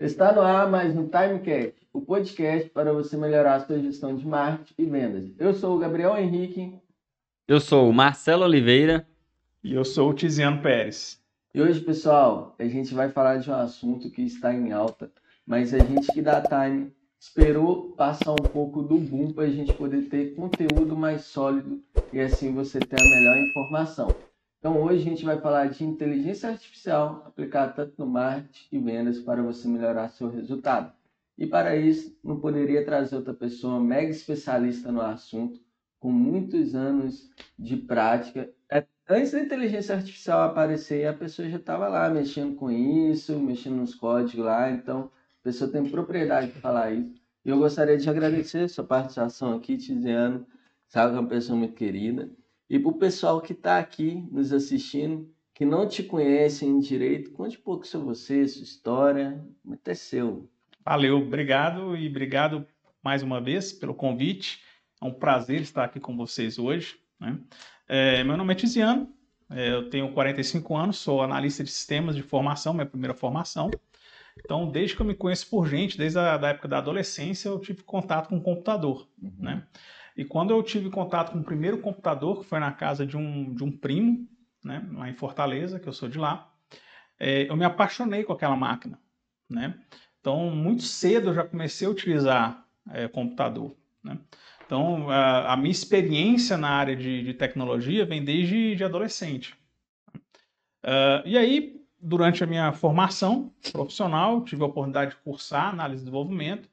Está 0.00 0.32
no 0.32 0.40
ar 0.40 0.68
mais 0.68 0.96
um 0.96 1.06
Timecast, 1.06 1.76
o 1.92 2.00
podcast 2.00 2.68
para 2.70 2.92
você 2.92 3.16
melhorar 3.16 3.54
a 3.54 3.60
sua 3.60 3.78
gestão 3.78 4.16
de 4.16 4.26
marketing 4.26 4.74
e 4.76 4.84
vendas. 4.86 5.30
Eu 5.38 5.54
sou 5.54 5.76
o 5.76 5.78
Gabriel 5.78 6.16
Henrique. 6.16 6.76
Eu 7.46 7.60
sou 7.60 7.88
o 7.88 7.92
Marcelo 7.92 8.42
Oliveira. 8.42 9.06
E 9.62 9.72
eu 9.72 9.84
sou 9.84 10.10
o 10.10 10.12
Tiziano 10.12 10.60
Pérez. 10.60 11.22
E 11.54 11.62
hoje, 11.62 11.80
pessoal, 11.80 12.56
a 12.58 12.64
gente 12.64 12.92
vai 12.92 13.08
falar 13.08 13.36
de 13.36 13.48
um 13.48 13.54
assunto 13.54 14.10
que 14.10 14.22
está 14.22 14.52
em 14.52 14.72
alta, 14.72 15.12
mas 15.46 15.72
a 15.72 15.78
gente 15.78 16.12
que 16.12 16.20
dá 16.20 16.42
time 16.42 16.92
esperou 17.20 17.92
passar 17.92 18.32
um 18.32 18.48
pouco 18.52 18.82
do 18.82 18.98
boom 18.98 19.32
para 19.32 19.44
a 19.44 19.50
gente 19.50 19.72
poder 19.74 20.08
ter 20.08 20.34
conteúdo 20.34 20.96
mais 20.96 21.22
sólido 21.22 21.80
e 22.12 22.18
assim 22.18 22.52
você 22.52 22.80
ter 22.80 23.00
a 23.00 23.10
melhor 23.10 23.36
informação. 23.36 24.08
Então 24.64 24.80
hoje 24.82 25.02
a 25.02 25.10
gente 25.10 25.26
vai 25.26 25.38
falar 25.38 25.66
de 25.66 25.84
inteligência 25.84 26.48
artificial 26.48 27.22
aplicada 27.26 27.70
tanto 27.74 27.92
no 27.98 28.06
marketing 28.06 28.66
e 28.72 28.78
vendas 28.78 29.18
para 29.20 29.42
você 29.42 29.68
melhorar 29.68 30.08
seu 30.08 30.30
resultado. 30.30 30.90
E 31.36 31.46
para 31.46 31.76
isso, 31.76 32.18
não 32.24 32.40
poderia 32.40 32.82
trazer 32.82 33.14
outra 33.14 33.34
pessoa 33.34 33.78
mega 33.78 34.10
especialista 34.10 34.90
no 34.90 35.02
assunto, 35.02 35.60
com 36.00 36.10
muitos 36.10 36.74
anos 36.74 37.30
de 37.58 37.76
prática. 37.76 38.48
É, 38.70 38.86
antes 39.06 39.32
da 39.32 39.40
inteligência 39.40 39.96
artificial 39.96 40.40
aparecer, 40.40 41.06
a 41.06 41.12
pessoa 41.12 41.46
já 41.46 41.58
estava 41.58 41.86
lá 41.86 42.08
mexendo 42.08 42.56
com 42.56 42.70
isso, 42.70 43.38
mexendo 43.38 43.76
nos 43.76 43.94
códigos 43.94 44.46
lá, 44.46 44.70
então 44.70 45.10
a 45.40 45.44
pessoa 45.44 45.70
tem 45.70 45.84
propriedade 45.90 46.52
de 46.52 46.58
falar 46.60 46.90
isso. 46.90 47.20
E 47.44 47.50
eu 47.50 47.58
gostaria 47.58 47.98
de 47.98 48.08
agradecer 48.08 48.60
a 48.60 48.68
sua 48.70 48.84
participação 48.84 49.56
aqui, 49.56 49.76
Tiziano, 49.76 50.46
sabe 50.88 51.12
que 51.12 51.18
é 51.18 51.20
uma 51.20 51.28
pessoa 51.28 51.58
muito 51.58 51.74
querida. 51.74 52.30
E 52.68 52.78
para 52.78 52.90
o 52.90 52.98
pessoal 52.98 53.40
que 53.40 53.52
está 53.52 53.78
aqui 53.78 54.26
nos 54.30 54.52
assistindo, 54.52 55.28
que 55.54 55.64
não 55.64 55.86
te 55.86 56.02
conhecem 56.02 56.78
direito, 56.80 57.30
conte 57.30 57.58
um 57.58 57.62
pouco 57.62 57.86
sobre 57.86 58.08
você, 58.08 58.46
sua 58.48 58.64
história, 58.64 59.44
até 59.70 59.94
seu. 59.94 60.48
Valeu, 60.84 61.18
obrigado 61.18 61.96
e 61.96 62.08
obrigado 62.08 62.66
mais 63.02 63.22
uma 63.22 63.40
vez 63.40 63.72
pelo 63.72 63.94
convite. 63.94 64.62
É 65.00 65.04
um 65.04 65.12
prazer 65.12 65.60
estar 65.60 65.84
aqui 65.84 66.00
com 66.00 66.16
vocês 66.16 66.58
hoje. 66.58 66.96
Né? 67.20 67.38
É, 67.86 68.24
meu 68.24 68.36
nome 68.36 68.52
é 68.52 68.56
Tiziano, 68.56 69.08
é, 69.50 69.72
eu 69.72 69.88
tenho 69.90 70.12
45 70.12 70.76
anos, 70.76 70.96
sou 70.96 71.22
analista 71.22 71.62
de 71.62 71.70
sistemas 71.70 72.16
de 72.16 72.22
formação, 72.22 72.72
minha 72.72 72.86
primeira 72.86 73.14
formação. 73.14 73.70
Então, 74.36 74.68
desde 74.68 74.96
que 74.96 75.02
eu 75.02 75.06
me 75.06 75.14
conheço 75.14 75.48
por 75.48 75.68
gente, 75.68 75.96
desde 75.96 76.18
a 76.18 76.36
da 76.36 76.48
época 76.48 76.66
da 76.66 76.78
adolescência, 76.78 77.48
eu 77.48 77.58
tive 77.60 77.82
contato 77.82 78.28
com 78.28 78.36
o 78.36 78.42
computador, 78.42 79.06
uhum. 79.22 79.32
né? 79.38 79.62
E 80.16 80.24
quando 80.24 80.50
eu 80.50 80.62
tive 80.62 80.90
contato 80.90 81.32
com 81.32 81.38
o 81.38 81.44
primeiro 81.44 81.78
computador, 81.78 82.40
que 82.40 82.46
foi 82.46 82.60
na 82.60 82.72
casa 82.72 83.04
de 83.04 83.16
um, 83.16 83.52
de 83.52 83.64
um 83.64 83.70
primo, 83.70 84.28
né, 84.64 84.86
lá 84.92 85.08
em 85.08 85.14
Fortaleza, 85.14 85.80
que 85.80 85.88
eu 85.88 85.92
sou 85.92 86.08
de 86.08 86.18
lá, 86.18 86.50
é, 87.18 87.48
eu 87.48 87.56
me 87.56 87.64
apaixonei 87.64 88.22
com 88.22 88.32
aquela 88.32 88.56
máquina, 88.56 88.98
né? 89.48 89.78
Então, 90.20 90.50
muito 90.50 90.82
cedo 90.82 91.30
eu 91.30 91.34
já 91.34 91.44
comecei 91.44 91.86
a 91.86 91.90
utilizar 91.90 92.66
é, 92.90 93.08
computador, 93.08 93.76
né? 94.02 94.18
Então, 94.64 95.10
a, 95.10 95.52
a, 95.52 95.56
minha 95.56 95.70
experiência 95.70 96.56
na 96.56 96.70
área 96.70 96.96
de, 96.96 97.22
de 97.22 97.34
tecnologia 97.34 98.06
vem 98.06 98.24
desde 98.24 98.74
de 98.74 98.82
adolescente. 98.82 99.54
Uh, 100.82 101.20
e 101.26 101.36
aí, 101.36 101.80
durante 102.00 102.42
a 102.42 102.46
minha 102.46 102.72
formação 102.72 103.52
profissional, 103.72 104.42
tive 104.42 104.62
a 104.62 104.66
oportunidade 104.66 105.12
de 105.12 105.16
cursar 105.18 105.68
análise 105.68 106.00
de 106.00 106.04
desenvolvimento 106.04 106.68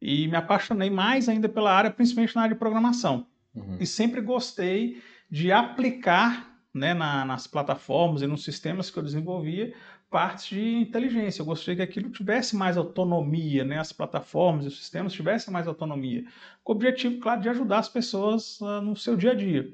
e 0.00 0.28
me 0.28 0.36
apaixonei 0.36 0.90
mais 0.90 1.28
ainda 1.28 1.48
pela 1.48 1.72
área, 1.72 1.90
principalmente 1.90 2.34
na 2.36 2.42
área 2.42 2.54
de 2.54 2.58
programação. 2.58 3.26
Uhum. 3.54 3.78
E 3.80 3.86
sempre 3.86 4.20
gostei 4.20 5.02
de 5.30 5.50
aplicar 5.50 6.56
né, 6.72 6.92
na, 6.94 7.24
nas 7.24 7.46
plataformas 7.46 8.22
e 8.22 8.26
nos 8.26 8.44
sistemas 8.44 8.90
que 8.90 8.98
eu 8.98 9.02
desenvolvia 9.02 9.74
partes 10.10 10.46
de 10.48 10.76
inteligência. 10.76 11.42
Eu 11.42 11.46
gostei 11.46 11.74
que 11.74 11.82
aquilo 11.82 12.10
tivesse 12.10 12.54
mais 12.54 12.76
autonomia, 12.76 13.64
né, 13.64 13.78
as 13.78 13.92
plataformas 13.92 14.64
e 14.64 14.68
os 14.68 14.78
sistemas 14.78 15.12
tivessem 15.12 15.52
mais 15.52 15.66
autonomia, 15.66 16.24
com 16.62 16.72
o 16.72 16.76
objetivo, 16.76 17.18
claro, 17.18 17.40
de 17.40 17.48
ajudar 17.48 17.78
as 17.78 17.88
pessoas 17.88 18.60
uh, 18.60 18.80
no 18.80 18.94
seu 18.94 19.16
dia 19.16 19.32
a 19.32 19.34
dia. 19.34 19.68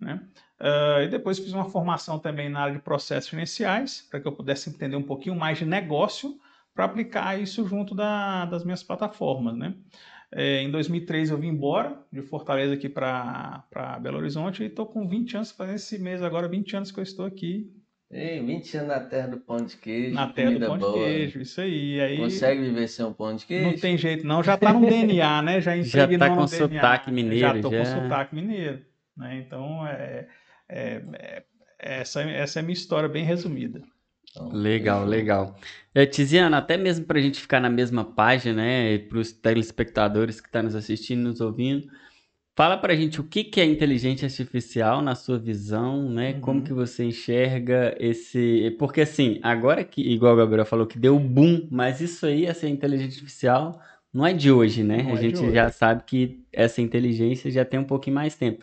Né? 0.00 0.20
Uh, 0.60 1.02
e 1.02 1.08
depois 1.08 1.38
fiz 1.38 1.52
uma 1.52 1.68
formação 1.68 2.18
também 2.18 2.48
na 2.48 2.60
área 2.60 2.74
de 2.74 2.82
processos 2.82 3.32
iniciais, 3.32 4.06
para 4.10 4.20
que 4.20 4.26
eu 4.26 4.32
pudesse 4.32 4.70
entender 4.70 4.96
um 4.96 5.02
pouquinho 5.02 5.36
mais 5.36 5.58
de 5.58 5.66
negócio, 5.66 6.38
para 6.76 6.84
aplicar 6.84 7.40
isso 7.40 7.66
junto 7.66 7.94
da, 7.94 8.44
das 8.44 8.62
minhas 8.62 8.82
plataformas. 8.82 9.56
Né? 9.56 9.74
É, 10.30 10.60
em 10.60 10.70
2003 10.70 11.30
eu 11.30 11.38
vim 11.38 11.48
embora 11.48 11.98
de 12.12 12.20
Fortaleza 12.20 12.74
aqui 12.74 12.88
para 12.88 13.64
Belo 14.02 14.18
Horizonte 14.18 14.62
e 14.62 14.66
estou 14.66 14.84
com 14.84 15.08
20 15.08 15.36
anos, 15.36 15.50
fazendo 15.50 15.76
esse 15.76 15.98
mês 15.98 16.22
agora 16.22 16.46
20 16.46 16.76
anos 16.76 16.92
que 16.92 17.00
eu 17.00 17.02
estou 17.02 17.24
aqui. 17.24 17.72
Ei, 18.08 18.40
20 18.40 18.76
anos 18.76 18.88
na 18.88 19.00
terra 19.00 19.28
do 19.28 19.38
pão 19.38 19.56
de 19.56 19.76
queijo. 19.76 20.14
Na 20.14 20.28
terra 20.28 20.52
do 20.52 20.60
pão 20.60 20.78
boa. 20.78 20.92
de 20.92 20.98
queijo, 20.98 21.40
isso 21.40 21.60
aí. 21.60 22.00
aí. 22.00 22.18
Consegue 22.18 22.60
viver 22.60 22.86
sem 22.86 23.04
um 23.04 23.12
pão 23.12 23.34
de 23.34 23.44
queijo? 23.44 23.66
Não 23.68 23.76
tem 23.76 23.98
jeito, 23.98 24.24
não. 24.24 24.44
Já 24.44 24.54
está 24.54 24.72
no 24.72 24.86
DNA, 24.86 25.42
né? 25.42 25.60
Já 25.60 25.76
Já 25.82 26.04
está 26.04 26.30
com 26.30 26.46
sotaque 26.46 27.10
mineiro. 27.10 27.40
Já 27.40 27.56
estou 27.56 27.70
com 27.70 27.84
sotaque 27.84 28.34
mineiro. 28.34 28.84
Né? 29.16 29.38
Então, 29.44 29.84
é, 29.84 30.28
é, 30.68 31.02
é, 31.14 31.42
essa, 31.80 32.22
essa 32.22 32.60
é 32.60 32.60
a 32.60 32.62
minha 32.62 32.74
história 32.74 33.08
bem 33.08 33.24
resumida. 33.24 33.82
Então, 34.36 34.50
legal, 34.52 35.04
legal. 35.04 35.56
É, 35.94 36.04
Tiziana, 36.04 36.58
até 36.58 36.76
mesmo 36.76 37.06
para 37.06 37.18
a 37.18 37.22
gente 37.22 37.40
ficar 37.40 37.58
na 37.58 37.70
mesma 37.70 38.04
página, 38.04 38.62
né, 38.62 38.98
para 38.98 39.18
os 39.18 39.32
telespectadores 39.32 40.40
que 40.40 40.46
estão 40.46 40.60
tá 40.60 40.64
nos 40.64 40.74
assistindo, 40.74 41.22
nos 41.22 41.40
ouvindo, 41.40 41.88
fala 42.54 42.76
para 42.76 42.92
a 42.92 42.96
gente 42.96 43.18
o 43.18 43.24
que, 43.24 43.44
que 43.44 43.60
é 43.60 43.64
inteligência 43.64 44.26
artificial 44.26 45.00
na 45.00 45.14
sua 45.14 45.38
visão, 45.38 46.10
né? 46.10 46.34
Uhum. 46.34 46.40
Como 46.40 46.62
que 46.62 46.72
você 46.72 47.04
enxerga 47.04 47.96
esse... 47.98 48.76
Porque 48.78 49.00
assim, 49.00 49.40
agora 49.42 49.82
que, 49.82 50.02
igual 50.02 50.34
o 50.34 50.36
Gabriel 50.36 50.66
falou, 50.66 50.86
que 50.86 50.98
deu 50.98 51.18
boom, 51.18 51.66
mas 51.70 52.02
isso 52.02 52.26
aí, 52.26 52.44
essa 52.44 52.68
inteligência 52.68 53.16
artificial, 53.16 53.80
não 54.12 54.26
é 54.26 54.34
de 54.34 54.52
hoje, 54.52 54.82
né? 54.82 55.02
Não 55.02 55.12
a 55.12 55.14
é 55.14 55.22
gente 55.22 55.50
já 55.50 55.70
sabe 55.70 56.02
que 56.06 56.44
essa 56.52 56.82
inteligência 56.82 57.50
já 57.50 57.64
tem 57.64 57.80
um 57.80 57.84
pouquinho 57.84 58.16
mais 58.16 58.34
tempo. 58.34 58.62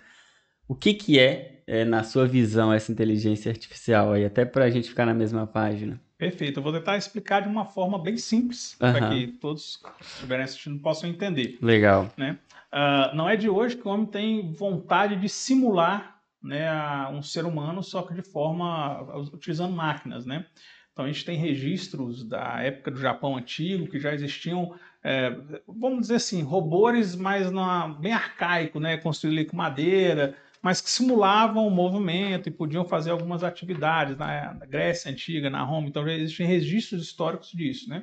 O 0.68 0.76
que 0.76 0.94
que 0.94 1.20
é 1.20 1.53
é, 1.66 1.86
na 1.86 2.04
sua 2.04 2.28
visão, 2.28 2.74
essa 2.74 2.92
inteligência 2.92 3.52
artificial 3.52 4.14
aí, 4.14 4.26
até 4.26 4.46
para 4.46 4.66
a 4.66 4.70
gente 4.70 4.90
ficar 4.90 5.06
na 5.06 5.14
mesma 5.14 5.48
página? 5.48 6.00
Perfeito, 6.18 6.60
eu 6.60 6.64
vou 6.64 6.72
tentar 6.72 6.96
explicar 6.98 7.42
de 7.42 7.50
uma 7.50 7.66
forma 7.66 8.00
bem 8.00 8.18
simples, 8.18 8.78
uhum. 8.82 8.92
para 8.92 9.10
que 9.10 9.28
todos 9.28 9.78
que 9.78 10.04
estiverem 10.04 10.46
assistindo 10.46 10.80
possam 10.80 11.10
entender. 11.10 11.58
Legal. 11.62 12.10
Né? 12.16 12.38
Uh, 12.72 13.16
não 13.16 13.30
é 13.30 13.36
de 13.36 13.50
hoje 13.50 13.76
que 13.76 13.88
o 13.88 13.92
homem 13.92 14.06
tem 14.06 14.52
vontade 14.54 15.16
de 15.16 15.28
simular 15.28 16.22
né, 16.42 16.70
um 17.08 17.22
ser 17.22 17.46
humano, 17.46 17.82
só 17.82 18.02
que 18.02 18.14
de 18.14 18.22
forma 18.22 19.02
utilizando 19.34 19.74
máquinas, 19.74 20.26
né? 20.26 20.46
Então 20.92 21.06
a 21.06 21.08
gente 21.08 21.26
tem 21.26 21.38
registros 21.38 22.24
da 22.24 22.62
época 22.62 22.92
do 22.92 23.00
Japão 23.00 23.36
antigo 23.36 23.88
que 23.88 24.00
já 24.00 24.14
existiam, 24.14 24.76
é, 25.04 25.36
vamos 25.68 26.02
dizer 26.02 26.16
assim, 26.16 26.44
robôs, 26.44 27.16
mas 27.16 27.50
na, 27.50 27.88
bem 27.88 28.12
arcaico, 28.12 28.80
né? 28.80 28.98
Construído 28.98 29.50
com 29.50 29.58
madeira, 29.58 30.36
mas 30.64 30.80
que 30.80 30.90
simulavam 30.90 31.68
o 31.68 31.70
movimento 31.70 32.48
e 32.48 32.52
podiam 32.52 32.86
fazer 32.86 33.12
algumas 33.12 33.44
atividades 33.44 34.18
na, 34.18 34.54
Grécia 34.66 35.12
Antiga, 35.12 35.50
na 35.50 35.62
Roma, 35.62 35.90
então 35.90 36.06
já 36.06 36.14
existem 36.14 36.48
registros 36.48 37.04
históricos 37.04 37.52
disso. 37.52 37.90
Né? 37.90 38.02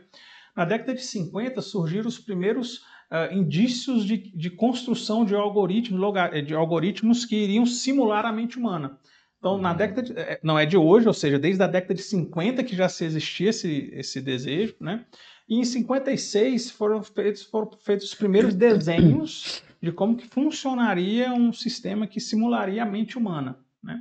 Na 0.55 0.67
década 0.67 0.93
de 0.93 1.03
50 1.03 1.63
surgiram 1.63 2.07
os 2.07 2.19
primeiros 2.19 2.81
uh, 3.11 3.33
indícios 3.33 4.05
de, 4.05 4.19
de, 4.19 4.51
construção 4.51 5.25
de 5.25 5.35
algoritmos, 5.35 5.99
de 6.47 6.55
algoritmos 6.55 7.25
que 7.25 7.35
iriam 7.35 7.65
simular 7.65 8.27
a 8.27 8.33
mente 8.33 8.59
humana. 8.59 8.99
Então, 9.39 9.57
na 9.57 9.71
uhum. 9.71 9.77
década 9.79 10.03
de, 10.03 10.13
eh, 10.13 10.39
não 10.43 10.59
é 10.59 10.67
de 10.67 10.77
hoje, 10.77 11.09
ou 11.09 11.15
seja, 11.15 11.39
desde 11.39 11.63
a 11.63 11.67
década 11.67 11.95
de 11.95 12.03
50 12.03 12.63
que 12.63 12.77
já 12.77 12.91
se 12.91 13.07
existia 13.07 13.49
esse, 13.49 13.89
esse 13.95 14.21
desejo, 14.21 14.77
né? 14.79 15.07
E 15.49 15.59
em 15.59 15.65
56 15.65 16.73
foram 16.73 17.03
feitos, 17.03 17.43
foram 17.45 17.71
feitos 17.83 18.09
os 18.09 18.15
primeiros 18.15 18.55
desenhos 18.55 19.63
de 19.83 19.93
como 19.93 20.17
que 20.17 20.27
funcionaria 20.27 21.33
um 21.33 21.53
sistema 21.53 22.07
que 22.07 22.21
simularia 22.21 22.83
a 22.83 22.87
mente 22.87 23.17
humana. 23.17 23.59
Né? 23.83 23.99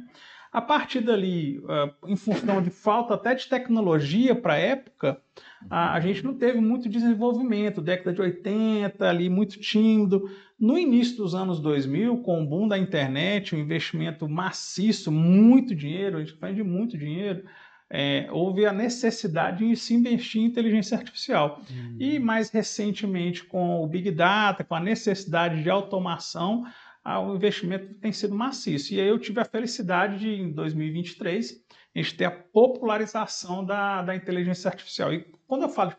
A 0.51 0.61
partir 0.61 1.01
dali, 1.01 1.59
uh, 1.59 2.07
em 2.07 2.15
função 2.15 2.59
de 2.61 2.71
falta 2.71 3.13
até 3.13 3.35
de 3.35 3.47
tecnologia 3.47 4.33
para 4.33 4.53
a 4.53 4.57
época, 4.57 5.21
a, 5.69 5.99
gente 5.99 6.23
não 6.23 6.33
teve 6.33 6.59
muito 6.59 6.89
desenvolvimento, 6.89 7.81
década 7.81 8.13
de 8.13 8.21
80, 8.21 9.07
ali 9.07 9.29
muito 9.29 9.59
tímido. 9.59 10.27
No 10.59 10.77
início 10.77 11.17
dos 11.17 11.35
anos 11.35 11.59
2000, 11.59 12.17
com 12.23 12.41
o 12.41 12.47
boom 12.47 12.67
da 12.67 12.79
internet, 12.79 13.55
um 13.55 13.59
investimento 13.59 14.27
maciço, 14.27 15.11
muito 15.11 15.75
dinheiro, 15.75 16.17
a 16.17 16.19
gente 16.21 16.33
faz 16.37 16.55
de 16.55 16.63
muito 16.63 16.97
dinheiro, 16.97 17.43
é, 17.91 18.27
houve 18.31 18.65
a 18.65 18.71
necessidade 18.71 19.67
de 19.67 19.75
se 19.75 19.93
investir 19.95 20.41
em 20.41 20.45
inteligência 20.45 20.97
artificial. 20.97 21.61
Uhum. 21.69 21.97
E 21.99 22.19
mais 22.19 22.49
recentemente, 22.51 23.43
com 23.43 23.83
o 23.83 23.87
Big 23.87 24.11
Data, 24.11 24.63
com 24.63 24.75
a 24.75 24.79
necessidade 24.79 25.63
de 25.63 25.69
automação, 25.69 26.65
o 27.03 27.35
investimento 27.35 27.93
tem 27.95 28.11
sido 28.11 28.35
maciço. 28.35 28.93
E 28.93 28.99
aí 28.99 29.07
eu 29.07 29.17
tive 29.17 29.39
a 29.39 29.45
felicidade 29.45 30.19
de, 30.19 30.29
em 30.29 30.51
2023, 30.51 31.65
a 31.95 31.99
gente 31.99 32.15
ter 32.15 32.25
a 32.25 32.31
popularização 32.31 33.65
da, 33.65 34.03
da 34.03 34.15
inteligência 34.15 34.69
artificial. 34.69 35.11
E 35.11 35.25
quando 35.47 35.63
eu 35.63 35.69
falo 35.69 35.89
de 35.89 35.95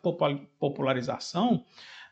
popularização, 0.58 1.64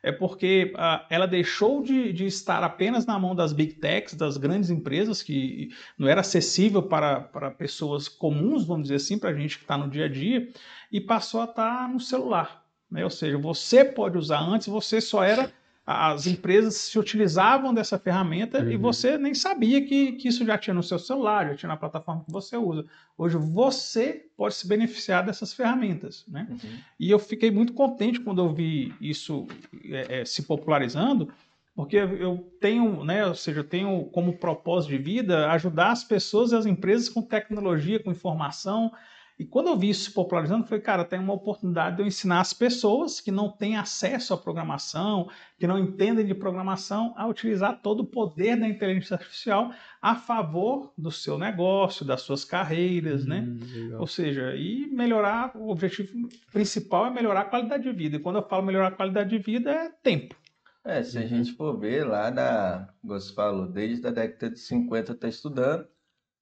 é 0.03 0.13
porque 0.13 0.73
uh, 0.75 1.05
ela 1.11 1.27
deixou 1.27 1.83
de, 1.83 2.13
de, 2.13 2.27
estar 2.27 2.63
apenas 2.63 3.05
na 3.05 3.19
mão 3.19 3.35
das 3.35 3.53
big 3.53 3.75
techs, 3.75 4.15
das 4.15 4.37
grandes 4.37 4.71
empresas, 4.71 5.23
que 5.23 5.71
não 5.99 6.09
era 6.09 6.21
acessível 6.21 6.83
para, 6.83 7.21
para 7.21 7.51
pessoas 7.51 8.09
comuns, 8.09 8.65
vamos 8.65 8.85
dizer 8.85 8.97
assim, 8.97 9.19
para 9.19 9.31
a 9.31 9.35
gente 9.35 9.59
que 9.59 9.65
está 9.65 9.77
no 9.77 9.89
dia 9.89 10.05
a 10.05 10.09
dia, 10.09 10.49
e 10.91 11.01
passou 11.01 11.41
a 11.41 11.45
estar 11.45 11.83
tá 11.83 11.89
no 11.89 12.01
celular. 12.01 12.65
Né? 12.91 13.05
Ou 13.05 13.11
seja, 13.11 13.37
você 13.37 13.85
pode 13.85 14.17
usar. 14.17 14.41
Antes 14.41 14.69
você 14.69 15.01
só 15.01 15.23
era 15.23 15.53
as 15.91 16.27
empresas 16.27 16.75
se 16.75 16.99
utilizavam 16.99 17.73
dessa 17.73 17.99
ferramenta 17.99 18.63
uhum. 18.63 18.71
e 18.71 18.77
você 18.77 19.17
nem 19.17 19.33
sabia 19.33 19.83
que, 19.83 20.13
que 20.13 20.29
isso 20.29 20.45
já 20.45 20.59
tinha 20.59 20.75
no 20.75 20.83
seu 20.83 20.99
celular, 20.99 21.49
já 21.49 21.55
tinha 21.55 21.69
na 21.69 21.79
plataforma 21.79 22.23
que 22.27 22.31
você 22.31 22.59
usa. 22.59 22.85
Hoje 23.17 23.39
você 23.39 24.27
pode 24.37 24.55
se 24.55 24.69
beneficiar 24.69 25.25
dessas 25.25 25.55
ferramentas, 25.55 26.27
né? 26.29 26.47
Uhum. 26.51 26.79
E 27.01 27.11
eu 27.11 27.19
fiquei 27.19 27.51
muito 27.51 27.73
contente 27.73 28.21
quando 28.21 28.43
eu 28.43 28.53
vi 28.53 28.95
isso 29.01 29.47
é, 29.87 30.21
é, 30.21 30.25
se 30.27 30.43
popularizando, 30.43 31.33
porque 31.75 31.97
eu 31.97 32.53
tenho, 32.61 33.03
né, 33.03 33.25
ou 33.25 33.35
seja, 33.35 33.61
eu 33.61 33.65
tenho 33.65 34.05
como 34.13 34.37
propósito 34.37 34.91
de 34.91 34.99
vida 34.99 35.51
ajudar 35.53 35.93
as 35.93 36.05
pessoas 36.05 36.53
e 36.53 36.57
as 36.57 36.67
empresas 36.67 37.09
com 37.09 37.23
tecnologia, 37.23 37.99
com 37.99 38.11
informação, 38.11 38.93
e 39.39 39.45
quando 39.45 39.69
eu 39.69 39.79
vi 39.79 39.91
isso 39.91 40.07
se 40.07 40.11
popularizando, 40.11 40.65
eu 40.65 40.69
falei, 40.69 40.83
cara, 40.83 41.05
tem 41.05 41.21
uma 41.21 41.33
oportunidade 41.33 41.97
de 41.97 42.03
eu 42.03 42.07
ensinar 42.07 42.41
as 42.41 42.53
pessoas 42.53 43.21
que 43.21 43.31
não 43.31 43.49
têm 43.49 43.77
acesso 43.77 44.35
à 44.35 44.37
programação, 44.37 45.31
que 45.57 45.67
não 45.67 45.79
entendem 45.79 46.27
de 46.27 46.35
programação, 46.35 47.15
a 47.17 47.25
utilizar 47.25 47.81
todo 47.81 48.01
o 48.01 48.07
poder 48.07 48.59
da 48.59 48.67
inteligência 48.67 49.15
artificial 49.15 49.71
a 50.03 50.17
favor 50.17 50.93
do 50.99 51.13
seu 51.13 51.39
negócio, 51.39 52.05
das 52.05 52.23
suas 52.23 52.45
carreiras, 52.45 53.25
né? 53.27 53.41
hum, 53.47 53.59
né? 53.61 53.67
Legal. 53.75 54.01
Ou 54.01 54.07
seja, 54.09 54.57
e 54.57 54.89
melhorar, 54.89 55.57
o 55.57 55.71
objetivo 55.71 56.29
principal 56.53 57.07
é 57.07 57.11
melhorar 57.11 57.43
a 57.43 57.45
qualidade 57.45 57.85
de 57.85 57.93
vida. 57.93 58.17
E 58.17 58.21
quando 58.21 58.37
eu 58.37 58.49
falo 58.49 58.65
melhorar 58.65 58.89
a 58.89 58.93
qualidade 58.93 59.31
de 59.31 59.39
vida, 59.39 59.71
é 59.71 59.89
tempo. 60.03 60.35
É, 60.85 61.01
se 61.03 61.17
a 61.17 61.21
uhum. 61.21 61.29
gente 61.29 61.53
for 61.53 61.79
ver 61.79 62.05
lá 62.05 62.31
na, 62.31 62.89
você 63.05 63.33
falou, 63.33 63.69
desde 63.69 64.05
a 64.07 64.11
década 64.11 64.51
de 64.51 64.59
50 64.59 65.13
está 65.13 65.29
estudando, 65.29 65.87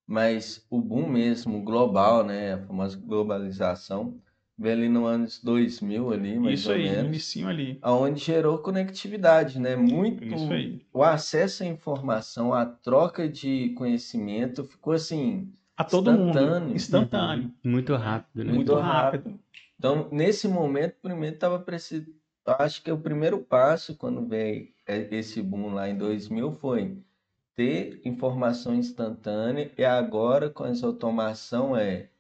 mas 0.07 0.65
o 0.71 0.81
boom 0.81 1.09
mesmo, 1.09 1.63
global, 1.63 2.25
né, 2.25 2.55
a 2.55 2.59
famosa 2.59 2.97
globalização, 2.99 4.21
veio 4.59 4.75
ali 4.75 4.89
no 4.89 5.05
ano 5.05 5.27
2000 5.43 6.13
ali, 6.13 6.39
mais 6.39 6.61
Isso 6.61 6.71
ou 6.71 6.75
aí, 6.77 6.85
menos. 6.85 7.07
inicinho 7.09 7.49
ali. 7.49 7.79
Onde 7.85 8.21
gerou 8.25 8.59
conectividade, 8.59 9.59
né? 9.61 9.77
Muito 9.77 10.25
Isso 10.25 10.51
aí. 10.53 10.81
o 10.93 11.03
acesso 11.03 11.63
à 11.63 11.67
informação, 11.67 12.55
a 12.55 12.65
troca 12.65 13.29
de 13.29 13.71
conhecimento 13.71 14.65
ficou 14.65 14.93
assim 14.95 15.53
a 15.77 15.85
todo 15.85 16.11
instantâneo. 16.11 16.61
mundo, 16.61 16.75
instantâneo. 16.77 17.45
Uhum. 17.65 17.71
Muito 17.73 17.95
rápido, 17.97 18.45
né? 18.45 18.53
Muito, 18.53 18.73
Muito 18.73 18.81
rápido. 18.83 19.25
rápido. 19.25 19.41
Então, 19.79 20.09
nesse 20.11 20.49
momento, 20.49 20.95
primeiro 21.03 21.35
estava 21.35 21.59
precisando, 21.59 22.15
acho 22.47 22.83
que 22.83 22.91
o 22.91 22.97
primeiro 22.99 23.39
passo 23.41 23.95
quando 23.95 24.27
veio 24.27 24.69
esse 24.89 25.43
boom 25.43 25.75
lá 25.75 25.87
em 25.89 25.99
2000 25.99 26.53
foi 26.53 26.97
ter 27.57 28.01
informação 28.05 28.75
instantânea 28.75 29.71
e 29.77 29.85
agora 29.85 30.51
com 30.51 30.67
essa 30.67 30.87
automação 30.87 31.75
é 31.75 32.11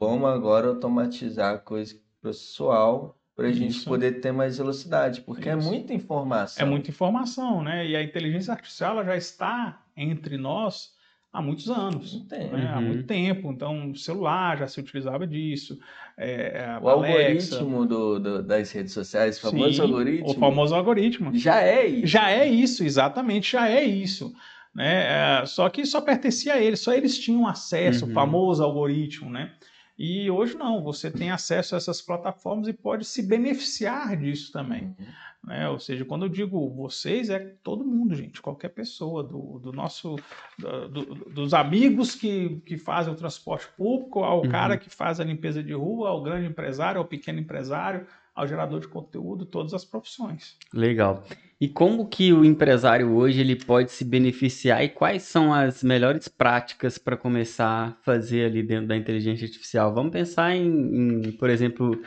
vamos 0.00 0.28
agora 0.28 0.68
automatizar 0.68 1.54
a 1.54 1.58
coisa 1.58 1.94
processual 2.20 3.16
para 3.36 3.48
a 3.48 3.52
gente 3.52 3.84
poder 3.84 4.20
ter 4.20 4.32
mais 4.32 4.58
velocidade, 4.58 5.20
porque 5.20 5.48
é 5.48 5.56
Isso. 5.56 5.68
é 5.68 5.70
muita 5.70 5.92
informação. 5.92 6.64
É 6.64 6.68
muita 6.68 6.90
informação, 6.90 7.62
né? 7.62 7.86
E 7.86 7.96
a 7.96 8.02
inteligência 8.02 8.52
artificial 8.52 8.92
ela 8.92 9.04
já 9.04 9.16
está 9.16 9.82
entre 9.96 10.38
nós 10.38 10.94
há 11.32 11.42
muitos 11.42 11.68
anos, 11.68 12.24
né? 12.30 12.48
uhum. 12.52 12.68
há 12.68 12.80
muito 12.80 13.04
tempo. 13.04 13.50
Então, 13.50 13.90
o 13.90 13.96
celular 13.96 14.58
já 14.58 14.68
se 14.68 14.78
utilizava 14.78 15.26
disso. 15.26 15.76
É, 16.16 16.78
o 16.80 16.88
Alexa. 16.88 17.56
algoritmo 17.56 17.86
do, 17.86 18.20
do, 18.20 18.42
das 18.44 18.70
redes 18.70 18.92
sociais, 18.92 19.36
o 19.38 19.50
famoso 19.50 19.74
Sim, 19.74 19.82
algoritmo. 19.82 20.30
O 20.30 20.34
famoso 20.34 20.74
algoritmo. 20.76 21.36
Já 21.36 21.60
é 21.60 21.86
isso. 21.86 22.06
Já 22.06 22.30
é 22.30 22.48
isso, 22.48 22.84
exatamente, 22.84 23.50
já 23.50 23.68
é 23.68 23.82
isso. 23.82 24.32
Né? 24.74 25.40
É, 25.42 25.46
só 25.46 25.68
que 25.68 25.86
só 25.86 26.00
pertencia 26.00 26.54
a 26.54 26.58
eles, 26.58 26.80
só 26.80 26.92
eles 26.92 27.18
tinham 27.18 27.46
acesso, 27.46 28.04
uhum. 28.04 28.10
o 28.10 28.14
famoso 28.14 28.62
algoritmo, 28.62 29.30
né? 29.30 29.52
E 29.96 30.28
hoje 30.28 30.56
não, 30.56 30.82
você 30.82 31.08
tem 31.08 31.30
acesso 31.30 31.74
a 31.74 31.78
essas 31.78 32.02
plataformas 32.02 32.66
e 32.66 32.72
pode 32.72 33.04
se 33.04 33.22
beneficiar 33.22 34.16
disso 34.16 34.50
também. 34.50 34.86
Uhum. 34.98 35.06
Né? 35.44 35.68
Ou 35.68 35.78
seja, 35.78 36.04
quando 36.04 36.24
eu 36.24 36.28
digo 36.28 36.68
vocês, 36.70 37.30
é 37.30 37.38
todo 37.62 37.84
mundo, 37.84 38.14
gente, 38.14 38.42
qualquer 38.42 38.70
pessoa, 38.70 39.22
do, 39.22 39.60
do 39.60 39.72
nosso, 39.72 40.16
do, 40.58 40.88
do, 40.88 41.14
dos 41.30 41.54
amigos 41.54 42.14
que, 42.14 42.60
que 42.66 42.76
fazem 42.76 43.12
o 43.12 43.16
transporte 43.16 43.68
público, 43.76 44.24
ao 44.24 44.42
uhum. 44.42 44.48
cara 44.48 44.76
que 44.76 44.90
faz 44.90 45.20
a 45.20 45.24
limpeza 45.24 45.62
de 45.62 45.74
rua, 45.74 46.08
ao 46.08 46.22
grande 46.22 46.48
empresário, 46.48 46.98
ao 46.98 47.04
pequeno 47.04 47.38
empresário, 47.38 48.06
ao 48.34 48.46
gerador 48.46 48.80
de 48.80 48.88
conteúdo, 48.88 49.46
todas 49.46 49.72
as 49.72 49.84
profissões. 49.84 50.56
Legal. 50.72 51.24
E 51.60 51.68
como 51.68 52.08
que 52.08 52.32
o 52.32 52.44
empresário 52.44 53.14
hoje 53.14 53.40
ele 53.40 53.54
pode 53.54 53.92
se 53.92 54.04
beneficiar 54.04 54.84
e 54.84 54.88
quais 54.88 55.22
são 55.22 55.54
as 55.54 55.84
melhores 55.84 56.26
práticas 56.26 56.98
para 56.98 57.16
começar 57.16 57.68
a 57.68 57.92
fazer 58.02 58.46
ali 58.46 58.62
dentro 58.62 58.88
da 58.88 58.96
inteligência 58.96 59.46
artificial? 59.46 59.94
Vamos 59.94 60.12
pensar 60.12 60.54
em, 60.54 61.22
em 61.26 61.32
por 61.32 61.48
exemplo, 61.48 62.02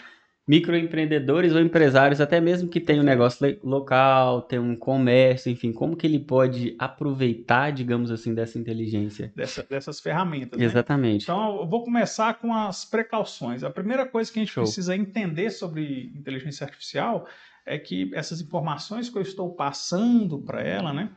microempreendedores 0.47 1.53
ou 1.53 1.59
empresários, 1.59 2.21
até 2.21 2.39
mesmo 2.39 2.69
que 2.69 2.79
tem 2.79 3.01
um 3.01 3.03
negócio 3.03 3.59
local, 3.61 4.41
tem 4.41 4.57
um 4.57 4.77
comércio, 4.77 5.51
enfim, 5.51 5.73
como 5.73 5.97
que 5.97 6.07
ele 6.07 6.19
pode 6.19 6.73
aproveitar, 6.79 7.71
digamos 7.71 8.09
assim, 8.09 8.33
dessa 8.33 8.57
inteligência? 8.57 9.31
Dessa, 9.35 9.63
dessas 9.63 9.99
ferramentas. 9.99 10.57
Né? 10.57 10.65
Exatamente. 10.65 11.27
Né? 11.27 11.35
Então, 11.35 11.57
eu 11.57 11.67
vou 11.67 11.83
começar 11.83 12.35
com 12.35 12.53
as 12.53 12.85
precauções. 12.85 13.61
A 13.61 13.69
primeira 13.69 14.05
coisa 14.05 14.31
que 14.31 14.39
a 14.39 14.41
gente 14.41 14.53
Show. 14.53 14.63
precisa 14.63 14.95
entender 14.95 15.49
sobre 15.49 16.13
inteligência 16.15 16.63
artificial 16.63 17.27
é 17.65 17.77
que 17.77 18.09
essas 18.15 18.39
informações 18.39 19.09
que 19.09 19.17
eu 19.17 19.21
estou 19.21 19.53
passando 19.53 20.39
para 20.39 20.61
ela, 20.61 20.93
né? 20.93 21.11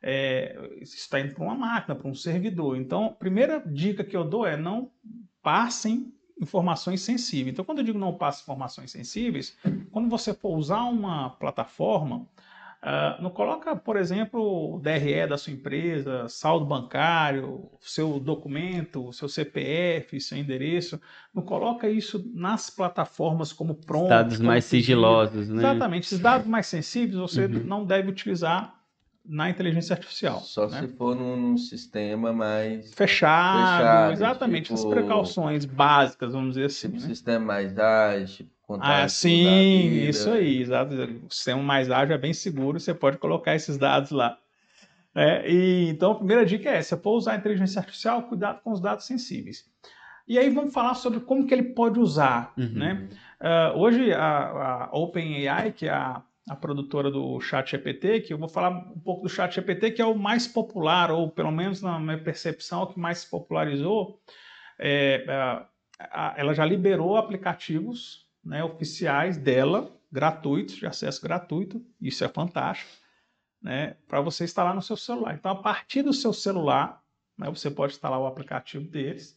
É, 0.00 0.56
está 0.80 1.18
indo 1.18 1.34
para 1.34 1.42
uma 1.42 1.56
máquina, 1.56 1.96
para 1.96 2.08
um 2.08 2.14
servidor. 2.14 2.76
Então, 2.76 3.06
a 3.06 3.10
primeira 3.10 3.60
dica 3.66 4.04
que 4.04 4.16
eu 4.16 4.22
dou 4.22 4.46
é 4.46 4.56
não 4.56 4.88
passem 5.42 6.12
informações 6.40 7.00
sensíveis. 7.00 7.52
Então, 7.52 7.64
quando 7.64 7.78
eu 7.78 7.84
digo 7.84 7.98
não 7.98 8.12
passe 8.12 8.42
informações 8.42 8.90
sensíveis, 8.90 9.56
quando 9.90 10.08
você 10.08 10.34
for 10.34 10.56
usar 10.56 10.82
uma 10.84 11.30
plataforma, 11.30 12.16
uh, 12.16 13.22
não 13.22 13.30
coloca, 13.30 13.74
por 13.74 13.96
exemplo, 13.96 14.74
o 14.74 14.78
DRE 14.78 15.26
da 15.26 15.38
sua 15.38 15.52
empresa, 15.52 16.28
saldo 16.28 16.66
bancário, 16.66 17.70
seu 17.80 18.20
documento, 18.20 19.12
seu 19.12 19.28
CPF, 19.28 20.20
seu 20.20 20.36
endereço, 20.36 21.00
não 21.34 21.42
coloca 21.42 21.88
isso 21.88 22.30
nas 22.34 22.68
plataformas 22.68 23.52
como 23.52 23.74
pronto. 23.74 24.08
Dados 24.08 24.38
mais 24.38 24.64
sigilosos, 24.66 25.48
né? 25.48 25.62
Exatamente. 25.62 26.04
Esses 26.04 26.20
dados 26.20 26.46
mais 26.46 26.66
sensíveis 26.66 27.16
você 27.16 27.46
uhum. 27.46 27.64
não 27.64 27.84
deve 27.84 28.10
utilizar 28.10 28.75
na 29.28 29.50
inteligência 29.50 29.94
artificial. 29.94 30.40
Só 30.40 30.68
né? 30.68 30.80
se 30.80 30.88
for 30.88 31.14
num, 31.14 31.36
num, 31.36 31.58
sistema 31.58 32.32
mais 32.32 32.94
fechado, 32.94 33.78
fechado 33.78 34.12
exatamente, 34.12 34.74
tipo, 34.74 34.74
as 34.74 34.84
precauções 34.84 35.64
básicas, 35.64 36.32
vamos 36.32 36.50
dizer 36.50 36.66
assim. 36.66 36.88
Tipo 36.88 37.02
né? 37.02 37.08
sistema 37.08 37.44
mais 37.44 37.78
ágil, 37.78 38.46
tipo, 38.46 38.78
ah, 38.80 39.08
sim, 39.08 40.08
isso 40.08 40.30
aí, 40.30 40.62
exato. 40.62 40.94
O 40.94 41.32
sistema 41.32 41.62
mais 41.62 41.90
ágil 41.90 42.14
é 42.14 42.18
bem 42.18 42.32
seguro, 42.32 42.80
você 42.80 42.92
pode 42.92 43.18
colocar 43.18 43.54
esses 43.54 43.78
dados 43.78 44.10
lá. 44.10 44.38
É, 45.14 45.50
e, 45.50 45.88
então, 45.88 46.12
a 46.12 46.14
primeira 46.16 46.44
dica 46.44 46.68
é 46.68 46.76
essa: 46.76 46.96
for 46.96 47.12
usar 47.12 47.32
a 47.32 47.36
inteligência 47.36 47.78
artificial, 47.78 48.22
cuidado 48.24 48.60
com 48.62 48.72
os 48.72 48.80
dados 48.80 49.06
sensíveis. 49.06 49.64
E 50.28 50.38
aí 50.38 50.50
vamos 50.50 50.74
falar 50.74 50.94
sobre 50.94 51.20
como 51.20 51.46
que 51.46 51.54
ele 51.54 51.62
pode 51.62 52.00
usar. 52.00 52.52
Uhum. 52.58 52.72
Né? 52.74 53.08
Uh, 53.40 53.78
hoje, 53.78 54.12
a, 54.12 54.88
a 54.90 54.98
OpenAI, 54.98 55.72
que 55.72 55.86
é 55.86 55.92
a 55.92 56.22
a 56.48 56.54
produtora 56.54 57.10
do 57.10 57.40
Chat 57.40 57.72
GPT, 57.72 58.20
que 58.20 58.32
eu 58.32 58.38
vou 58.38 58.48
falar 58.48 58.70
um 58.70 59.00
pouco 59.00 59.24
do 59.24 59.28
Chat 59.28 59.54
GPT, 59.54 59.90
que 59.90 60.02
é 60.02 60.06
o 60.06 60.14
mais 60.14 60.46
popular, 60.46 61.10
ou 61.10 61.30
pelo 61.30 61.50
menos 61.50 61.82
na 61.82 61.98
minha 61.98 62.22
percepção, 62.22 62.82
o 62.82 62.86
que 62.86 62.98
mais 62.98 63.18
se 63.18 63.30
popularizou. 63.30 64.20
É, 64.78 65.24
ela 66.36 66.54
já 66.54 66.64
liberou 66.64 67.16
aplicativos 67.16 68.26
né, 68.44 68.62
oficiais 68.62 69.36
dela, 69.36 69.92
gratuitos, 70.10 70.76
de 70.76 70.86
acesso 70.86 71.20
gratuito, 71.20 71.84
isso 72.00 72.24
é 72.24 72.28
fantástico, 72.28 72.90
né, 73.60 73.96
para 74.06 74.20
você 74.20 74.44
instalar 74.44 74.74
no 74.74 74.82
seu 74.82 74.96
celular. 74.96 75.34
Então, 75.34 75.50
a 75.50 75.56
partir 75.56 76.02
do 76.02 76.12
seu 76.12 76.32
celular, 76.32 77.02
né, 77.36 77.50
você 77.50 77.68
pode 77.70 77.94
instalar 77.94 78.20
o 78.20 78.26
aplicativo 78.26 78.88
deles 78.88 79.36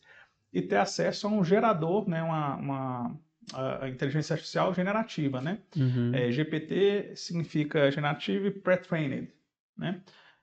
e 0.53 0.61
ter 0.61 0.77
acesso 0.77 1.25
a 1.25 1.29
um 1.29 1.43
gerador, 1.43 2.07
né, 2.07 2.21
uma, 2.21 2.55
uma 2.55 3.19
a, 3.53 3.87
inteligência 3.87 4.33
artificial 4.33 4.73
generativa, 4.73 5.41
né? 5.41 5.59
Uhum. 5.75 6.11
É, 6.13 6.31
GPT 6.31 7.13
significa 7.15 7.91
Generative 7.91 8.51
Pre-Trained, 8.51 9.29
né? 9.77 10.01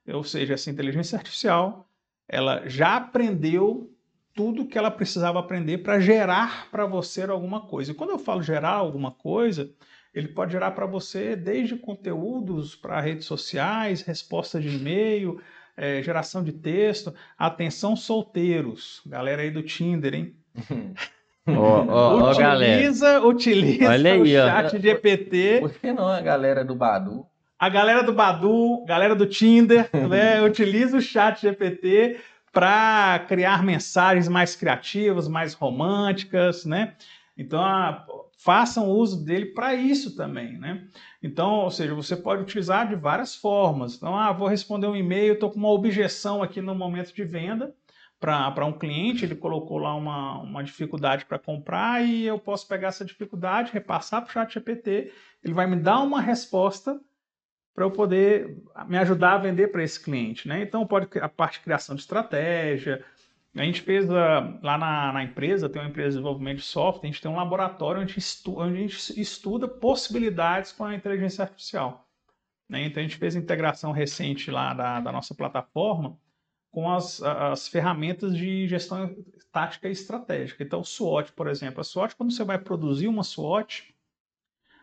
Ou 0.09 0.23
seja, 0.23 0.55
essa 0.55 0.71
inteligência 0.71 1.17
artificial, 1.17 1.89
ela 2.29 2.69
já 2.69 2.97
aprendeu 2.97 3.93
tudo 4.35 4.67
que 4.67 4.77
ela 4.77 4.91
precisava 4.91 5.39
aprender 5.39 5.79
para 5.79 5.99
gerar 5.99 6.71
para 6.71 6.87
você 6.87 7.23
alguma 7.23 7.63
coisa. 7.63 7.91
E 7.91 7.95
quando 7.95 8.11
eu 8.11 8.19
falo 8.19 8.43
gerar 8.43 8.75
alguma 8.75 9.11
coisa, 9.11 9.73
ele 10.15 10.29
pode 10.29 10.53
gerar 10.53 10.73
para 10.73 10.87
você 10.87 11.35
desde 11.35 11.77
conteúdos 11.77 12.77
para 12.77 13.01
redes 13.01 13.27
sociais, 13.27 14.03
resposta 14.03 14.61
de 14.61 14.69
e-mail, 14.69 15.41
é, 15.77 16.03
geração 16.03 16.45
de 16.45 16.53
texto. 16.53 17.15
Atenção, 17.37 17.97
solteiros, 17.97 19.03
galera 19.07 19.43
aí 19.43 19.51
do 19.51 19.63
Tinder, 19.63 20.15
hein? 20.15 20.37
Ó, 21.47 21.87
ó, 21.89 22.31
utiliza, 22.31 22.43
galera. 22.43 23.27
utiliza 23.27 23.89
Olha 23.89 24.13
aí, 24.13 24.21
o 24.21 24.27
chat 24.27 24.79
GPT. 24.81 25.59
Por 25.61 25.73
que 25.75 25.93
não 25.93 26.09
a 26.09 26.21
galera 26.21 26.65
do 26.65 26.75
Badu? 26.75 27.25
A 27.59 27.69
galera 27.69 28.03
do 28.03 28.13
Badu, 28.13 28.85
galera 28.85 29.15
do 29.15 29.27
Tinder, 29.27 29.89
né, 30.09 30.43
utiliza 30.43 30.97
o 30.97 31.01
chat 31.01 31.41
GPT 31.41 32.19
para 32.53 33.25
criar 33.29 33.63
mensagens 33.63 34.29
mais 34.29 34.57
criativas, 34.57 35.29
mais 35.29 35.55
românticas, 35.55 36.65
né? 36.65 36.95
Então, 37.39 37.63
façam 38.39 38.89
uso 38.89 39.25
dele 39.25 39.47
para 39.47 39.75
isso 39.75 40.17
também, 40.17 40.59
né? 40.59 40.85
Então, 41.23 41.51
ou 41.61 41.71
seja, 41.71 41.95
você 41.95 42.17
pode 42.17 42.43
utilizar 42.43 42.89
de 42.89 42.97
várias 42.97 43.37
formas. 43.37 43.95
Então, 43.95 44.17
ah, 44.17 44.33
vou 44.33 44.49
responder 44.49 44.87
um 44.87 44.97
e-mail, 44.97 45.35
estou 45.35 45.51
com 45.51 45.59
uma 45.59 45.71
objeção 45.71 46.43
aqui 46.43 46.61
no 46.61 46.75
momento 46.75 47.15
de 47.15 47.25
venda 47.25 47.75
para 48.19 48.65
um 48.65 48.73
cliente, 48.73 49.25
ele 49.25 49.35
colocou 49.35 49.79
lá 49.79 49.95
uma, 49.95 50.41
uma 50.41 50.65
dificuldade 50.65 51.27
para 51.27 51.39
comprar 51.39 52.03
e 52.03 52.25
eu 52.25 52.39
posso 52.39 52.67
pegar 52.67 52.89
essa 52.89 53.05
dificuldade, 53.05 53.73
repassar 53.73 54.23
para 54.23 54.31
o 54.31 54.33
chat 54.33 54.55
GPT, 54.55 55.13
ele 55.45 55.55
vai 55.55 55.67
me 55.67 55.77
dar 55.77 56.01
uma 56.01 56.21
resposta 56.21 56.99
para 57.75 57.85
eu 57.85 57.91
poder 57.91 58.57
me 58.87 58.97
ajudar 58.97 59.35
a 59.35 59.39
vender 59.39 59.69
para 59.69 59.83
esse 59.83 60.03
cliente, 60.03 60.49
né? 60.49 60.63
Então, 60.63 60.87
pode 60.87 61.07
a 61.19 61.29
parte 61.29 61.59
de 61.59 61.65
criação 61.65 61.95
de 61.95 62.01
estratégia, 62.01 63.05
a 63.55 63.63
gente 63.65 63.83
fez 63.83 64.09
uh, 64.09 64.15
lá 64.63 64.77
na, 64.79 65.13
na, 65.13 65.25
empresa, 65.25 65.69
tem 65.69 65.81
uma 65.81 65.89
empresa 65.89 66.11
de 66.11 66.15
desenvolvimento 66.17 66.59
de 66.59 66.65
software, 66.65 67.09
a 67.09 67.13
gente 67.13 67.23
tem 67.23 67.31
um 67.31 67.37
laboratório 67.37 68.03
onde 68.03 68.15
a 68.15 68.19
estu, 68.19 68.59
onde 68.59 68.77
a 68.77 68.81
gente 68.81 69.21
estuda 69.21 69.67
possibilidades 69.67 70.73
com 70.73 70.85
a 70.85 70.95
inteligência 70.95 71.43
artificial. 71.43 72.07
Né? 72.69 72.85
Então 72.85 73.01
a 73.03 73.07
gente 73.07 73.17
fez 73.17 73.35
a 73.35 73.39
integração 73.39 73.93
recente 73.93 74.51
lá 74.51 74.75
da, 74.75 75.01
da 75.01 75.13
nossa 75.13 75.35
plataforma 75.35 76.19
com 76.77 76.93
as, 76.93 77.23
as 77.23 77.69
ferramentas 77.69 78.37
de 78.37 78.69
gestão 78.69 79.17
tática 79.51 79.89
e 79.89 79.93
estratégica. 79.93 80.63
Então, 80.63 80.81
o 80.81 80.85
SWOT, 80.85 81.33
por 81.33 81.49
exemplo, 81.49 81.81
a 81.81 81.85
SWOT, 81.85 82.15
quando 82.15 82.31
você 82.31 82.45
vai 82.45 82.59
produzir 82.59 83.09
uma 83.09 83.25
SWOT, 83.25 83.95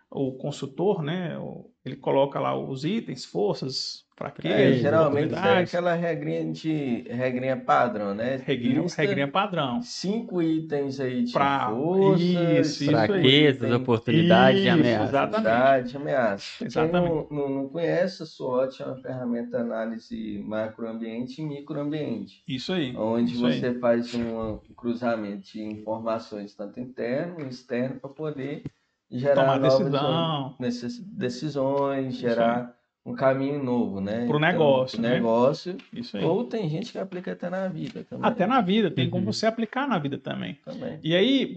o 0.10 0.32
consultor, 0.32 1.04
né, 1.04 1.38
ele 1.86 1.96
coloca 1.96 2.40
lá 2.40 2.58
os 2.58 2.84
itens, 2.84 3.24
forças, 3.24 4.08
fraquezas, 4.24 4.78
é, 4.78 4.80
geralmente 4.80 5.34
é 5.34 5.58
aquela 5.58 5.94
regrinha 5.94 6.52
de 6.52 7.06
regrinha 7.10 7.58
padrão, 7.58 8.14
né? 8.14 8.42
Regrinha, 8.46 8.86
regrinha 8.96 9.28
padrão. 9.28 9.82
Cinco 9.82 10.42
itens 10.42 11.00
aí 11.00 11.24
de 11.24 11.34
pra... 11.34 11.70
forças, 11.70 12.22
isso, 12.22 12.86
fraquezas, 12.86 13.70
isso 13.70 13.76
oportunidades 13.76 14.64
e 14.64 14.70
ameaças. 14.70 15.10
Exatamente. 15.10 15.98
ameaça. 15.98 16.66
Exatamente. 16.66 17.28
Quem 17.28 17.38
não, 17.38 17.48
não, 17.48 17.50
não 17.64 17.70
conhece, 17.70 18.24
a 18.24 18.26
SWOT 18.26 18.82
é 18.82 18.86
uma 18.86 18.96
ferramenta 18.96 19.58
de 19.58 19.64
análise 19.64 20.44
macroambiente 20.46 21.42
e 21.42 21.46
microambiente. 21.46 22.44
Isso 22.48 22.72
aí. 22.72 22.96
Onde 22.96 23.34
isso 23.34 23.42
você 23.42 23.68
aí. 23.68 23.80
faz 23.80 24.14
um 24.16 24.58
cruzamento 24.76 25.52
de 25.52 25.62
informações 25.62 26.56
tanto 26.56 26.80
interno 26.80 27.42
e 27.42 27.50
externo 27.50 28.00
para 28.00 28.10
poder 28.10 28.64
gerar 29.12 29.42
Tomar 29.42 29.60
novas 29.60 30.58
decisão. 30.60 31.04
decisões, 31.12 32.16
gerar 32.16 32.74
um 33.06 33.14
caminho 33.14 33.62
novo, 33.62 34.00
né? 34.00 34.26
Para 34.26 34.38
o 34.38 34.40
negócio, 34.40 34.98
então, 34.98 35.10
né? 35.10 35.16
negócio. 35.18 35.78
Isso 35.92 36.16
aí. 36.18 36.24
Ou 36.24 36.46
tem 36.46 36.70
gente 36.70 36.92
que 36.92 36.98
aplica 36.98 37.34
até 37.34 37.50
na 37.50 37.68
vida 37.68 38.06
também. 38.10 38.26
Até 38.30 38.48
na 38.48 38.62
vida, 38.62 38.90
tem 38.90 39.06
Uhum. 39.06 39.12
como 39.12 39.34
você 39.34 39.46
aplicar 39.46 39.88
na 39.88 40.00
vida 40.00 40.18
também. 40.18 40.58
Também. 40.64 41.00
E 41.04 41.14
aí, 41.16 41.54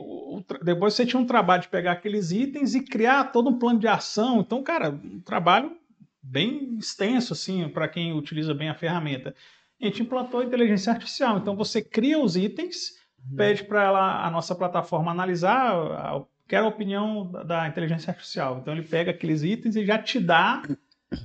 depois 0.65 0.95
você 0.95 1.07
tinha 1.07 1.21
um 1.21 1.26
trabalho 1.26 1.62
de 1.62 1.69
pegar 1.69 1.93
aqueles 1.93 2.33
itens 2.33 2.75
e 2.75 2.83
criar 2.83 3.25
todo 3.33 3.49
um 3.49 3.59
plano 3.59 3.79
de 3.79 3.87
ação. 3.87 4.41
Então, 4.41 4.62
cara, 4.62 4.91
um 4.91 5.21
trabalho 5.21 5.76
bem 6.21 6.76
extenso, 6.79 7.33
assim, 7.33 7.69
para 7.69 7.87
quem 7.87 8.12
utiliza 8.12 8.53
bem 8.53 8.69
a 8.69 8.75
ferramenta. 8.75 9.33
A 9.81 9.85
gente 9.85 10.03
implantou 10.03 10.41
a 10.41 10.45
inteligência 10.45 10.93
artificial. 10.93 11.38
Então, 11.38 11.55
você 11.55 11.81
cria 11.81 12.19
os 12.19 12.35
itens, 12.37 12.95
pede 13.37 13.62
para 13.62 13.85
ela 13.85 14.26
a 14.26 14.31
nossa 14.31 14.53
plataforma 14.55 15.12
analisar, 15.12 15.71
a- 15.73 16.23
quer 16.49 16.59
a 16.59 16.67
opinião 16.67 17.31
da, 17.31 17.43
da 17.45 17.69
inteligência 17.69 18.11
artificial. 18.11 18.59
Então, 18.61 18.73
ele 18.75 18.83
pega 18.83 19.12
aqueles 19.12 19.43
itens 19.45 19.76
e 19.76 19.85
já 19.87 19.97
te 19.99 20.19
dá 20.19 20.62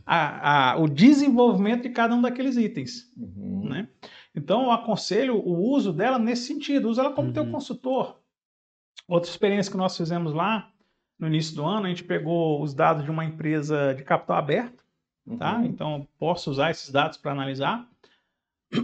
a- 0.05 0.71
a- 0.71 0.77
o 0.77 0.87
desenvolvimento 0.87 1.83
de 1.83 1.89
cada 1.89 2.13
um 2.15 2.21
daqueles 2.21 2.55
itens 2.57 3.11
Uhum. 3.17 3.69
né? 3.69 3.87
Então, 4.35 4.63
eu 4.63 4.71
aconselho 4.71 5.35
o 5.35 5.59
uso 5.71 5.91
dela 5.91 6.17
nesse 6.17 6.47
sentido. 6.47 6.89
Usa 6.89 7.01
ela 7.01 7.11
como 7.13 7.27
Uhum. 7.27 7.33
teu 7.33 7.45
consultor. 7.51 8.17
Outra 9.07 9.29
experiência 9.29 9.69
que 9.71 9.77
nós 9.77 9.97
fizemos 9.97 10.33
lá, 10.33 10.71
no 11.19 11.27
início 11.27 11.55
do 11.55 11.65
ano, 11.65 11.85
a 11.85 11.89
gente 11.89 12.03
pegou 12.05 12.61
os 12.63 12.73
dados 12.73 13.03
de 13.03 13.11
uma 13.11 13.25
empresa 13.25 13.93
de 13.93 14.03
capital 14.03 14.37
aberto, 14.37 14.83
tá? 15.37 15.57
Uhum. 15.57 15.65
Então, 15.65 16.07
posso 16.17 16.49
usar 16.49 16.71
esses 16.71 16.89
dados 16.89 17.17
para 17.17 17.31
analisar 17.33 17.85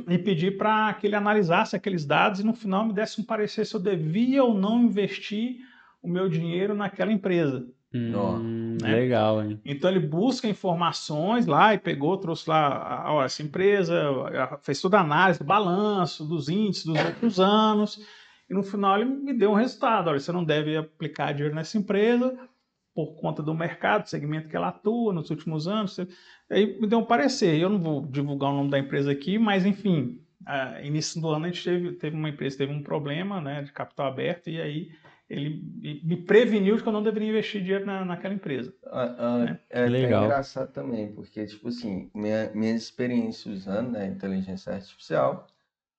e 0.10 0.18
pedir 0.18 0.58
para 0.58 0.94
que 0.96 1.08
ele 1.08 1.16
analisasse 1.16 1.76
aqueles 1.78 2.06
dados 2.06 2.42
e 2.42 2.46
no 2.46 2.54
final 2.54 2.86
me 2.86 2.92
desse 2.94 3.22
um 3.22 3.24
parecer 3.24 3.66
se 3.66 3.74
eu 3.74 3.80
devia 3.80 4.44
ou 4.44 4.54
não 4.54 4.84
investir 4.84 5.60
o 6.02 6.10
meu 6.10 6.28
dinheiro 6.28 6.76
naquela 6.76 7.12
empresa. 7.12 7.66
Hum, 7.94 8.78
né? 8.82 8.96
Legal, 8.96 9.44
hein? 9.44 9.60
Então 9.66 9.90
ele 9.90 10.00
busca 10.00 10.48
informações 10.48 11.46
lá 11.46 11.74
e 11.74 11.80
pegou, 11.80 12.18
trouxe 12.18 12.50
lá, 12.50 13.06
ó, 13.08 13.24
essa 13.24 13.42
empresa 13.42 13.96
fez 14.62 14.82
toda 14.82 14.98
a 14.98 15.02
análise 15.02 15.40
do 15.40 15.46
balanço, 15.46 16.26
dos 16.26 16.50
índices 16.50 16.86
dos 16.86 16.98
outros 17.04 17.40
anos, 17.40 18.00
e 18.50 18.54
no 18.54 18.64
final 18.64 19.00
ele 19.00 19.10
me 19.10 19.34
deu 19.34 19.52
um 19.52 19.56
resultado. 19.56 20.10
Olha, 20.10 20.20
você 20.20 20.32
não 20.32 20.44
deve 20.44 20.78
aplicar 20.78 21.34
dinheiro 21.34 21.56
nessa 21.56 21.78
empresa 21.78 22.38
por 22.94 23.16
conta 23.20 23.44
do 23.44 23.54
mercado, 23.54 24.04
do 24.04 24.10
segmento 24.10 24.50
que 24.50 24.56
ela 24.56 24.70
atua 24.70 25.14
nos 25.14 25.30
últimos 25.30 25.68
anos. 25.68 25.94
Você- 25.94 26.08
Aí 26.50 26.80
me 26.80 26.88
deu 26.88 27.00
um 27.00 27.06
parecer. 27.06 27.60
Eu 27.60 27.70
não 27.70 27.78
vou 27.80 28.06
divulgar 28.06 28.52
o 28.52 28.56
nome 28.56 28.70
da 28.72 28.80
empresa 28.80 29.12
aqui, 29.12 29.38
mas 29.38 29.66
enfim, 29.66 30.20
ah, 30.46 30.82
início 30.82 31.22
do 31.22 31.30
ano 31.30 31.46
a 31.46 31.50
gente 31.50 31.64
teve, 31.64 31.92
teve 31.94 32.16
uma 32.16 32.30
empresa, 32.30 32.58
teve 32.58 32.72
um 32.74 32.82
problema 32.82 33.40
né, 33.42 33.62
de 33.62 33.72
capital 33.72 34.08
aberto, 34.08 34.50
e 34.50 34.60
aí 34.60 34.90
ele 35.30 35.62
me- 36.04 36.18
preveniu 36.26 36.76
de 36.78 36.84
que 36.84 36.88
eu 36.90 36.94
não 36.94 37.04
deveria 37.04 37.30
investir 37.30 37.62
dinheiro 37.62 37.86
na, 37.86 38.06
naquela 38.06 38.34
empresa. 38.34 38.74
Ah, 38.86 39.16
ah, 39.46 39.52
Né? 39.52 39.60
É 39.70 39.86
Legal. 39.86 40.12
engraçado 40.12 40.72
também, 40.72 41.14
porque, 41.14 41.46
tipo 41.46 41.68
assim, 41.68 42.10
minha, 42.14 42.52
minha 42.54 42.74
experiência 42.76 43.52
usando 43.52 43.92
né, 43.92 44.04
a 44.04 44.08
inteligência 44.08 44.74
artificial, 44.74 45.48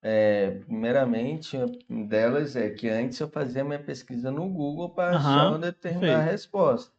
é, 0.03 0.51
primeiramente, 0.53 1.57
uma 1.89 2.07
delas 2.09 2.57
é 2.57 2.71
que 2.71 2.89
antes 2.89 3.21
eu 3.21 3.29
fazia 3.31 3.65
minha 3.65 3.83
pesquisa 3.83 4.31
no 4.31 4.49
Google 4.51 4.91
para 4.91 5.15
achar 5.17 5.47
Aham, 5.47 5.49
uma 5.49 5.59
determinada 5.59 6.23
resposta. 6.31 6.93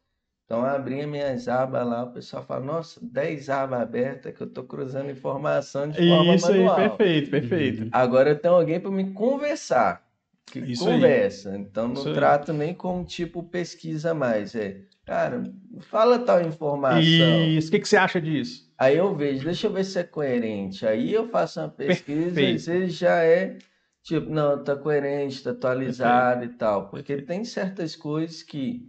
Então, 0.46 0.60
eu 0.60 0.66
abria 0.66 1.06
minhas 1.06 1.48
abas 1.48 1.86
lá, 1.86 2.04
o 2.04 2.12
pessoal 2.12 2.44
fala, 2.44 2.64
nossa, 2.64 3.00
10 3.04 3.48
abas 3.50 3.80
abertas 3.82 4.34
que 4.36 4.42
eu 4.42 4.48
estou 4.48 4.64
cruzando 4.64 5.10
informação 5.10 5.90
de 5.90 5.98
forma 6.00 6.36
Isso 6.36 6.52
aí, 6.52 6.68
manual. 6.68 6.74
perfeito, 6.74 7.30
perfeito. 7.30 7.92
Agora 7.92 8.30
eu 8.30 8.40
tenho 8.40 8.54
alguém 8.54 8.80
para 8.80 8.90
me 8.90 9.12
conversar. 9.14 10.09
Que 10.46 10.58
Isso 10.60 10.86
aí. 10.88 10.94
conversa. 10.94 11.56
Então 11.56 11.88
não 11.88 11.94
Isso 11.94 12.08
aí. 12.08 12.14
trato 12.14 12.52
nem 12.52 12.74
como 12.74 13.04
tipo 13.04 13.42
pesquisa 13.42 14.12
mais. 14.14 14.54
É, 14.54 14.80
cara, 15.06 15.42
fala 15.82 16.18
tal 16.18 16.40
informação. 16.42 17.00
Isso, 17.00 17.68
o 17.68 17.70
que, 17.70 17.80
que 17.80 17.88
você 17.88 17.96
acha 17.96 18.20
disso? 18.20 18.68
Aí 18.78 18.96
eu 18.96 19.14
vejo, 19.14 19.44
deixa 19.44 19.66
eu 19.66 19.72
ver 19.72 19.84
se 19.84 19.98
é 19.98 20.02
coerente. 20.04 20.86
Aí 20.86 21.12
eu 21.12 21.28
faço 21.28 21.60
uma 21.60 21.68
pesquisa 21.68 22.20
e 22.30 22.34
Perfeito. 22.34 22.56
às 22.56 22.66
vezes 22.66 22.94
já 22.96 23.22
é 23.22 23.58
tipo, 24.02 24.30
não, 24.30 24.62
tá 24.64 24.74
coerente, 24.74 25.42
tá 25.42 25.50
atualizado 25.50 26.44
e 26.44 26.48
tal. 26.48 26.88
Porque 26.88 27.20
tem 27.22 27.44
certas 27.44 27.94
coisas 27.94 28.42
que, 28.42 28.88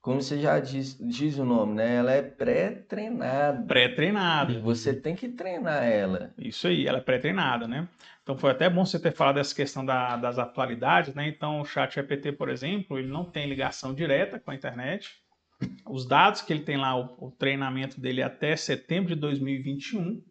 como 0.00 0.22
você 0.22 0.38
já 0.38 0.58
diz, 0.58 0.96
diz 0.98 1.38
o 1.38 1.44
nome, 1.44 1.74
né? 1.74 1.96
Ela 1.96 2.12
é 2.12 2.22
pré-treinada. 2.22 3.66
Pré-treinada. 3.66 4.58
Você 4.60 4.94
tem 4.94 5.14
que 5.14 5.28
treinar 5.28 5.82
ela. 5.84 6.32
Isso 6.38 6.66
aí, 6.68 6.86
ela 6.86 6.98
é 6.98 7.02
pré-treinada, 7.02 7.68
né? 7.68 7.86
Então 8.22 8.36
foi 8.36 8.50
até 8.50 8.70
bom 8.70 8.84
você 8.84 8.98
ter 8.98 9.12
falado 9.12 9.34
dessa 9.36 9.54
questão 9.54 9.84
da- 9.84 10.16
das 10.16 10.38
atualidades, 10.38 11.14
né? 11.14 11.28
Então 11.28 11.60
o 11.60 11.64
chat 11.64 11.94
GPT, 11.94 12.32
por 12.32 12.48
exemplo, 12.48 12.98
ele 12.98 13.08
não 13.08 13.24
tem 13.24 13.46
ligação 13.48 13.92
direta 13.92 14.38
com 14.38 14.50
a 14.50 14.54
internet. 14.54 15.10
Os 15.86 16.06
dados 16.06 16.40
que 16.40 16.52
ele 16.52 16.62
tem 16.62 16.78
lá, 16.78 16.96
o, 16.96 17.26
o 17.26 17.30
treinamento 17.30 18.00
dele 18.00 18.22
é 18.22 18.24
até 18.24 18.56
setembro 18.56 19.14
de 19.14 19.20
2021. 19.20 20.22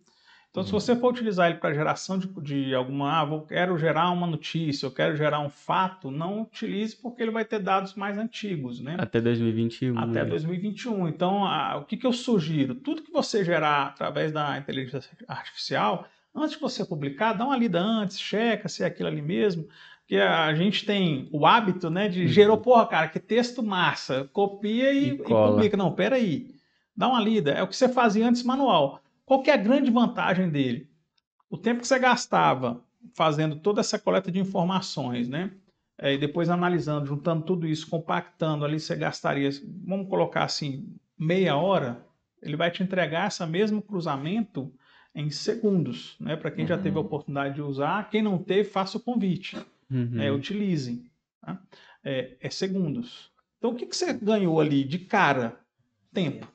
Então, 0.52 0.64
se 0.64 0.74
Uhum. 0.74 0.80
você 0.80 0.96
for 0.96 1.14
utilizar 1.14 1.48
ele 1.50 1.60
para 1.60 1.74
geração 1.76 2.18
de, 2.18 2.28
de 2.42 2.74
alguma, 2.74 3.20
ah, 3.22 3.26
vou, 3.26 3.42
quero 3.46 3.78
gerar 3.78 4.10
uma 4.10 4.26
notícia, 4.26 4.88
eu 4.88 4.92
quero 4.92 5.16
gerar 5.16 5.40
um 5.42 5.50
fato, 5.50 6.10
não 6.10 6.42
utilize 6.42 6.96
porque 6.96 7.22
ele 7.22 7.30
vai 7.32 7.46
ter 7.46 7.60
dados 7.60 7.94
mais 7.94 8.18
antigos, 8.18 8.80
né? 8.82 8.96
Até 8.98 9.22
2021. 9.22 9.98
até 10.00 10.24
né? 10.24 10.26
2021. 10.26 11.08
Então, 11.08 11.46
a- 11.46 11.78
o 11.78 11.86
que, 11.86 11.96
que 11.96 12.06
eu 12.08 12.12
sugiro? 12.14 12.74
Tudo 12.74 13.04
que 13.04 13.12
você 13.12 13.46
gerar 13.46 13.88
através 13.88 14.32
da 14.32 14.58
inteligência 14.58 15.12
artificial, 15.28 16.08
antes 16.36 16.56
de 16.56 16.60
você 16.62 16.84
publicar, 16.84 17.34
dá 17.34 17.46
uma 17.46 17.56
lida 17.58 17.80
antes, 17.80 18.20
checa 18.20 18.68
se 18.68 18.84
é 18.84 18.88
aquilo 18.88 19.08
ali 19.10 19.22
mesmo. 19.22 19.68
Porque 20.00 20.18
a 20.18 20.52
gente 20.56 20.84
tem 20.84 21.30
o 21.32 21.46
hábito, 21.46 21.92
né, 21.92 22.10
de 22.10 22.22
Uhum. 22.24 22.28
gerou, 22.28 22.58
porra, 22.58 22.88
cara, 22.88 23.08
que 23.08 23.20
texto 23.20 23.62
massa, 23.62 24.28
copia 24.34 24.92
e, 24.92 25.04
E 25.04 25.08
e 25.10 25.14
publica. 25.14 25.78
Não, 25.78 25.92
peraí, 25.94 26.56
dá 26.98 27.08
uma 27.08 27.22
lida. 27.22 27.52
É 27.52 27.62
o 27.62 27.68
que 27.68 27.76
você 27.76 27.88
fazia 27.88 28.28
antes 28.28 28.42
manual. 28.42 29.00
Qual 29.30 29.44
que 29.44 29.52
é 29.52 29.54
a 29.54 29.58
grande 29.58 29.92
vantagem 29.92 30.50
dele? 30.50 30.90
O 31.52 31.56
tempo 31.56 31.82
que 31.82 31.88
você 31.88 32.00
gastava 32.00 32.84
fazendo 33.14 33.58
toda 33.58 33.80
essa 33.80 34.00
coleta 34.00 34.32
de 34.32 34.40
informações, 34.40 35.30
né? 35.30 35.52
É, 36.00 36.16
e 36.16 36.18
depois 36.18 36.50
analisando, 36.50 37.06
juntando 37.06 37.46
tudo 37.46 37.68
isso, 37.68 37.88
compactando 37.88 38.66
ali, 38.66 38.80
você 38.80 38.96
gastaria, 38.96 39.48
vamos 39.86 40.10
colocar 40.10 40.46
assim, 40.46 40.96
meia 41.16 41.56
hora, 41.56 42.04
ele 42.42 42.56
vai 42.56 42.72
te 42.72 42.82
entregar 42.82 43.28
esse 43.28 43.46
mesmo 43.46 43.84
cruzamento 43.84 44.74
em 45.14 45.30
segundos, 45.30 46.16
né? 46.20 46.36
Para 46.36 46.50
quem 46.50 46.66
já 46.66 46.76
Uhum. 46.78 46.82
teve 46.82 46.98
a 46.98 47.02
oportunidade 47.02 47.54
de 47.54 47.62
usar, 47.62 48.10
quem 48.10 48.24
não 48.24 48.40
teve, 48.40 48.68
faça 48.68 48.98
o 48.98 49.00
convite, 49.00 49.58
Uhum. 49.92 50.10
né? 50.14 50.32
utilizem. 50.32 51.06
tá? 51.40 51.62
É, 52.04 52.36
é 52.42 52.50
segundos. 52.50 53.32
Então, 53.60 53.70
o 53.70 53.76
que, 53.76 53.86
que 53.86 53.96
você 53.96 54.12
ganhou 54.12 54.60
ali 54.60 54.84
de 54.84 54.98
cara? 54.98 55.60
Tempo. 56.12 56.48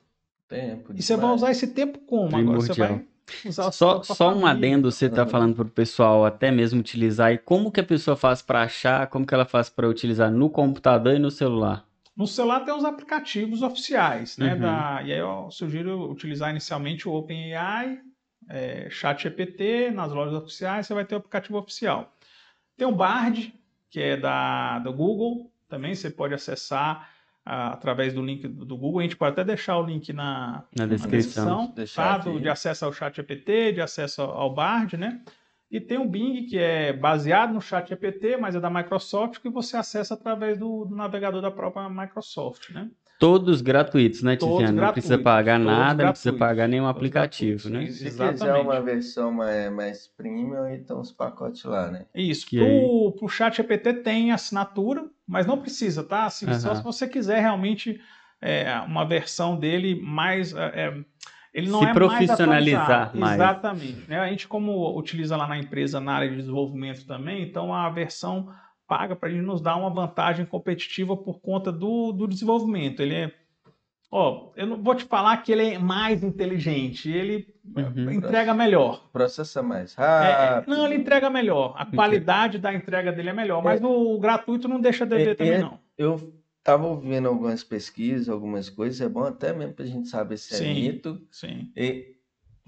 Tempo. 0.47 0.93
E 0.93 1.01
você 1.01 1.17
vai 1.17 1.31
usar 1.31 1.51
esse 1.51 1.67
tempo 1.73 1.99
como 1.99 2.35
agora? 2.37 2.59
Você 2.59 2.73
Primordial. 2.73 2.87
vai 2.99 3.07
usar 3.45 3.71
Só, 3.71 4.03
só 4.03 4.29
um 4.29 4.41
família. 4.41 4.49
adendo 4.51 4.91
você 4.91 5.09
tá 5.09 5.23
Uhum. 5.23 5.29
falando 5.29 5.55
pro 5.55 5.65
pessoal 5.65 6.23
até 6.25 6.51
mesmo 6.51 6.79
utilizar 6.79 7.31
e 7.33 7.37
como 7.39 7.71
que 7.71 7.79
a 7.79 7.83
pessoa 7.83 8.15
faz 8.15 8.41
para 8.41 8.61
achar, 8.61 9.07
como 9.07 9.25
que 9.25 9.33
ela 9.33 9.45
faz 9.45 9.69
para 9.69 9.89
utilizar 9.89 10.31
no 10.31 10.49
computador 10.49 11.15
e 11.15 11.19
no 11.19 11.31
celular? 11.31 11.83
No 12.15 12.27
celular 12.27 12.61
tem 12.61 12.73
os 12.73 12.85
aplicativos 12.85 13.61
oficiais, 13.61 14.37
né? 14.37 14.53
Uhum. 14.53 14.61
Da, 14.61 15.01
e 15.03 15.11
aí 15.11 15.19
eu 15.19 15.49
sugiro 15.51 16.09
utilizar 16.11 16.51
inicialmente 16.51 17.09
o 17.09 17.13
OpenAI, 17.13 17.99
é, 18.47 18.87
ChatGPT, 18.89 19.89
nas 19.91 20.11
lojas 20.13 20.35
oficiais 20.35 20.85
você 20.85 20.93
vai 20.93 21.03
ter 21.05 21.15
o 21.15 21.17
aplicativo 21.17 21.57
oficial. 21.57 22.13
Tem 22.77 22.87
o 22.87 22.91
Bard, 22.91 23.51
que 23.89 23.99
é 23.99 24.15
da, 24.17 24.77
do 24.79 24.93
Google, 24.93 25.51
também 25.67 25.95
você 25.95 26.09
pode 26.11 26.33
acessar 26.35 27.09
ah, 27.45 27.73
através 27.73 28.13
do 28.13 28.25
link 28.25 28.47
do, 28.47 28.65
do 28.65 28.75
Google. 28.77 28.99
A 28.99 29.03
gente 29.03 29.15
pode 29.15 29.33
até 29.33 29.43
deixar 29.43 29.77
o 29.77 29.85
link 29.85 30.11
na, 30.11 30.63
Na 30.75 30.87
descrição. 30.87 31.71
Deixar 31.75 32.17
tá? 32.17 32.23
Do- 32.23 32.31
aqui. 32.31 32.41
de 32.41 32.49
acesso 32.49 32.85
ao 32.85 32.91
ChatGPT, 32.93 33.73
de 33.73 33.81
acesso 33.81 34.23
ao 34.23 34.53
Bard, 34.53 34.97
né? 34.97 35.21
E 35.69 35.79
tem 35.79 35.97
o 35.97 36.05
Bing, 36.05 36.45
que 36.45 36.57
é 36.57 36.93
baseado 36.93 37.53
no 37.53 37.61
ChatGPT, 37.61 38.37
mas 38.37 38.55
é 38.55 38.59
da 38.59 38.69
Microsoft, 38.69 39.41
que 39.41 39.49
você 39.49 39.77
acessa 39.77 40.13
através 40.13 40.57
do, 40.57 40.85
do 40.85 40.95
navegador 40.95 41.41
da 41.41 41.51
própria 41.51 41.89
Microsoft, 41.89 42.69
né? 42.71 42.89
Todos 43.17 43.61
gratuitos, 43.61 44.21
né, 44.21 44.35
Todos 44.35 44.57
Tiziano? 44.57 44.81
Não 44.81 44.91
precisa 44.91 45.17
pagar 45.17 45.57
nada, 45.57 46.03
não 46.03 46.11
precisa 46.11 46.33
pagar 46.33 46.67
nenhum 46.67 46.83
todos 46.83 46.97
aplicativo, 46.97 47.69
né? 47.69 47.87
Se 47.87 48.07
Exatamente. 48.07 48.39
quiser 48.39 48.53
uma 48.55 48.81
versão 48.81 49.31
mais, 49.31 49.71
mais 49.71 50.07
premium, 50.07 50.67
então 50.67 50.99
os 50.99 51.13
pacotes 51.13 51.63
lá, 51.63 51.89
né? 51.89 52.05
Isso. 52.13 52.45
Que 52.45 52.59
Pro, 52.59 53.13
pro 53.13 53.29
chat 53.29 53.55
GPT 53.55 53.93
tem 53.95 54.31
assinatura, 54.33 55.05
mas 55.27 55.45
não 55.45 55.57
precisa, 55.57 56.03
tá? 56.03 56.25
Assim, 56.25 56.45
Só 56.53 56.69
Aham. 56.69 56.75
se 56.77 56.83
você 56.83 57.07
quiser 57.07 57.39
realmente 57.39 57.99
é, 58.41 58.79
uma 58.81 59.05
versão 59.05 59.57
dele 59.57 59.99
mais. 60.01 60.53
é, 60.53 60.65
é, 60.65 61.05
ele 61.53 61.69
não 61.69 61.79
Se 61.79 61.85
é 61.85 61.93
profissionalizar 61.93 63.11
mais, 63.15 63.15
mais. 63.15 63.33
Exatamente. 63.35 64.09
né? 64.09 64.19
A 64.19 64.27
gente, 64.27 64.45
como 64.45 64.97
utiliza 64.97 65.37
lá 65.37 65.47
na 65.47 65.57
empresa 65.57 66.01
na 66.01 66.13
área 66.13 66.29
de 66.29 66.35
desenvolvimento 66.35 67.07
também, 67.07 67.43
então 67.43 67.73
a 67.73 67.89
versão 67.89 68.51
paga 68.85 69.15
para 69.15 69.29
ele 69.29 69.41
nos 69.41 69.61
dar 69.61 69.77
uma 69.77 69.89
vantagem 69.89 70.45
competitiva 70.45 71.15
por 71.15 71.39
conta 71.39 71.71
do, 71.71 72.11
do 72.11 72.27
desenvolvimento. 72.27 73.01
Ele 73.01 73.15
é. 73.15 73.31
Ó, 74.11 74.51
eu 74.55 74.65
não 74.67 74.81
vou 74.81 74.95
te 74.95 75.03
falar 75.03 75.37
que 75.37 75.51
ele 75.51 75.73
é 75.73 75.79
mais 75.79 76.23
inteligente, 76.23 77.09
ele 77.11 77.53
Uhum. 77.75 78.11
entrega 78.11 78.53
melhor. 78.53 79.09
Processa 79.11 79.61
mais 79.63 79.97
É, 79.97 80.01
é, 80.01 80.05
rápido. 80.05 80.69
não, 80.75 80.85
ele 80.85 80.95
entrega 80.95 81.29
melhor. 81.29 81.73
A 81.77 81.85
qualidade 81.85 82.57
da 82.59 82.73
entrega 82.73 83.11
dele 83.11 83.29
é 83.29 83.33
melhor. 83.33 83.63
Mas 83.63 83.81
o 83.83 84.17
gratuito 84.19 84.67
não 84.67 84.79
deixa 84.79 85.05
dever 85.05 85.29
É, 85.31 85.35
também, 85.35 85.53
é- 85.53 85.59
não. 85.59 85.79
Eu 85.97 86.33
tava 86.63 86.85
ouvindo 86.87 87.27
algumas 87.27 87.63
pesquisas, 87.63 88.29
algumas 88.29 88.69
coisas, 88.69 89.01
é 89.01 89.09
bom 89.09 89.23
até 89.23 89.51
mesmo 89.53 89.73
pra 89.73 89.85
gente 89.85 90.07
saber 90.07 90.37
se 90.37 90.53
é 90.53 90.57
Sim. 90.57 90.73
mito. 90.73 91.21
Sim. 91.31 91.71
E 91.75 92.15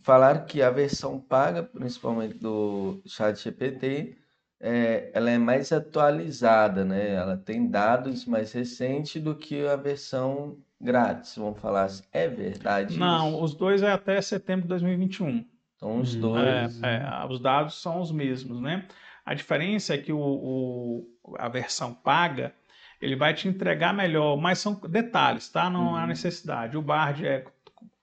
falaram 0.01 0.45
que 0.45 0.61
a 0.61 0.69
versão 0.71 1.19
paga, 1.19 1.63
principalmente 1.63 2.37
do 2.37 3.01
ChatGPT, 3.05 4.17
é, 4.59 5.11
ela 5.13 5.29
é 5.29 5.37
mais 5.37 5.71
atualizada, 5.71 6.83
né? 6.83 7.13
Ela 7.13 7.37
tem 7.37 7.67
dados 7.69 8.25
mais 8.25 8.51
recentes 8.51 9.21
do 9.21 9.35
que 9.35 9.65
a 9.67 9.75
versão 9.75 10.57
grátis, 10.79 11.35
vamos 11.35 11.59
falar 11.59 11.83
assim. 11.85 12.03
É 12.11 12.27
verdade 12.27 12.97
Não, 12.97 13.27
isso? 13.27 13.43
os 13.43 13.53
dois 13.55 13.83
é 13.83 13.91
até 13.91 14.21
setembro 14.21 14.63
de 14.63 14.69
2021. 14.69 15.45
Então 15.75 15.99
os 15.99 16.15
Hum. 16.15 16.19
dois. 16.21 16.83
É, 16.83 16.95
é, 16.97 17.25
os 17.29 17.39
dados 17.39 17.81
são 17.81 18.01
os 18.01 18.11
mesmos, 18.11 18.59
né? 18.59 18.87
A 19.25 19.33
diferença 19.33 19.93
é 19.93 19.97
que 19.97 20.11
o, 20.13 20.19
o- 20.19 21.35
a 21.37 21.49
versão 21.49 21.93
paga, 21.93 22.53
ele 23.01 23.15
vai 23.15 23.33
te 23.33 23.47
entregar 23.47 23.93
melhor, 23.93 24.37
mas 24.37 24.59
são 24.59 24.73
detalhes, 24.75 25.49
tá? 25.49 25.69
Não 25.69 25.95
há 25.95 26.01
Uhum. 26.01 26.07
necessidade. 26.07 26.77
O 26.77 26.81
Bard 26.81 27.25
é 27.27 27.45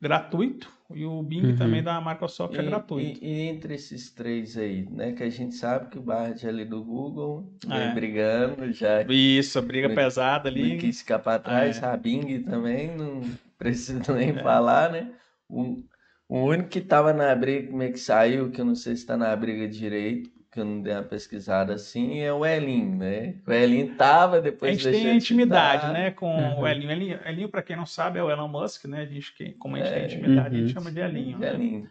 gratuito 0.01 0.71
e 0.95 1.05
o 1.05 1.23
Bing 1.23 1.47
Uhum. 1.51 1.57
também 1.57 1.83
da 1.83 2.01
Microsoft 2.01 2.55
é 2.55 2.63
E, 2.63 2.65
gratuito. 2.67 3.25
e- 3.25 3.27
e 3.29 3.41
entre 3.49 3.75
esses 3.75 4.11
três 4.11 4.57
aí, 4.57 4.87
né? 4.91 5.13
Que 5.13 5.23
a 5.25 5.31
gente 5.31 5.55
sabe 5.55 5.91
que 5.91 5.99
o 5.99 6.03
Bard 6.03 6.47
ali 6.47 6.65
do 6.65 6.83
Google 6.83 7.53
vem 7.67 7.77
É. 7.79 7.93
brigando, 7.95 8.73
já 8.73 9.03
Isso, 9.09 9.59
a 9.59 9.63
briga 9.63 9.89
Não- 9.89 9.95
pesada 9.95 10.51
não 10.51 10.57
ali. 10.57 10.79
quis 10.79 11.01
ficar 11.01 11.19
para 11.19 11.39
trás, 11.39 11.83
É. 11.83 11.87
a 11.87 11.97
Bing 11.97 12.43
também, 12.45 12.97
não 12.97 13.21
preciso 13.59 14.13
nem 14.15 14.31
É. 14.31 14.43
falar, 14.43 14.91
né? 14.93 15.11
O, 15.49 15.83
o 16.29 16.39
único 16.45 16.69
que 16.69 16.81
tava 16.81 17.13
na 17.13 17.35
briga, 17.35 17.69
como 17.71 17.83
é 17.83 17.91
que 17.91 17.99
saiu, 17.99 18.51
que 18.51 18.61
eu 18.61 18.65
não 18.65 18.75
sei 18.75 18.97
se 18.97 19.05
tá 19.07 19.17
na 19.17 19.35
briga 19.37 19.69
direito, 19.69 20.31
que 20.55 20.61
eu 20.61 20.65
não 20.65 20.81
dei 20.81 20.93
uma 20.95 21.03
pesquisada 21.03 21.75
assim, 21.75 22.21
é 22.21 22.33
o 22.33 22.47
Elinho, 22.47 22.97
né? 22.97 23.35
O 23.47 23.53
Elinho 23.53 23.95
tava, 23.97 24.37
A 24.39 24.41
depois 24.41 24.73
gente 24.73 24.85
deixou 24.85 25.01
tem 25.01 25.09
a 25.09 25.13
de 25.13 25.17
intimidade, 25.19 25.93
né, 25.93 26.11
com 26.13 26.27
Uhum. 26.33 26.61
o. 26.61 26.67
Elinho, 26.67 27.19
Elinho 27.27 27.49
para 27.49 27.61
quem 27.63 27.75
não 27.77 27.85
sabe, 27.85 28.19
é 28.19 28.23
o 28.23 28.31
Elon 28.31 28.47
Musk, 28.49 28.85
né? 28.87 29.01
A 29.03 29.05
gente, 29.07 29.35
que- 29.35 29.51
como 29.55 29.75
a 29.75 29.81
gente 29.81 29.89
É, 29.89 29.95
tem 29.95 30.05
intimidade, 30.05 30.55
a 30.55 30.59
gente 30.59 30.69
uhum. 30.69 30.73
chama 30.73 30.93
de 30.93 31.01
Elinho. 31.01 31.39
né? 31.39 31.49
Elinho. 31.53 31.89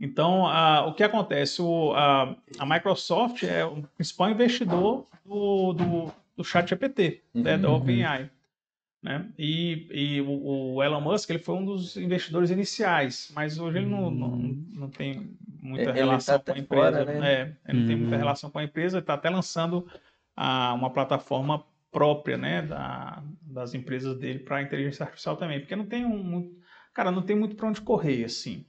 Então, 0.00 0.44
o 0.88 0.94
que 0.94 1.02
acontece? 1.02 1.60
O, 1.60 1.92
a, 1.94 2.34
a 2.58 2.66
Microsoft 2.66 3.42
é 3.42 3.64
o 3.64 3.82
principal 3.96 4.30
investidor 4.30 5.06
do, 5.24 5.72
do, 5.72 6.12
do 6.36 6.44
ChatGPT, 6.44 7.20
né, 7.34 7.56
da 7.58 7.68
Uhum. 7.68 7.76
OpenAI. 7.76 8.30
Né? 9.04 9.30
E, 9.38 9.86
e 9.90 10.20
o, 10.22 10.76
o 10.76 10.82
Elon 10.82 11.02
Musk 11.02 11.28
ele 11.28 11.38
foi 11.38 11.54
um 11.56 11.64
dos 11.66 11.94
investidores 11.98 12.50
iniciais, 12.50 13.30
mas 13.34 13.58
hoje 13.58 13.76
ele 13.76 13.86
não, 13.86 14.10
não, 14.10 14.30
não 14.72 14.88
tem 14.88 15.36
muita 15.62 15.90
Ele 15.90 15.98
relação 15.98 16.38
tá 16.38 16.52
com 16.54 16.58
a 16.58 16.58
empresa. 16.58 17.04
fora, 17.04 17.20
né? 17.20 17.32
É, 17.32 17.42
ele 17.68 17.80
não 17.80 17.86
tem 17.86 17.96
muita 17.96 18.12
Uhum. 18.12 18.18
relação 18.18 18.50
com 18.50 18.58
a 18.58 18.64
empresa, 18.64 18.96
ele 18.96 19.02
está 19.02 19.12
até 19.12 19.28
lançando 19.28 19.86
ah, 20.34 20.72
uma 20.72 20.88
plataforma 20.88 21.62
própria 21.92 22.38
né, 22.38 22.62
da, 22.62 23.22
das 23.42 23.74
empresas 23.74 24.16
dele 24.18 24.38
para 24.38 24.62
inteligência 24.62 25.04
artificial 25.04 25.36
também, 25.36 25.60
porque 25.60 25.76
não 25.76 25.84
tem 25.84 26.06
um, 26.06 26.16
muito- 26.24 26.56
cara, 26.94 27.10
não 27.10 27.20
tem 27.22 27.36
muito 27.36 27.54
para 27.56 27.68
onde 27.68 27.82
correr 27.82 28.24
assim, 28.24 28.64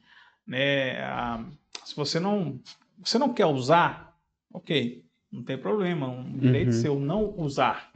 né? 0.45 0.99
Ah, 1.01 1.45
se 1.85 1.95
você 1.95 2.19
não, 2.19 2.59
você 3.01 3.17
não 3.17 3.33
quer 3.33 3.45
usar, 3.45 4.13
ok, 4.53 5.05
não 5.31 5.43
tem 5.43 5.57
problema, 5.57 6.09
um 6.09 6.37
direito 6.37 6.73
Uhum. 6.73 6.81
seu 6.81 6.99
não 6.99 7.33
usar. 7.39 7.89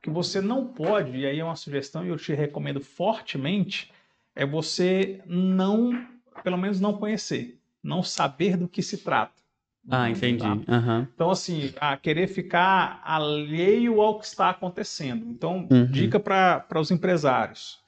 O 0.00 0.02
que 0.02 0.10
você 0.10 0.40
não 0.40 0.66
pode, 0.66 1.18
e 1.18 1.26
aí 1.26 1.38
é 1.38 1.44
uma 1.44 1.54
sugestão 1.56 2.02
e 2.04 2.08
eu 2.08 2.16
te 2.16 2.32
recomendo 2.32 2.80
fortemente, 2.80 3.92
é 4.34 4.46
você 4.46 5.20
não, 5.26 6.06
pelo 6.42 6.56
menos 6.56 6.80
não 6.80 6.94
conhecer, 6.96 7.60
não 7.82 8.02
saber 8.02 8.56
do 8.56 8.66
que 8.66 8.82
se 8.82 8.96
trata. 8.98 9.42
Ah, 9.90 10.08
entendi. 10.08 10.44
Aham. 10.66 11.06
Então, 11.14 11.30
assim, 11.30 11.74
a 11.78 11.98
querer 11.98 12.28
ficar 12.28 13.02
alheio 13.04 14.00
ao 14.00 14.18
que 14.18 14.24
está 14.24 14.48
acontecendo. 14.48 15.26
Então, 15.26 15.68
Uhum. 15.70 15.84
dica 15.90 16.18
para 16.18 16.80
os 16.80 16.90
empresários. 16.90 17.78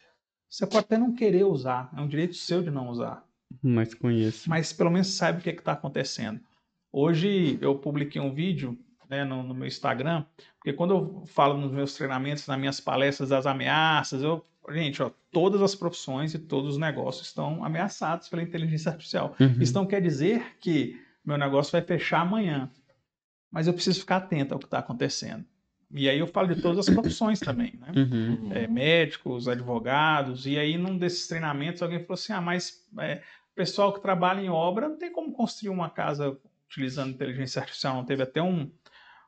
Você 0.51 0.67
pode 0.67 0.85
até 0.85 0.99
não 0.99 1.15
querer 1.15 1.45
usar, 1.45 1.91
é 1.97 2.01
um 2.03 2.07
direito 2.09 2.35
seu 2.35 2.63
de 2.63 2.71
não 2.71 2.91
usar, 2.91 3.25
Mas 3.63 3.95
conheço. 3.95 4.51
mas 4.51 4.71
pelo 4.71 4.91
menos 4.91 5.07
sabe 5.09 5.39
o 5.39 5.43
que 5.43 5.49
está 5.49 5.73
acontecendo. 5.73 6.41
Hoje 6.93 7.57
eu 7.63 7.75
publiquei 7.79 8.21
um 8.21 8.35
vídeo 8.35 8.79
né, 9.13 9.25
no, 9.25 9.43
no 9.43 9.53
meu 9.53 9.69
Instagram, 9.69 10.25
porque 10.57 10.73
quando 10.73 10.95
eu 10.95 11.27
falo 11.27 11.59
nos 11.59 11.71
meus 11.71 11.95
treinamentos, 11.95 12.47
nas 12.47 12.59
minhas 12.59 12.81
palestras 12.81 13.29
das 13.29 13.47
ameaças, 13.47 14.23
eu, 14.23 14.43
gente, 14.71 15.03
ó, 15.03 15.11
todas 15.31 15.61
as 15.61 15.75
profissões 15.75 16.33
e 16.33 16.39
todos 16.39 16.71
os 16.71 16.79
negócios 16.79 17.27
estão 17.27 17.63
ameaçados 17.63 18.31
pela 18.31 18.43
inteligência 18.43 18.91
artificial. 18.91 19.37
Uhum. 19.39 19.57
Isso 19.61 19.75
não 19.75 19.85
quer 19.85 20.01
dizer 20.01 20.57
que 20.59 20.99
meu 21.23 21.37
negócio 21.37 21.71
vai 21.71 21.83
fechar 21.83 22.21
amanhã, 22.21 22.71
mas 23.51 23.67
eu 23.67 23.75
preciso 23.75 24.01
ficar 24.01 24.17
atento 24.17 24.55
ao 24.55 24.59
que 24.59 24.65
está 24.65 24.79
acontecendo. 24.79 25.45
E 25.95 26.09
aí 26.09 26.19
eu 26.19 26.27
falo 26.27 26.55
de 26.55 26.63
todas 26.63 26.89
as 26.89 26.95
profissões 26.95 27.39
também, 27.39 27.79
né? 27.79 27.93
Uhum. 27.95 28.51
É, 28.51 28.67
médicos, 28.67 29.47
advogados, 29.47 30.47
e 30.47 30.59
aí 30.59 30.79
num 30.79 30.97
desses 30.97 31.29
treinamentos 31.29 31.83
alguém 31.83 31.99
falou 31.99 32.15
assim, 32.15 32.33
ah, 32.33 32.41
mas 32.41 32.83
é, 32.99 33.17
o 33.53 33.55
pessoal 33.55 33.93
que 33.93 34.01
trabalha 34.01 34.41
em 34.41 34.49
obra 34.49 34.89
não 34.89 34.97
tem 34.97 35.13
como 35.13 35.35
construir 35.35 35.69
uma 35.69 35.91
casa 35.91 36.35
utilizando 36.67 37.11
inteligência 37.11 37.61
artificial, 37.61 37.97
não 37.97 38.07
teve 38.07 38.23
até 38.23 38.41
um, 38.41 38.71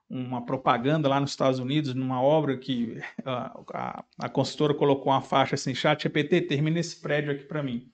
uma 0.08 0.44
propaganda 0.44 1.08
lá 1.08 1.18
nos 1.18 1.30
Estados 1.30 1.58
Unidos, 1.58 1.94
numa 1.94 2.20
obra 2.20 2.56
que 2.56 3.00
a, 3.24 3.60
a, 3.72 4.04
a 4.18 4.28
consultora 4.28 4.74
colocou 4.74 5.12
uma 5.12 5.22
faixa 5.22 5.54
assim, 5.54 5.74
chat 5.74 6.02
GPT, 6.02 6.42
termina 6.42 6.78
esse 6.78 7.00
prédio 7.00 7.32
aqui 7.32 7.44
para 7.44 7.62
mim. 7.62 7.90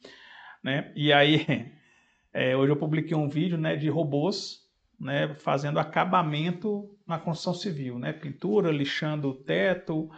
Né? 0.62 0.92
E 0.94 1.12
aí, 1.12 1.73
é, 2.33 2.57
hoje 2.57 2.73
eu 2.73 2.77
publiquei 2.77 3.16
um 3.16 3.29
vídeo 3.29 3.57
né, 3.57 3.77
de 3.77 3.88
robôs 3.88 4.68
né, 4.99 5.35
fazendo 5.37 5.79
acabamento 5.79 6.94
na 7.07 7.18
construção 7.18 7.55
civil, 7.55 7.99
né? 7.99 8.12
pintura, 8.12 8.70
lixando 8.70 9.31
o 9.31 9.35
teto, 9.35 10.11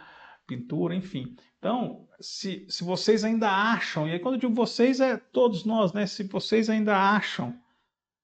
pintura, 0.45 0.93
enfim. 0.93 1.35
Então, 1.57 2.05
se, 2.19 2.65
se 2.69 2.83
vocês 2.83 3.23
ainda 3.23 3.49
acham, 3.49 4.07
e 4.07 4.11
aí 4.11 4.19
quando 4.19 4.35
eu 4.35 4.41
digo 4.41 4.53
vocês, 4.53 4.99
é 4.99 5.15
todos 5.15 5.63
nós, 5.63 5.93
né? 5.93 6.05
Se 6.05 6.23
vocês 6.23 6.69
ainda 6.69 6.97
acham 6.97 7.57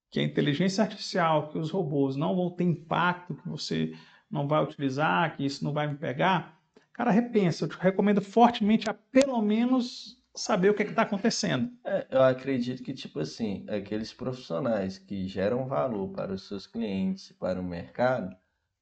que 0.09 0.19
a 0.19 0.23
inteligência 0.23 0.83
artificial, 0.83 1.49
que 1.49 1.57
os 1.57 1.69
robôs 1.71 2.15
não 2.15 2.35
vão 2.35 2.49
ter 2.49 2.63
impacto, 2.63 3.35
que 3.35 3.47
você 3.47 3.93
não 4.29 4.47
vai 4.47 4.63
utilizar, 4.63 5.35
que 5.35 5.45
isso 5.45 5.63
não 5.63 5.73
vai 5.73 5.87
me 5.87 5.95
pegar, 5.97 6.59
cara, 6.93 7.11
repensa. 7.11 7.65
Eu 7.65 7.69
te 7.69 7.77
recomendo 7.77 8.21
fortemente 8.21 8.89
a 8.89 8.93
pelo 8.93 9.41
menos 9.41 10.17
saber 10.35 10.69
o 10.69 10.73
que 10.73 10.83
está 10.83 11.01
acontecendo. 11.03 11.71
É, 11.85 12.07
eu 12.11 12.21
acredito 12.23 12.83
que, 12.83 12.93
tipo 12.93 13.19
assim, 13.19 13.65
aqueles 13.67 14.13
profissionais 14.13 14.97
que 14.97 15.27
geram 15.27 15.67
valor 15.67 16.09
para 16.09 16.33
os 16.33 16.47
seus 16.47 16.65
clientes, 16.67 17.31
para 17.33 17.59
o 17.59 17.63
mercado, 17.63 18.35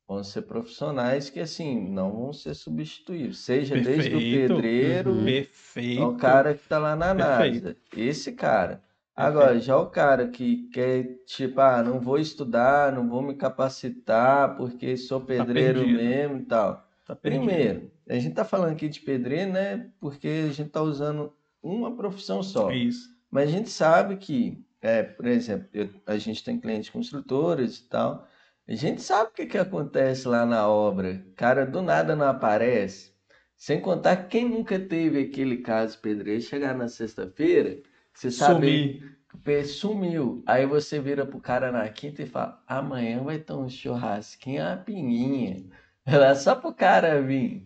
vão 0.08 0.24
ser 0.24 0.44
profissionais 0.44 1.30
que, 1.30 1.40
assim, 1.40 1.80
não 1.90 2.12
vão 2.12 2.34
ser 2.34 2.54
substituídos. 2.56 3.40
Seja 3.40 3.76
desde 3.76 4.16
o 4.16 4.20
Perfeito. 4.20 4.56
pedreiro 4.56 5.12
Uhum. 5.12 5.26
Perfeito. 5.26 6.02
ao 6.02 6.16
cara 6.18 6.54
que 6.54 6.62
está 6.62 6.78
lá 6.78 6.96
na 6.96 7.14
Perfeito. 7.16 7.66
NASA. 7.66 7.78
Esse 7.96 8.32
cara. 8.34 8.82
Agora, 9.18 9.60
já 9.60 9.76
o 9.78 9.90
cara 9.90 10.28
que 10.28 10.70
quer, 10.70 11.18
tipo, 11.26 11.60
ah, 11.60 11.82
não 11.82 12.00
vou 12.00 12.20
estudar, 12.20 12.92
não 12.94 13.10
vou 13.10 13.22
me 13.24 13.34
capacitar 13.36 14.56
porque 14.56 14.96
sou 14.96 15.22
pedreiro 15.22 15.80
perdido. 15.80 15.98
mesmo 15.98 16.38
e 16.38 16.46
tal. 16.46 16.88
Tá. 17.06 17.16
Primeiro, 17.16 17.92
a 18.08 18.14
gente 18.16 18.30
está 18.30 18.46
falando 18.46 18.74
aqui 18.74 18.88
de 18.88 19.00
pedreiro, 19.02 19.52
né? 19.52 19.90
Porque 20.00 20.28
a 20.28 20.54
gente 20.54 20.68
está 20.68 20.82
usando 20.82 21.34
uma 21.64 21.96
profissão 21.96 22.44
só. 22.44 22.70
É 22.70 22.78
isso. 22.78 23.10
Mas 23.32 23.50
a 23.50 23.52
gente 23.52 23.70
sabe 23.70 24.18
que, 24.18 24.64
é, 24.82 25.02
por 25.04 25.26
exemplo, 25.26 25.68
eu- 25.74 25.90
a 26.06 26.18
gente 26.18 26.44
tem 26.44 26.60
clientes 26.60 26.90
construtores 26.92 27.80
e 27.80 27.90
tal. 27.90 28.28
A 28.68 28.76
gente 28.76 29.02
sabe 29.02 29.32
o 29.32 29.34
que, 29.34 29.46
que 29.48 29.58
acontece 29.58 30.28
lá 30.28 30.46
na 30.46 30.68
obra. 30.68 31.26
Cara, 31.36 31.66
do 31.66 31.82
nada 31.82 32.16
não 32.16 32.28
aparece. 32.28 33.14
Sem 33.56 33.82
contar 33.82 34.16
que 34.18 34.28
quem 34.38 34.48
nunca 34.50 34.80
teve 34.80 35.22
aquele 35.24 35.58
caso 35.58 35.98
pedreiro 36.00 36.42
chegar 36.42 36.76
na 36.76 36.88
sexta-feira, 36.88 37.82
você 38.18 38.32
sabe 38.32 39.00
Sumir. 39.00 39.18
Pê, 39.44 39.64
Sumiu. 39.64 40.44
Aí 40.48 40.66
você 40.66 41.00
vira 41.00 41.26
pro 41.26 41.40
cara 41.40 41.72
na 41.72 41.88
quinta 41.90 42.24
e 42.24 42.26
fala: 42.26 42.62
amanhã 42.68 43.24
vai 43.24 43.38
ter 43.38 43.54
um 43.54 43.70
churrasquinho, 43.70 44.64
uma 44.64 44.78
pinguinha. 44.78 45.64
Ela 46.06 46.34
só 46.36 46.56
pro 46.56 46.74
cara 46.74 47.22
vir. 47.22 47.64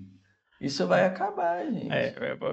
Isso 0.59 0.85
vai 0.85 1.05
acabar, 1.05 1.65
gente. 1.65 1.91
É, 1.91 2.07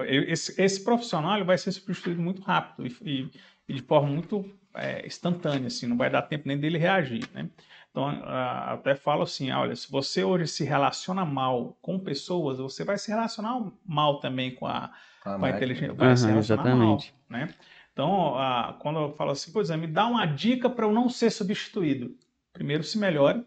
é, 0.07 0.31
esse, 0.31 0.59
esse 0.61 0.83
profissional 0.83 1.35
ele 1.35 1.43
vai 1.43 1.57
ser 1.57 1.71
substituído 1.71 2.21
muito 2.21 2.41
rápido 2.41 2.87
e, 2.87 2.95
e- 3.21 3.31
e 3.67 3.73
de 3.73 3.81
forma 3.83 4.09
muito 4.09 4.45
é, 4.73 5.05
instantânea, 5.05 5.67
assim, 5.67 5.85
não 5.85 5.97
vai 5.97 6.09
dar 6.09 6.21
tempo 6.23 6.47
nem 6.47 6.57
dele 6.57 6.77
reagir, 6.77 7.23
né? 7.33 7.49
Então, 7.91 8.07
a- 8.07 8.73
até 8.73 8.95
falo 8.95 9.23
assim, 9.23 9.51
olha, 9.51 9.75
se 9.75 9.91
você 9.91 10.23
hoje 10.23 10.47
se 10.47 10.63
relaciona 10.63 11.25
mal 11.25 11.77
com 11.81 11.99
pessoas, 11.99 12.59
você 12.59 12.83
vai 12.83 12.97
se 12.97 13.09
relacionar 13.11 13.59
mal 13.85 14.19
também 14.19 14.55
com 14.55 14.65
a, 14.65 14.91
Com 15.23 15.29
a 15.31 15.39
com 15.39 15.45
a 15.45 15.49
inteligência, 15.51 15.93
vai 15.93 16.15
se 16.15 16.23
Aham, 16.23 16.31
relacionar 16.31 16.63
exatamente. 16.63 17.13
mal, 17.29 17.39
né? 17.47 17.53
Então, 17.93 18.35
a- 18.35 18.77
quando 18.81 18.99
eu 18.99 19.13
falo 19.13 19.31
assim, 19.31 19.51
pois 19.51 19.69
é, 19.69 19.77
me 19.77 19.87
dá 19.87 20.07
uma 20.07 20.25
dica 20.25 20.69
para 20.69 20.85
eu 20.85 20.91
não 20.91 21.09
ser 21.09 21.31
substituído. 21.31 22.15
Primeiro, 22.53 22.83
se 22.83 22.97
melhore, 22.97 23.45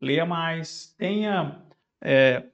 leia 0.00 0.26
mais, 0.26 0.94
tenha, 0.98 1.62
é, 2.00 2.44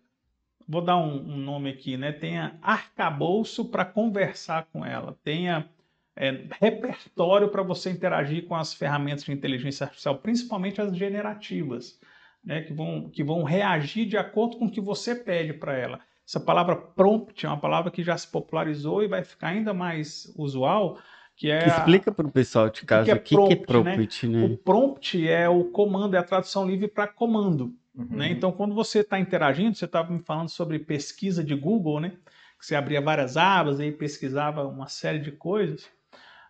vou 0.68 0.82
dar 0.82 0.96
um, 0.98 1.16
um 1.34 1.36
nome 1.38 1.70
aqui, 1.70 1.96
né? 1.96 2.12
Tenha 2.12 2.58
arcabouço 2.62 3.66
para 3.70 3.84
conversar 3.84 4.66
com 4.72 4.84
ela, 4.84 5.18
tenha 5.24 5.68
é, 6.16 6.46
repertório 6.60 7.48
para 7.50 7.62
você 7.62 7.90
interagir 7.90 8.46
com 8.46 8.54
as 8.56 8.74
ferramentas 8.74 9.24
de 9.24 9.32
inteligência 9.32 9.84
artificial, 9.84 10.18
principalmente 10.18 10.80
as 10.80 10.96
generativas, 10.96 12.00
né? 12.44 12.62
Que 12.62 12.72
vão, 12.72 13.10
que 13.10 13.24
vão 13.24 13.42
reagir 13.44 14.06
de 14.06 14.16
acordo 14.16 14.58
com 14.58 14.66
o 14.66 14.70
que 14.70 14.80
você 14.80 15.14
pede 15.14 15.54
para 15.54 15.76
ela. 15.76 16.00
Essa 16.28 16.38
palavra 16.38 16.76
prompt 16.76 17.46
é 17.46 17.48
uma 17.48 17.58
palavra 17.58 17.90
que 17.90 18.02
já 18.02 18.14
se 18.18 18.28
popularizou 18.28 19.02
e 19.02 19.08
vai 19.08 19.24
ficar 19.24 19.48
ainda 19.48 19.72
mais 19.72 20.30
usual, 20.36 20.98
que 21.34 21.50
é 21.50 21.66
Explica 21.66 22.12
para 22.12 22.26
o 22.26 22.30
pessoal 22.30 22.68
de 22.68 22.84
casa 22.84 23.12
é 23.12 23.14
o 23.14 23.18
que, 23.18 23.34
que 23.34 23.52
é 23.54 23.56
prompt, 23.56 23.82
né? 23.82 23.94
prompt, 23.94 24.26
o 24.26 24.48
né? 24.50 24.58
prompt 24.62 25.28
é 25.28 25.48
o 25.48 25.64
comando, 25.64 26.16
é 26.16 26.18
a 26.18 26.22
tradução 26.22 26.66
livre 26.66 26.86
para 26.86 27.08
comando. 27.08 27.74
Uhum. 27.94 28.08
né? 28.10 28.30
Então, 28.30 28.52
quando 28.52 28.74
você 28.74 29.00
está 29.00 29.18
interagindo, 29.18 29.74
você 29.74 29.86
estava 29.86 30.12
me 30.12 30.20
falando 30.20 30.50
sobre 30.50 30.78
pesquisa 30.78 31.42
de 31.42 31.54
Google, 31.54 31.98
né? 31.98 32.10
Que 32.58 32.66
você 32.66 32.74
abria 32.74 33.00
várias 33.00 33.38
abas 33.38 33.80
e 33.80 33.90
pesquisava 33.90 34.68
uma 34.68 34.86
série 34.86 35.20
de 35.20 35.32
coisas. 35.32 35.88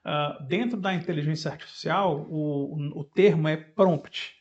Ah, 0.05 0.45
dentro 0.49 0.77
da 0.77 0.93
inteligência 0.93 1.53
artificial, 1.53 2.27
o, 2.29 2.99
o 2.99 3.05
termo 3.05 3.47
é 3.47 3.57
prompt. 3.57 4.35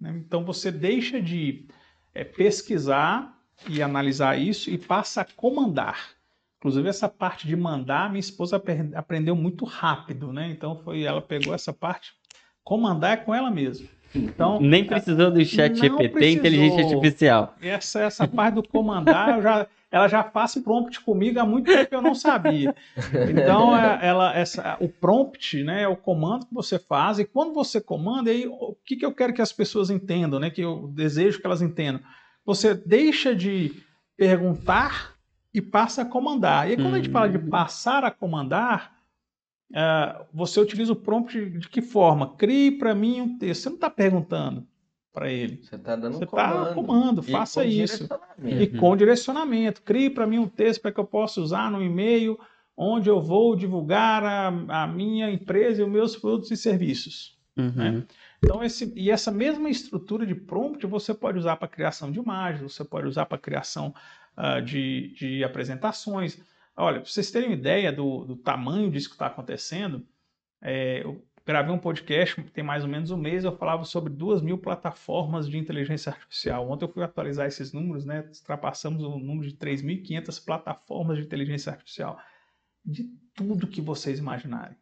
né? 0.00 0.14
Então, 0.16 0.46
você 0.46 0.72
deixa 0.72 1.20
de 1.20 1.68
eh, 2.14 2.24
pesquisar 2.24 3.37
e 3.66 3.82
analisar 3.82 4.38
isso 4.38 4.70
e 4.70 4.78
passa 4.78 5.22
a 5.22 5.24
comandar. 5.24 6.10
Inclusive, 6.58 6.88
essa 6.88 7.08
parte 7.08 7.46
de 7.46 7.54
mandar, 7.56 8.10
minha 8.10 8.20
esposa 8.20 8.60
aprendeu 8.94 9.36
muito 9.36 9.64
rápido, 9.64 10.32
né? 10.32 10.50
Então, 10.50 10.80
foi, 10.84 11.02
ela 11.02 11.22
pegou 11.22 11.54
essa 11.54 11.72
parte. 11.72 12.12
Comandar 12.64 13.12
é 13.12 13.16
com 13.16 13.34
ela 13.34 13.50
mesma. 13.50 13.86
Então, 14.14 14.60
Nem 14.60 14.84
precisou 14.84 15.30
do 15.30 15.44
chat 15.44 15.76
GPT, 15.78 16.08
precisou. 16.08 16.38
inteligência 16.38 16.82
artificial. 16.82 17.54
essa, 17.60 18.00
essa 18.00 18.26
parte 18.26 18.54
do 18.54 18.62
comandar, 18.66 19.36
eu 19.36 19.42
já, 19.42 19.66
ela 19.90 20.08
já 20.08 20.24
faz 20.24 20.56
prompt 20.56 21.00
comigo 21.00 21.38
há 21.38 21.46
muito 21.46 21.66
tempo 21.66 21.88
que 21.88 21.94
eu 21.94 22.02
não 22.02 22.14
sabia. 22.14 22.74
Então, 23.30 23.76
é- 23.76 23.98
ela, 24.02 24.34
essa, 24.36 24.76
o 24.80 24.88
prompt 24.88 25.62
né, 25.62 25.82
é 25.82 25.88
o 25.88 25.96
comando 25.96 26.46
que 26.46 26.54
você 26.54 26.78
faz, 26.78 27.18
e 27.18 27.24
quando 27.24 27.52
você 27.52 27.80
comanda, 27.80 28.30
aí, 28.30 28.46
o 28.46 28.74
que, 28.84 28.96
que 28.96 29.04
eu 29.06 29.14
quero 29.14 29.32
que 29.32 29.42
as 29.42 29.52
pessoas 29.52 29.90
entendam, 29.90 30.40
né, 30.40 30.50
que 30.50 30.62
eu 30.62 30.90
desejo 30.94 31.40
que 31.40 31.46
elas 31.46 31.62
entendam? 31.62 32.00
Você 32.48 32.74
deixa 32.74 33.34
de 33.34 33.74
perguntar 34.16 35.14
e 35.52 35.60
passa 35.60 36.00
a 36.00 36.04
comandar. 36.06 36.66
E 36.66 36.70
aí, 36.70 36.76
quando 36.78 36.94
a 36.94 36.96
gente 36.96 37.10
fala 37.10 37.28
de 37.28 37.36
Hum. 37.36 37.50
passar 37.50 38.04
a 38.04 38.10
comandar, 38.10 38.96
ah, 39.74 40.24
você 40.32 40.58
utiliza 40.58 40.94
o 40.94 40.96
prompt 40.96 41.30
de, 41.38 41.58
de 41.58 41.68
que 41.68 41.82
forma? 41.82 42.34
Crie 42.36 42.70
para 42.70 42.94
mim 42.94 43.20
um 43.20 43.36
texto. 43.36 43.64
Você 43.64 43.68
não 43.68 43.76
está 43.76 43.90
perguntando 43.90 44.66
para 45.12 45.30
ele. 45.30 45.60
Você 45.62 45.76
está 45.76 45.94
dando 45.94 46.14
Você 46.14 46.24
um 46.24 46.26
está 46.26 46.48
comando. 46.48 46.74
comando, 46.74 47.20
E 47.20 47.30
faça 47.30 47.62
isso. 47.66 48.08
E 48.46 48.66
com 48.66 48.96
direcionamento. 48.96 49.82
Crie 49.82 50.08
para 50.08 50.26
mim 50.26 50.38
um 50.38 50.48
texto 50.48 50.80
para 50.80 50.90
que 50.90 50.98
eu 51.00 51.04
possa 51.04 51.42
usar 51.42 51.70
no 51.70 51.82
e-mail 51.82 52.38
onde 52.74 53.10
eu 53.10 53.20
vou 53.20 53.54
divulgar 53.54 54.24
a, 54.24 54.84
a 54.84 54.86
minha 54.86 55.30
empresa 55.30 55.82
e 55.82 55.84
os 55.84 55.90
meus 55.90 56.16
produtos 56.16 56.50
e 56.50 56.56
serviços. 56.56 57.36
Uhum. 57.58 58.04
Então, 58.42 58.62
esse, 58.62 58.92
e 58.96 59.10
essa 59.10 59.30
mesma 59.30 59.68
estrutura 59.68 60.24
de 60.24 60.34
prompt 60.34 60.86
você 60.86 61.12
pode 61.12 61.38
usar 61.38 61.56
para 61.56 61.68
criação 61.68 62.10
de 62.10 62.18
imagens, 62.18 62.72
você 62.72 62.84
pode 62.84 63.06
usar 63.06 63.26
para 63.26 63.36
criação 63.36 63.94
ah, 64.36 64.60
de, 64.60 65.12
de 65.14 65.44
apresentações. 65.44 66.40
Olha, 66.76 67.00
para 67.00 67.10
vocês 67.10 67.30
terem 67.30 67.48
uma 67.48 67.56
ideia 67.56 67.92
do, 67.92 68.24
do 68.24 68.36
tamanho 68.36 68.90
disso 68.90 69.08
que 69.08 69.16
está 69.16 69.26
acontecendo, 69.26 70.06
é, 70.62 71.02
eu 71.04 71.24
gravei 71.44 71.74
um 71.74 71.78
podcast, 71.78 72.40
tem 72.52 72.62
mais 72.62 72.84
ou 72.84 72.90
menos 72.90 73.10
um 73.10 73.16
mês, 73.16 73.42
eu 73.42 73.56
falava 73.56 73.82
sobre 73.82 74.12
duas 74.12 74.40
mil 74.40 74.58
plataformas 74.58 75.48
de 75.48 75.58
inteligência 75.58 76.12
artificial. 76.12 76.70
Ontem 76.70 76.84
eu 76.84 76.92
fui 76.92 77.02
atualizar 77.02 77.46
esses 77.46 77.72
números, 77.72 78.04
né? 78.04 78.20
Ultrapassamos 78.20 79.02
o 79.02 79.18
número 79.18 79.48
de 79.48 79.56
3.500 79.56 80.44
plataformas 80.44 81.16
de 81.16 81.24
inteligência 81.24 81.72
artificial. 81.72 82.18
De 82.84 83.04
tudo 83.34 83.66
que 83.66 83.80
vocês 83.80 84.18
imaginarem. 84.18 84.76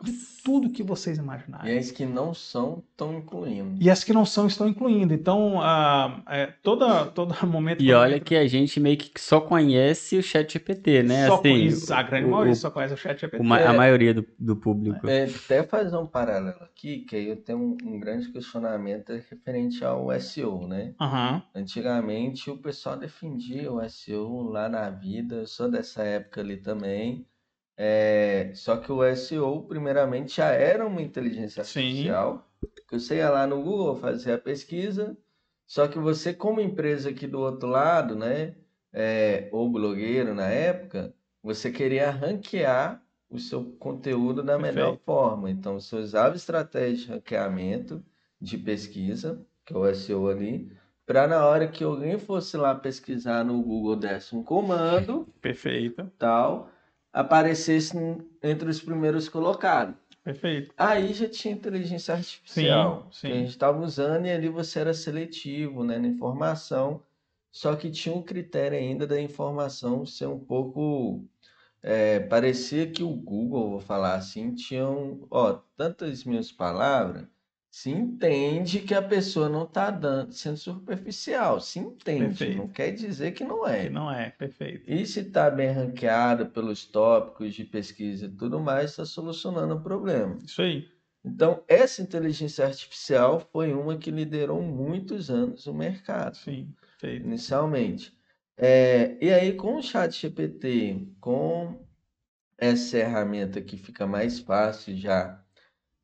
De 0.00 0.12
tudo 0.44 0.70
que 0.70 0.82
vocês 0.82 1.18
imaginarem. 1.18 1.74
E 1.74 1.78
as 1.78 1.90
que 1.90 2.06
não 2.06 2.32
são, 2.32 2.84
estão 2.90 3.18
incluindo. 3.18 3.82
E 3.82 3.90
as 3.90 4.04
que 4.04 4.12
não 4.12 4.24
são 4.24 4.46
estão 4.46 4.68
incluindo. 4.68 5.12
Então, 5.12 5.60
ah, 5.60 6.22
é, 6.28 6.46
toda, 6.62 7.06
todo 7.06 7.34
momento. 7.48 7.82
E 7.82 7.92
olha 7.92 8.20
que 8.20 8.36
a 8.36 8.46
gente 8.46 8.78
meio 8.78 8.96
que 8.96 9.10
só 9.20 9.40
conhece 9.40 10.16
o 10.16 10.22
chat 10.22 10.52
GPT, 10.52 11.02
né? 11.02 11.26
só 11.26 11.34
assim, 11.34 11.42
conhece- 11.50 11.92
a 11.92 12.02
grande 12.02 12.26
o- 12.26 12.30
maioria 12.30 12.52
o- 12.52 12.56
só 12.56 12.70
conhece 12.70 12.94
o 12.94 12.96
chat 12.96 13.20
GPT. 13.20 13.42
o 13.42 13.44
ma- 13.44 13.60
É. 13.60 13.66
a 13.66 13.72
maioria 13.72 14.14
do, 14.14 14.24
do 14.38 14.54
público. 14.56 15.08
É, 15.08 15.24
até 15.24 15.64
fazer 15.64 15.96
um 15.96 16.06
paralelo 16.06 16.62
aqui, 16.62 17.00
que 17.00 17.16
aí 17.16 17.28
eu 17.28 17.36
tenho 17.36 17.58
um, 17.58 17.76
um 17.84 17.98
grande 17.98 18.30
questionamento 18.30 19.12
referente 19.12 19.84
ao 19.84 20.12
SEO, 20.12 20.68
né? 20.68 20.94
Aham, 21.00 21.42
Antigamente 21.54 22.50
o 22.50 22.56
pessoal 22.58 22.96
defendia 22.96 23.72
o 23.72 23.80
SEO 23.88 24.42
lá 24.44 24.68
na 24.68 24.90
vida, 24.90 25.36
eu 25.36 25.46
sou 25.46 25.68
dessa 25.68 26.04
época 26.04 26.40
ali 26.40 26.56
também. 26.56 27.26
É, 27.78 28.52
só 28.54 28.76
que 28.76 28.90
o 28.92 29.04
SEO, 29.14 29.62
primeiramente, 29.62 30.36
já 30.36 30.48
era 30.48 30.86
uma 30.86 31.00
inteligência 31.00 31.62
Sim. 31.64 32.10
artificial. 32.10 32.50
Que 32.88 32.98
você 32.98 33.16
ia 33.18 33.30
lá 33.30 33.46
no 33.46 33.62
Google 33.62 33.96
fazer 33.96 34.32
a 34.32 34.38
pesquisa, 34.38 35.16
só 35.66 35.86
que 35.88 35.98
você, 35.98 36.34
como 36.34 36.60
empresa 36.60 37.10
aqui 37.10 37.26
do 37.26 37.38
outro 37.40 37.68
lado, 37.68 38.16
né? 38.16 38.56
é, 38.92 39.48
ou 39.52 39.70
blogueiro 39.70 40.34
na 40.34 40.46
época, 40.48 41.14
você 41.42 41.70
queria 41.70 42.10
ranquear 42.10 43.02
o 43.30 43.38
seu 43.38 43.64
conteúdo 43.78 44.42
da 44.42 44.58
melhor 44.58 44.92
Perfeito. 44.92 45.04
forma. 45.04 45.50
Então, 45.50 45.78
você 45.78 45.96
usava 45.96 46.36
estratégia 46.36 46.96
de 46.96 47.12
ranqueamento 47.12 48.04
de 48.40 48.56
pesquisa, 48.56 49.44
que 49.64 49.74
é 49.74 49.76
o 49.76 49.94
SEO 49.94 50.28
ali, 50.28 50.72
para 51.06 51.26
na 51.26 51.46
hora 51.46 51.68
que 51.68 51.84
alguém 51.84 52.18
fosse 52.18 52.56
lá 52.56 52.74
pesquisar 52.74 53.44
no 53.44 53.62
Google, 53.62 53.96
desse 53.96 54.34
um 54.34 54.42
comando, 54.42 55.26
perfeito, 55.40 56.10
tal, 56.18 56.70
aparecesse 57.12 57.96
entre 58.42 58.68
os 58.68 58.80
primeiros 58.80 59.28
colocados. 59.28 59.94
perfeito. 60.22 60.72
Aí 60.76 61.12
já 61.12 61.28
tinha 61.28 61.54
inteligência 61.54 62.14
artificial 62.14 63.08
sim. 63.12 63.28
que 63.28 63.32
a 63.32 63.36
gente 63.36 63.50
estava 63.50 63.80
usando 63.82 64.26
e 64.26 64.30
ali 64.30 64.48
você 64.48 64.80
era 64.80 64.94
seletivo, 64.94 65.84
né, 65.84 65.98
na 65.98 66.08
informação, 66.08 67.02
só 67.50 67.74
que 67.74 67.90
tinha 67.90 68.14
um 68.14 68.22
critério 68.22 68.78
ainda 68.78 69.06
da 69.06 69.20
informação 69.20 70.04
ser 70.04 70.26
um 70.26 70.38
pouco 70.38 71.24
é, 71.82 72.20
parecia 72.20 72.90
que 72.90 73.02
o 73.02 73.14
Google, 73.14 73.70
vou 73.70 73.80
falar 73.80 74.14
assim, 74.14 74.54
tinham, 74.54 75.26
ó, 75.30 75.60
tantas 75.76 76.24
mil 76.24 76.40
palavras, 76.56 77.26
se 77.78 77.90
entende 77.90 78.80
que 78.80 78.92
a 78.92 79.00
pessoa 79.00 79.48
não 79.48 79.62
está 79.62 79.88
dando, 79.88 80.32
sendo 80.32 80.56
superficial, 80.56 81.60
se 81.60 81.78
entende, 81.78 82.26
Perfeito. 82.26 82.56
não 82.56 82.66
quer 82.66 82.90
dizer 82.90 83.30
que 83.30 83.44
não 83.44 83.64
é. 83.64 83.84
Que 83.84 83.90
não 83.90 84.10
é, 84.10 84.30
perfeito. 84.30 84.82
E 84.90 85.06
se 85.06 85.20
está 85.20 85.48
bem 85.48 85.70
ranqueado 85.70 86.46
pelos 86.46 86.84
tópicos 86.84 87.54
de 87.54 87.64
pesquisa 87.64 88.26
e 88.26 88.30
tudo 88.30 88.58
mais, 88.58 88.90
está 88.90 89.04
solucionando 89.04 89.76
o 89.76 89.80
problema. 89.80 90.36
Isso 90.44 90.60
aí. 90.60 90.88
Então, 91.24 91.62
essa 91.68 92.02
inteligência 92.02 92.66
artificial 92.66 93.38
foi 93.52 93.72
uma 93.72 93.96
que 93.96 94.10
liderou 94.10 94.60
muitos 94.60 95.30
anos 95.30 95.68
o 95.68 95.72
mercado, 95.72 96.36
Sim, 96.36 96.74
perfeito. 96.80 97.26
inicialmente. 97.26 98.12
É, 98.56 99.16
e 99.24 99.32
aí, 99.32 99.52
com 99.52 99.76
o 99.76 99.82
chat 99.84 100.20
GPT, 100.20 101.06
com 101.20 101.78
essa 102.58 102.96
ferramenta 102.96 103.60
que 103.60 103.76
fica 103.76 104.04
mais 104.04 104.40
fácil 104.40 104.96
já 104.96 105.40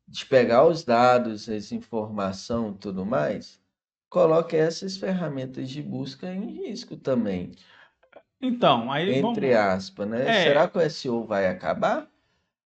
de 0.07 0.25
pegar 0.25 0.65
os 0.65 0.83
dados, 0.83 1.49
as 1.49 1.71
informações 1.71 2.75
e 2.75 2.77
tudo 2.79 3.05
mais, 3.05 3.59
coloca 4.09 4.55
essas 4.55 4.97
ferramentas 4.97 5.69
de 5.69 5.81
busca 5.81 6.31
em 6.33 6.45
risco 6.51 6.95
também. 6.95 7.51
Então, 8.41 8.91
aí 8.91 9.21
vamos... 9.21 9.37
Entre 9.37 9.53
aspas, 9.53 10.07
né? 10.07 10.27
É. 10.27 10.43
Será 10.43 10.67
que 10.67 10.77
o 10.77 10.81
SEO 10.89 11.25
vai 11.25 11.47
acabar? 11.47 12.07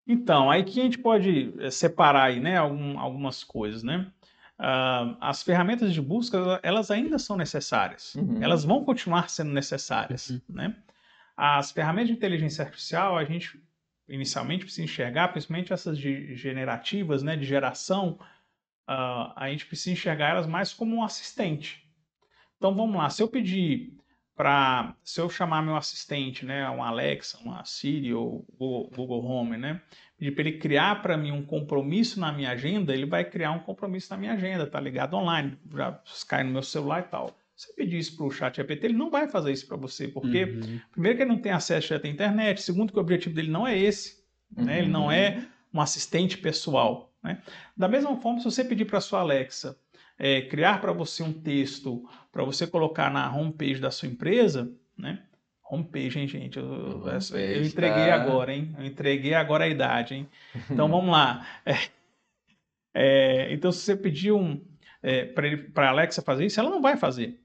Então, 0.07 0.51
aí 0.51 0.65
que 0.65 0.81
a 0.81 0.85
gente 0.85 0.99
pode 0.99 1.55
eh, 1.59 1.71
separar 1.71 2.25
aí, 2.25 2.41
né, 2.41 2.57
algum- 2.57 2.99
algumas 2.99 3.45
coisas, 3.45 3.83
né? 3.83 4.11
Ah, 4.59 5.17
as 5.21 5.43
ferramentas 5.43 5.93
de 5.93 6.01
busca, 6.03 6.59
elas 6.63 6.91
ainda 6.91 7.19
são 7.19 7.37
necessárias. 7.37 8.15
Uhum. 8.15 8.43
Elas 8.43 8.65
vão 8.65 8.85
continuar 8.85 9.29
sendo 9.31 9.53
necessárias, 9.53 10.31
Uhum. 10.31 10.41
né? 10.49 10.77
As 11.37 11.71
ferramentas 11.71 12.09
de 12.09 12.15
inteligência 12.15 12.65
artificial, 12.65 13.17
a 13.17 13.25
gente 13.25 13.61
inicialmente 14.09 14.65
precisa 14.65 14.85
enxergar, 14.85 15.29
principalmente 15.29 15.73
essas 15.73 15.99
de 15.99 16.35
generativas, 16.35 17.23
né, 17.23 17.37
de 17.37 17.45
geração, 17.45 18.19
ah, 18.87 19.33
a 19.37 19.51
gente 19.51 19.67
precisa 19.67 19.91
enxergar 19.93 20.31
elas 20.31 20.47
mais 20.47 20.73
como 20.73 20.97
um 20.97 21.03
assistente. 21.03 21.87
Então, 22.57 22.75
vamos 22.75 22.97
lá, 22.97 23.09
se 23.11 23.23
eu 23.23 23.29
pedir 23.29 23.97
para, 24.35 24.95
se 25.03 25.21
eu 25.21 25.29
chamar 25.29 25.63
meu 25.63 25.77
assistente, 25.77 26.47
né, 26.47 26.69
um 26.71 26.83
Alexa, 26.83 27.39
uma 27.39 27.65
Siri 27.65 28.15
ou 28.15 28.47
Google 28.57 29.25
Home, 29.25 29.57
né, 29.57 29.83
pedir 30.17 30.33
para 30.33 30.49
ele 30.49 30.59
criar 30.59 31.03
para 31.03 31.17
mim 31.17 31.33
um 31.33 31.45
compromisso 31.45 32.19
na 32.19 32.33
minha 32.33 32.51
agenda, 32.51 32.95
ele 32.95 33.07
vai 33.07 33.25
criar 33.25 33.51
um 33.53 33.61
compromisso 33.61 34.11
na 34.11 34.17
minha 34.17 34.33
agenda, 34.33 34.67
tá 34.67 34.81
ligado 34.81 35.15
online, 35.15 35.59
já 35.75 36.01
cai 36.27 36.45
no 36.45 36.51
meu 36.51 36.63
celular 36.63 37.01
e 37.01 37.09
tal. 37.09 37.37
Se 37.59 37.69
eu 37.73 37.75
pedir 37.75 37.99
isso 37.99 38.17
para 38.17 38.25
o 38.25 38.31
chat 38.31 38.55
GPT, 38.57 38.87
ele 38.87 38.95
não 38.97 39.11
vai 39.11 39.27
fazer 39.27 39.51
isso 39.51 39.67
para 39.67 39.77
você, 39.77 40.07
porque 40.07 40.45
Uhum. 40.45 40.81
primeiro 40.93 41.17
que 41.19 41.25
ele 41.25 41.33
não 41.33 41.41
tem 41.43 41.51
acesso 41.51 41.93
à 41.93 41.97
internet, 42.09 42.63
segundo 42.63 42.93
que 42.93 42.99
o 42.99 43.03
objetivo 43.03 43.35
dele 43.35 43.51
não 43.51 43.67
é 43.67 43.77
esse, 43.77 44.23
né, 44.57 44.79
ele 44.79 44.89
não 44.89 45.07
Uhum. 45.07 45.11
é 45.13 45.43
um 45.75 45.81
assistente 45.81 46.39
pessoal. 46.39 47.13
Né? 47.21 47.43
Da 47.77 47.89
mesma 47.89 48.17
forma, 48.21 48.39
se 48.39 48.45
você 48.45 48.65
pedir 48.65 48.85
para 48.85 49.01
sua 49.01 49.19
Alexa 49.21 49.77
é, 50.17 50.43
criar 50.43 50.81
para 50.81 50.93
você 50.93 51.21
um 51.25 51.33
texto 51.33 52.09
para 52.31 52.45
você 52.45 52.65
colocar 52.65 53.11
na 53.11 53.35
homepage 53.35 53.81
da 53.81 53.91
sua 53.91 54.09
empresa, 54.09 54.73
né? 54.97 55.25
Homepage, 55.69 56.17
hein, 56.19 56.29
gente? 56.29 56.59
Eu, 56.59 56.65
eu- 56.65 56.97
Homepage, 57.07 57.35
eu 57.35 57.65
entreguei 57.65 58.07
tá? 58.07 58.15
agora, 58.15 58.55
hein? 58.55 58.73
Eu 58.79 58.87
entreguei 58.87 59.35
agora 59.35 59.65
a 59.65 59.69
idade, 59.69 60.15
hein? 60.15 60.29
Então 60.71 60.89
vamos 60.89 61.11
lá. 61.11 61.45
É, 61.67 61.75
é, 62.95 63.53
então, 63.53 63.71
se 63.73 63.81
você 63.81 63.97
pedir 63.97 64.33
um, 64.33 64.61
para 65.75 65.87
a 65.89 65.91
Alexa 65.91 66.23
fazer 66.23 66.47
isso, 66.47 66.59
ela 66.59 66.71
não 66.71 66.81
vai 66.81 66.97
fazer. 66.97 67.39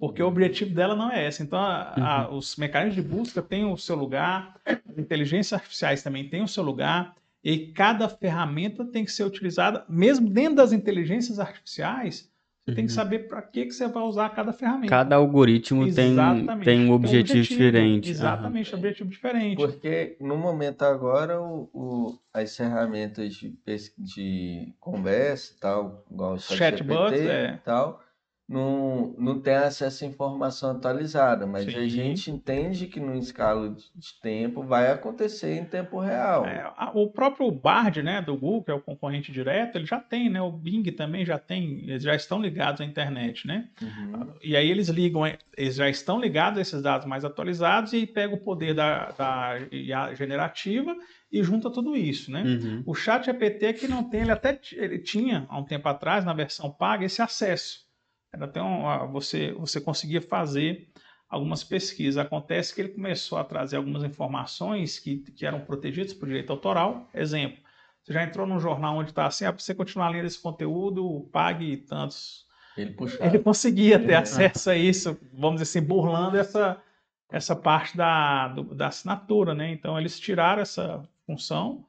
Porque 0.00 0.22
o 0.22 0.26
objetivo 0.26 0.74
dela 0.74 0.96
não 0.96 1.12
é 1.12 1.28
esse. 1.28 1.42
Então, 1.42 1.58
a- 1.60 1.92
a- 1.94 2.30
os 2.30 2.56
mecanismos 2.56 2.94
de 2.96 3.02
busca 3.02 3.42
têm 3.42 3.66
o 3.66 3.76
seu 3.76 3.94
lugar, 3.94 4.58
as 4.64 4.96
inteligências 4.98 5.52
artificiais 5.52 6.02
também 6.02 6.26
têm 6.26 6.42
o 6.42 6.48
seu 6.48 6.62
lugar, 6.64 7.14
e 7.44 7.66
cada 7.68 8.08
ferramenta 8.08 8.82
tem 8.84 9.04
que 9.04 9.12
ser 9.12 9.24
utilizada, 9.24 9.84
mesmo 9.88 10.28
dentro 10.28 10.56
das 10.56 10.72
inteligências 10.72 11.38
artificiais, 11.38 12.28
você 12.64 12.74
tem 12.74 12.84
que 12.86 12.90
Uhum. 12.92 12.94
saber 12.96 13.20
para 13.28 13.42
que, 13.42 13.64
que 13.66 13.72
você 13.72 13.88
vai 13.88 14.02
usar 14.02 14.28
cada 14.30 14.52
ferramenta. 14.52 14.88
Cada 14.88 15.16
algoritmo 15.16 15.82
tem, 15.92 16.12
Exatamente. 16.12 16.64
tem 16.64 16.80
um 16.80 16.86
Tem 16.86 16.92
objetivo, 16.94 17.42
diferente. 17.42 18.10
Exatamente, 18.10 18.74
objetivo 18.74 19.08
diferente. 19.10 19.56
Porque 19.56 20.16
no 20.20 20.36
momento 20.36 20.82
agora, 20.82 21.40
o, 21.40 21.68
o- 21.74 22.18
as 22.32 22.56
ferramentas 22.56 23.34
de, 23.34 23.54
de 23.98 24.72
conversa 24.78 25.52
e 25.56 25.60
tal, 25.60 26.04
igual 26.10 26.34
o 26.34 26.38
Chatbots, 26.38 26.58
ChatGPT 27.18 27.28
é. 27.28 27.54
e 27.54 27.58
tal, 27.64 28.02
não, 28.50 29.14
não 29.16 29.40
tem 29.40 29.54
acesso 29.54 30.02
à 30.04 30.08
informação 30.08 30.72
atualizada, 30.72 31.46
mas 31.46 31.68
a 31.68 31.70
Sim. 31.70 31.88
gente 31.88 32.32
entende 32.32 32.88
que 32.88 32.98
numa 32.98 33.16
escala 33.16 33.70
de, 33.70 34.12
tempo 34.20 34.64
vai 34.64 34.90
acontecer 34.90 35.54
em 35.56 35.64
tempo 35.64 36.00
real. 36.00 36.44
É, 36.44 36.62
a- 36.76 36.90
o 36.92 37.08
próprio 37.08 37.48
Bard, 37.52 38.02
né, 38.02 38.20
do 38.20 38.36
Google, 38.36 38.64
que 38.64 38.70
é 38.72 38.74
o 38.74 38.80
concorrente 38.80 39.30
direto, 39.30 39.76
ele 39.76 39.86
já 39.86 40.00
tem, 40.00 40.28
né? 40.28 40.42
O 40.42 40.50
Bing 40.50 40.82
também 40.90 41.24
já 41.24 41.38
tem, 41.38 41.84
eles 41.88 42.02
já 42.02 42.12
estão 42.16 42.42
ligados 42.42 42.80
à 42.80 42.84
internet, 42.84 43.46
né? 43.46 43.68
Uhum. 43.80 44.32
E 44.42 44.56
aí 44.56 44.68
eles 44.68 44.88
ligam, 44.88 45.22
eles 45.56 45.76
já 45.76 45.88
estão 45.88 46.20
ligados 46.20 46.58
a 46.58 46.62
esses 46.62 46.82
dados 46.82 47.06
mais 47.06 47.24
atualizados 47.24 47.92
e 47.92 48.04
pega 48.04 48.34
o 48.34 48.40
poder 48.40 48.74
da, 48.74 49.12
da 49.12 49.58
IA 49.70 50.12
generativa 50.16 50.96
e 51.30 51.40
junta 51.40 51.70
tudo 51.70 51.94
isso, 51.94 52.32
né? 52.32 52.42
Uhum. 52.42 52.82
O 52.84 52.94
chat 52.96 53.26
GPT 53.26 53.66
é 53.66 53.72
que 53.72 53.86
não 53.86 54.02
tem, 54.02 54.22
ele 54.22 54.32
até 54.32 54.58
ele 54.72 54.98
tinha 54.98 55.46
há 55.48 55.56
um 55.56 55.64
tempo 55.64 55.88
atrás, 55.88 56.24
na 56.24 56.32
versão 56.32 56.68
paga, 56.68 57.04
esse 57.04 57.22
acesso. 57.22 57.88
Era 58.32 58.44
até 58.44 58.62
um, 58.62 58.82
você, 59.12 59.52
você 59.52 59.80
conseguia 59.80 60.22
fazer 60.22 60.88
algumas 61.28 61.62
pesquisas. 61.64 62.18
Acontece 62.18 62.74
que 62.74 62.80
ele 62.80 62.88
começou 62.90 63.38
a 63.38 63.44
trazer 63.44 63.76
algumas 63.76 64.02
informações 64.04 64.98
que, 64.98 65.18
que 65.18 65.44
eram 65.46 65.60
protegidas 65.60 66.12
por 66.12 66.26
direito 66.26 66.50
autoral. 66.50 67.08
Exemplo, 67.14 67.58
você 68.02 68.12
já 68.12 68.22
entrou 68.22 68.46
num 68.46 68.60
jornal 68.60 68.96
onde 68.96 69.10
está 69.10 69.26
assim, 69.26 69.44
ah, 69.44 69.52
para 69.52 69.62
você 69.62 69.74
continuar 69.74 70.08
lendo 70.10 70.26
esse 70.26 70.40
conteúdo, 70.40 71.28
pague 71.32 71.76
tantos. 71.78 72.46
Ele 72.76 72.92
puxa. 72.92 73.18
Ele 73.24 73.38
conseguia 73.40 73.98
ter 73.98 74.12
É. 74.12 74.16
acesso 74.16 74.70
a 74.70 74.76
isso, 74.76 75.18
vamos 75.34 75.60
dizer 75.60 75.78
assim, 75.78 75.86
burlando 75.86 76.36
essa, 76.36 76.80
essa 77.30 77.54
parte 77.54 77.96
da, 77.96 78.48
do- 78.48 78.74
da 78.74 78.86
assinatura, 78.88 79.54
né? 79.54 79.70
Então 79.72 79.98
eles 79.98 80.18
tiraram 80.18 80.62
essa 80.62 81.02
função, 81.26 81.84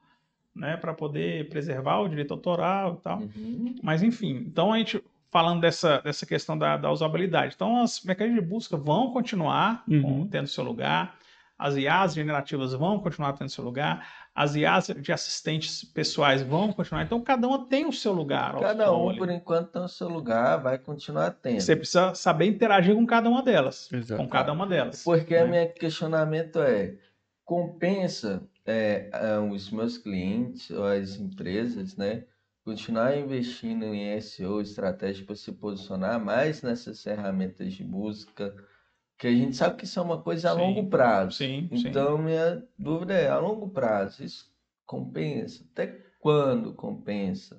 né, 0.54 0.76
para 0.76 0.92
poder 0.92 1.48
preservar 1.48 2.00
o 2.00 2.08
direito 2.08 2.34
autoral 2.34 2.98
e 2.98 3.02
tal. 3.02 3.20
Uhum. 3.20 3.76
Mas 3.82 4.02
enfim, 4.02 4.44
então 4.46 4.72
a 4.72 4.78
gente 4.78 5.02
falando 5.32 5.62
dessa, 5.62 5.98
dessa 6.02 6.26
questão 6.26 6.56
da, 6.56 6.76
da 6.76 6.92
usabilidade. 6.92 7.54
Então 7.56 7.82
as 7.82 8.04
mecanismos 8.04 8.44
de 8.44 8.48
busca 8.48 8.76
vão 8.76 9.10
continuar 9.10 9.82
Uhum. 9.88 10.28
tendo 10.30 10.46
seu 10.46 10.62
lugar, 10.62 11.16
as 11.58 11.76
IAs 11.76 12.12
generativas 12.12 12.72
vão 12.74 13.00
continuar 13.00 13.32
tendo 13.32 13.48
seu 13.48 13.64
lugar, 13.64 14.06
as 14.34 14.54
IAs 14.54 14.88
de 14.88 15.12
assistentes 15.12 15.84
pessoais 15.84 16.42
vão 16.42 16.72
continuar. 16.72 17.02
Então 17.04 17.20
cada 17.20 17.48
uma 17.48 17.66
tem 17.66 17.86
o 17.86 17.92
seu 17.92 18.12
lugar. 18.12 18.58
Cada 18.58 18.92
um, 18.92 19.16
por 19.16 19.30
enquanto, 19.30 19.70
tem 19.70 19.82
o 19.82 19.88
seu 19.88 20.08
lugar, 20.08 20.58
vai 20.60 20.76
continuar 20.76 21.30
tendo. 21.30 21.60
Você 21.60 21.76
precisa 21.76 22.14
saber 22.14 22.46
interagir 22.46 22.94
com 22.94 23.06
cada 23.06 23.28
uma 23.30 23.42
delas. 23.42 23.90
Exato. 23.90 24.20
Com 24.22 24.28
cada 24.28 24.52
uma 24.52 24.66
delas. 24.66 25.02
Porque 25.02 25.34
né? 25.34 25.44
o 25.44 25.48
meu 25.48 25.68
questionamento 25.70 26.60
é: 26.60 26.94
compensa 27.44 28.42
é, 28.66 29.08
os 29.50 29.70
meus 29.70 29.96
clientes 29.96 30.70
ou 30.70 30.84
as 30.84 31.16
empresas, 31.16 31.96
né, 31.96 32.24
continuar 32.64 33.16
investindo 33.16 33.84
em 33.86 34.20
SEO, 34.20 34.60
estratégia 34.60 35.24
para 35.26 35.34
se 35.34 35.52
posicionar 35.52 36.22
mais 36.22 36.62
nessas 36.62 37.02
ferramentas 37.02 37.72
de 37.74 37.84
busca, 37.84 38.54
que 39.18 39.26
a 39.26 39.32
gente 39.32 39.56
sabe 39.56 39.76
que 39.76 39.84
isso 39.84 39.98
é 39.98 40.02
uma 40.02 40.20
coisa 40.20 40.50
a 40.50 40.54
Sim, 40.54 40.58
longo 40.60 40.88
prazo. 40.88 41.36
Sim, 41.36 41.68
sim. 41.76 41.88
Então, 41.88 42.18
minha 42.18 42.62
dúvida 42.78 43.14
é: 43.14 43.28
a 43.28 43.38
longo 43.38 43.68
prazo, 43.68 44.24
isso 44.24 44.52
compensa? 44.86 45.64
Até 45.72 45.86
quando 46.18 46.72
compensa? 46.74 47.58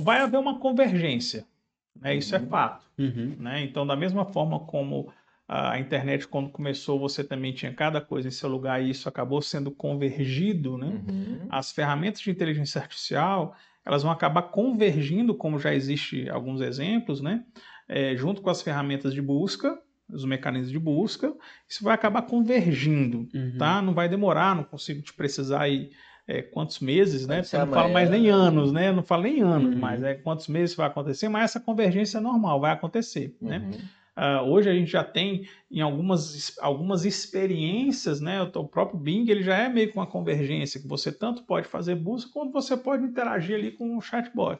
Vai 0.00 0.20
haver 0.20 0.38
uma 0.38 0.58
convergência. 0.58 1.46
Né? 1.94 2.14
Isso 2.16 2.34
é 2.34 2.38
Uhum. 2.38 2.46
fato. 2.46 2.86
Uhum. 2.98 3.36
né? 3.38 3.62
Então, 3.62 3.86
da 3.86 3.96
mesma 3.96 4.24
forma 4.24 4.60
como 4.60 5.12
a 5.48 5.78
internet, 5.78 6.26
quando 6.26 6.50
começou, 6.50 6.98
você 6.98 7.22
também 7.22 7.52
tinha 7.52 7.72
cada 7.72 8.00
coisa 8.00 8.26
em 8.26 8.32
seu 8.32 8.48
lugar 8.48 8.82
e 8.82 8.90
isso 8.90 9.08
acabou 9.08 9.40
sendo 9.40 9.70
convergido, 9.70 10.76
né? 10.76 10.88
Uhum. 10.88 11.46
As 11.48 11.70
ferramentas 11.70 12.20
de 12.20 12.30
inteligência 12.30 12.80
artificial, 12.80 13.54
elas 13.86 14.02
vão 14.02 14.10
acabar 14.10 14.42
convergindo, 14.42 15.34
como 15.34 15.58
já 15.58 15.72
existe 15.72 16.28
alguns 16.28 16.60
exemplos, 16.60 17.20
né? 17.20 17.44
É, 17.88 18.16
junto 18.16 18.42
com 18.42 18.50
as 18.50 18.60
ferramentas 18.60 19.14
de 19.14 19.22
busca, 19.22 19.78
os 20.10 20.24
mecanismos 20.24 20.70
de 20.72 20.78
busca, 20.78 21.32
isso 21.68 21.84
vai 21.84 21.94
acabar 21.94 22.22
convergindo, 22.22 23.28
Uhum. 23.32 23.56
tá? 23.58 23.80
Não 23.80 23.94
vai 23.94 24.08
demorar, 24.08 24.54
não 24.56 24.64
consigo 24.64 25.00
te 25.02 25.12
precisar 25.14 25.62
aí 25.62 25.90
é, 26.28 26.42
quantos 26.42 26.80
meses, 26.80 27.26
né? 27.28 27.42
Porque 27.42 27.54
eu 27.54 27.60
não 27.66 27.72
falo 27.72 27.92
mais 27.92 28.10
nem 28.10 28.28
anos, 28.28 28.72
né? 28.72 28.88
Eu 28.88 28.92
não 28.94 29.02
falo 29.04 29.22
nem 29.22 29.40
anos, 29.42 29.72
Uhum. 29.74 29.80
mas 29.80 30.02
é 30.02 30.14
quantos 30.14 30.48
meses 30.48 30.74
vai 30.74 30.88
acontecer, 30.88 31.28
mas 31.28 31.44
essa 31.44 31.60
convergência 31.60 32.18
é 32.18 32.20
normal, 32.20 32.60
vai 32.60 32.72
acontecer, 32.72 33.36
né? 33.40 33.68
Ah, 34.16 34.42
hoje 34.42 34.70
a 34.70 34.72
gente 34.72 34.90
já 34.90 35.04
tem 35.04 35.46
em 35.70 35.82
algumas, 35.82 36.56
algumas 36.60 37.04
experiências, 37.04 38.18
né? 38.18 38.42
O 38.42 38.64
próprio 38.64 38.98
Bing 38.98 39.30
ele 39.30 39.42
já 39.42 39.58
é 39.58 39.68
meio 39.68 39.92
com 39.92 40.00
uma 40.00 40.06
convergência, 40.06 40.80
que 40.80 40.88
você 40.88 41.12
tanto 41.12 41.42
pode 41.42 41.68
fazer 41.68 41.94
busca 41.96 42.32
quanto 42.32 42.50
você 42.50 42.74
pode 42.76 43.04
interagir 43.04 43.54
ali 43.54 43.70
com 43.72 43.94
o 43.94 44.00
chatbot. 44.00 44.58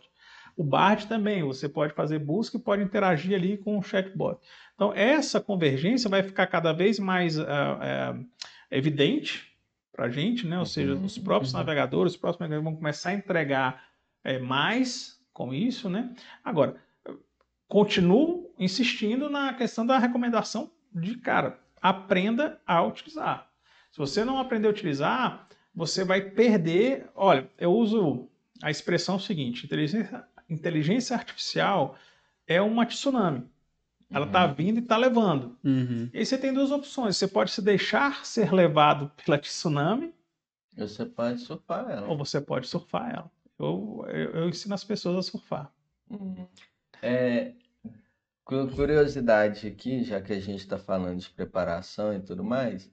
O 0.55 0.63
Bard 0.63 1.07
também, 1.07 1.43
você 1.43 1.69
pode 1.69 1.95
fazer 1.95 2.19
busca 2.19 2.59
e 2.59 2.61
pode 2.61 2.83
interagir 2.83 3.35
ali 3.35 3.57
com 3.57 3.79
o 3.79 3.83
chatbot. 3.83 4.39
Então, 4.75 4.93
essa 4.95 5.41
convergência 5.41 6.11
vai 6.11 6.23
ficar 6.23 6.47
cada 6.49 6.73
vez 6.73 6.99
mais 6.99 7.39
ah, 7.39 7.79
ah, 7.81 8.21
evidente 8.71 9.57
para 9.91 10.07
a 10.07 10.11
gente, 10.11 10.47
né? 10.47 10.59
Ou 10.59 10.67
seja, 10.67 10.95
os 10.95 11.17
próprios 11.17 11.55
uhum. 11.55 11.61
navegadores, 11.61 12.13
os 12.13 12.19
próprios 12.19 12.41
navegadores 12.41 12.65
vão 12.65 12.77
começar 12.77 13.11
a 13.11 13.15
entregar 13.15 13.85
eh, 14.23 14.39
mais 14.39 15.19
com 15.33 15.55
isso, 15.55 15.89
né? 15.89 16.15
Agora, 16.45 16.77
continuo 17.67 18.46
insistindo 18.59 19.29
na 19.31 19.53
questão 19.55 19.87
da 19.87 19.99
recomendação 19.99 20.71
de 20.93 21.17
cara, 21.19 21.59
aprenda 21.81 22.61
a 22.67 22.83
utilizar. 22.83 23.51
Se 23.93 23.99
você 23.99 24.25
não 24.25 24.39
aprender 24.39 24.67
a 24.69 24.71
utilizar, 24.71 25.47
você 25.75 26.05
vai 26.05 26.21
perder. 26.21 27.09
Olha, 27.15 27.49
eu 27.59 27.73
uso 27.73 28.29
a 28.63 28.71
expressão 28.71 29.19
seguinte: 29.19 29.65
inteligência, 29.67 30.25
inteligência 30.49 31.17
artificial 31.17 31.97
é 32.47 32.61
uma 32.61 32.87
tsunami. 32.87 33.45
Ela 34.11 34.27
está 34.27 34.47
Uhum. 34.47 34.55
vindo 34.55 34.77
e 34.79 34.83
está 34.83 34.97
levando. 34.97 35.59
Uhum. 35.65 36.09
E 36.15 36.19
aí 36.19 36.25
você 36.27 36.39
tem 36.39 36.53
duas 36.53 36.71
opções: 36.71 37.17
você 37.17 37.27
pode 37.27 37.51
se 37.51 37.61
deixar 37.61 38.25
ser 38.25 38.53
levado 38.53 39.11
pela 39.25 39.37
tsunami, 39.39 40.15
Você 40.77 41.05
pode 41.05 41.41
surfar 41.41 41.91
ela. 41.91 42.07
ou 42.07 42.17
você 42.17 42.41
pode 42.41 42.69
surfar 42.69 43.11
ela. 43.11 43.31
Eu, 43.59 44.05
eu, 44.09 44.31
eu 44.43 44.49
ensino 44.49 44.75
as 44.75 44.85
pessoas 44.85 45.17
a 45.17 45.23
surfar. 45.31 45.73
Uhum. 46.11 46.47
É, 47.03 47.53
cu- 48.47 48.69
curiosidade 48.75 49.69
aqui, 49.69 50.05
já 50.05 50.23
que 50.23 50.33
a 50.35 50.41
gente 50.41 50.61
está 50.61 50.79
falando 50.79 51.21
de 51.21 51.31
preparação 51.31 52.15
e 52.15 52.23
tudo 52.23 52.45
mais, 52.45 52.91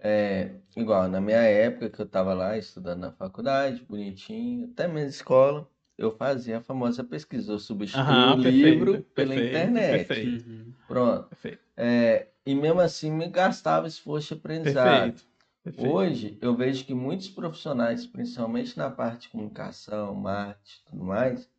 é 0.00 0.60
igual 0.76 1.08
na 1.08 1.20
minha 1.20 1.38
época 1.38 1.90
que 1.90 2.00
eu 2.00 2.06
estava 2.06 2.34
lá 2.34 2.56
estudando 2.58 3.00
na 3.00 3.12
faculdade, 3.12 3.84
bonitinho, 3.84 4.70
até 4.72 4.88
mesmo 4.88 5.10
escola, 5.10 5.70
eu 5.98 6.12
fazia 6.16 6.58
a 6.58 6.62
famosa 6.62 7.04
pesquisa, 7.04 7.52
eu 7.52 7.60
substituía 7.60 8.28
Aham, 8.28 8.36
o 8.36 8.40
perfeito, 8.40 8.76
livro 8.76 9.04
pela 9.14 9.36
perfeito, 9.36 9.36
internet. 9.36 10.08
perfeito. 10.08 10.46
Uhum. 10.48 10.74
Pronto. 10.88 11.30
Perfeito. 11.30 11.64
É, 11.76 12.28
e 12.46 12.54
mesmo 12.54 12.80
assim 12.80 13.10
me 13.12 13.28
gastava 13.28 13.88
esforço 13.88 14.34
de 14.34 14.40
aprendizado. 14.40 15.14
Perfeito. 15.14 15.26
perfeito. 15.62 16.04
Hoje 16.04 16.38
eu 16.42 16.56
vejo 16.56 16.84
que 16.86 16.94
muitos 16.94 17.28
profissionais, 17.30 18.06
principalmente 18.06 18.76
na 18.78 18.90
parte 18.90 19.22
de 19.22 19.30
comunicação, 19.30 20.14
marketing 20.14 20.80
e 20.82 20.90
tudo 20.90 21.04
mais, 21.04 21.50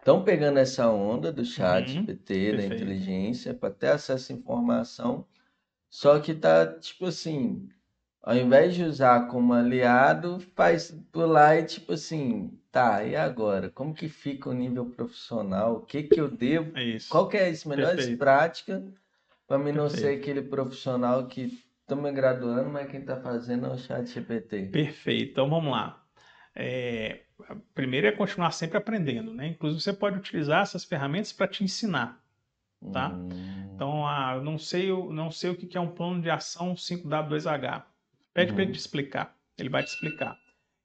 estão 0.00 0.24
pegando 0.24 0.58
essa 0.58 0.90
onda 0.90 1.32
do 1.32 1.44
chat 1.44 1.92
Uhum, 1.92 1.94
GPT, 1.94 2.54
da 2.54 2.66
inteligência, 2.66 3.54
para 3.54 3.72
ter 3.74 3.88
acesso 3.92 4.32
à 4.32 4.36
informação, 4.36 5.26
só 5.90 6.20
que 6.20 6.34
tá 6.34 6.66
tipo 6.78 7.06
assim, 7.06 7.68
ao 8.22 8.36
invés 8.36 8.74
de 8.74 8.84
usar 8.84 9.28
como 9.28 9.52
aliado, 9.54 10.40
faz 10.56 10.90
por 11.12 11.26
lá 11.26 11.56
e 11.56 11.64
tipo 11.66 11.92
assim, 11.94 12.58
tá, 12.72 13.04
e 13.04 13.16
agora? 13.16 13.70
Como 13.70 13.94
que 13.94 14.08
fica 14.08 14.50
o 14.50 14.54
nível 14.54 14.86
profissional? 14.90 15.76
O 15.76 15.86
que 15.86 16.04
que 16.04 16.20
eu 16.20 16.30
devo 16.30 16.74
É 16.74 16.98
qual 17.08 17.28
que 17.28 17.36
é 17.36 17.48
as 17.48 17.64
melhores 17.64 18.06
Perfeito. 18.06 18.10
práticas 18.10 18.82
para 19.46 19.58
mim 19.58 19.72
não 19.72 19.90
ser 19.90 20.16
Perfeito. 20.16 20.18
aquele 20.18 20.40
profissional 20.42 21.26
que 21.28 21.62
me 21.90 22.10
graduando, 22.12 22.70
mas 22.70 22.90
quem 22.90 23.04
tá 23.04 23.20
fazendo 23.20 23.66
é 23.66 23.70
o 23.74 23.78
chat 23.78 24.06
GPT. 24.06 24.72
Perfeito. 24.72 25.30
Então 25.30 25.48
vamos 25.48 25.70
lá. 25.72 26.04
É, 26.54 27.20
primeiro 27.74 28.06
é 28.06 28.12
continuar 28.12 28.50
sempre 28.52 28.76
aprendendo, 28.78 29.32
né? 29.32 29.48
Inclusive 29.48 29.80
você 29.82 29.92
pode 29.92 30.18
utilizar 30.18 30.62
essas 30.62 30.84
ferramentas 30.84 31.32
para 31.32 31.48
te 31.48 31.64
ensinar. 31.64 32.20
Tá. 32.92 33.08
Hum, 33.10 33.28
Então, 33.74 34.06
ah, 34.06 34.34
eu 34.36 34.42
não 34.44 34.58
sei, 34.58 34.92
o- 34.92 35.12
não 35.12 35.30
sei 35.30 35.50
o 35.50 35.56
que 35.56 35.76
é 35.76 35.80
um 35.80 35.90
plano 35.90 36.20
de 36.20 36.28
ação 36.30 36.76
5W2H. 36.76 37.86
Pede 38.34 38.52
para 38.52 38.62
ele 38.62 38.72
Uhum. 38.72 38.76
te 38.76 38.80
explicar. 38.80 39.34
Ele 39.58 39.68
vai 39.70 39.82
te 39.82 39.88
explicar. 39.88 40.38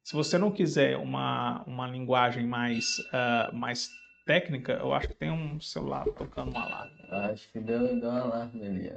Se 0.04 0.14
você 0.14 0.38
não 0.38 0.52
quiser 0.52 0.98
uma, 0.98 1.62
uma 1.64 1.88
linguagem 1.88 2.46
mais, 2.48 2.98
ah, 3.12 3.50
mais 3.54 3.90
técnica, 4.26 4.74
eu 4.74 4.94
acho 4.94 5.10
que 5.10 5.16
tem 5.16 5.30
um 5.32 5.60
celular 5.60 6.06
tocando 6.06 6.54
um 6.56 6.58
alarme. 6.60 6.94
acho 7.10 7.52
que 7.52 7.60
deu, 7.60 8.00
deu 8.00 8.10
um 8.10 8.14
alarme 8.14 8.66
ali. 8.66 8.92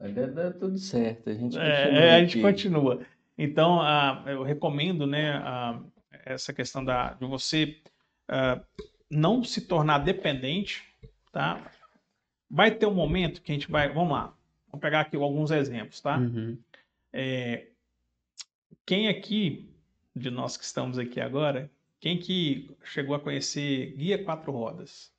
ó. 0.00 0.08
Deu, 0.08 0.34
deu 0.34 0.58
tudo 0.58 0.78
certo, 0.78 1.28
a 1.30 1.34
gente 1.34 1.56
É, 1.58 1.82
continua 1.82 2.02
é, 2.06 2.14
a 2.14 2.20
gente 2.20 2.32
aqui. 2.32 2.42
continua. 2.42 3.06
Então, 3.42 3.80
ah, 3.80 4.22
eu 4.26 4.42
recomendo, 4.42 5.06
né, 5.06 5.32
ah, 5.42 5.80
essa 6.26 6.52
questão 6.52 6.84
da, 6.84 7.14
de 7.14 7.24
você 7.24 7.80
ah, 8.28 8.60
não 9.10 9.42
se 9.42 9.62
tornar 9.62 10.00
dependente, 10.00 10.84
tá? 11.32 11.72
Vai 12.50 12.70
ter 12.70 12.84
um 12.84 12.92
momento 12.92 13.40
que 13.40 13.50
a 13.50 13.54
gente 13.54 13.70
vai, 13.70 13.88
vamos 13.88 14.12
lá, 14.12 14.34
vamos 14.66 14.82
pegar 14.82 15.00
aqui 15.00 15.16
alguns 15.16 15.50
exemplos, 15.50 16.02
tá? 16.02 16.18
Uhum. 16.18 16.58
É, 17.14 17.68
quem 18.84 19.08
aqui, 19.08 19.74
de 20.14 20.30
nós 20.30 20.58
que 20.58 20.64
estamos 20.64 20.98
aqui 20.98 21.18
agora, 21.18 21.70
quem 21.98 22.18
que 22.18 22.70
chegou 22.84 23.14
a 23.14 23.20
conhecer 23.20 23.94
Guia 23.96 24.22
Quatro 24.22 24.52
Rodas? 24.52 25.10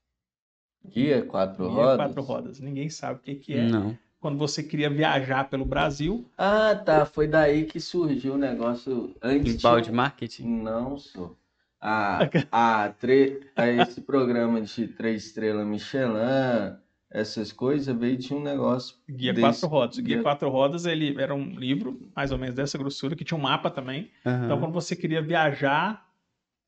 Guia 0.86 1.24
quatro 1.24 1.70
Guia 1.70 1.76
rodas? 1.76 1.96
Quatro 1.98 2.22
Rodas. 2.22 2.60
Ninguém 2.60 2.90
sabe 2.90 3.20
o 3.20 3.22
que 3.24 3.36
que 3.36 3.54
é. 3.54 3.68
Não. 3.68 3.98
Quando 4.22 4.38
você 4.38 4.62
queria 4.62 4.88
viajar 4.88 5.50
pelo 5.50 5.66
Brasil, 5.66 6.30
Ah, 6.38 6.76
tá, 6.76 7.08
foi 7.08 7.28
daí 7.28 7.66
que 7.66 7.80
surgiu 7.80 8.36
o 8.36 8.38
negócio 8.38 9.16
antes 9.20 9.58
tinha 9.60 9.74
um- 9.74 9.96
marketing? 9.96 10.44
Não 10.62 10.96
sou. 10.96 11.36
A, 11.82 12.20
a, 12.86 12.90
tre... 12.90 13.42
a 13.56 13.68
esse 13.68 14.00
programa 14.00 14.62
de 14.62 14.88
três 14.90 15.26
estrelas 15.26 15.66
Michelin, 15.66 16.76
essas 17.10 17.52
coisas, 17.52 17.98
veio 17.98 18.16
de 18.16 18.32
um 18.32 18.44
negócio. 18.44 18.96
Guia 19.10 19.34
desse- 19.34 19.62
Quatro 19.62 19.68
Rodas. 19.68 19.98
O 19.98 20.02
Guia 20.04 20.16
Guia- 20.18 20.24
Quatro 20.24 20.50
Rodas, 20.50 20.86
ele 20.86 21.20
era 21.20 21.34
um 21.34 21.56
livro, 21.56 22.00
mais 22.16 22.32
ou 22.32 22.38
menos 22.38 22.54
dessa 22.54 22.78
grossura, 22.78 23.16
que 23.16 23.26
tinha 23.26 23.36
um 23.38 23.42
mapa 23.42 23.72
também. 23.72 24.12
Aham. 24.24 24.46
Então, 24.46 24.60
quando 24.60 24.74
você 24.74 24.96
queria 24.96 25.24
viajar, 25.24 26.08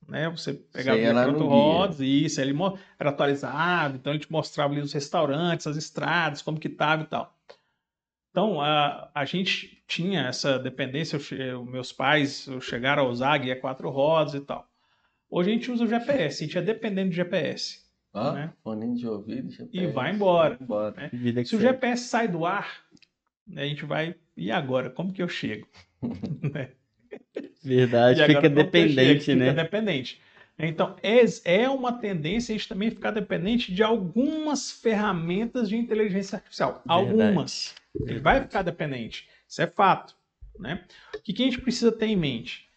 né, 0.09 0.27
você 0.27 0.53
pegava 0.53 0.97
o 0.99 1.13
lá 1.13 1.27
no 1.27 1.33
Quatro 1.33 1.47
guia. 1.47 1.55
Rodas, 1.55 1.99
e 1.99 2.25
isso, 2.25 2.41
ele 2.41 2.57
era 2.99 3.11
atualizado, 3.11 3.95
então 3.97 4.11
ele 4.11 4.19
te 4.19 4.31
mostrava 4.31 4.73
ali 4.73 4.81
os 4.81 4.91
restaurantes, 4.91 5.67
as 5.67 5.77
estradas, 5.77 6.41
como 6.41 6.59
que 6.59 6.67
tava 6.67 7.03
e 7.03 7.05
tal. 7.05 7.32
Então, 8.33 8.59
a, 8.59 9.11
a 9.13 9.25
gente 9.25 9.83
tinha 9.87 10.21
essa 10.21 10.57
dependência, 10.57 11.19
eu 11.35 11.61
os 11.61 11.69
meus 11.69 11.93
pais 11.93 12.49
chegaram 12.61 13.03
a 13.03 13.07
usar 13.07 13.37
Guia 13.37 13.55
Quatro 13.55 13.91
Rodas 13.91 14.33
e 14.33 14.39
tal. 14.41 14.67
Hoje 15.29 15.51
a 15.51 15.53
gente 15.53 15.71
usa 15.71 15.83
o 15.83 15.87
GPS, 15.87 16.43
a 16.43 16.47
gente 16.47 16.57
é 16.57 16.61
dependente 16.63 17.09
do 17.09 17.15
GPS. 17.15 17.83
Ó, 18.11 18.31
Né? 18.31 18.51
fone 18.63 18.95
de 18.95 19.07
ouvido, 19.07 19.49
E 19.71 19.85
vai 19.85 20.11
embora. 20.11 20.57
embora. 20.59 20.95
né? 20.99 21.09
Vida 21.13 21.43
que 21.43 21.49
Se 21.49 21.55
o. 21.55 21.59
GPS 21.59 22.05
sai 22.07 22.27
do 22.27 22.43
ar, 22.43 22.83
né, 23.45 23.61
a 23.63 23.67
gente 23.67 23.85
vai. 23.85 24.15
E 24.35 24.49
agora? 24.51 24.89
Como 24.89 25.13
que 25.13 25.21
eu 25.21 25.29
chego? 25.29 25.67
Verdade, 27.63 28.19
E 28.19 28.23
agora, 28.23 28.41
fica 28.41 28.49
dependente, 28.49 29.25
chego? 29.25 29.39
né? 29.39 29.49
Fica 29.51 29.63
dependente. 29.63 30.19
Então, 30.57 30.95
é, 31.03 31.61
é 31.61 31.69
uma 31.69 31.93
tendência 31.93 32.53
a 32.53 32.57
gente 32.57 32.67
também 32.67 32.89
ficar 32.89 33.11
dependente 33.11 33.71
de 33.71 33.83
algumas 33.83 34.71
ferramentas 34.71 35.69
de 35.69 35.75
inteligência 35.77 36.37
artificial. 36.37 36.81
Algumas. 36.87 37.75
Ele 38.01 38.19
vai 38.19 38.41
ficar 38.41 38.61
dependente. 38.61 39.27
Isso 39.47 39.61
é 39.61 39.67
fato. 39.67 40.15
Né? 40.59 40.85
O 41.15 41.21
que, 41.21 41.33
que 41.33 41.43
a 41.43 41.45
gente 41.45 41.61
precisa 41.61 41.91
ter 41.91 42.07
em 42.07 42.15
mente? 42.15 42.69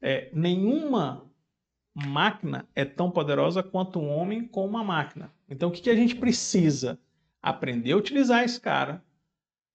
É, 0.00 0.30
nenhuma 0.32 1.24
máquina 1.94 2.68
é 2.74 2.84
tão 2.84 3.10
poderosa 3.10 3.62
quanto 3.62 3.98
um 4.00 4.08
homem 4.08 4.46
com 4.46 4.66
uma 4.66 4.82
máquina. 4.84 5.32
Então, 5.48 5.68
o 5.68 5.72
que, 5.72 5.80
que 5.82 5.90
a 5.90 5.96
gente 5.96 6.16
precisa? 6.16 6.98
Aprender 7.42 7.92
a 7.92 7.96
utilizar 7.96 8.42
esse 8.42 8.60
cara, 8.60 9.02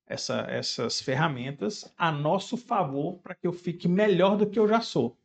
essa- 0.07 0.45
essas 0.49 0.99
ferramentas, 1.01 1.93
a 1.97 2.11
nosso 2.11 2.57
favor 2.57 3.19
para 3.19 3.35
que 3.35 3.45
eu 3.47 3.53
fique 3.53 3.87
melhor 3.87 4.37
do 4.37 4.47
que 4.49 4.57
eu 4.59 4.67
já 4.67 4.81
sou. 4.81 5.17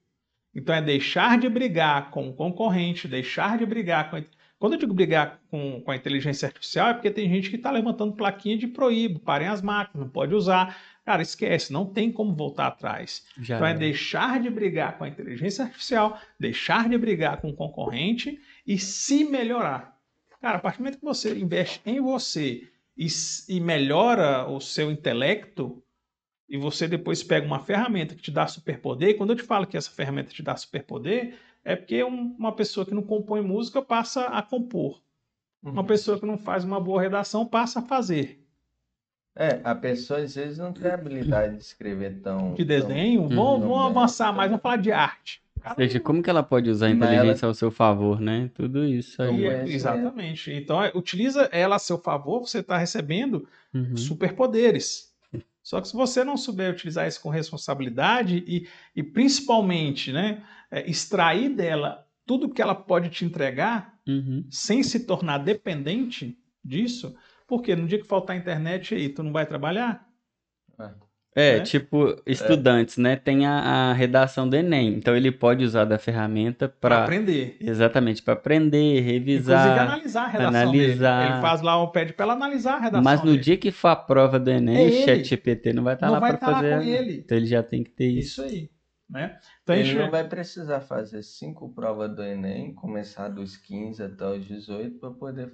Então, 0.54 0.74
é 0.74 0.80
deixar 0.82 1.38
de 1.38 1.48
brigar 1.48 2.10
com 2.10 2.28
o 2.28 2.34
concorrente, 2.34 3.08
deixar 3.08 3.58
de 3.58 3.66
brigar 3.66 4.10
com. 4.10 4.22
Quando 4.64 4.72
eu 4.72 4.78
digo 4.78 4.94
brigar 4.94 5.42
com, 5.50 5.82
com 5.82 5.90
a 5.90 5.94
inteligência 5.94 6.46
artificial, 6.46 6.88
é 6.88 6.94
porque 6.94 7.10
tem 7.10 7.28
gente 7.28 7.50
que 7.50 7.56
está 7.56 7.70
levantando 7.70 8.16
plaquinha 8.16 8.56
de 8.56 8.66
proíbo, 8.66 9.20
parem 9.20 9.46
as 9.46 9.60
máquinas, 9.60 10.06
não 10.06 10.10
pode 10.10 10.34
usar. 10.34 10.74
Cara, 11.04 11.20
esquece, 11.20 11.70
não 11.70 11.84
tem 11.84 12.10
como 12.10 12.34
voltar 12.34 12.68
atrás. 12.68 13.26
Já 13.36 13.56
Então 13.56 13.66
é 13.66 13.72
era. 13.72 13.78
deixar 13.78 14.40
de 14.40 14.48
brigar 14.48 14.96
com 14.96 15.04
a 15.04 15.08
inteligência 15.08 15.66
artificial, 15.66 16.18
deixar 16.40 16.88
de 16.88 16.96
brigar 16.96 17.42
com 17.42 17.50
o 17.50 17.54
concorrente 17.54 18.40
e 18.66 18.78
se 18.78 19.22
melhorar. 19.22 19.98
Cara, 20.40 20.56
a 20.56 20.60
partir 20.60 20.78
do 20.78 20.84
momento 20.84 20.98
que 20.98 21.04
você 21.04 21.38
investe 21.38 21.82
em 21.84 22.00
você 22.00 22.66
e, 22.96 23.06
e 23.50 23.60
melhora 23.60 24.48
o 24.48 24.60
seu 24.60 24.90
intelecto, 24.90 25.84
e 26.48 26.56
você 26.56 26.88
depois 26.88 27.22
pega 27.22 27.46
uma 27.46 27.60
ferramenta 27.60 28.14
que 28.14 28.22
te 28.22 28.30
dá 28.30 28.46
superpoder, 28.46 29.10
e 29.10 29.14
quando 29.14 29.34
eu 29.34 29.36
te 29.36 29.42
falo 29.42 29.66
que 29.66 29.76
essa 29.76 29.90
ferramenta 29.90 30.32
te 30.32 30.42
dá 30.42 30.56
superpoder, 30.56 31.34
é 31.64 31.74
porque 31.76 32.02
um- 32.04 32.34
uma 32.38 32.54
pessoa 32.54 32.84
que 32.84 32.94
não 32.94 33.02
compõe 33.02 33.40
música 33.40 33.80
passa 33.82 34.26
a 34.26 34.42
compor. 34.42 35.02
Uma 35.62 35.82
pessoa 35.84 36.20
que 36.20 36.26
não 36.26 36.36
faz 36.36 36.62
uma 36.62 36.78
boa 36.78 37.00
redação 37.00 37.46
passa 37.46 37.78
a 37.78 37.82
fazer. 37.82 38.44
É, 39.34 39.60
a 39.64 39.74
pessoa 39.74 40.20
às 40.20 40.34
vezes 40.34 40.58
não 40.58 40.72
tem 40.72 40.90
habilidade 40.90 41.56
de 41.56 41.62
escrever 41.62 42.20
tão. 42.20 42.52
De 42.54 42.64
desenho, 42.64 43.22
Uhum. 43.22 43.28
vamos, 43.28 43.60
vamos 43.62 43.68
Não, 43.78 43.86
avançar 43.86 44.32
mais, 44.32 44.50
vamos 44.50 44.62
falar 44.62 44.76
de 44.76 44.92
arte. 44.92 45.42
Ou 45.66 45.74
seja, 45.76 45.98
como 45.98 46.22
que 46.22 46.28
ela 46.28 46.42
pode 46.42 46.68
usar 46.68 46.86
a 46.88 46.90
inteligência 46.90 47.46
ao 47.48 47.54
seu 47.54 47.70
favor, 47.70 48.20
né? 48.20 48.50
Tudo 48.54 48.84
isso 48.84 49.22
aí. 49.22 49.40
E- 49.40 49.46
é, 49.46 49.66
sim, 49.66 49.72
exatamente. 49.72 50.52
Então, 50.52 50.82
é, 50.82 50.92
utiliza 50.94 51.48
ela 51.50 51.76
a 51.76 51.78
seu 51.78 51.96
favor, 51.98 52.40
você 52.46 52.58
está 52.58 52.76
recebendo 52.76 53.48
Uhum. 53.72 53.96
superpoderes. 53.96 55.12
Só 55.62 55.80
que 55.80 55.88
se 55.88 55.94
você 55.96 56.22
não 56.22 56.36
souber 56.36 56.70
utilizar 56.70 57.08
isso 57.08 57.22
com 57.22 57.30
responsabilidade 57.30 58.44
e, 58.46 58.68
e 58.94 59.02
principalmente 59.02 60.12
né, 60.12 60.44
é, 60.74 60.88
extrair 60.90 61.48
dela 61.50 62.04
tudo 62.26 62.48
que 62.48 62.60
ela 62.62 62.74
pode 62.74 63.08
te 63.10 63.24
entregar 63.24 63.94
Uhum. 64.06 64.44
sem 64.50 64.82
se 64.82 65.06
tornar 65.06 65.38
dependente 65.38 66.36
disso, 66.62 67.14
porque 67.46 67.74
no 67.74 67.86
dia 67.88 67.98
que 67.98 68.06
faltar 68.06 68.36
internet 68.36 68.94
aí, 68.94 69.08
tu 69.08 69.22
não 69.22 69.32
vai 69.32 69.46
trabalhar? 69.46 70.06
É, 71.36 71.58
né? 71.58 71.64
tipo, 71.64 72.14
estudantes, 72.24 72.96
né? 72.96 73.16
Tem 73.16 73.44
a, 73.44 73.90
a 73.90 73.92
redação 73.92 74.48
do 74.48 74.54
Enem. 74.54 74.94
Então 74.94 75.16
ele 75.16 75.32
pode 75.32 75.64
usar 75.64 75.84
da 75.84 75.98
ferramenta 75.98 76.68
Para 76.68 77.02
aprender. 77.02 77.56
exatamente 77.60 78.22
para 78.22 78.34
aprender, 78.34 78.98
Inclusive 79.00 79.12
revisar. 79.18 79.78
analisar 79.80 80.22
a 80.24 80.28
redação 80.28 80.48
analisar. 80.60 81.20
dele. 81.22 81.32
Ele 81.32 81.40
faz 81.40 81.60
lá 81.62 81.82
o 81.82 81.88
pede 81.90 82.12
para 82.12 82.24
ela 82.24 82.34
analisar 82.34 82.74
a 82.74 82.78
redação 82.80 83.02
Mas 83.02 83.20
no 83.20 83.32
dele. 83.32 83.38
dia 83.38 83.56
que 83.56 83.72
for 83.72 83.88
a 83.88 83.96
prova 83.96 84.38
do 84.38 84.48
Enem, 84.50 84.76
É 84.76 85.02
o 85.02 85.04
chat 85.06 85.24
GPT 85.24 85.72
não 85.72 85.82
vai 85.82 85.94
estar 85.94 86.06
não 86.06 86.14
lá 86.14 86.20
vai 86.20 86.36
para 86.36 86.36
estar 86.36 86.50
lá 86.50 86.56
fazer. 86.60 86.76
com 86.76 86.82
ele. 86.82 87.12
Então 87.24 87.36
ele 87.36 87.46
já 87.46 87.62
tem 87.64 87.82
que 87.82 87.90
ter 87.90 88.06
isso. 88.10 88.44
Isso 88.44 88.54
aí. 88.54 88.70
Né? 89.08 89.38
Então, 89.62 89.74
Ele 89.76 89.84
gente- 89.84 89.98
não 89.98 90.10
vai 90.10 90.26
precisar 90.26 90.80
fazer 90.80 91.22
cinco 91.22 91.68
provas 91.72 92.14
do 92.14 92.22
Enem, 92.22 92.72
começar 92.74 93.28
dos 93.28 93.56
15 93.56 94.02
até 94.02 94.26
os 94.26 94.44
18, 94.46 94.98
para 94.98 95.10
poder. 95.10 95.52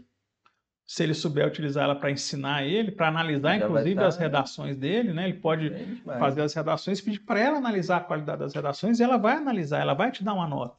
se 0.86 1.04
ele 1.04 1.14
souber 1.14 1.46
utilizar 1.46 1.84
ela 1.84 1.94
para 1.94 2.10
ensinar 2.10 2.64
ele, 2.64 2.90
para 2.90 3.06
analisar, 3.08 3.56
Já 3.58 3.64
inclusive, 3.64 3.94
tá- 3.94 4.06
as 4.08 4.16
redações 4.16 4.76
dele, 4.76 5.12
né? 5.12 5.28
Ele 5.28 5.38
pode 5.38 5.70
fazer 6.18 6.42
as 6.42 6.52
redações, 6.52 7.00
pedir 7.00 7.20
para 7.20 7.38
ela 7.38 7.58
analisar 7.58 7.98
a 7.98 8.00
qualidade 8.00 8.40
das 8.40 8.52
redações 8.54 8.98
e 8.98 9.02
ela 9.04 9.16
vai 9.16 9.36
analisar, 9.36 9.80
ela 9.80 9.94
vai 9.94 10.10
te 10.10 10.24
dar 10.24 10.34
uma 10.34 10.48
nota. 10.48 10.76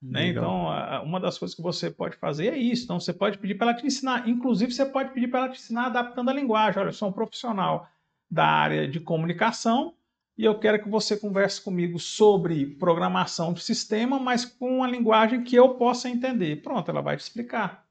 Né? 0.00 0.28
Então, 0.28 1.04
uma 1.04 1.20
das 1.20 1.36
coisas 1.38 1.54
que 1.54 1.60
você 1.62 1.90
pode 1.90 2.16
fazer 2.16 2.46
é 2.52 2.56
isso. 2.56 2.84
Então, 2.84 2.98
você 2.98 3.12
pode 3.12 3.36
pedir 3.38 3.54
para 3.56 3.68
ela 3.72 3.76
te 3.78 3.86
ensinar. 3.86 4.26
Inclusive, 4.28 4.72
você 4.72 4.84
pode 4.86 5.10
pedir 5.12 5.28
para 5.28 5.40
ela 5.40 5.48
te 5.50 5.58
ensinar 5.58 5.86
adaptando 5.86 6.30
a 6.30 6.32
linguagem. 6.32 6.80
Olha, 6.80 6.88
eu 6.88 6.92
sou 6.94 7.08
um 7.10 7.12
profissional 7.12 7.86
da 8.30 8.46
área 8.46 8.88
de 8.88 8.98
comunicação 9.00 9.94
e 10.36 10.44
eu 10.44 10.58
quero 10.58 10.82
que 10.82 10.88
você 10.88 11.16
converse 11.16 11.60
comigo 11.60 11.98
sobre 11.98 12.66
programação 12.66 13.52
de 13.52 13.62
sistema, 13.62 14.18
mas 14.18 14.44
com 14.44 14.78
uma 14.78 14.88
linguagem 14.88 15.44
que 15.44 15.56
eu 15.56 15.74
possa 15.74 16.08
entender. 16.08 16.62
Pronto, 16.62 16.90
ela 16.90 17.02
vai 17.02 17.16
te 17.16 17.20
explicar. 17.20 17.86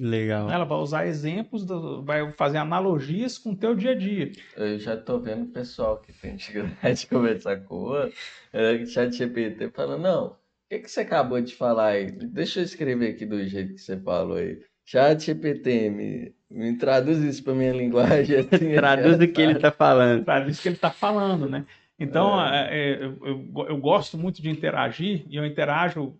Legal. 0.00 0.50
Ela 0.50 0.64
vai 0.64 0.78
usar 0.78 1.06
exemplos, 1.06 1.64
do, 1.64 2.04
vai 2.04 2.32
fazer 2.32 2.58
analogias 2.58 3.36
com 3.36 3.50
o 3.50 3.56
teu 3.56 3.74
dia 3.74 3.92
a 3.92 3.94
dia. 3.94 4.30
Eu 4.56 4.78
já 4.78 4.96
tô 4.96 5.18
vendo 5.18 5.44
o 5.44 5.52
pessoal 5.52 5.98
que 5.98 6.12
tem 6.12 6.36
dificuldade 6.36 7.00
de 7.00 7.06
conversar 7.08 7.64
com 7.64 7.74
o 7.74 7.84
outro, 7.94 8.16
é, 8.52 8.86
chat 8.86 9.12
GPT, 9.12 9.70
falando, 9.70 10.02
não, 10.02 10.26
o 10.26 10.36
que, 10.70 10.80
que 10.80 10.90
você 10.90 11.00
acabou 11.00 11.40
de 11.40 11.54
falar 11.54 11.88
aí? 11.88 12.10
Deixa 12.10 12.60
eu 12.60 12.64
escrever 12.64 13.14
aqui 13.14 13.26
do 13.26 13.44
jeito 13.46 13.74
que 13.74 13.80
você 13.80 13.98
falou 13.98 14.36
aí. 14.36 14.62
Chat 14.84 15.24
GPT, 15.24 15.90
me, 15.90 16.34
me 16.50 16.76
traduz 16.76 17.18
isso 17.18 17.42
para 17.44 17.54
minha 17.54 17.72
linguagem. 17.72 18.38
Assim, 18.50 18.74
traduz 18.74 19.20
o 19.20 19.28
que 19.28 19.40
ele 19.40 19.52
está 19.52 19.70
falando. 19.70 20.24
Traduz 20.24 20.58
o 20.58 20.62
que 20.62 20.68
ele 20.68 20.76
está 20.76 20.90
falando, 20.90 21.48
né? 21.48 21.66
Então, 21.98 22.40
é. 22.40 22.68
É, 22.70 22.78
é, 22.78 23.04
eu, 23.04 23.18
eu, 23.24 23.66
eu, 23.68 23.76
gosto 23.78 24.16
muito 24.16 24.40
de 24.40 24.48
interagir 24.48 25.24
e 25.28 25.36
eu 25.36 25.44
interajo 25.44 26.16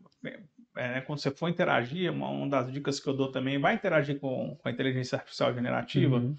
é, 0.79 0.95
né, 0.95 1.01
quando 1.01 1.19
você 1.19 1.31
for 1.31 1.49
interagir, 1.49 2.11
uma, 2.13 2.29
uma, 2.29 2.49
das 2.49 2.73
dicas 2.73 3.01
que 3.01 3.09
eu 3.09 3.13
dou 3.13 3.33
também, 3.33 3.59
vai 3.59 3.75
interagir 3.75 4.21
com, 4.21 4.57
com 4.57 4.69
a 4.69 4.71
inteligência 4.71 5.17
artificial 5.17 5.53
generativa. 5.53 6.17
Uhum. 6.17 6.37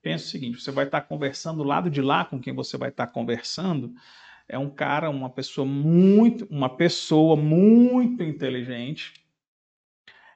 Pensa 0.00 0.24
o 0.24 0.28
seguinte: 0.28 0.60
você 0.60 0.70
vai 0.70 0.86
estar 0.86 1.02
conversando 1.02 1.58
do 1.58 1.64
lado 1.64 1.90
de 1.90 2.00
lá 2.00 2.24
com 2.24 2.40
quem 2.40 2.54
você 2.54 2.78
vai 2.78 2.88
estar 2.88 3.06
conversando. 3.08 3.94
É 4.48 4.58
um 4.58 4.70
cara, 4.70 5.10
uma 5.10 5.28
pessoa 5.28 5.66
muito, 5.66 6.46
uma 6.50 6.74
pessoa 6.74 7.36
muito 7.36 8.22
inteligente 8.22 9.12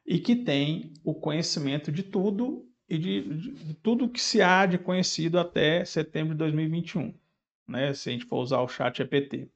e 0.07 0.19
que 0.19 0.37
tem 0.37 0.93
o 1.03 1.15
conhecimento 1.15 1.91
de 1.91 2.03
tudo 2.03 2.66
e 2.89 2.99
de, 2.99 3.23
de, 3.23 3.51
de 3.53 3.75
tudo 3.75 4.09
que 4.09 4.21
se 4.21 4.41
há 4.41 4.65
de 4.67 4.79
conhecido 4.79 5.39
até 5.39 5.85
setembro 5.85 6.35
de 6.35 6.39
2021, 6.39 7.13
né? 7.67 7.93
Se 7.93 8.09
a 8.09 8.13
gente 8.13 8.25
for 8.25 8.39
usar 8.39 8.61
o 8.61 8.69
chat 8.69 9.01
EPT. 9.01 9.49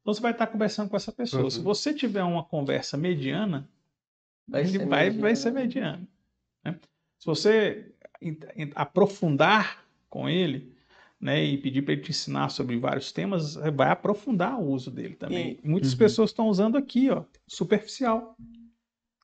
Então 0.00 0.12
você 0.12 0.20
vai 0.20 0.32
estar 0.32 0.46
conversando 0.46 0.90
com 0.90 0.96
essa 0.96 1.10
pessoa. 1.10 1.44
Uhum. 1.44 1.50
Se 1.50 1.60
você 1.60 1.94
tiver 1.94 2.22
uma 2.22 2.44
conversa 2.44 2.96
mediana, 2.96 3.68
vai 4.46 4.60
ele 4.62 4.70
ser 4.70 4.86
vai, 4.86 5.04
mediano. 5.04 5.20
vai 5.20 5.36
ser 5.36 5.50
mediano. 5.50 6.08
Né? 6.62 6.78
Se 7.18 7.26
você 7.26 7.94
aprofundar 8.74 9.82
com 10.10 10.28
ele, 10.28 10.74
né, 11.18 11.42
e 11.42 11.56
pedir 11.56 11.82
para 11.82 11.94
ele 11.94 12.02
te 12.02 12.10
ensinar 12.10 12.50
sobre 12.50 12.76
vários 12.76 13.10
temas, 13.10 13.54
vai 13.54 13.88
aprofundar 13.88 14.60
o 14.60 14.70
uso 14.70 14.90
dele 14.90 15.14
também. 15.14 15.58
E, 15.62 15.66
Muitas 15.66 15.92
uhum. 15.92 15.98
pessoas 15.98 16.30
estão 16.30 16.48
usando 16.48 16.76
aqui, 16.76 17.08
ó, 17.08 17.24
superficial. 17.46 18.36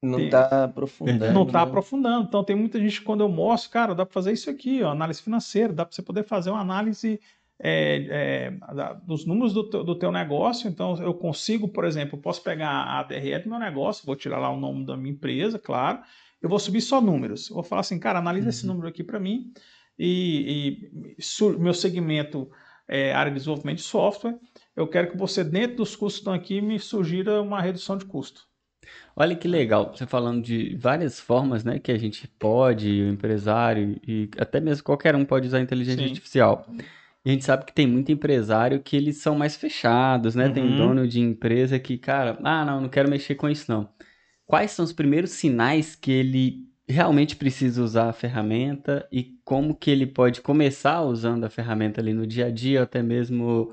Não 0.03 0.18
está 0.18 0.64
aprofundando. 0.64 1.32
Não 1.32 1.42
está 1.42 1.59
né? 1.59 1.64
aprofundando. 1.64 2.26
Então, 2.26 2.42
tem 2.42 2.57
muita 2.57 2.78
gente, 2.78 3.03
quando 3.03 3.20
eu 3.20 3.28
mostro, 3.28 3.70
cara, 3.70 3.94
dá 3.94 4.07
para 4.07 4.12
fazer 4.12 4.32
isso 4.32 4.48
aqui, 4.48 4.82
ó, 4.82 4.90
análise 4.90 5.22
financeira, 5.22 5.72
dá 5.72 5.84
para 5.84 5.94
você 5.94 6.03
poder 6.03 6.24
fazer 6.24 6.51
uma 6.51 6.61
análise 6.61 7.20
é, 7.62 8.07
é, 8.11 8.96
dos 9.07 9.26
números 9.26 9.53
do 9.53 9.68
teu, 9.68 9.84
do 9.84 9.94
teu, 9.94 10.11
negócio. 10.11 10.68
Então, 10.68 10.96
eu 11.03 11.12
consigo, 11.12 11.68
por 11.68 11.84
exemplo, 11.84 12.16
eu 12.16 12.22
posso 12.22 12.42
pegar 12.42 12.70
a 12.70 13.03
DRE 13.03 13.38
do 13.40 13.51
meu 13.51 13.59
negócio, 13.59 14.07
vou 14.07 14.16
tirar 14.16 14.38
lá 14.38 14.51
o 14.51 14.59
nome 14.59 14.86
da 14.86 14.96
minha 14.96 15.12
empresa, 15.12 15.59
claro, 15.59 16.01
eu 16.40 16.48
vou 16.48 16.59
subir 16.59 16.80
só 16.80 17.01
números. 17.01 17.51
Eu 17.51 17.55
vou 17.55 17.62
falar 17.62 17.80
assim, 17.80 17.98
cara, 17.98 18.18
analisa 18.18 18.46
uhum. 18.46 18.51
esse 18.51 18.66
número 18.66 18.88
aqui 18.88 19.05
para 19.05 19.20
mim 19.20 19.53
e, 19.98 20.88
e 21.14 21.59
meu 21.59 21.74
segmento 21.74 22.51
é 22.88 23.12
área 23.12 23.30
de 23.30 23.36
desenvolvimento 23.36 23.76
de 23.76 23.84
software. 23.84 24.38
Eu 24.74 24.88
quero 24.88 25.11
que 25.11 25.16
você, 25.18 25.44
dentro 25.44 25.76
dos 25.76 25.94
custos 25.94 26.14
que 26.14 26.20
estão 26.20 26.32
aqui, 26.32 26.61
me 26.62 26.78
sugira 26.78 27.42
uma 27.42 27.61
redução 27.61 27.98
de 27.98 28.07
custo. 28.07 28.49
Olha 29.16 29.34
que 29.34 29.49
legal, 29.49 29.93
você 29.95 30.07
falando 30.07 30.43
de 30.43 30.76
várias 30.76 31.20
formas, 31.20 31.64
né, 31.64 31.78
que 31.78 31.93
a 31.93 31.99
gente 31.99 32.26
pode, 32.26 32.88
o 32.88 33.09
empresário 33.09 34.01
e 34.07 34.30
até 34.38 34.61
mesmo 34.61 34.84
qualquer 34.84 35.14
um 35.14 35.24
pode 35.24 35.47
usar 35.47 35.59
a 35.59 35.62
inteligência 35.62 36.03
Sim. 36.03 36.11
artificial. 36.11 36.66
E 37.24 37.28
a 37.28 37.32
gente 37.32 37.45
sabe 37.45 37.66
que 37.66 37.72
tem 37.72 37.86
muito 37.86 38.11
empresário 38.11 38.80
que 38.80 38.97
eles 38.97 39.18
são 39.18 39.34
mais 39.36 39.57
fechados, 39.57 40.34
né? 40.34 40.47
Uhum. 40.47 40.53
Tem 40.53 40.76
dono 40.76 41.07
de 41.07 41.20
empresa 41.20 41.78
que, 41.78 41.99
cara, 41.99 42.38
ah, 42.43 42.64
não, 42.64 42.80
não 42.82 42.88
quero 42.88 43.11
mexer 43.11 43.34
com 43.34 43.49
isso 43.49 43.70
não. 43.70 43.88
Quais 44.47 44.70
são 44.70 44.84
os 44.84 44.93
primeiros 44.93 45.32
sinais 45.32 45.95
que 45.95 46.11
ele 46.11 46.70
realmente 46.88 47.36
precisa 47.36 47.82
usar 47.82 48.09
a 48.09 48.12
ferramenta 48.12 49.07
e 49.12 49.38
como 49.45 49.74
que 49.74 49.91
ele 49.91 50.07
pode 50.07 50.41
começar 50.41 51.03
usando 51.03 51.45
a 51.45 51.51
ferramenta 51.51 52.01
ali 52.01 52.12
no 52.12 52.26
dia 52.26 52.47
a 52.47 52.51
dia, 52.51 52.82
até 52.82 53.03
mesmo 53.03 53.72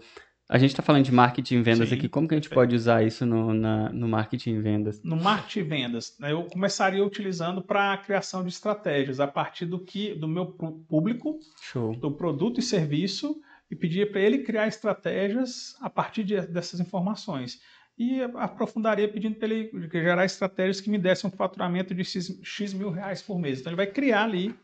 a 0.50 0.58
gente 0.58 0.70
está 0.70 0.82
falando 0.82 1.04
de 1.04 1.12
marketing 1.12 1.56
e 1.56 1.62
vendas 1.62 1.90
Sim, 1.90 1.96
aqui. 1.96 2.08
Como 2.08 2.28
que 2.28 2.34
a 2.34 2.38
gente 2.38 2.50
pode 2.50 2.74
usar 2.74 3.04
isso 3.04 3.26
no, 3.26 3.54
na, 3.54 3.90
no 3.90 4.08
marketing 4.08 4.52
e 4.52 4.60
vendas? 4.60 5.02
No 5.04 5.18
marketing 5.18 5.60
e 5.60 5.64
vendas, 5.64 6.16
né, 6.20 6.32
eu 6.32 6.44
começaria 6.46 7.04
utilizando 7.04 7.62
para 7.62 7.94
a 7.94 7.98
criação 7.98 8.44
de 8.44 8.50
estratégias 8.50 9.20
a 9.20 9.28
partir 9.28 9.66
do 9.66 9.80
que 9.80 10.16
do 10.16 10.28
meu 10.28 10.46
público, 10.46 11.38
Show. 11.62 11.96
do 11.98 12.12
produto 12.12 12.60
e 12.60 12.64
serviço, 12.64 13.42
e 13.70 13.76
pedir 13.76 14.10
para 14.12 14.22
ele 14.22 14.40
criar 14.40 14.68
estratégias 14.68 15.76
a 15.82 15.90
partir 15.90 16.24
de, 16.24 16.40
dessas 16.48 16.80
informações. 16.80 17.60
E 17.98 18.22
aprofundaria 18.22 19.08
pedindo 19.08 19.36
para 19.36 19.50
ele 19.50 19.70
gerar 19.92 20.24
estratégias 20.24 20.80
que 20.80 20.90
me 20.90 20.98
dessem 20.98 21.30
um 21.30 21.36
faturamento 21.36 21.94
de 21.94 22.06
X, 22.06 22.40
X 22.44 22.74
mil 22.74 22.92
reais 22.92 23.22
por 23.22 23.38
mês. 23.40 23.60
Então 23.60 23.72
ele 23.72 23.78
vai 23.78 23.88
criar 23.88 24.24
ali 24.24 24.56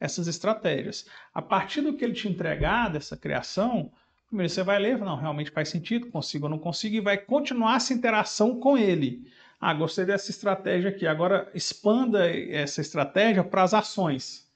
essas 0.00 0.26
estratégias. 0.26 1.06
A 1.32 1.42
partir 1.42 1.82
do 1.82 1.94
que 1.94 2.02
ele 2.02 2.14
te 2.14 2.26
entregar 2.26 2.90
dessa 2.90 3.16
criação, 3.16 3.92
Primeiro 4.30 4.52
você 4.52 4.62
vai 4.62 4.78
ler, 4.78 4.96
não, 4.96 5.16
realmente 5.16 5.50
faz 5.50 5.68
sentido, 5.68 6.06
consigo 6.06 6.46
ou 6.46 6.50
não 6.50 6.58
consigo, 6.58 6.94
e 6.94 7.00
vai 7.00 7.18
continuar 7.18 7.76
essa 7.76 7.92
interação 7.92 8.60
com 8.60 8.78
ele. 8.78 9.28
Ah, 9.60 9.74
gostei 9.74 10.04
dessa 10.04 10.30
estratégia 10.30 10.90
aqui, 10.90 11.04
agora 11.04 11.50
expanda 11.52 12.30
essa 12.30 12.80
estratégia 12.80 13.42
para 13.42 13.64
as 13.64 13.74
ações. 13.74 14.48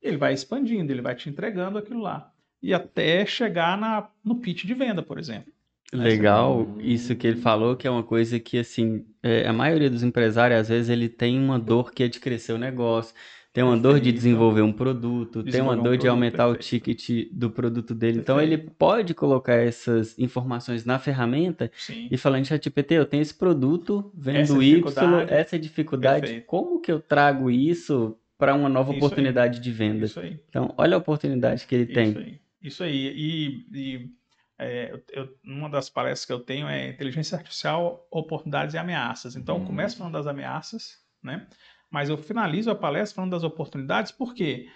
Ele 0.00 0.16
vai 0.16 0.32
expandindo, 0.32 0.90
ele 0.90 1.02
vai 1.02 1.14
te 1.14 1.28
entregando 1.28 1.76
aquilo 1.76 2.00
lá. 2.00 2.32
E 2.62 2.72
até 2.72 3.26
chegar 3.26 3.76
na, 3.76 4.08
no 4.24 4.36
pitch 4.36 4.64
de 4.64 4.72
venda, 4.72 5.02
por 5.02 5.18
exemplo. 5.18 5.52
Legal, 5.92 6.66
isso 6.80 7.14
que 7.14 7.26
ele 7.26 7.40
falou, 7.40 7.76
que 7.76 7.86
é 7.86 7.90
uma 7.90 8.02
coisa 8.02 8.40
que, 8.40 8.58
assim, 8.58 9.06
é, 9.22 9.46
a 9.46 9.52
maioria 9.52 9.90
dos 9.90 10.02
empresários, 10.02 10.60
às 10.60 10.68
vezes, 10.68 10.88
ele 10.88 11.08
tem 11.08 11.38
uma 11.38 11.58
dor 11.58 11.92
que 11.92 12.02
é 12.02 12.08
de 12.08 12.18
crescer 12.18 12.52
o 12.52 12.58
negócio 12.58 13.14
tem 13.58 13.64
uma 13.64 13.76
dor 13.76 13.98
de 13.98 14.12
desenvolver 14.12 14.62
um 14.62 14.72
produto, 14.72 15.42
tem 15.42 15.60
uma 15.60 15.76
dor 15.76 15.96
de 15.96 16.06
aumentar 16.06 16.46
o 16.46 16.54
ticket 16.54 17.28
do 17.32 17.50
produto 17.50 17.92
dele. 17.92 18.20
Então 18.20 18.40
ele 18.40 18.56
pode 18.56 19.14
colocar 19.14 19.54
essas 19.54 20.16
informações 20.16 20.84
na 20.84 20.96
ferramenta 20.96 21.68
e 22.08 22.16
falando, 22.16 22.46
ChatGPT, 22.46 22.94
eu 22.94 23.04
tenho 23.04 23.20
esse 23.20 23.34
produto, 23.34 24.12
vendo 24.14 24.62
Y, 24.62 24.80
essa 25.28 25.58
dificuldade, 25.58 26.44
como 26.46 26.80
que 26.80 26.92
eu 26.92 27.00
trago 27.00 27.50
isso 27.50 28.16
para 28.38 28.54
uma 28.54 28.68
nova 28.68 28.92
isso 28.92 29.04
oportunidade 29.04 29.56
aí. 29.56 29.60
de 29.64 29.72
venda? 29.72 30.06
Então, 30.48 30.72
olha 30.78 30.94
a 30.94 30.98
oportunidade 30.98 31.66
que 31.66 31.74
ele 31.74 31.84
isso 31.84 31.94
tem. 31.94 32.16
Aí. 32.16 32.40
Isso 32.62 32.84
aí. 32.84 33.08
E, 33.08 33.66
e 33.74 34.10
é, 34.56 35.00
eu, 35.10 35.36
uma 35.44 35.68
das 35.68 35.90
palestras 35.90 36.24
que 36.24 36.32
eu 36.32 36.38
tenho 36.38 36.68
é 36.68 36.90
inteligência 36.90 37.36
artificial, 37.36 38.06
oportunidades 38.08 38.76
e 38.76 38.78
ameaças. 38.78 39.34
Então, 39.34 39.56
hum. 39.56 39.62
eu 39.62 39.66
começo 39.66 39.96
falando 39.96 40.12
das 40.12 40.28
ameaças, 40.28 41.00
né? 41.20 41.44
Mas 41.90 42.08
eu 42.08 42.18
finalizo 42.18 42.70
a 42.70 42.74
palestra 42.74 43.16
falando 43.16 43.30
das 43.30 43.44
oportunidades, 43.44 44.12
porque 44.12 44.68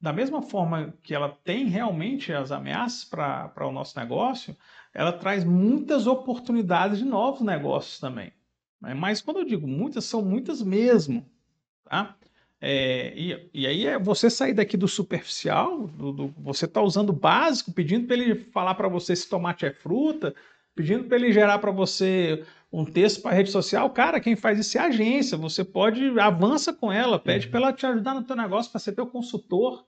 da 0.00 0.12
mesma 0.12 0.42
forma 0.42 0.94
que 1.02 1.14
ela 1.14 1.30
tem 1.44 1.66
realmente 1.66 2.32
as 2.32 2.52
ameaças 2.52 3.04
para 3.04 3.66
o 3.66 3.72
nosso 3.72 3.98
negócio, 3.98 4.56
ela 4.92 5.12
traz 5.12 5.44
muitas 5.44 6.06
oportunidades 6.06 6.98
de 6.98 7.04
novos 7.04 7.40
negócios 7.40 7.98
também. 7.98 8.32
Né? 8.80 8.94
Mas 8.94 9.20
quando 9.20 9.38
eu 9.38 9.44
digo 9.44 9.66
muitas, 9.66 10.04
são 10.04 10.22
muitas 10.22 10.62
mesmo. 10.62 11.24
Tá? 11.84 12.16
É, 12.60 13.12
e, 13.16 13.50
e, 13.52 13.66
aí 13.66 13.86
é 13.86 13.98
você 13.98 14.30
sair 14.30 14.54
daqui 14.54 14.76
do 14.76 14.88
superficial, 14.88 15.86
do, 15.86 16.12
do 16.12 16.28
você 16.38 16.64
está 16.64 16.80
usando 16.80 17.10
o 17.10 17.14
básico, 17.14 17.72
pedindo 17.72 18.06
para 18.06 18.16
ele 18.16 18.34
falar 18.34 18.74
para 18.74 18.88
você 18.88 19.14
se 19.14 19.28
tomate 19.28 19.66
é 19.66 19.72
fruta, 19.72 20.34
pedindo 20.74 21.04
para 21.04 21.16
ele 21.16 21.32
gerar 21.32 21.58
para 21.58 21.70
você 21.70 22.44
um 22.76 22.84
texto 22.84 23.22
para 23.22 23.34
rede 23.34 23.50
social, 23.50 23.88
cara, 23.88 24.20
quem 24.20 24.36
faz 24.36 24.58
isso 24.58 24.76
é 24.76 24.80
a 24.82 24.88
agência. 24.88 25.38
Você 25.38 25.64
pode 25.64 26.20
avança 26.20 26.74
com 26.74 26.92
ela, 26.92 27.18
pede 27.18 27.46
uhum. 27.46 27.50
para 27.50 27.60
ela 27.60 27.72
te 27.72 27.86
ajudar 27.86 28.12
no 28.12 28.22
teu 28.22 28.36
negócio, 28.36 28.70
para 28.70 28.78
ser 28.78 28.92
teu 28.92 29.06
consultor, 29.06 29.86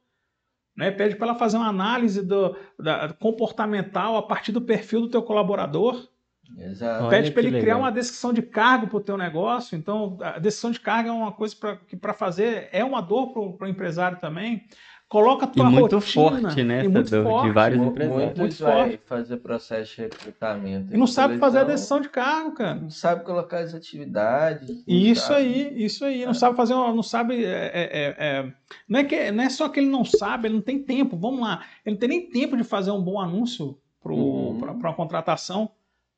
né? 0.75 0.91
Pede 0.91 1.15
para 1.15 1.29
ela 1.29 1.39
fazer 1.39 1.59
uma 1.59 1.69
análise 1.69 2.25
do, 2.25 2.57
da, 2.79 3.13
comportamental 3.13 4.17
a 4.17 4.23
partir 4.23 4.53
do 4.53 4.63
perfil 4.63 5.03
do 5.03 5.11
teu 5.11 5.23
colaborador. 5.23 6.09
Exato. 6.57 7.11
Pede 7.11 7.31
para 7.31 7.43
ele 7.43 7.51
legal. 7.51 7.63
criar 7.63 7.77
uma 7.77 7.93
descrição 7.93 8.33
de 8.33 8.41
cargo 8.41 8.87
para 8.87 8.97
o 8.97 9.03
teu 9.03 9.19
negócio. 9.19 9.77
Então, 9.77 10.17
a 10.23 10.39
descrição 10.39 10.71
de 10.71 10.81
cargo 10.81 11.11
é 11.11 11.13
uma 11.13 11.33
coisa 11.33 11.55
pra, 11.57 11.77
que 11.77 11.95
para 11.95 12.15
fazer 12.15 12.71
é 12.73 12.83
uma 12.83 13.03
dor 13.03 13.35
para 13.59 13.67
o 13.67 13.71
empresário 13.71 14.19
também. 14.19 14.65
Coloca 15.09 15.47
a 15.47 15.49
tua 15.49 15.65
e 15.65 15.73
muito 15.73 15.97
rotina, 15.97 16.41
forte, 16.43 16.63
né? 16.63 16.85
E 16.85 16.89
muito 16.89 17.23
forte. 17.23 17.47
De 17.47 17.53
vários 17.55 17.83
empresários. 17.83 18.39
Muito 18.39 18.57
forte. 18.57 19.01
fazer 19.07 19.37
processo 19.39 19.97
de 19.97 20.03
recrutamento. 20.03 20.95
E 20.95 20.99
não 20.99 21.07
sabe 21.07 21.39
fazer 21.39 21.59
a 21.61 21.65
decisão 21.65 21.99
de 21.99 22.11
cargo, 22.11 22.53
cara. 22.53 22.75
Não 22.75 22.91
sabe 22.91 23.25
colocar 23.25 23.61
as 23.61 23.75
atividades. 23.75 24.85
Isso 24.87 25.29
sabe. 25.29 25.41
aí, 25.41 25.83
isso 25.83 26.05
aí. 26.05 26.25
Não 26.25 26.33
é. 26.33 26.35
sabe 26.35 26.57
fazer, 26.59 26.75
não 26.75 27.03
sabe. 27.03 27.43
É, 27.43 27.71
é, 27.73 28.17
é, 28.19 28.53
não, 28.87 29.01
é 29.01 29.05
que, 29.05 29.31
não 29.31 29.45
é 29.45 29.49
só 29.49 29.71
que 29.71 29.81
ele 29.81 29.89
não 29.89 30.05
sabe, 30.05 30.49
ele 30.49 30.57
não 30.57 30.63
tem 30.63 30.79
tempo. 30.79 31.17
Vamos 31.17 31.41
lá. 31.41 31.65
Ele 31.87 31.95
não 31.95 32.01
tem 32.01 32.09
nem 32.11 32.29
tempo 32.29 32.55
de 32.55 32.63
fazer 32.63 32.91
um 32.91 33.01
bom 33.01 33.19
anúncio 33.19 33.79
para 34.03 34.13
uhum. 34.13 34.59
uma 34.59 34.95
contratação. 34.95 35.71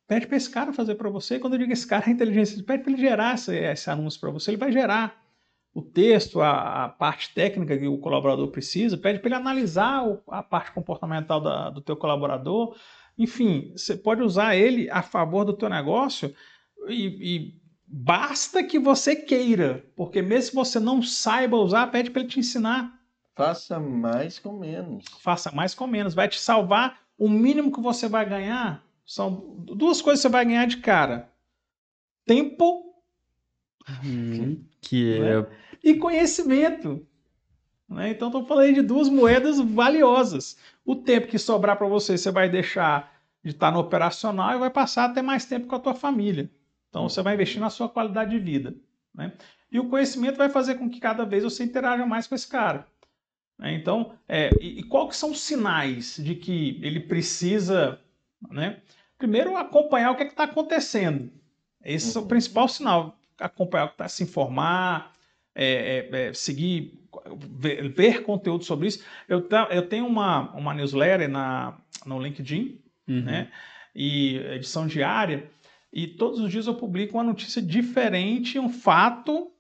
Pede 0.09 0.27
para 0.27 0.37
esse 0.37 0.51
cara 0.51 0.73
fazer 0.73 0.97
para 0.97 1.09
você. 1.09 1.39
Quando 1.39 1.53
eu 1.53 1.61
digo 1.61 1.73
esse 1.73 1.87
cara 1.87 2.09
é 2.09 2.11
inteligência, 2.11 2.61
pede 2.65 2.83
para 2.83 2.93
ele 2.93 3.01
gerar 3.01 3.37
esse, 3.37 3.57
esse 3.57 3.89
anúncio 3.89 4.19
para 4.19 4.31
você. 4.31 4.51
Ele 4.51 4.57
vai 4.57 4.73
gerar 4.73 5.23
o 5.73 5.83
texto, 5.83 6.41
a, 6.41 6.85
a, 6.85 6.89
parte 6.89 7.33
técnica 7.33 7.79
que 7.79 7.87
o 7.87 7.99
colaborador 7.99 8.49
precisa, 8.49 8.99
pede 8.99 9.21
para 9.21 9.29
ele 9.29 9.37
analisar 9.37 10.05
o, 10.05 10.21
a 10.29 10.43
parte 10.43 10.73
comportamental 10.73 11.41
da, 11.41 11.71
do 11.71 11.81
teu 11.81 11.97
colaborador. 11.97 12.77
Enfim, 13.17 13.73
você 13.77 13.97
pode 13.97 14.23
usar 14.23 14.57
ele 14.57 14.91
a 14.91 15.03
favor 15.03 15.45
do 15.45 15.53
teu 15.53 15.69
negócio 15.69 16.35
e, 16.89 17.07
e 17.37 17.61
basta 17.87 18.65
que 18.65 18.79
você 18.79 19.15
queira, 19.15 19.85
porque 19.95 20.21
mesmo 20.21 20.47
se 20.47 20.55
você 20.55 20.81
não 20.81 21.03
saiba 21.03 21.57
usar, 21.57 21.87
pede 21.89 22.11
para 22.11 22.23
ele 22.23 22.31
te 22.31 22.41
ensinar. 22.41 22.99
Faça 23.35 23.79
mais 23.79 24.39
com 24.39 24.59
menos. 24.59 25.05
Faça 25.21 25.53
mais 25.53 25.75
com 25.75 25.87
menos. 25.87 26.15
Vai 26.15 26.29
te 26.29 26.39
salvar. 26.39 26.99
O 27.17 27.29
mínimo 27.29 27.73
que 27.73 27.81
você 27.81 28.09
vai 28.09 28.29
ganhar 28.29 28.85
são 29.07 29.57
duas 29.59 30.03
coisas 30.03 30.21
que 30.21 30.29
você 30.29 30.33
vai 30.33 30.45
ganhar 30.45 30.67
de 30.67 30.79
cara: 30.79 31.31
tempo 32.27 32.95
hum, 34.05 34.65
que 34.81 35.19
é... 35.19 35.41
Né? 35.41 35.47
e 35.83 35.95
conhecimento. 35.95 37.07
Né? 37.89 38.11
Então, 38.11 38.29
estou 38.29 38.45
falando 38.45 38.75
de 38.75 38.83
duas 38.83 39.09
moedas 39.09 39.59
valiosas. 39.59 40.57
O 40.85 40.95
tempo 40.95 41.27
que 41.27 41.39
sobrar 41.39 41.77
para 41.77 41.87
você, 41.87 42.17
você 42.17 42.31
vai 42.31 42.49
deixar 42.49 43.21
de 43.43 43.51
estar 43.51 43.73
no 43.73 43.81
operacional 43.81 44.55
e 44.55 44.59
vai 44.59 44.71
passar 44.71 45.07
a 45.07 45.13
ter 45.13 45.23
mais 45.23 45.45
tempo 45.45 45.67
com 45.67 45.75
a 45.75 45.81
tua 45.81 45.95
família. 45.95 46.51
Então, 46.89 47.09
você 47.09 47.23
vai 47.23 47.35
investir 47.35 47.61
na 47.61 47.71
sua 47.71 47.89
qualidade 47.89 48.31
de 48.31 48.39
vida. 48.39 48.75
Né? 49.15 49.33
E 49.73 49.79
o 49.79 49.89
conhecimento 49.89 50.37
vai 50.37 50.49
fazer 50.49 50.75
com 50.75 50.91
que 50.91 51.01
cada 51.01 51.25
vez 51.25 51.45
você 51.45 51.65
interaja 51.65 52.05
mais 52.05 52.27
com 52.27 52.35
esse 52.35 52.47
cara. 52.47 52.87
Né? 53.59 53.75
Então, 53.75 54.13
é, 54.29 54.51
e, 54.61 54.81
e 54.81 54.83
qual 54.83 55.09
que 55.09 55.17
são 55.17 55.31
os 55.31 55.41
sinais 55.41 56.17
de 56.17 56.35
que 56.35 56.79
ele 56.83 57.01
precisa 57.01 57.99
né, 58.51 58.81
Primeiro, 59.21 59.55
acompanhar 59.55 60.13
o 60.13 60.17
que 60.17 60.23
é 60.23 60.27
está 60.27 60.45
acontecendo. 60.45 61.31
Esse 61.85 62.17
uhum. 62.17 62.23
é 62.23 62.25
o 62.25 62.29
principal 62.29 62.67
sinal. 62.67 63.20
Acompanhar 63.41 63.85
o 63.85 63.89
que 63.89 63.95
está, 63.95 64.09
se 64.09 64.23
informar, 64.23 65.13
é, 65.55 66.09
é, 66.13 66.29
é, 66.29 66.33
seguir, 66.33 67.01
ver, 67.59 67.89
ver, 67.89 68.23
conteúdo 68.23 68.65
sobre 68.65 68.89
isso. 68.89 69.05
Eu, 69.29 69.49
eu 69.71 69.89
tenho 69.89 70.07
uma, 70.07 70.53
uma 70.53 70.75
newsletter 70.75 71.29
na, 71.29 71.79
no 72.07 72.21
LinkedIn, 72.21 72.81
uhum. 73.09 73.23
né? 73.23 73.51
E 73.95 74.37
edição 74.37 74.87
diária, 74.87 75.51
e 75.93 76.07
todos 76.07 76.39
os 76.39 76.51
dias 76.51 76.67
eu 76.67 76.75
publico 76.75 77.17
uma 77.17 77.25
notícia 77.25 77.61
diferente, 77.61 78.59
um 78.59 78.69
fato 78.69 79.51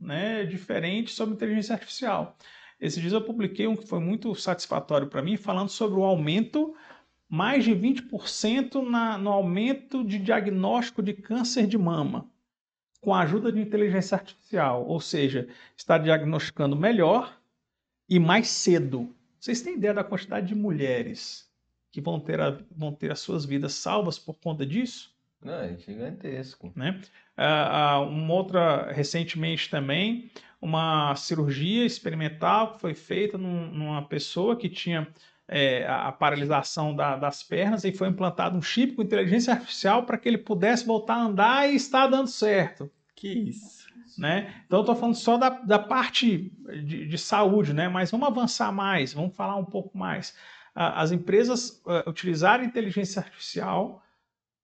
né, 0.00 0.44
diferente 0.44 1.12
sobre 1.12 1.34
inteligência 1.34 1.74
artificial. 1.74 2.36
Esses 2.80 3.00
dias 3.00 3.12
eu 3.12 3.22
publiquei 3.22 3.66
um 3.66 3.76
que 3.76 3.86
foi 3.86 4.00
muito 4.00 4.34
satisfatório 4.34 5.06
para 5.06 5.22
mim, 5.22 5.36
falando 5.36 5.68
sobre 5.68 5.98
o 5.98 6.04
aumento 6.04 6.74
mais 7.28 7.64
de 7.64 7.72
20% 7.72 8.82
na, 8.88 9.16
no 9.16 9.30
aumento 9.30 10.04
de 10.04 10.18
diagnóstico 10.18 11.02
de 11.02 11.12
câncer 11.12 11.66
de 11.66 11.78
mama, 11.78 12.28
com 13.06 13.14
a 13.14 13.20
ajuda 13.20 13.52
de 13.52 13.60
inteligência 13.60 14.16
artificial, 14.16 14.84
ou 14.84 15.00
seja, 15.00 15.46
está 15.76 15.96
diagnosticando 15.96 16.74
melhor 16.74 17.38
e 18.08 18.18
mais 18.18 18.48
cedo. 18.48 19.14
Vocês 19.38 19.62
têm 19.62 19.74
ideia 19.74 19.94
da 19.94 20.02
quantidade 20.02 20.48
de 20.48 20.56
mulheres 20.56 21.48
que 21.92 22.00
vão 22.00 22.18
ter, 22.18 22.40
a, 22.40 22.58
vão 22.76 22.92
ter 22.92 23.12
as 23.12 23.20
suas 23.20 23.44
vidas 23.44 23.74
salvas 23.74 24.18
por 24.18 24.34
conta 24.40 24.66
disso? 24.66 25.14
Não, 25.40 25.54
é 25.54 25.76
gigantesco. 25.76 26.72
Né? 26.74 27.00
Uh, 27.38 28.02
uh, 28.02 28.08
uma 28.08 28.34
outra, 28.34 28.90
recentemente 28.90 29.70
também, 29.70 30.28
uma 30.60 31.14
cirurgia 31.14 31.86
experimental 31.86 32.72
que 32.72 32.80
foi 32.80 32.94
feita 32.94 33.38
num, 33.38 33.68
numa 33.70 34.02
pessoa 34.04 34.56
que 34.56 34.68
tinha 34.68 35.06
é, 35.46 35.86
a 35.86 36.10
paralisação 36.10 36.92
da, 36.92 37.14
das 37.14 37.40
pernas 37.40 37.84
e 37.84 37.92
foi 37.92 38.08
implantado 38.08 38.58
um 38.58 38.62
chip 38.62 38.94
com 38.94 39.02
inteligência 39.02 39.52
artificial 39.54 40.04
para 40.04 40.18
que 40.18 40.28
ele 40.28 40.38
pudesse 40.38 40.84
voltar 40.84 41.14
a 41.14 41.22
andar 41.22 41.70
e 41.70 41.76
está 41.76 42.08
dando 42.08 42.26
certo. 42.26 42.90
Que 43.16 43.28
isso. 43.28 43.86
Né? 44.18 44.62
Então, 44.66 44.78
eu 44.78 44.82
estou 44.82 44.94
falando 44.94 45.14
só 45.14 45.36
da, 45.36 45.48
da 45.48 45.78
parte 45.78 46.52
de, 46.84 47.06
de, 47.06 47.18
saúde, 47.18 47.72
né? 47.72 47.88
mas 47.88 48.10
vamos 48.10 48.28
avançar 48.28 48.70
mais, 48.70 49.12
vamos 49.12 49.34
falar 49.34 49.56
um 49.56 49.64
pouco 49.64 49.96
mais. 49.96 50.36
As 50.74 51.10
empresas 51.10 51.82
uh, 51.86 52.08
utilizarem 52.08 52.66
inteligência 52.66 53.20
artificial 53.20 54.02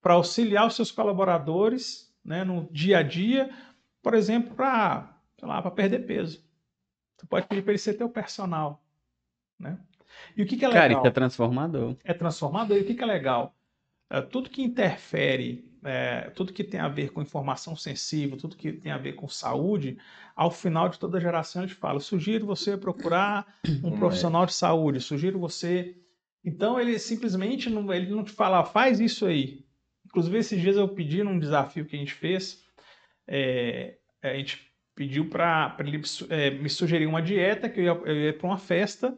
para 0.03 0.15
auxiliar 0.15 0.67
os 0.67 0.77
seus 0.77 0.91
colaboradores 0.91 2.15
né, 2.23 2.45
no 2.45 2.69
dia 2.71 2.99
a 2.99 3.03
dia, 3.03 3.51
por 4.03 4.13
exemplo, 4.13 4.55
para 4.55 5.71
perder 5.75 6.01
peso. 6.01 6.45
Você 7.17 7.27
pode 7.27 7.47
pedir 7.47 7.63
para 7.63 7.73
ele 7.73 7.79
ser 7.79 7.95
teu 7.95 8.11
personal. 8.11 8.85
Né? 9.59 9.79
E 10.37 10.43
o 10.43 10.47
que, 10.47 10.57
que 10.57 10.65
é 10.65 10.69
legal? 10.69 10.83
Cara, 10.83 10.93
isso 10.93 11.07
é 11.07 11.11
transformador. 11.11 11.97
É 12.05 12.13
transformador. 12.13 12.77
E 12.77 12.81
o 12.81 12.85
que, 12.85 12.95
que 12.95 13.03
é 13.03 13.07
legal? 13.07 13.55
É, 14.11 14.21
tudo 14.21 14.51
que 14.51 14.63
interfere, 14.63 15.72
é, 15.85 16.31
tudo 16.31 16.53
que 16.53 16.65
tem 16.65 16.81
a 16.81 16.89
ver 16.89 17.11
com 17.11 17.23
informação 17.23 17.75
sensível, 17.75 18.37
tudo 18.37 18.57
que 18.57 18.73
tem 18.73 18.93
a 18.93 18.99
ver 18.99 19.15
com 19.15 19.29
saúde, 19.29 19.99
ao 20.35 20.51
final 20.51 20.89
de 20.89 20.99
toda 20.99 21.21
geração 21.21 21.63
a 21.63 21.67
gente 21.67 21.77
fala: 21.77 22.01
sugiro 22.01 22.47
você 22.47 22.77
procurar 22.77 23.47
um 23.83 23.99
profissional 23.99 24.47
de 24.47 24.55
saúde, 24.55 25.01
sugiro 25.01 25.39
você. 25.39 25.97
Então 26.45 26.79
ele 26.79 26.99
simplesmente 26.99 27.71
não, 27.71 27.93
ele 27.93 28.11
não 28.11 28.25
te 28.25 28.33
fala, 28.33 28.65
faz 28.65 29.01
isso 29.01 29.27
aí. 29.27 29.65
Inclusive, 30.05 30.39
esses 30.39 30.61
dias 30.61 30.77
eu 30.77 30.89
pedi 30.89 31.23
num 31.23 31.39
desafio 31.39 31.87
que 31.87 31.97
a 31.97 31.99
gente 31.99 32.13
fez, 32.13 32.63
é, 33.27 33.97
a 34.23 34.35
gente 34.35 34.73
pediu 34.95 35.29
para 35.29 35.75
ele 35.81 36.03
é, 36.29 36.51
me 36.51 36.69
sugerir 36.69 37.07
uma 37.07 37.23
dieta 37.23 37.69
que 37.69 37.81
eu 37.81 37.85
ia, 37.85 38.11
eu 38.11 38.17
ia 38.17 38.33
para 38.33 38.47
uma 38.47 38.59
festa 38.59 39.17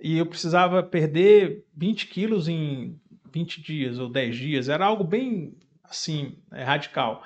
e 0.00 0.18
eu 0.18 0.26
precisava 0.26 0.82
perder 0.82 1.64
20 1.74 2.08
quilos 2.08 2.48
em 2.48 3.00
20 3.32 3.62
dias 3.62 3.98
ou 3.98 4.08
10 4.08 4.36
dias. 4.36 4.68
Era 4.68 4.86
algo 4.86 5.04
bem, 5.04 5.56
assim, 5.88 6.38
é, 6.52 6.62
radical. 6.62 7.22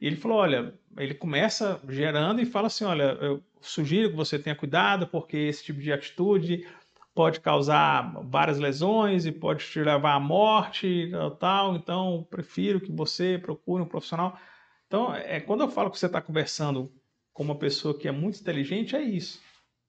E 0.00 0.06
ele 0.06 0.16
falou, 0.16 0.38
olha, 0.38 0.74
ele 0.96 1.14
começa 1.14 1.80
gerando 1.88 2.40
e 2.40 2.46
fala 2.46 2.68
assim, 2.68 2.84
olha, 2.84 3.18
eu 3.20 3.42
sugiro 3.60 4.10
que 4.10 4.16
você 4.16 4.38
tenha 4.38 4.56
cuidado 4.56 5.06
porque 5.06 5.36
esse 5.36 5.64
tipo 5.64 5.80
de 5.80 5.92
atitude 5.92 6.66
pode 7.14 7.40
causar 7.40 8.14
várias 8.24 8.58
lesões 8.58 9.26
e 9.26 9.32
pode 9.32 9.64
te 9.64 9.80
levar 9.80 10.14
à 10.14 10.20
morte 10.20 11.10
tal, 11.38 11.76
então 11.76 12.26
prefiro 12.30 12.80
que 12.80 12.90
você 12.90 13.38
procure 13.38 13.82
um 13.82 13.86
profissional. 13.86 14.38
Então, 14.86 15.14
é, 15.14 15.38
quando 15.38 15.60
eu 15.60 15.68
falo 15.68 15.90
que 15.90 15.98
você 15.98 16.06
está 16.06 16.20
conversando 16.20 16.90
com 17.32 17.42
uma 17.42 17.58
pessoa 17.58 17.96
que 17.96 18.08
é 18.08 18.12
muito 18.12 18.40
inteligente, 18.40 18.96
é 18.96 19.02
isso. 19.02 19.40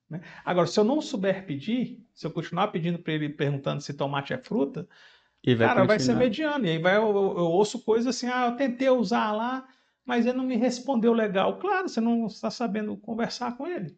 Né? 0.10 0.22
Agora, 0.44 0.68
se 0.68 0.80
eu 0.80 0.84
não 0.84 1.02
souber 1.02 1.46
pedir, 1.46 2.06
se 2.14 2.28
eu 2.28 2.32
continuar 2.32 2.68
pedindo 2.68 3.00
para 3.00 3.14
ele 3.14 3.30
perguntando 3.30 3.82
se 3.82 3.94
tomate 3.94 4.34
é 4.34 4.38
fruta, 4.38 4.88
vai 5.48 5.68
cara, 5.68 5.82
continuar. 5.82 5.88
vai 5.88 6.00
ser 6.00 6.16
mediano. 6.16 6.66
E 6.66 6.70
aí 6.70 6.78
vai, 6.78 6.98
eu, 6.98 7.02
eu, 7.02 7.46
ouço 7.46 7.80
coisas 7.80 8.16
assim, 8.16 8.28
ah, 8.28 8.48
eu 8.48 8.56
tentei 8.56 8.90
usar 8.90 9.32
lá, 9.32 9.68
mas 10.06 10.26
ele 10.26 10.38
não 10.38 10.46
me 10.46 10.56
respondeu 10.56 11.14
legal. 11.14 11.58
Claro, 11.60 11.90
você 11.90 12.00
não 12.00 12.28
está 12.28 12.50
sabendo 12.50 12.96
conversar 12.98 13.58
com 13.58 13.68
ele. 13.68 13.96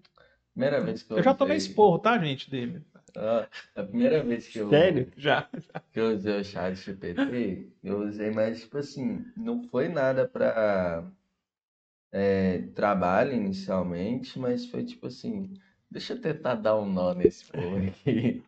Primeira 0.53 0.81
vez 0.81 1.03
que 1.03 1.11
eu. 1.11 1.17
Eu 1.17 1.23
já 1.23 1.33
tomei 1.33 1.57
usei... 1.57 1.69
esporro, 1.69 1.99
tá, 1.99 2.17
gente, 2.17 2.49
dele. 2.49 2.81
Ah, 3.15 3.47
a 3.75 3.83
primeira 3.83 4.23
vez 4.23 4.47
que 4.47 4.59
eu. 4.59 4.69
Sério? 4.69 5.11
Já. 5.17 5.47
Que 5.91 5.99
eu 5.99 6.15
usei 6.15 6.39
o 6.39 6.43
chat 6.43 6.75
GPT, 6.75 7.71
eu 7.83 7.99
usei, 7.99 8.31
mas, 8.31 8.61
tipo 8.61 8.77
assim, 8.77 9.23
não 9.35 9.63
foi 9.63 9.87
nada 9.87 10.27
para 10.27 11.03
é, 12.11 12.59
trabalho 12.73 13.33
inicialmente, 13.33 14.39
mas 14.39 14.65
foi 14.65 14.83
tipo 14.83 15.07
assim 15.07 15.53
deixa 15.93 16.13
eu 16.13 16.21
tentar 16.21 16.55
dar 16.55 16.75
um 16.77 16.91
nó 16.91 17.13
nesse 17.13 17.45
povo 17.45 17.77
aqui. 17.77 18.43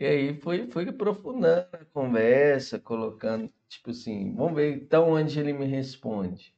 E 0.00 0.06
aí 0.06 0.34
foi, 0.34 0.66
foi 0.70 0.88
aprofundando 0.88 1.68
a 1.74 1.84
conversa, 1.92 2.78
colocando, 2.78 3.52
tipo 3.68 3.90
assim, 3.90 4.34
vamos 4.34 4.54
ver 4.54 4.74
então 4.74 5.10
onde 5.10 5.38
ele 5.38 5.52
me 5.52 5.66
responde. 5.66 6.54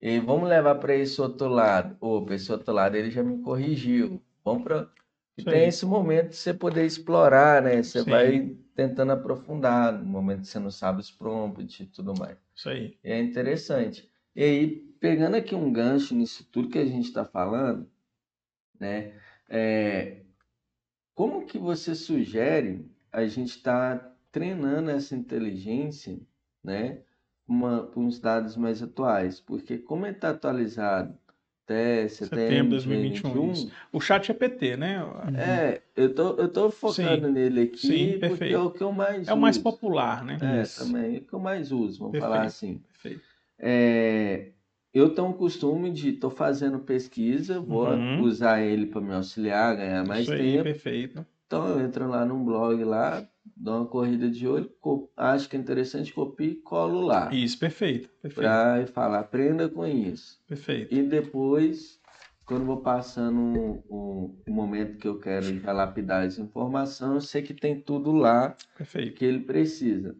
E 0.00 0.18
vamos 0.18 0.48
levar 0.48 0.76
para 0.76 0.96
esse 0.96 1.20
outro 1.20 1.48
lado. 1.48 1.98
Ou 2.00 2.24
para 2.24 2.34
esse 2.34 2.50
outro 2.50 2.72
lado 2.72 2.96
ele 2.96 3.10
já 3.10 3.22
me 3.22 3.42
corrigiu. 3.42 4.22
Vamos 4.42 4.64
para. 4.64 4.90
E 5.36 5.44
tem 5.44 5.68
esse 5.68 5.84
momento 5.84 6.30
de 6.30 6.36
você 6.36 6.54
poder 6.54 6.86
explorar, 6.86 7.60
né? 7.62 7.82
Você 7.82 8.02
Sim. 8.02 8.10
vai 8.10 8.56
tentando 8.74 9.12
aprofundar, 9.12 9.92
no 9.92 10.06
momento 10.06 10.40
que 10.40 10.48
você 10.48 10.58
não 10.58 10.70
sabe 10.70 11.00
os 11.00 11.10
prompts 11.10 11.80
e 11.80 11.86
tudo 11.86 12.14
mais. 12.18 12.38
Isso 12.56 12.70
aí. 12.70 12.98
E 13.04 13.12
é 13.12 13.20
interessante. 13.20 14.10
E 14.34 14.42
aí, 14.42 14.68
pegando 14.98 15.36
aqui 15.36 15.54
um 15.54 15.70
gancho 15.70 16.14
nisso 16.14 16.48
tudo 16.50 16.70
que 16.70 16.78
a 16.78 16.86
gente 16.86 17.04
está 17.04 17.24
falando, 17.24 17.86
né? 18.80 19.12
É, 19.48 20.22
como 21.14 21.46
que 21.46 21.58
você 21.58 21.94
sugere 21.94 22.84
a 23.12 23.26
gente 23.26 23.56
estar 23.56 23.98
tá 23.98 24.12
treinando 24.30 24.90
essa 24.90 25.14
inteligência, 25.14 26.18
né, 26.64 27.00
uma, 27.46 27.86
com 27.86 28.06
os 28.06 28.18
dados 28.18 28.56
mais 28.56 28.82
atuais? 28.82 29.40
Porque 29.40 29.78
como 29.78 30.06
ele 30.06 30.16
está 30.16 30.30
atualizado 30.30 31.16
até 31.64 32.08
setembro 32.08 32.78
de 32.78 32.86
2021, 32.86 33.70
o 33.92 34.00
chat 34.00 34.26
GPT, 34.26 34.76
né? 34.76 35.00
É, 35.36 35.82
eu 35.96 36.14
tô, 36.14 36.36
eu 36.36 36.48
tô 36.48 36.70
focando 36.70 37.30
nele 37.30 37.62
aqui 37.62 37.86
sim, 37.86 38.12
porque 38.12 38.28
perfeito. 38.28 38.54
é 38.54 38.58
o 38.58 38.70
que 38.70 38.82
eu 38.82 38.92
mais 38.92 39.28
É 39.28 39.32
o 39.32 39.38
mais 39.38 39.58
popular, 39.58 40.24
né? 40.24 40.38
É, 40.40 40.62
Isso. 40.62 40.84
também 40.84 41.16
é 41.16 41.18
o 41.18 41.22
que 41.22 41.32
eu 41.32 41.38
mais 41.38 41.70
uso, 41.70 41.98
vamos 42.00 42.12
perfeito, 42.12 42.32
falar 42.32 42.46
assim. 42.46 42.78
Perfeito. 42.88 43.22
É, 43.58 44.50
eu 44.92 45.14
tenho 45.14 45.28
o 45.30 45.34
costume 45.34 45.90
de 45.92 46.10
estou 46.10 46.30
fazendo 46.30 46.78
pesquisa, 46.80 47.60
vou 47.60 47.86
uhum. 47.88 48.22
usar 48.22 48.60
ele 48.60 48.86
para 48.86 49.00
me 49.00 49.14
auxiliar, 49.14 49.76
ganhar 49.76 50.04
mais 50.06 50.22
Isso 50.22 50.36
tempo. 50.36 50.58
Aí, 50.58 50.62
perfeito. 50.62 51.26
Então 51.46 51.68
eu 51.68 51.80
entro 51.80 52.08
lá 52.08 52.24
num 52.24 52.44
blog 52.44 52.82
lá, 52.84 53.26
dou 53.56 53.76
uma 53.78 53.86
corrida 53.86 54.30
de 54.30 54.46
olho, 54.48 54.70
acho 55.16 55.48
que 55.48 55.56
é 55.56 55.60
interessante, 55.60 56.12
copio 56.12 56.50
e 56.50 56.54
colo 56.56 57.00
lá. 57.02 57.30
Isso, 57.32 57.58
perfeito. 57.58 58.08
Perfeito. 58.22 58.40
Pra 58.40 58.86
falar, 58.86 59.20
aprenda 59.20 59.68
com 59.68 59.86
isso. 59.86 60.40
Perfeito. 60.48 60.94
E 60.94 61.02
depois, 61.02 62.00
quando 62.46 62.64
vou 62.64 62.80
passando 62.82 63.38
o, 63.40 63.84
o- 63.88 64.42
o 64.48 64.52
momento 64.52 64.98
que 64.98 65.06
eu 65.08 65.18
quero 65.18 65.58
já 65.60 65.72
lapidar 65.72 66.24
essa 66.24 66.40
informação, 66.40 67.14
eu 67.14 67.20
sei 67.20 67.42
que 67.42 67.54
tem 67.54 67.80
tudo 67.80 68.12
lá 68.12 68.56
Perfeito. 68.76 69.14
que 69.16 69.24
ele 69.24 69.40
precisa. 69.40 70.16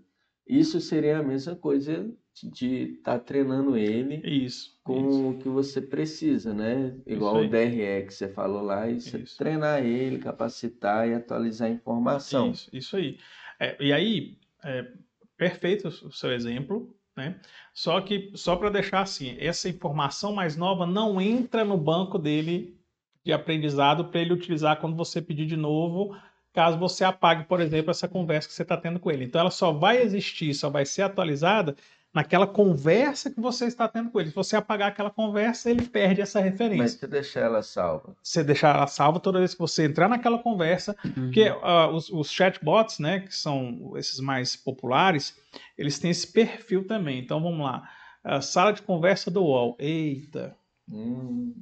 Isso 0.47 0.81
seria 0.81 1.19
a 1.19 1.23
mesma 1.23 1.57
coisa 1.57 2.11
de 2.43 2.95
estar 2.95 3.19
treinando 3.21 3.77
ele 3.77 4.21
Isso. 4.25 4.79
com 4.83 5.09
isso. 5.09 5.29
o 5.29 5.39
que 5.39 5.49
você 5.49 5.81
precisa, 5.81 6.55
né? 6.55 6.97
Igual 7.07 7.37
o 7.37 7.49
DRE 7.49 8.07
que 8.07 8.15
você 8.15 8.29
falou 8.29 8.63
lá, 8.63 8.89
e 8.89 9.01
você 9.01 9.19
Isso. 9.19 9.37
treinar 9.37 9.85
ele, 9.85 10.19
capacitar 10.19 11.09
e 11.09 11.15
atualizar 11.15 11.69
a 11.69 11.73
informação. 11.73 12.51
Isso, 12.51 12.71
isso 12.73 12.97
aí. 12.97 13.19
É, 13.61 13.77
e 13.79 13.93
aí, 13.93 14.39
é, 14.65 14.91
perfeito 15.37 15.89
o 15.89 16.11
seu 16.13 16.33
exemplo, 16.33 16.97
né? 17.17 17.39
Só 17.75 18.01
que, 18.01 18.33
só 18.35 18.57
para 18.57 18.71
deixar 18.71 19.03
assim, 19.03 19.37
essa 19.39 19.69
informação 19.69 20.33
mais 20.33 20.57
nova 20.57 20.87
não 20.87 21.21
entra 21.21 21.65
no 21.65 21.77
banco 21.77 22.19
dele 22.19 22.79
de 23.25 23.33
aprendizado 23.33 24.07
para 24.07 24.21
ele 24.21 24.33
utilizar 24.33 24.81
quando 24.81 24.97
você 24.97 25.23
pedir 25.23 25.47
de 25.47 25.57
novo, 25.57 26.17
caso 26.53 26.79
você 26.79 27.05
apague, 27.05 27.45
por 27.45 27.61
exemplo, 27.61 27.91
essa 27.91 28.09
conversa 28.09 28.49
que 28.49 28.55
você 28.55 28.63
está 28.63 28.77
tendo 28.77 28.99
com 28.99 29.11
ele. 29.11 29.25
Então, 29.25 29.41
ela 29.41 29.51
só 29.51 29.71
vai 29.73 30.03
existir, 30.03 30.53
só 30.55 30.69
vai 30.69 30.85
ser 30.85 31.03
atualizada 31.03 31.77
naquela 32.15 32.47
conversa 32.47 33.31
que 33.31 33.41
você 33.41 33.67
está 33.67 33.89
tendo 33.89 34.11
com 34.11 34.21
ele. 34.21 34.29
Se 34.31 34.35
você 34.35 34.55
apagar 34.57 34.89
aquela 34.89 35.11
conversa, 35.11 35.71
ele 35.71 35.87
perde 35.87 36.21
essa 36.21 36.41
referência. 36.41 36.83
Mas 36.83 36.93
se 36.93 37.07
deixar 37.07 37.41
ela 37.41 37.63
salva. 37.63 38.15
Você 38.23 38.45
deixar 38.45 38.75
ela 38.77 38.87
salva 38.87 39.19
toda 39.19 39.39
vez 39.39 39.55
que 39.55 39.61
você 39.61 39.85
entrar 39.87 40.09
naquela 40.09 40.39
conversa, 40.39 40.95
Uhum. 41.05 41.13
porque 41.25 41.45
ah, 41.63 41.89
os, 41.89 42.11
os 42.11 42.31
chatbots, 42.31 42.99
né, 42.99 43.21
que 43.21 43.35
são 43.35 43.93
esses 43.97 44.21
mais 44.21 44.55
populares, 44.57 45.37
eles 45.79 45.99
têm 45.99 46.11
esse 46.11 46.27
perfil 46.27 46.87
também. 46.87 47.19
Então 47.19 47.43
vamos 47.43 47.65
lá. 47.65 47.89
Ah, 48.23 48.41
sala 48.41 48.73
de 48.73 48.83
conversa 48.83 49.31
do 49.31 49.43
UOL. 49.43 49.77
Eita. 49.79 50.55
Hum, 50.91 51.55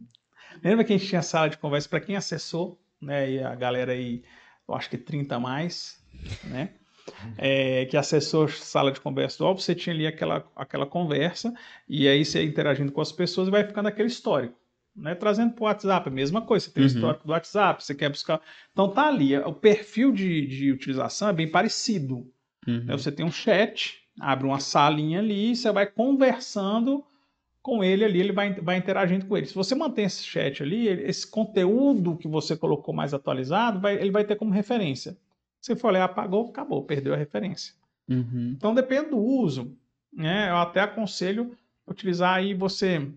Lembra 0.64 0.84
que 0.84 0.92
a 0.92 0.96
gente 0.98 1.08
tinha 1.08 1.22
sala 1.22 1.48
de 1.48 1.56
conversa 1.58 1.88
para 1.88 2.00
quem 2.00 2.16
acessou, 2.16 2.78
né? 3.00 3.30
E 3.30 3.42
a 3.42 3.54
galera 3.54 3.92
aí, 3.92 4.22
eu 4.68 4.74
acho 4.74 4.90
que 4.90 4.98
30 4.98 5.36
a 5.36 5.40
mais, 5.40 5.98
né? 6.44 6.70
É, 7.38 7.86
que 7.86 7.96
acessou 7.96 8.44
a 8.44 8.48
sala 8.48 8.92
de 8.92 9.00
conversa 9.00 9.38
do 9.38 9.44
UOL, 9.44 9.56
você 9.58 9.74
tinha 9.74 9.94
ali 9.94 10.06
aquela, 10.06 10.44
aquela 10.56 10.86
conversa, 10.86 11.52
e 11.88 12.06
aí 12.08 12.24
você 12.24 12.42
interagindo 12.44 12.92
com 12.92 13.00
as 13.00 13.12
pessoas 13.12 13.48
e 13.48 13.50
vai 13.50 13.64
ficando 13.64 13.86
aquele 13.88 14.08
histórico. 14.08 14.58
Né, 14.96 15.14
trazendo 15.14 15.52
para 15.54 15.62
o 15.62 15.66
WhatsApp, 15.66 16.08
a 16.08 16.12
mesma 16.12 16.42
coisa, 16.42 16.64
você 16.66 16.72
tem 16.72 16.82
o 16.82 16.86
Uhum. 16.86 16.92
histórico 16.92 17.24
do 17.26 17.30
WhatsApp, 17.32 17.82
você 17.82 17.94
quer 17.94 18.10
buscar. 18.10 18.40
Então 18.72 18.88
tá 18.88 19.06
ali, 19.06 19.36
o 19.38 19.52
perfil 19.52 20.10
de, 20.12 20.46
de 20.46 20.72
utilização 20.72 21.28
é 21.28 21.32
bem 21.32 21.48
parecido. 21.48 22.26
Uhum. 22.66 22.84
né? 22.84 22.92
Você 22.96 23.10
tem 23.12 23.24
um 23.24 23.30
chat, 23.30 24.00
abre 24.20 24.46
uma 24.46 24.58
salinha 24.58 25.20
ali, 25.20 25.54
você 25.54 25.70
vai 25.70 25.86
conversando 25.86 27.04
com 27.62 27.84
ele 27.84 28.04
ali, 28.04 28.20
ele 28.20 28.32
vai, 28.32 28.52
vai 28.54 28.78
interagindo 28.78 29.26
com 29.26 29.36
ele. 29.36 29.46
Se 29.46 29.54
você 29.54 29.74
mantém 29.74 30.06
esse 30.06 30.24
chat 30.24 30.62
ali, 30.62 30.88
esse 30.88 31.26
conteúdo 31.30 32.16
que 32.16 32.26
você 32.26 32.56
colocou 32.56 32.92
mais 32.92 33.14
atualizado, 33.14 33.78
vai- 33.80 33.94
ele 33.96 34.10
vai 34.10 34.24
ter 34.24 34.34
como 34.36 34.50
referência. 34.50 35.16
Se 35.60 35.76
for 35.76 35.88
olhar, 35.88 36.04
apagou, 36.04 36.48
acabou, 36.48 36.84
perdeu 36.84 37.12
a 37.12 37.16
referência. 37.16 37.74
Uhum. 38.08 38.54
Então 38.56 38.74
depende 38.74 39.10
do 39.10 39.18
uso. 39.18 39.76
Né? 40.12 40.50
Eu 40.50 40.56
até 40.56 40.80
aconselho 40.80 41.56
utilizar 41.86 42.34
aí 42.34 42.54
você 42.54 43.10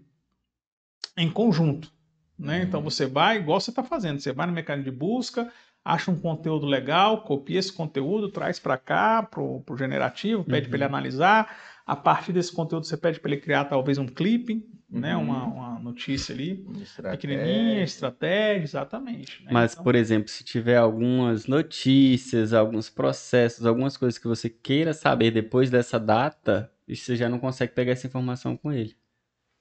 em 1.17 1.31
conjunto. 1.31 1.91
Né? 2.37 2.59
Uhum. 2.59 2.63
Então 2.63 2.81
você 2.81 3.05
vai, 3.05 3.37
igual 3.37 3.59
você 3.59 3.69
está 3.71 3.83
fazendo, 3.83 4.19
você 4.19 4.31
vai 4.31 4.47
no 4.47 4.53
mecanismo 4.53 4.91
de 4.91 4.97
busca, 4.97 5.51
acha 5.83 6.11
um 6.11 6.19
conteúdo 6.19 6.65
legal, 6.65 7.23
copia 7.23 7.59
esse 7.59 7.71
conteúdo, 7.73 8.29
traz 8.29 8.59
para 8.59 8.77
cá, 8.77 9.23
para 9.23 9.41
o 9.41 9.63
generativo, 9.77 10.43
pede 10.43 10.67
para 10.67 10.77
ele 10.77 10.83
Uhum. 10.85 10.89
analisar. 10.89 11.55
A 11.85 11.95
partir 11.95 12.31
desse 12.33 12.51
conteúdo 12.53 12.85
você 12.85 12.97
pede 12.97 13.19
para 13.19 13.31
ele 13.31 13.41
criar 13.41 13.65
talvez 13.65 13.97
um 13.97 14.07
clipe, 14.07 14.65
né? 14.89 15.15
Uhum. 15.15 15.23
uma, 15.23 15.45
uma 15.45 15.79
notícia 15.79 16.33
ali, 16.33 16.65
estratégia. 16.81 17.17
pequenininha, 17.17 17.83
estratégia, 17.83 18.63
exatamente. 18.63 19.43
né? 19.43 19.51
Mas, 19.51 19.71
Então, 19.71 19.83
por 19.83 19.95
exemplo, 19.95 20.29
se 20.29 20.43
tiver 20.43 20.77
algumas 20.77 21.45
notícias, 21.47 22.53
alguns 22.53 22.89
processos, 22.89 23.65
algumas 23.65 23.97
coisas 23.97 24.17
que 24.17 24.27
você 24.27 24.49
queira 24.49 24.93
saber 24.93 25.31
depois 25.31 25.69
dessa 25.69 25.99
data, 25.99 26.71
você 26.87 27.15
já 27.15 27.29
não 27.29 27.39
consegue 27.39 27.73
pegar 27.73 27.91
essa 27.91 28.07
informação 28.07 28.57
com 28.57 28.71
ele. 28.71 28.95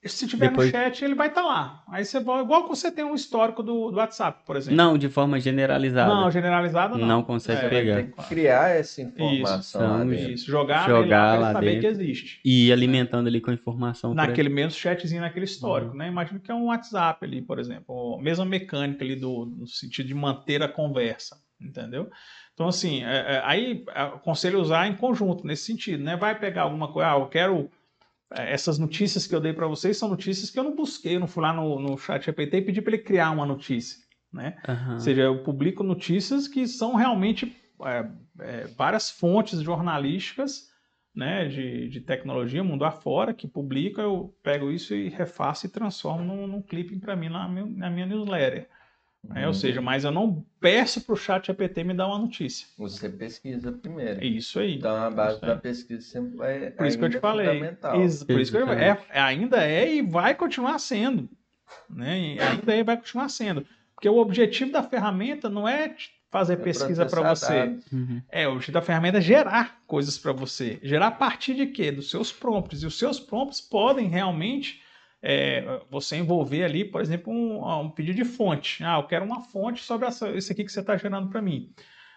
Se 0.08 0.26
tiver 0.26 0.48
depois- 0.48 0.72
no 0.72 0.78
chat, 0.78 1.04
ele 1.04 1.14
vai 1.14 1.28
estar 1.28 1.42
lá. 1.42 1.82
Aí 1.88 2.04
você 2.04 2.18
vai, 2.18 2.42
igual 2.42 2.64
que 2.64 2.68
você 2.70 2.90
tem 2.90 3.04
um 3.04 3.14
histórico 3.14 3.62
do, 3.62 3.90
do 3.90 3.96
WhatsApp, 3.98 4.40
por 4.44 4.56
exemplo. 4.56 4.76
Não, 4.76 4.98
de 4.98 5.08
forma 5.08 5.38
generalizada. 5.38 6.12
Não, 6.12 6.30
generalizado 6.30 6.98
não. 6.98 7.06
Não 7.06 7.22
consegue 7.22 7.66
É, 7.66 7.68
pegar. 7.68 7.96
Tem 7.96 8.06
que 8.10 8.22
criar 8.28 8.70
essa 8.70 9.00
informação 9.00 9.80
lá 9.98 10.04
dentro. 10.04 10.30
Isso, 10.32 10.46
jogar, 10.50 10.88
Jogar 10.88 11.24
lá, 11.26 11.30
pra 11.32 11.40
lá 11.40 11.46
ele 11.48 11.52
saber 11.52 11.66
dentro. 11.66 11.80
que 11.80 11.86
existe. 11.86 12.40
E 12.44 12.68
ir 12.68 12.72
alimentando 12.72 13.28
ali 13.28 13.40
com 13.40 13.50
a 13.50 13.54
informação. 13.54 14.12
Naquele 14.14 14.48
mesmo 14.48 14.72
chatzinho, 14.72 15.20
naquele 15.20 15.44
Uhum. 15.46 15.52
histórico, 15.52 15.96
né? 15.96 16.08
Imagina 16.08 16.40
que 16.40 16.50
é 16.50 16.54
um 16.54 16.66
WhatsApp 16.66 17.24
ali, 17.24 17.40
por 17.42 17.58
exemplo. 17.58 18.18
mesma 18.20 18.44
mecânica 18.44 19.04
ali 19.04 19.14
do, 19.16 19.46
no 19.46 19.66
sentido 19.66 20.06
de 20.08 20.14
manter 20.14 20.62
a 20.62 20.68
conversa, 20.68 21.36
entendeu? 21.60 22.10
Então, 22.54 22.66
assim, 22.68 23.02
é- 23.04 23.36
é, 23.36 23.42
aí 23.44 23.84
é, 23.94 24.02
aconselho 24.02 24.60
usar 24.60 24.86
em 24.88 24.94
conjunto, 24.94 25.46
nesse 25.46 25.64
sentido, 25.64 26.02
né? 26.02 26.16
Vai 26.16 26.38
pegar 26.38 26.62
alguma 26.62 26.88
coisa, 26.92 27.10
ah, 27.12 27.18
eu 27.18 27.26
quero... 27.26 27.70
é, 28.36 28.52
Essas 28.52 28.78
notícias 28.78 29.26
que 29.26 29.34
eu 29.34 29.40
dei 29.40 29.52
para 29.52 29.66
vocês 29.66 29.96
são 29.96 30.08
notícias 30.08 30.50
que 30.50 30.58
eu 30.58 30.64
não 30.64 30.74
busquei, 30.74 31.16
eu 31.16 31.20
não 31.20 31.26
fui 31.26 31.42
lá 31.42 31.52
no, 31.52 31.78
no 31.78 31.98
chat 31.98 32.24
GPT 32.24 32.56
e 32.58 32.62
pedi 32.62 32.82
para 32.82 32.94
ele 32.94 33.02
criar 33.02 33.30
uma 33.30 33.46
notícia, 33.46 33.98
né? 34.32 34.56
Aham. 34.68 34.94
Ou 34.94 35.00
seja, 35.00 35.22
eu 35.22 35.42
publico 35.42 35.82
notícias 35.82 36.48
que 36.48 36.66
são 36.66 36.94
realmente 36.94 37.56
é, 37.84 38.08
é, 38.40 38.66
várias 38.76 39.10
fontes 39.10 39.60
jornalísticas 39.60 40.70
né, 41.14 41.46
de, 41.46 41.88
de 41.88 42.00
tecnologia, 42.00 42.64
mundo 42.64 42.84
afora, 42.84 43.34
que 43.34 43.46
publica, 43.46 44.00
eu 44.00 44.34
pego 44.42 44.70
isso 44.70 44.94
e 44.94 45.08
refaço 45.08 45.66
e 45.66 45.68
transformo 45.68 46.24
num, 46.24 46.46
num 46.46 46.62
clipe 46.62 46.98
para 46.98 47.14
mim 47.14 47.28
na, 47.28 47.46
na 47.48 47.90
minha 47.90 48.06
newsletter. 48.06 48.68
Né? 49.24 49.42
Ou 49.42 49.48
Uhum. 49.48 49.54
seja, 49.54 49.80
mas 49.80 50.04
eu 50.04 50.10
não 50.10 50.44
peço 50.60 51.00
para 51.00 51.12
o 51.12 51.16
chat 51.16 51.46
GPT 51.46 51.84
me 51.84 51.94
dar 51.94 52.08
uma 52.08 52.18
notícia. 52.18 52.66
Você 52.76 53.08
pesquisa 53.08 53.70
primeiro. 53.72 54.20
É 54.20 54.26
isso 54.26 54.58
aí. 54.58 54.76
Então 54.76 54.94
a 54.96 55.10
base 55.10 55.36
Isso 55.36 55.46
da 55.46 55.56
pesquisa 55.56 56.02
sempre 56.02 56.36
vai 56.36 56.70
Por 56.70 56.86
isso 56.86 56.98
que 56.98 57.04
eu 57.04 57.10
te 57.10 57.16
é 57.16 57.20
falei. 57.20 57.46
fundamental. 57.46 58.00
Ex- 58.02 58.24
por 58.24 58.40
isso 58.40 58.50
que 58.50 58.58
eu, 58.58 58.68
é, 58.72 58.98
ainda 59.10 59.62
é 59.64 59.94
e 59.94 60.02
vai 60.02 60.34
continuar 60.34 60.78
sendo. 60.78 61.28
Né? 61.88 62.34
E 62.36 62.40
ainda 62.40 62.74
é 62.74 62.80
e 62.80 62.82
vai 62.82 62.96
continuar 62.96 63.28
sendo. 63.28 63.66
Porque 63.94 64.08
o 64.08 64.16
objetivo 64.18 64.72
da 64.72 64.82
ferramenta 64.82 65.48
não 65.48 65.68
é 65.68 65.94
fazer 66.30 66.54
É 66.54 66.56
pesquisa 66.56 67.06
para 67.06 67.28
você. 67.34 67.78
Uhum. 67.92 68.20
É, 68.28 68.48
o 68.48 68.52
objetivo 68.52 68.74
da 68.74 68.82
ferramenta 68.82 69.18
é 69.18 69.20
gerar 69.20 69.80
coisas 69.86 70.18
para 70.18 70.32
você. 70.32 70.80
Gerar 70.82 71.06
a 71.08 71.10
partir 71.12 71.54
de 71.54 71.66
quê? 71.66 71.92
Dos 71.92 72.10
seus 72.10 72.32
prompts. 72.32 72.82
E 72.82 72.86
os 72.86 72.98
seus 72.98 73.20
prompts 73.20 73.60
podem 73.60 74.08
realmente 74.08 74.80
é, 75.22 75.80
você 75.88 76.16
envolver 76.16 76.64
ali, 76.64 76.84
por 76.84 77.00
exemplo, 77.00 77.32
um, 77.32 77.64
um 77.80 77.90
pedido 77.90 78.16
de 78.16 78.24
fonte. 78.24 78.82
Ah, 78.82 78.98
eu 78.98 79.06
quero 79.06 79.24
uma 79.24 79.40
fonte 79.40 79.82
sobre 79.82 80.08
essa, 80.08 80.28
isso 80.30 80.52
aqui 80.52 80.64
que 80.64 80.72
você 80.72 80.80
está 80.80 80.96
gerando 80.96 81.28
para 81.30 81.40
mim. 81.40 81.72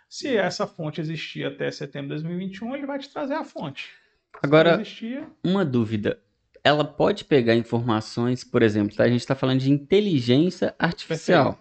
Se 0.10 0.36
essa 0.36 0.66
fonte 0.66 1.00
existir 1.00 1.46
até 1.46 1.70
setembro 1.70 2.16
de 2.16 2.24
2021, 2.24 2.76
ele 2.76 2.86
vai 2.88 2.98
te 2.98 3.10
trazer 3.10 3.36
a 3.36 3.44
fonte. 3.44 3.84
Se 3.84 4.40
Agora, 4.42 4.76
existia, 4.76 5.28
uma 5.44 5.64
dúvida. 5.64 6.20
Ela 6.64 6.84
pode 6.84 7.26
pegar 7.26 7.56
informações, 7.56 8.44
por 8.44 8.64
exemplo, 8.64 8.96
tá? 8.96 9.04
a 9.04 9.08
gente 9.08 9.20
está 9.20 9.36
falando 9.36 9.60
de 9.60 9.72
inteligência 9.72 10.74
artificial. 10.80 11.60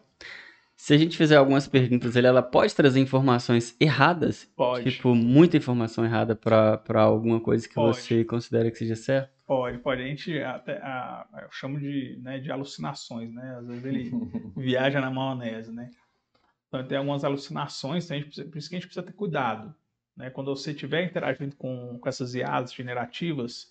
Se 0.77 0.93
a 0.93 0.99
gente 0.99 1.17
fizer 1.17 1.37
algumas 1.37 1.69
perguntas 1.69 2.17
ali, 2.17 2.27
ela 2.27 2.43
pode 2.43 2.75
trazer 2.75 3.01
informações 3.01 3.77
erradas? 3.79 4.49
pode. 4.57 4.91
Tipo, 4.91 5.15
muita 5.15 5.57
informação 5.57 6.05
errada 6.05 6.35
para 6.35 7.03
alguma 7.03 7.41
coisa 7.41 7.69
que 7.69 7.75
Pode. 7.75 7.97
você 7.97 8.25
considera 8.25 8.71
que 8.71 8.79
seja 8.79 8.97
certo? 8.97 9.34
Pode, 9.47 9.79
pode. 9.79 10.03
A 10.03 10.07
gente 10.07 10.39
até, 10.43 10.79
a- 10.79 11.27
eu 11.43 11.51
chamo 11.51 11.79
de, 11.79 12.19
né, 12.23 12.39
de 12.39 12.51
alucinações, 12.51 13.33
né? 13.33 13.57
Às 13.59 13.67
vezes 13.67 13.85
ele 13.85 14.11
viaja 14.57 15.01
na 15.01 15.11
maionese, 15.11 15.71
né? 15.73 15.91
Então 16.69 16.87
tem 16.87 16.99
algumas 16.99 17.25
alucinações, 17.25 18.05
então 18.05 18.17
a 18.17 18.21
gente 18.21 18.27
precisa- 18.29 18.51
por 18.51 18.59
isso 18.59 18.69
que 18.69 18.75
a 18.77 18.79
gente 18.79 18.87
precisa 18.87 19.07
ter 19.07 19.13
cuidado, 19.13 19.75
né? 20.17 20.31
Quando 20.31 20.55
você 20.55 20.73
estiver 20.73 21.05
interagindo 21.05 21.55
com, 21.57 21.99
com 21.99 22.09
essas 22.09 22.35
IAs 22.35 22.73
generativas 22.73 23.71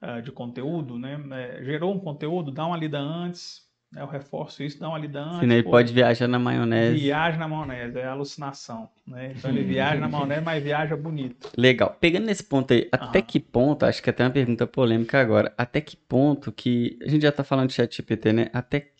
ah, 0.00 0.20
de 0.20 0.32
conteúdo, 0.32 0.98
né? 0.98 1.18
É, 1.58 1.64
gerou 1.64 1.94
um 1.94 2.00
conteúdo, 2.00 2.50
dá 2.50 2.66
uma 2.66 2.76
lida 2.76 2.98
antes? 2.98 3.70
Eu 3.94 4.06
reforço 4.06 4.62
isso, 4.62 4.80
dá 4.80 4.88
uma 4.88 4.98
lida 4.98 5.20
antes. 5.20 5.40
Senão 5.40 5.54
ele 5.54 5.62
pô, 5.62 5.70
pode 5.70 5.92
viajar 5.92 6.26
na 6.26 6.38
maionese. 6.38 6.98
Viaja 6.98 7.36
na 7.36 7.46
maionese, 7.46 7.98
é 7.98 8.06
alucinação, 8.06 8.88
né? 9.06 9.34
Então 9.36 9.50
ele 9.50 9.62
viaja 9.62 10.00
na 10.00 10.08
maionese, 10.08 10.40
mas 10.40 10.62
viaja 10.62 10.96
bonito. 10.96 11.50
Legal. 11.56 11.96
Pegando 12.00 12.24
nesse 12.24 12.42
ponto 12.42 12.72
aí, 12.72 12.88
até 12.90 13.20
que 13.20 13.38
ponto, 13.38 13.84
acho 13.84 14.02
que 14.02 14.08
até 14.08 14.24
uma 14.24 14.30
pergunta 14.30 14.66
polêmica 14.66 15.20
agora, 15.20 15.52
até 15.58 15.80
que 15.80 15.96
ponto 15.96 16.50
que, 16.50 16.98
a 17.02 17.08
gente 17.08 17.22
já 17.22 17.32
tá 17.32 17.44
falando 17.44 17.68
de 17.68 17.74
chat 17.74 17.94
GPT, 17.94 18.32
né? 18.32 18.46
Até 18.52 18.92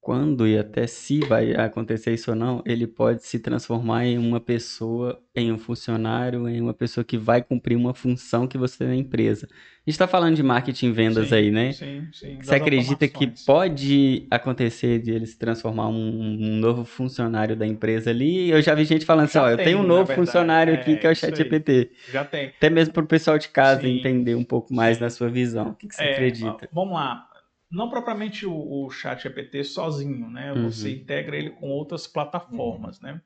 quando 0.00 0.46
e 0.46 0.56
até 0.56 0.86
se 0.86 1.20
vai 1.20 1.54
acontecer 1.54 2.14
isso 2.14 2.30
ou 2.30 2.36
não, 2.36 2.62
ele 2.64 2.86
pode 2.86 3.22
se 3.24 3.38
transformar 3.38 4.06
em 4.06 4.16
uma 4.18 4.40
pessoa, 4.40 5.20
em 5.34 5.52
um 5.52 5.58
funcionário, 5.58 6.48
em 6.48 6.60
uma 6.60 6.72
pessoa 6.72 7.04
que 7.04 7.18
vai 7.18 7.42
cumprir 7.42 7.76
uma 7.76 7.92
função 7.92 8.46
que 8.46 8.56
você 8.56 8.78
tem 8.78 8.88
na 8.88 8.96
empresa. 8.96 9.46
A 9.46 9.90
gente 9.90 9.94
está 9.94 10.06
falando 10.06 10.36
de 10.36 10.42
marketing 10.42 10.86
e 10.88 10.92
vendas 10.92 11.28
Sim, 11.28 11.34
aí, 11.34 11.50
né? 11.50 11.72
Sim, 11.72 12.08
sim. 12.12 12.38
Você 12.40 12.54
acredita 12.54 13.08
que 13.08 13.26
pode 13.46 14.26
acontecer 14.30 14.98
de 15.00 15.10
ele 15.12 15.26
se 15.26 15.38
transformar 15.38 15.88
um, 15.88 15.94
um 15.94 16.56
novo 16.56 16.84
funcionário 16.84 17.56
da 17.56 17.66
empresa 17.66 18.10
ali? 18.10 18.50
Eu 18.50 18.60
já 18.62 18.74
vi 18.74 18.84
gente 18.84 19.04
falando 19.04 19.24
assim, 19.24 19.34
Já 19.34 19.44
ó, 19.44 19.48
eu 19.50 19.56
tenho 19.56 19.78
um 19.78 19.82
novo 19.82 20.04
verdade. 20.06 20.20
funcionário 20.26 20.74
aqui 20.74 20.92
É, 20.92 20.96
que 20.96 21.06
é 21.06 21.10
o. 21.10 21.14
ChatGPT. 21.14 21.90
Já 22.12 22.24
tem. 22.24 22.48
Até 22.48 22.70
mesmo 22.70 22.92
para 22.92 23.02
o 23.02 23.06
pessoal 23.06 23.38
de 23.38 23.48
casa 23.48 23.82
Sim. 23.82 23.98
entender 23.98 24.34
um 24.34 24.44
pouco 24.44 24.72
mais 24.74 24.98
Sim. 24.98 25.04
na 25.04 25.10
sua 25.10 25.28
visão. 25.28 25.70
O 25.70 25.74
que, 25.74 25.88
que 25.88 25.94
você 25.94 26.04
É, 26.04 26.12
acredita? 26.12 26.68
Vamos 26.72 26.94
lá. 26.94 27.27
Não 27.70 27.90
propriamente 27.90 28.46
o, 28.46 28.84
o 28.84 28.90
chat 28.90 29.22
GPT 29.22 29.64
sozinho, 29.64 30.30
né? 30.30 30.52
Uhum. 30.52 30.70
Você 30.70 30.90
integra 30.90 31.36
ele 31.36 31.50
com 31.50 31.68
outras 31.68 32.06
plataformas, 32.06 33.00
né? 33.00 33.20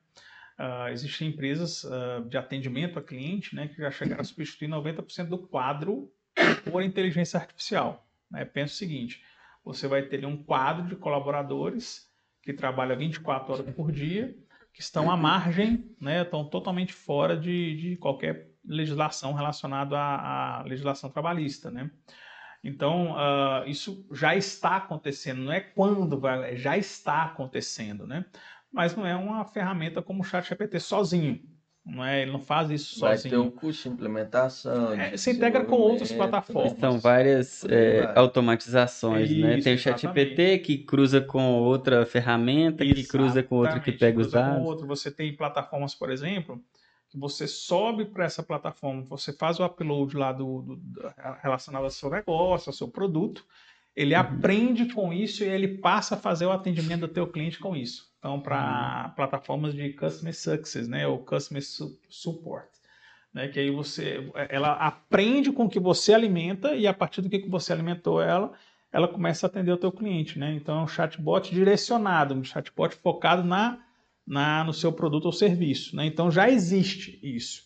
Ah, 0.57 0.91
existem 0.91 1.29
empresas 1.29 1.83
ah, 1.85 2.23
de 2.27 2.37
atendimento 2.37 2.99
a 2.99 3.01
cliente, 3.01 3.55
né, 3.55 3.67
que 3.67 3.77
já 3.77 3.89
chegaram 3.89 4.21
a 4.21 4.25
substituir 4.25 4.67
90% 4.67 5.27
do 5.27 5.37
quadro 5.37 6.11
por 6.69 6.83
inteligência 6.83 7.39
artificial. 7.39 8.07
Né? 8.29 8.45
Pensa 8.45 8.73
o 8.73 8.77
seguinte: 8.77 9.23
você 9.63 9.87
vai 9.87 10.03
ter 10.03 10.25
um 10.25 10.37
quadro 10.37 10.87
de 10.87 10.95
colaboradores 10.95 12.11
que 12.41 12.53
trabalham 12.53 12.97
24 12.97 13.53
horas 13.53 13.75
por 13.75 13.91
dia, 13.91 14.35
que 14.73 14.81
estão 14.81 15.09
à 15.09 15.17
margem, 15.17 15.95
né, 15.99 16.21
estão 16.21 16.43
totalmente 16.45 16.93
fora 16.93 17.37
de, 17.37 17.75
de 17.75 17.95
qualquer 17.97 18.51
legislação 18.65 19.33
relacionada 19.33 19.97
à, 19.97 20.59
à 20.59 20.63
legislação 20.63 21.09
trabalhista, 21.09 21.71
né? 21.71 21.89
Então, 22.63 23.13
ah, 23.17 23.63
isso 23.67 24.05
já 24.11 24.35
está 24.35 24.77
acontecendo, 24.77 25.41
não 25.43 25.51
é 25.51 25.59
quando 25.59 26.19
vai, 26.19 26.53
é 26.53 26.55
já 26.57 26.77
está 26.77 27.23
acontecendo, 27.25 28.07
né? 28.07 28.25
Mas 28.71 28.95
não 28.95 29.05
é 29.05 29.15
uma 29.15 29.45
ferramenta 29.45 30.01
como 30.01 30.21
o 30.21 30.23
ChatGPT 30.23 30.79
sozinho, 30.79 31.41
não 31.85 32.03
é? 32.03 32.21
Ele 32.21 32.31
não 32.31 32.39
faz 32.39 32.71
isso 32.71 32.99
Vai 32.99 33.19
ter 33.19 33.29
sozinho. 33.29 33.43
um 33.43 33.51
custo 33.51 33.89
de 33.89 33.93
implementação. 33.95 34.93
É, 34.93 35.11
de 35.11 35.17
se 35.17 35.31
integra 35.31 35.65
com 35.65 35.75
outras 35.75 36.11
plataformas. 36.11 36.79
São 36.79 36.99
várias 36.99 37.63
é, 37.65 38.01
vai. 38.05 38.13
automatizações, 38.15 39.35
né? 39.35 39.55
Isso, 39.57 39.63
Tem 39.65 39.75
o 39.75 39.77
ChatGPT 39.77 40.59
que 40.59 40.77
cruza 40.79 41.19
com 41.21 41.41
outra 41.61 42.05
ferramenta, 42.05 42.85
que 42.85 43.03
cruza 43.03 43.43
com 43.43 43.55
outra 43.57 43.79
que 43.81 43.91
Exatamente, 43.91 43.99
pega 43.99 44.21
os 44.21 44.27
cruza 44.27 44.43
com 44.49 44.49
dados. 44.53 44.67
outra. 44.67 44.87
Você 44.87 45.11
tem 45.11 45.35
plataformas, 45.35 45.93
por 45.93 46.09
exemplo, 46.09 46.63
que 47.13 47.19
você 47.19 47.47
sobe 47.47 48.05
para 48.05 48.25
essa 48.25 48.41
plataforma, 48.43 49.03
você 49.03 49.31
faz 49.31 49.59
o 49.59 49.65
upload 49.65 50.17
lá 50.17 50.31
do, 50.33 50.61
do- 50.63 50.75
do- 50.77 51.13
relacionado 51.41 51.83
ao 51.83 51.91
seu 51.91 52.09
negócio, 52.09 52.69
ao 52.69 52.73
seu 52.73 52.87
produto, 52.87 53.45
ele 53.95 54.15
Uhum. 54.15 54.21
aprende 54.21 54.87
com 54.87 55.13
isso 55.13 55.43
e 55.43 55.47
ele 55.47 55.77
passa 55.77 56.15
a 56.15 56.17
fazer 56.17 56.47
o 56.47 56.51
atendimento 56.51 57.01
do 57.01 57.07
teu 57.07 57.27
cliente 57.27 57.59
com 57.59 57.75
isso. 57.75 58.11
Então, 58.17 58.41
para 58.41 59.09
Uhum. 59.09 59.15
plataformas 59.15 59.75
de 59.75 59.93
Customer 59.93 60.35
Success, 60.35 60.87
né, 60.87 61.07
ou 61.07 61.19
Customer 61.19 61.63
Su- 61.63 61.99
Support, 62.09 62.67
né, 63.33 63.47
que 63.47 63.59
aí 63.59 63.69
você, 63.71 64.31
ela 64.49 64.73
aprende 64.73 65.51
com 65.51 65.65
o 65.65 65.69
que 65.69 65.79
você 65.79 66.13
alimenta 66.13 66.75
e 66.75 66.87
a 66.87 66.93
partir 66.93 67.21
do 67.21 67.29
que 67.29 67.47
você 67.47 67.71
alimentou 67.73 68.21
ela, 68.21 68.53
ela 68.91 69.07
começa 69.07 69.45
a 69.45 69.49
atender 69.49 69.71
o 69.71 69.77
teu 69.77 69.91
cliente, 69.91 70.37
né? 70.37 70.53
Então, 70.53 70.79
é 70.79 70.83
um 70.83 70.87
chatbot 70.87 71.51
direcionado, 71.53 72.35
um 72.35 72.43
chatbot 72.43 72.95
focado 72.95 73.43
na, 73.43 73.79
na 74.25 74.63
no 74.63 74.73
seu 74.73 74.91
produto 74.91 75.25
ou 75.25 75.31
serviço, 75.33 75.95
né? 75.95 76.05
Então, 76.05 76.31
já 76.31 76.49
existe 76.49 77.19
isso. 77.21 77.63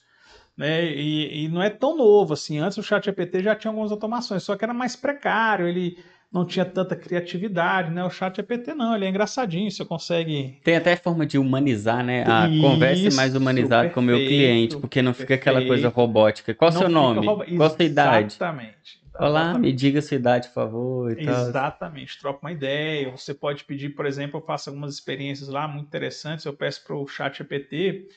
Né? 0.57 0.85
E, 0.91 1.43
e 1.45 1.49
não 1.49 1.61
é 1.61 1.69
tão 1.69 1.95
novo 1.95 2.33
assim. 2.33 2.57
Antes 2.57 2.77
o 2.79 2.83
ChatGPT 2.83 3.43
já 3.43 3.55
tinha 3.55 3.69
algumas 3.69 3.91
automações, 3.91 4.41
só 4.41 4.55
que 4.55 4.63
era 4.65 4.73
mais 4.73 4.95
precário, 4.95 5.67
ele 5.67 5.99
não 6.33 6.45
tinha 6.45 6.65
tanta 6.65 6.95
criatividade, 6.95 7.91
né? 7.91 8.03
O 8.03 8.09
ChatGPT 8.09 8.73
não, 8.73 8.95
ele 8.95 9.05
é 9.05 9.09
engraçadinho, 9.09 9.69
você 9.69 9.85
consegue 9.85 10.59
Tem 10.63 10.75
até 10.75 10.95
forma 10.95 11.25
de 11.27 11.37
humanizar, 11.37 12.03
né? 12.03 12.23
A 12.23 12.47
conversa 12.59 13.07
é 13.07 13.11
mais 13.13 13.29
Isso, 13.31 13.37
humanizada 13.39 13.89
com 13.91 13.99
o 13.99 14.03
meu 14.03 14.17
cliente, 14.17 14.75
porque 14.77 15.01
não 15.01 15.13
fica 15.13 15.35
aquela 15.35 15.63
coisa 15.63 15.89
robótica. 15.89 16.53
Qual 16.55 16.69
o 16.69 16.73
seu 16.73 16.89
nome? 16.89 17.25
rouba- 17.25 17.45
Qual 17.45 17.67
a 17.67 17.69
sua 17.69 17.85
idade? 17.85 18.33
Exatamente. 18.33 18.99
Olá, 19.19 19.57
me 19.57 19.73
diga 19.73 19.99
a 19.99 20.01
sua 20.01 20.15
idade, 20.15 20.47
por 20.49 20.53
favor. 20.53 21.19
Exatamente, 21.19 22.19
troca 22.19 22.39
uma 22.41 22.51
ideia. 22.51 23.09
Você 23.11 23.33
pode 23.33 23.63
pedir, 23.63 23.89
por 23.89 24.05
exemplo, 24.05 24.39
eu 24.39 24.45
faço 24.45 24.69
algumas 24.69 24.93
experiências 24.93 25.49
lá 25.49 25.67
muito 25.67 25.87
interessantes. 25.87 26.45
Eu 26.45 26.53
peço 26.53 26.83
para 26.85 26.95
o 26.95 27.07
chat 27.07 27.37
GPT 27.37 28.07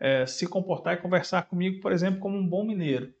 eh, 0.00 0.26
se 0.26 0.46
comportar 0.46 0.94
e 0.94 0.96
conversar 0.98 1.42
comigo, 1.42 1.80
por 1.80 1.92
exemplo, 1.92 2.20
como 2.20 2.36
um 2.36 2.46
bom 2.46 2.64
mineiro. 2.64 3.12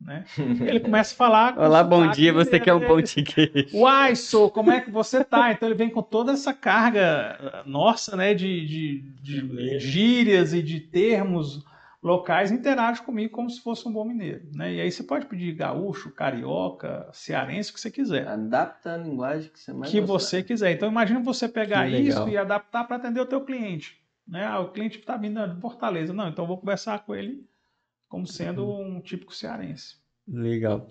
Né? 0.00 0.24
Ele 0.66 0.80
começa 0.80 1.12
a 1.12 1.16
falar. 1.16 1.58
Olá, 1.58 1.82
bom 1.82 2.08
dia, 2.10 2.32
você 2.32 2.58
quer 2.58 2.72
um 2.72 2.80
pão 2.80 3.02
de 3.02 3.22
queijo? 3.22 3.76
Uai, 3.76 4.14
sou, 4.14 4.50
como 4.50 4.70
é 4.70 4.80
que 4.80 4.90
você 4.90 5.24
tá? 5.24 5.52
Então 5.52 5.68
ele 5.68 5.76
vem 5.76 5.90
com 5.90 6.02
toda 6.02 6.32
essa 6.32 6.54
carga 6.54 7.36
eh, 7.40 7.62
nossa, 7.66 8.16
né, 8.16 8.32
de, 8.32 8.66
de, 8.66 9.00
de 9.20 9.78
gírias 9.80 10.54
e 10.54 10.62
de 10.62 10.80
termos 10.80 11.64
locais, 12.02 12.50
interage 12.52 13.02
comigo 13.02 13.32
como 13.32 13.50
se 13.50 13.60
fosse 13.60 13.86
um 13.88 13.92
bom 13.92 14.04
mineiro, 14.04 14.48
né? 14.54 14.74
E 14.74 14.80
aí 14.80 14.90
você 14.90 15.02
pode 15.02 15.26
pedir 15.26 15.52
gaúcho, 15.54 16.12
carioca, 16.12 17.08
cearense, 17.12 17.70
o 17.70 17.74
que 17.74 17.80
você 17.80 17.90
quiser. 17.90 18.26
Adapta 18.28 18.94
a 18.94 18.96
linguagem 18.96 19.50
que 19.50 19.58
você 19.58 19.72
mais 19.72 19.90
que 19.90 20.00
gostar. 20.00 20.18
você 20.18 20.42
quiser. 20.42 20.72
Então 20.72 20.88
imagina 20.88 21.20
você 21.20 21.48
pegar 21.48 21.88
isso 21.88 22.28
e 22.28 22.36
adaptar 22.36 22.84
para 22.84 22.96
atender 22.96 23.20
o 23.20 23.26
teu 23.26 23.44
cliente, 23.44 24.00
né? 24.26 24.44
Ah, 24.46 24.60
o 24.60 24.70
cliente 24.72 24.98
está 24.98 25.16
vindo 25.16 25.44
de 25.54 25.60
Fortaleza, 25.60 26.12
não, 26.12 26.28
então 26.28 26.44
eu 26.44 26.48
vou 26.48 26.58
conversar 26.58 27.00
com 27.04 27.14
ele 27.14 27.44
como 28.08 28.26
sendo 28.26 28.64
Uhum. 28.64 28.96
um 28.96 29.00
típico 29.00 29.34
cearense. 29.34 29.96
Legal. 30.26 30.88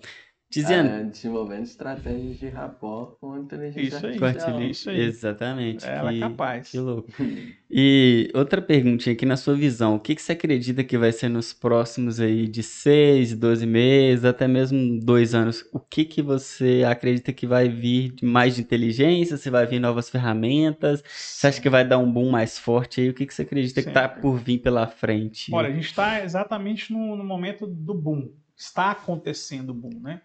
Tiziano, 0.50 0.88
Ah, 0.90 1.02
desenvolvendo 1.02 1.64
estratégias 1.64 2.38
de 2.38 2.48
rapport 2.48 3.18
com 3.20 3.36
inteligência 3.36 3.80
Isso 3.98 4.06
aí. 4.06 4.18
artificial. 4.24 4.62
Isso 4.62 4.90
aí. 4.90 5.00
Exatamente. 5.00 5.86
Ela 5.86 6.10
que, 6.10 6.16
é 6.16 6.20
capaz. 6.20 6.70
que 6.70 6.78
louco. 6.78 7.08
E 7.70 8.30
outra 8.34 8.62
perguntinha 8.62 9.12
aqui 9.12 9.26
na 9.26 9.36
sua 9.36 9.54
visão, 9.54 9.96
o 9.96 10.00
que, 10.00 10.14
que 10.14 10.22
você 10.22 10.32
acredita 10.32 10.82
que 10.82 10.96
vai 10.96 11.12
ser 11.12 11.28
nos 11.28 11.52
próximos 11.52 12.18
aí 12.18 12.48
de 12.48 12.62
6, 12.62 13.36
12 13.36 13.66
meses, 13.66 14.24
até 14.24 14.48
mesmo 14.48 14.98
dois 14.98 15.34
anos? 15.34 15.62
O 15.70 15.78
que 15.78 16.06
que 16.06 16.22
você 16.22 16.82
acredita 16.88 17.30
que 17.30 17.46
vai 17.46 17.68
vir 17.68 18.12
de 18.14 18.24
mais 18.24 18.54
de 18.54 18.62
inteligência? 18.62 19.36
Se 19.36 19.50
vai 19.50 19.66
vir 19.66 19.80
novas 19.80 20.08
ferramentas? 20.08 21.02
Você 21.06 21.46
acha 21.46 21.60
que 21.60 21.68
vai 21.68 21.86
dar 21.86 21.98
um 21.98 22.10
boom 22.10 22.30
mais 22.30 22.58
forte 22.58 23.02
aí? 23.02 23.10
O 23.10 23.14
que 23.14 23.26
que 23.26 23.34
você 23.34 23.42
acredita 23.42 23.82
que 23.82 23.88
está 23.88 24.04
Sempre. 24.08 24.22
por 24.22 24.38
vir 24.38 24.60
pela 24.60 24.86
frente? 24.86 25.52
Olha, 25.52 25.68
a 25.68 25.72
gente 25.72 25.84
está 25.84 26.24
exatamente 26.24 26.90
no, 26.90 27.14
no 27.16 27.22
momento 27.24 27.66
do 27.66 27.92
boom. 27.92 28.32
Está 28.56 28.92
acontecendo 28.92 29.70
o 29.70 29.74
boom, 29.74 30.00
né? 30.00 30.22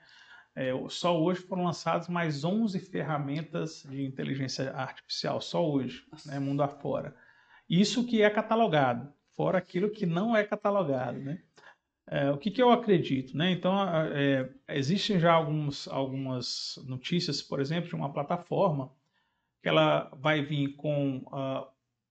É, 0.55 0.71
só 0.89 1.19
hoje 1.19 1.41
foram 1.41 1.63
lançadas 1.63 2.07
mais 2.07 2.43
11 2.43 2.79
ferramentas 2.79 3.83
de 3.89 4.03
inteligência 4.05 4.71
artificial, 4.71 5.41
só 5.41 5.67
hoje, 5.67 6.05
né, 6.25 6.39
mundo 6.39 6.61
afora. 6.61 7.15
Isso 7.69 8.05
que 8.05 8.21
é 8.21 8.29
catalogado, 8.29 9.11
fora 9.35 9.57
aquilo 9.57 9.89
que 9.89 10.05
não 10.05 10.35
é 10.35 10.43
catalogado, 10.43 11.19
né? 11.19 11.41
É, 12.05 12.29
o 12.29 12.37
que, 12.37 12.51
que 12.51 12.61
eu 12.61 12.69
acredito, 12.69 13.35
né? 13.35 13.51
Então, 13.51 13.73
é, 14.13 14.49
existem 14.69 15.17
já 15.19 15.33
alguns, 15.33 15.87
algumas 15.87 16.75
notícias, 16.85 17.41
por 17.41 17.59
exemplo, 17.59 17.89
de 17.89 17.95
uma 17.95 18.11
plataforma 18.11 18.91
que 19.61 19.69
ela 19.69 20.11
vai 20.19 20.41
vir 20.43 20.75
com 20.75 21.25
ah, 21.31 21.65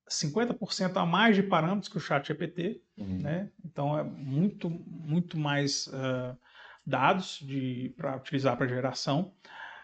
50% 0.09 0.97
a 0.97 1.05
mais 1.05 1.36
de 1.36 1.43
parâmetros 1.43 1.88
que 1.88 1.99
o 1.99 2.01
ChatGPT, 2.01 2.82
Uhum. 2.97 3.18
né? 3.20 3.51
Então 3.64 3.99
é 3.99 4.03
muito, 4.03 4.68
muito 4.70 5.38
mais 5.38 5.88
ah, 5.93 6.36
dados 6.85 7.45
para 7.97 8.16
utilizar 8.16 8.57
para 8.57 8.66
geração. 8.66 9.33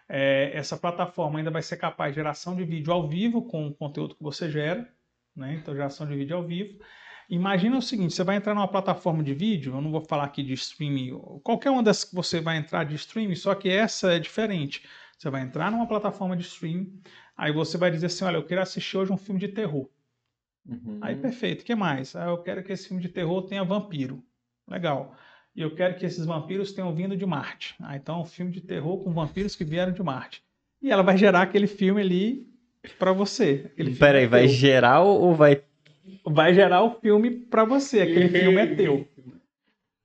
É, 0.09 0.51
essa 0.55 0.77
plataforma 0.77 1.39
ainda 1.39 1.51
vai 1.51 1.63
ser 1.63 1.77
capaz 1.77 2.13
de 2.13 2.17
geração 2.17 2.57
de 2.57 2.65
vídeo 2.65 2.93
ao 2.93 3.09
vivo 3.09 3.43
com 3.43 3.69
o 3.69 3.75
conteúdo 3.75 4.15
que 4.15 4.23
você 4.23 4.51
gera, 4.51 4.89
né? 5.37 5.55
Então 5.55 5.75
geração 5.75 6.07
de 6.07 6.15
vídeo 6.15 6.37
ao 6.37 6.47
vivo. 6.47 6.79
Imagina 7.29 7.77
o 7.77 7.83
seguinte, 7.83 8.15
você 8.15 8.25
vai 8.25 8.37
entrar 8.37 8.55
numa 8.55 8.67
plataforma 8.67 9.23
de 9.23 9.35
vídeo, 9.35 9.75
eu 9.75 9.83
não 9.83 9.91
vou 9.91 10.01
falar 10.01 10.25
aqui 10.25 10.43
de 10.43 10.55
streaming, 10.55 11.11
qualquer 11.45 11.71
uma 11.71 11.83
das 11.83 12.03
que 12.03 12.15
você 12.15 12.41
vai 12.41 12.57
entrar 12.57 12.85
de 12.85 12.95
streaming, 12.95 13.35
só 13.35 13.55
que 13.55 13.69
essa 13.69 14.15
é 14.15 14.19
diferente. 14.19 14.83
Você 15.19 15.29
vai 15.29 15.43
entrar 15.43 15.71
numa 15.71 15.87
plataforma 15.87 16.35
de 16.35 16.45
streaming, 16.45 17.03
aí 17.37 17.53
você 17.53 17.77
vai 17.77 17.91
dizer 17.91 18.07
assim, 18.07 18.25
olha, 18.25 18.37
eu 18.37 18.47
quero 18.47 18.63
assistir 18.63 18.97
hoje 18.97 19.13
um 19.13 19.19
filme 19.19 19.39
de 19.39 19.49
terror. 19.49 19.91
Uhum. 20.65 20.99
Aí, 21.03 21.17
perfeito. 21.17 21.63
O 21.63 21.65
que 21.65 21.75
mais? 21.75 22.15
Ah, 22.15 22.27
eu 22.27 22.43
quero 22.43 22.63
que 22.63 22.73
esse 22.73 22.89
filme 22.89 23.03
de 23.03 23.09
terror 23.09 23.43
tenha 23.43 23.65
vampiro. 23.65 24.23
Legal. 24.67 25.17
E 25.59 25.63
eu 25.63 25.75
quero 25.75 25.97
que 25.97 26.07
esses 26.07 26.25
vampiros 26.25 26.71
tenham 26.73 26.95
vindo 26.95 27.17
de 27.17 27.27
Marte. 27.27 27.75
Ah, 27.83 27.97
então, 27.97 28.21
um 28.21 28.25
filme 28.25 28.53
de 28.53 28.61
terror 28.61 28.99
com 29.03 29.13
vampiros 29.13 29.57
que 29.57 29.65
vieram 29.65 29.91
de 29.93 30.01
Marte. 30.05 30.41
E 30.81 30.89
ela 30.89 31.03
vai 31.03 31.19
gerar 31.19 31.43
aquele 31.43 31.67
filme 31.67 32.01
ali 32.01 32.47
para 32.97 33.13
você. 33.13 33.69
Peraí, 33.99 34.23
é 34.23 34.27
vai 34.29 34.43
teu. 34.43 34.51
gerar 34.51 35.01
ou 35.03 35.35
vai 35.35 35.61
vai 36.25 36.55
gerar 36.55 36.85
o 36.85 37.01
filme 37.01 37.31
para 37.33 37.65
você. 37.65 38.03
Aquele 38.03 38.29
filme 38.29 38.57
é 38.57 38.67
teu. 38.77 39.09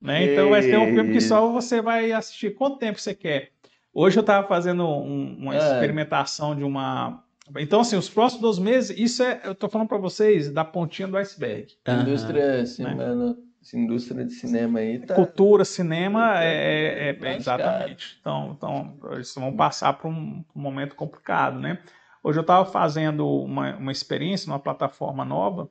Né? 0.01 0.33
Então, 0.33 0.49
vai 0.49 0.63
ser 0.63 0.77
um 0.79 0.87
filme 0.91 1.13
que 1.13 1.21
só 1.21 1.51
você 1.51 1.81
vai 1.83 2.11
assistir. 2.11 2.55
Quanto 2.55 2.77
tempo 2.79 2.99
você 2.99 3.13
quer? 3.13 3.51
Hoje 3.93 4.17
eu 4.17 4.21
estava 4.21 4.47
fazendo 4.47 4.83
um- 4.87 5.35
uma 5.37 5.55
É. 5.55 5.57
experimentação 5.59 6.55
de 6.55 6.63
uma. 6.63 7.23
Então, 7.59 7.81
assim, 7.81 7.95
os 7.95 8.09
próximos 8.09 8.41
12 8.41 8.59
meses, 8.59 8.97
isso 8.97 9.21
é. 9.21 9.39
Eu 9.43 9.53
tô 9.53 9.69
falando 9.69 9.87
para 9.87 9.99
vocês 9.99 10.51
da 10.51 10.65
pontinha 10.65 11.07
do 11.07 11.15
iceberg. 11.15 11.73
A 11.85 11.93
indústria, 11.93 12.61
assim, 12.61 12.81
Né? 12.83 12.95
mano, 12.95 13.37
essa 13.64 13.78
indústria 13.78 14.26
de 14.26 14.34
cinema 14.34 14.80
aí 14.80 14.99
tá. 14.99 15.16
Cultura, 15.16 15.64
cinema, 15.64 16.43
é, 16.43 16.47
é- 16.47 17.09
é- 17.09 17.14
Lascado. 17.14 17.39
exatamente. 17.39 18.18
Então, 18.20 18.53
então, 18.57 18.99
eles 19.14 19.34
vão 19.34 19.55
passar 19.55 19.93
por 19.93 20.09
um, 20.09 20.43
um 20.53 20.61
momento 20.61 20.95
complicado, 20.95 21.59
né? 21.59 21.82
Hoje 22.22 22.38
eu 22.38 22.41
estava 22.41 22.70
fazendo 22.70 23.26
uma, 23.26 23.76
uma 23.78 23.91
experiência 23.91 24.49
numa 24.49 24.59
plataforma 24.59 25.24
nova 25.24 25.70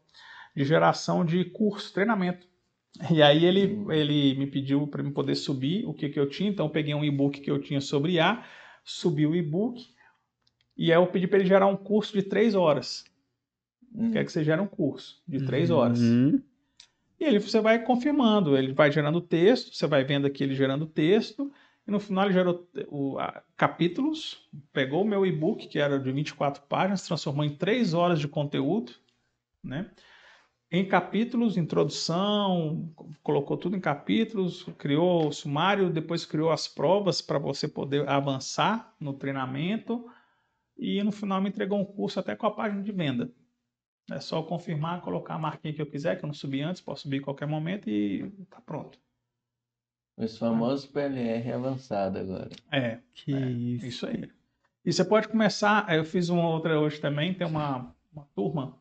de 0.57 0.64
geração 0.64 1.24
de 1.24 1.45
curso, 1.45 1.93
treinamento. 1.93 2.47
E 3.11 3.22
aí 3.22 3.45
ele, 3.45 3.86
ele 3.90 4.34
me 4.38 4.47
pediu 4.47 4.86
para 4.86 5.03
me 5.03 5.11
poder 5.11 5.34
subir 5.34 5.86
o 5.86 5.95
que, 5.95 6.09
que 6.09 6.20
eu 6.20 6.28
tinha, 6.28 6.51
então 6.51 6.66
eu 6.66 6.70
peguei 6.70 6.95
um 6.95 7.05
e-book 7.05 7.40
que 7.40 7.51
eu 7.51 7.61
tinha 7.61 7.80
sobre 7.80 8.12
IA, 8.12 8.43
subi 8.84 9.26
o 9.26 9.34
e-book, 9.34 9.82
e 10.76 10.93
aí 10.93 10.99
eu 10.99 11.07
pedi 11.07 11.26
para 11.26 11.38
ele 11.38 11.49
gerar 11.49 11.66
um 11.66 11.76
curso 11.76 12.12
de 12.12 12.22
três 12.22 12.55
horas. 12.55 13.05
Hum. 13.95 14.11
Quer 14.11 14.24
que 14.24 14.32
você 14.32 14.45
gere 14.45 14.61
um 14.61 14.66
curso 14.66 15.22
de 15.26 15.43
três 15.45 15.70
horas. 15.70 16.01
Uhum. 16.01 16.43
E 17.22 17.24
ele 17.24 17.38
você 17.38 17.60
vai 17.60 17.84
confirmando, 17.84 18.56
ele 18.58 18.72
vai 18.72 18.90
gerando 18.90 19.20
texto, 19.20 19.72
você 19.72 19.86
vai 19.86 20.02
vendo 20.02 20.26
aqui 20.26 20.42
ele 20.42 20.56
gerando 20.56 20.84
texto, 20.86 21.52
e 21.86 21.90
no 21.92 22.00
final 22.00 22.24
ele 22.24 22.32
gerou 22.32 22.68
o, 22.88 23.16
a, 23.16 23.44
capítulos, 23.56 24.50
pegou 24.72 25.02
o 25.02 25.06
meu 25.06 25.24
e-book, 25.24 25.68
que 25.68 25.78
era 25.78 26.00
de 26.00 26.10
24 26.10 26.64
páginas, 26.64 27.06
transformou 27.06 27.44
em 27.44 27.54
três 27.54 27.94
horas 27.94 28.18
de 28.18 28.26
conteúdo, 28.26 28.94
né? 29.62 29.88
Em 30.68 30.84
capítulos, 30.84 31.56
introdução, 31.56 32.92
colocou 33.22 33.56
tudo 33.56 33.76
em 33.76 33.80
capítulos, 33.80 34.64
criou 34.76 35.28
o 35.28 35.32
sumário, 35.32 35.90
depois 35.90 36.26
criou 36.26 36.50
as 36.50 36.66
provas 36.66 37.22
para 37.22 37.38
você 37.38 37.68
poder 37.68 38.08
avançar 38.08 38.96
no 38.98 39.12
treinamento 39.12 40.10
e 40.76 41.00
no 41.04 41.12
final 41.12 41.40
me 41.40 41.50
entregou 41.50 41.78
um 41.78 41.84
curso 41.84 42.18
até 42.18 42.34
com 42.34 42.48
a 42.48 42.50
página 42.50 42.82
de 42.82 42.90
venda. 42.90 43.30
É 44.12 44.20
só 44.20 44.42
confirmar, 44.42 45.00
colocar 45.00 45.34
a 45.34 45.38
marquinha 45.38 45.74
que 45.74 45.82
eu 45.82 45.86
quiser, 45.86 46.18
que 46.18 46.24
eu 46.24 46.26
não 46.26 46.34
subi 46.34 46.60
antes, 46.60 46.80
posso 46.80 47.02
subir 47.02 47.18
em 47.18 47.22
qualquer 47.22 47.46
momento 47.46 47.88
e 47.88 48.30
tá 48.50 48.60
pronto. 48.60 48.98
Os 50.16 50.36
famosos 50.36 50.86
PLR 50.86 51.52
avançado 51.52 52.18
agora. 52.18 52.50
É, 52.70 52.98
Que 53.14 53.34
é, 53.34 53.50
isso. 53.50 53.86
isso 53.86 54.06
aí. 54.06 54.30
E 54.84 54.92
você 54.92 55.04
pode 55.04 55.28
começar, 55.28 55.94
eu 55.94 56.04
fiz 56.04 56.28
uma 56.28 56.48
outra 56.48 56.78
hoje 56.78 57.00
também, 57.00 57.32
tem 57.32 57.46
uma, 57.46 57.94
uma 58.12 58.26
turma 58.34 58.76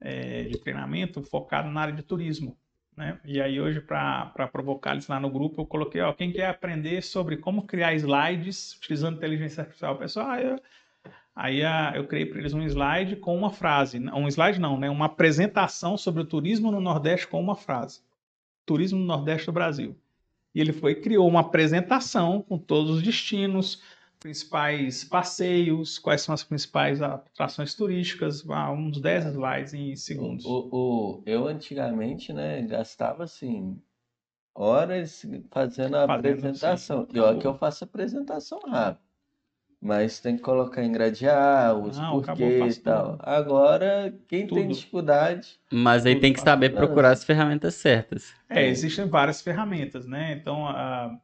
é, 0.00 0.42
de 0.44 0.58
treinamento 0.58 1.22
focada 1.22 1.70
na 1.70 1.80
área 1.80 1.94
de 1.94 2.02
turismo. 2.02 2.56
Né? 2.96 3.20
E 3.24 3.40
aí 3.40 3.60
hoje, 3.60 3.80
para 3.80 4.48
provocar 4.50 4.92
eles 4.92 5.06
lá 5.06 5.20
no 5.20 5.30
grupo, 5.30 5.60
eu 5.60 5.66
coloquei, 5.66 6.00
ó, 6.00 6.12
quem 6.12 6.32
quer 6.32 6.48
aprender 6.48 7.02
sobre 7.02 7.36
como 7.36 7.66
criar 7.66 7.94
slides 7.94 8.74
utilizando 8.76 9.16
inteligência 9.16 9.60
artificial? 9.62 9.98
Pessoal, 9.98 10.30
ah, 10.30 10.40
eu, 10.40 10.60
Aí 11.36 11.62
a, 11.62 11.92
eu 11.94 12.06
criei 12.08 12.24
para 12.26 12.40
eles 12.40 12.54
um 12.54 12.62
slide 12.62 13.16
com 13.16 13.36
uma 13.36 13.50
frase. 13.50 13.98
Um 13.98 14.26
slide 14.26 14.58
não, 14.58 14.78
né? 14.80 14.88
Uma 14.88 15.04
apresentação 15.06 15.96
sobre 15.98 16.22
o 16.22 16.26
turismo 16.26 16.72
no 16.72 16.80
Nordeste 16.80 17.28
com 17.28 17.38
uma 17.38 17.54
frase. 17.54 18.00
Turismo 18.64 18.98
no 18.98 19.04
Nordeste 19.04 19.46
do 19.46 19.52
Brasil. 19.52 19.94
E 20.54 20.60
ele 20.60 20.72
foi 20.72 20.94
criou 20.94 21.28
uma 21.28 21.40
apresentação 21.40 22.40
com 22.40 22.56
todos 22.58 22.90
os 22.90 23.02
destinos, 23.02 23.82
principais 24.18 25.04
passeios, 25.04 25.98
quais 25.98 26.22
são 26.22 26.34
as 26.34 26.42
principais 26.42 27.02
atrações 27.02 27.74
turísticas, 27.74 28.42
uns 28.74 28.98
10 28.98 29.26
slides 29.26 29.74
em 29.74 29.94
segundos. 29.94 30.46
O, 30.46 30.68
o, 30.72 31.22
eu 31.26 31.46
antigamente, 31.46 32.32
né, 32.32 32.62
gastava 32.62 33.24
assim 33.24 33.78
horas 34.54 35.26
fazendo 35.50 35.96
a 35.96 36.06
Fazendo, 36.06 36.30
apresentação. 36.30 37.06
sim. 37.06 37.16
E 37.16 37.20
olha 37.20 37.38
que 37.38 37.46
eu 37.46 37.54
faço 37.54 37.84
apresentação 37.84 38.58
rápido. 38.60 39.05
Mas 39.86 40.18
tem 40.20 40.36
que 40.36 40.42
colocar 40.42 40.82
em 40.82 40.90
gradear, 40.92 41.76
os 41.78 41.96
acabou, 41.98 42.24
porquês 42.48 42.76
e 42.76 42.80
tal. 42.80 43.12
tudo. 43.12 43.22
Agora, 43.22 44.14
quem 44.28 44.46
tem 44.46 44.48
Tudo. 44.48 44.74
dificuldade, 44.74 45.58
Mas 45.72 46.04
aí 46.04 46.20
tem 46.20 46.32
que 46.32 46.40
saber 46.40 46.70
procurar 46.70 47.10
as 47.12 47.24
ferramentas 47.24 47.74
certas. 47.74 48.34
É, 48.48 48.66
existem 48.66 49.06
várias 49.08 49.40
ferramentas, 49.42 50.06
né? 50.06 50.32
Então, 50.32 50.66
a, 50.66 51.16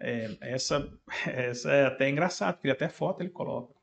é, 0.00 0.30
essa, 0.40 0.88
essa 1.26 1.70
é 1.70 1.86
até 1.86 2.08
engraçado, 2.08 2.54
porque 2.56 2.70
até 2.70 2.88
foto 2.88 3.20
ele 3.22 3.30
coloca. 3.30 3.74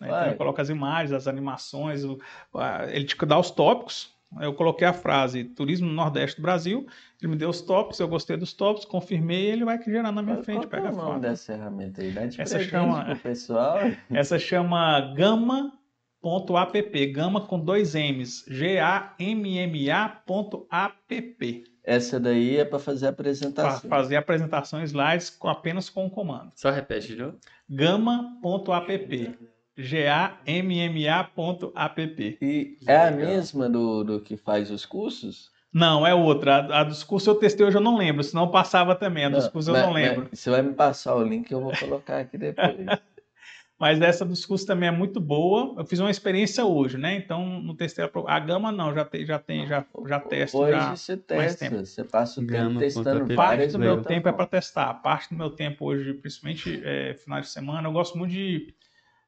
né? 0.00 0.08
Então, 0.08 0.26
ele 0.28 0.36
coloca 0.36 0.62
as 0.62 0.68
imagens, 0.68 1.12
as 1.12 1.26
animações, 1.28 2.04
o- 2.04 2.18
a- 2.54 2.86
ele 2.90 3.04
te 3.04 3.16
dá 3.26 3.38
os 3.38 3.50
tópicos. 3.50 4.14
Eu 4.42 4.52
coloquei 4.52 4.86
a 4.86 4.92
frase 4.92 5.42
turismo 5.44 5.86
no 5.88 5.94
Nordeste 5.94 6.36
do 6.36 6.42
Brasil, 6.42 6.86
ele 7.20 7.30
me 7.32 7.36
deu 7.36 7.48
os 7.48 7.62
tópicos, 7.62 7.98
eu 7.98 8.06
gostei 8.06 8.36
dos 8.36 8.52
tópicos, 8.52 8.84
confirmei, 8.84 9.46
ele 9.50 9.64
vai 9.64 9.82
gerando 9.82 10.12
na 10.16 10.22
minha 10.22 10.36
qual 10.36 10.44
frente, 10.44 10.66
qual 10.66 10.80
é 10.80 10.82
pega 10.84 10.88
a 10.88 10.92
o 10.92 10.96
nome 10.96 11.08
foto. 11.12 11.20
dessa 11.22 11.52
ferramenta 11.52 12.02
aí? 12.02 12.10
Dá 12.10 12.26
de 12.26 12.40
Essa 12.40 12.60
chama- 12.60 13.16
pessoal. 13.22 13.78
Essa 14.12 14.38
chama 14.38 15.00
gama.app, 15.16 17.06
gama 17.06 17.40
com 17.40 17.58
dois 17.58 17.94
M's, 17.94 18.44
G-A-M-M-A.app. 20.38 21.64
Essa 21.84 22.20
daí 22.20 22.58
é 22.58 22.64
para 22.66 22.78
fazer 22.78 23.06
apresentação. 23.06 23.88
Fazer 23.88 24.16
apresentação 24.16 24.82
slides 24.82 25.30
com, 25.30 25.48
apenas 25.48 25.88
com 25.88 26.04
o 26.06 26.10
comando. 26.10 26.52
Só 26.54 26.70
repete 26.70 27.16
novo. 27.16 27.38
gama.app. 27.68 29.38
G-A-M-M-A.app. 29.78 31.38
E 32.42 32.76
é 32.86 32.96
a 32.96 33.10
mesma 33.10 33.68
do, 33.68 34.04
do 34.04 34.20
que 34.20 34.36
faz 34.36 34.70
os 34.70 34.84
cursos? 34.84 35.50
Não, 35.72 36.06
é 36.06 36.14
outra. 36.14 36.56
A, 36.56 36.80
a 36.80 36.84
dos 36.84 37.04
cursos 37.04 37.28
eu 37.28 37.34
testei 37.36 37.64
hoje, 37.64 37.76
eu 37.76 37.80
não 37.80 37.96
lembro. 37.96 38.24
Senão 38.24 38.44
eu 38.44 38.50
passava 38.50 38.94
também. 38.94 39.26
A 39.26 39.28
dos 39.28 39.48
cursos 39.48 39.68
eu 39.68 39.74
mas- 39.74 39.86
não 39.86 39.92
lembro. 39.92 40.26
mas 40.30 40.40
Você 40.40 40.50
vai 40.50 40.62
me 40.62 40.74
passar 40.74 41.14
o 41.14 41.22
link, 41.22 41.50
eu 41.50 41.60
vou 41.60 41.72
colocar 41.78 42.18
aqui 42.18 42.36
depois. 42.36 42.76
Mas 43.78 44.02
essa 44.02 44.24
dos 44.24 44.44
cursos 44.44 44.66
também 44.66 44.88
é 44.88 44.92
muito 44.92 45.20
boa. 45.20 45.76
Eu 45.78 45.86
fiz 45.86 46.00
uma 46.00 46.10
experiência 46.10 46.64
hoje, 46.64 46.98
né? 46.98 47.14
Então 47.14 47.62
não 47.62 47.76
testei 47.76 48.04
a, 48.04 48.10
a 48.26 48.40
gama, 48.40 48.72
não. 48.72 48.92
Já 48.92 49.04
tem, 49.04 49.24
já 49.24 49.38
tem, 49.38 49.68
já, 49.68 49.84
já 50.04 50.18
testo. 50.18 50.58
Hoje 50.58 50.72
já. 50.72 50.96
você 50.96 51.22
mais 51.30 51.54
testa, 51.54 51.86
você 51.86 52.02
passa 52.02 52.40
o 52.40 52.42
tempo 52.44 52.58
Gama.app. 52.58 52.78
testando 52.80 53.34
Parte 53.36 53.68
do 53.68 53.78
meu 53.78 54.02
tempo 54.02 54.28
é 54.28 54.32
para 54.32 54.46
testar. 54.46 54.94
Parte 54.94 55.28
do 55.30 55.36
meu 55.36 55.50
tempo 55.50 55.86
hoje, 55.86 56.12
principalmente 56.14 56.82
é, 56.84 57.14
final 57.14 57.40
de 57.40 57.48
semana, 57.48 57.86
eu 57.86 57.92
gosto 57.92 58.18
muito 58.18 58.32
de, 58.32 58.74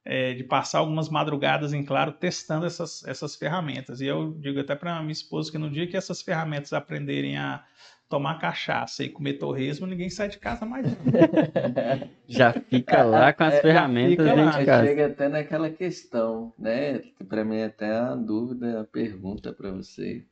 é, 0.05 0.34
de 0.34 0.44
passar 0.44 0.78
algumas 0.80 1.09
madrugadas 1.09 1.72
em 1.72 1.84
claro 1.84 2.12
testando 2.12 2.66
essas, 2.66 3.05
essas 3.07 3.36
ferramentas. 3.36 4.01
E 4.01 4.07
eu 4.07 4.32
digo 4.40 4.61
até 4.61 4.74
para 4.74 5.01
minha 5.01 5.12
esposa 5.12 5.51
que 5.53 5.59
no 5.59 5.70
dia 5.70 5.86
que 5.86 5.96
essas 5.96 6.22
ferramentas 6.22 6.72
aprenderem 6.72 7.36
a 7.38 7.64
tomar 8.09 8.38
cachaça 8.40 9.05
e 9.05 9.09
comer 9.09 9.34
torresmo, 9.34 9.86
ninguém 9.86 10.11
sai 10.11 10.28
de 10.28 10.38
casa 10.38 10.66
mais. 10.66 10.86
Já 12.28 12.53
fica 12.55 13.03
lá 13.05 13.32
com 13.32 13.44
as 13.44 13.59
É, 13.59 13.61
ferramentas 13.61 14.32
dentro 14.32 14.53
de 14.59 14.61
casa. 14.61 14.86
Chega 14.86 15.07
até 15.07 15.28
naquela 15.28 15.70
questão, 15.70 16.53
né? 16.59 16.98
Para 17.28 17.44
mim 17.44 17.57
é 17.57 17.64
até 17.66 18.01
uma 18.01 18.16
dúvida, 18.16 18.66
uma 18.76 18.84
pergunta 18.84 19.53
para 19.53 19.70
você. 19.72 20.24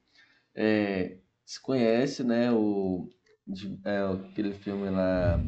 É, 0.54 1.18
você 1.44 1.60
conhece, 1.62 2.24
né, 2.24 2.52
o, 2.52 3.08
de- 3.46 3.78
é, 3.84 4.00
aquele 4.30 4.52
filme 4.54 4.90
lá, 4.90 5.40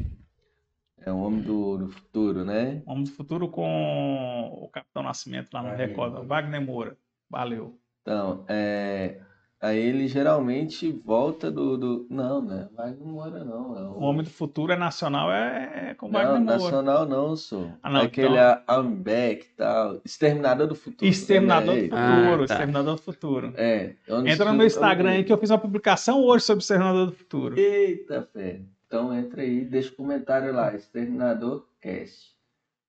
é 1.05 1.11
o 1.11 1.17
Homem 1.17 1.41
do, 1.41 1.77
do 1.77 1.87
Futuro, 1.89 2.43
né? 2.45 2.81
Homem 2.85 3.03
do 3.03 3.11
Futuro 3.11 3.47
com 3.49 4.49
o 4.63 4.67
Capitão 4.69 5.03
Nascimento 5.03 5.49
lá 5.53 5.61
no 5.61 5.69
Wagner 5.69 5.87
Record. 5.89 6.25
Wagner 6.27 6.61
Moura. 6.65 6.97
Valeu. 7.29 7.77
Então, 8.01 8.43
é, 8.47 9.19
aí 9.61 9.77
ele 9.79 10.07
geralmente 10.07 10.91
volta 10.91 11.51
do, 11.51 11.77
do... 11.77 12.07
Não, 12.09 12.41
né? 12.41 12.67
Wagner 12.75 13.07
Moura 13.07 13.43
não. 13.43 13.77
É 13.77 13.81
O 13.83 13.99
Homem 14.01 14.23
do 14.23 14.29
Futuro 14.29 14.71
é 14.73 14.75
nacional, 14.75 15.31
é, 15.31 15.89
é 15.91 15.93
com 15.93 16.07
o 16.07 16.11
Não, 16.11 16.19
Wagner 16.19 16.41
Moura. 16.41 16.57
nacional 16.63 17.05
não, 17.07 17.35
sou. 17.35 17.71
Ah, 17.81 17.89
não, 17.89 18.01
Aquele 18.01 18.35
então- 18.37 18.83
I'm 18.83 18.95
Back 18.95 19.45
e 19.45 19.55
tal. 19.55 20.01
Exterminador 20.03 20.67
do 20.67 20.75
Futuro. 20.75 21.09
Exterminador 21.09 21.75
né? 21.75 21.81
do 21.83 21.89
Futuro. 21.89 22.43
Ah, 22.43 22.47
tá. 22.47 22.53
Exterminador 22.53 22.95
do 22.95 23.01
Futuro. 23.01 23.53
É. 23.55 23.95
Entra 24.25 24.45
no 24.51 24.53
meu 24.57 24.67
Instagram 24.67 25.09
eu- 25.11 25.15
aí 25.17 25.23
que 25.23 25.31
eu 25.33 25.37
fiz 25.37 25.49
uma 25.49 25.57
publicação 25.59 26.21
hoje 26.23 26.43
sobre 26.45 26.59
o 26.59 26.63
Exterminador 26.63 27.05
do 27.07 27.11
Futuro. 27.13 27.57
Eita, 27.57 28.27
fé. 28.33 28.61
Então 28.91 29.17
entra 29.17 29.41
aí, 29.41 29.63
deixa 29.63 29.89
o 29.93 29.95
comentário 29.95 30.53
lá, 30.53 30.75
Exterminador 30.75 31.65
Cast. 31.79 32.35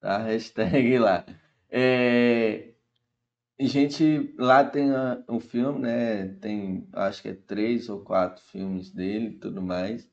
Tá? 0.00 0.18
Hashtag 0.26 0.98
lá. 0.98 1.24
É... 1.70 2.72
e, 3.57 3.68
Gente, 3.68 4.34
lá 4.36 4.64
tem 4.64 4.90
a- 4.90 5.22
um 5.28 5.38
filme, 5.38 5.78
né? 5.78 6.26
Tem, 6.40 6.88
acho 6.92 7.22
que 7.22 7.28
é 7.28 7.34
três 7.34 7.88
ou 7.88 8.00
quatro 8.00 8.42
filmes 8.42 8.90
dele 8.90 9.26
e 9.28 9.38
tudo 9.38 9.62
mais. 9.62 10.11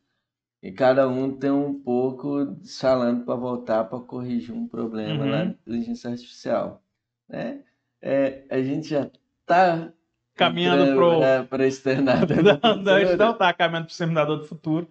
E 0.62 0.72
cada 0.72 1.08
um 1.10 1.36
tem 1.36 1.50
um 1.50 1.74
pouco 1.82 2.56
falando 2.80 3.26
para 3.26 3.34
voltar 3.34 3.86
para 3.86 4.00
corrigir 4.00 4.54
um 4.54 4.68
problema 4.68 5.24
Uhum. 5.24 5.32
na 5.32 5.46
inteligência 5.46 6.12
artificial. 6.12 6.84
Né? 7.28 7.64
É, 8.00 8.44
a 8.52 8.62
gente 8.62 8.90
já 8.90 9.10
tá 9.44 9.92
Caminhando 10.36 10.96
pro. 10.96 11.20
para 11.50 11.68
externador 11.68 12.28
do 12.28 12.44
Não, 12.64 12.76
não, 12.78 12.94
a 12.94 13.00
gente 13.04 13.18
não 13.18 13.32
está 13.32 13.52
caminhando 13.54 13.86
para 13.86 13.90
o 13.90 13.92
Exterminador 13.92 14.38
do 14.38 14.46
Futuro. 14.46 14.88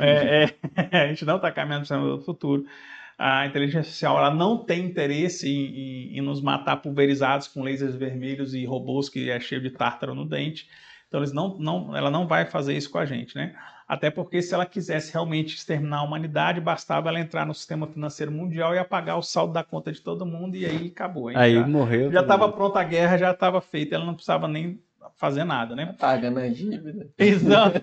É, 0.00 0.44
é, 0.92 0.98
a 1.04 1.08
gente 1.08 1.24
não 1.24 1.36
está 1.36 1.50
caminhando 1.52 1.86
para 1.86 1.98
o 2.14 2.20
Futuro. 2.20 2.64
A 3.18 3.46
inteligência 3.46 3.80
artificial 3.80 4.16
ela 4.18 4.30
não 4.34 4.64
tem 4.64 4.84
interesse 4.86 5.48
em, 5.48 5.66
em- 6.14 6.18
em 6.18 6.20
nos 6.22 6.40
matar 6.40 6.76
pulverizados 6.78 7.48
com 7.48 7.62
lasers 7.62 7.94
vermelhos 7.94 8.54
e 8.54 8.64
robôs 8.64 9.08
que 9.10 9.30
é 9.30 9.38
cheio 9.38 9.60
de 9.60 9.70
tártaro 9.70 10.14
no 10.14 10.24
dente. 10.26 10.68
Então 11.08 11.20
eles 11.20 11.32
não, 11.32 11.58
não, 11.58 11.94
ela 11.96 12.10
não 12.10 12.26
vai 12.26 12.46
fazer 12.46 12.74
isso 12.76 12.88
com 12.90 12.98
a 12.98 13.04
gente, 13.04 13.34
né? 13.36 13.54
Até 13.86 14.08
porque 14.10 14.40
se 14.40 14.54
ela 14.54 14.64
quisesse 14.64 15.12
realmente 15.12 15.56
exterminar 15.56 15.98
a 15.98 16.02
humanidade, 16.02 16.60
bastava 16.60 17.08
ela 17.08 17.18
entrar 17.18 17.44
no 17.44 17.52
sistema 17.52 17.86
financeiro 17.88 18.30
mundial 18.30 18.72
e 18.74 18.78
apagar 18.78 19.18
o 19.18 19.22
saldo 19.22 19.52
da 19.52 19.64
conta 19.64 19.90
de 19.92 20.00
todo 20.00 20.24
mundo 20.24 20.54
e 20.56 20.64
aí 20.64 20.86
acabou. 20.86 21.28
hein? 21.30 21.36
Aí 21.36 21.54
já 21.54 21.66
morreu. 21.66 22.12
já 22.12 22.20
estava 22.20 22.48
pronta 22.52 22.78
a 22.80 22.84
guerra, 22.84 23.18
já 23.18 23.32
estava 23.32 23.60
feita, 23.60 23.96
ela 23.96 24.04
não 24.04 24.14
precisava 24.14 24.46
nem 24.46 24.80
fazer 25.20 25.44
nada, 25.44 25.76
né? 25.76 25.94
Pagando 25.98 26.40
a 26.40 26.48
dívida. 26.48 27.06
Exato. 27.18 27.78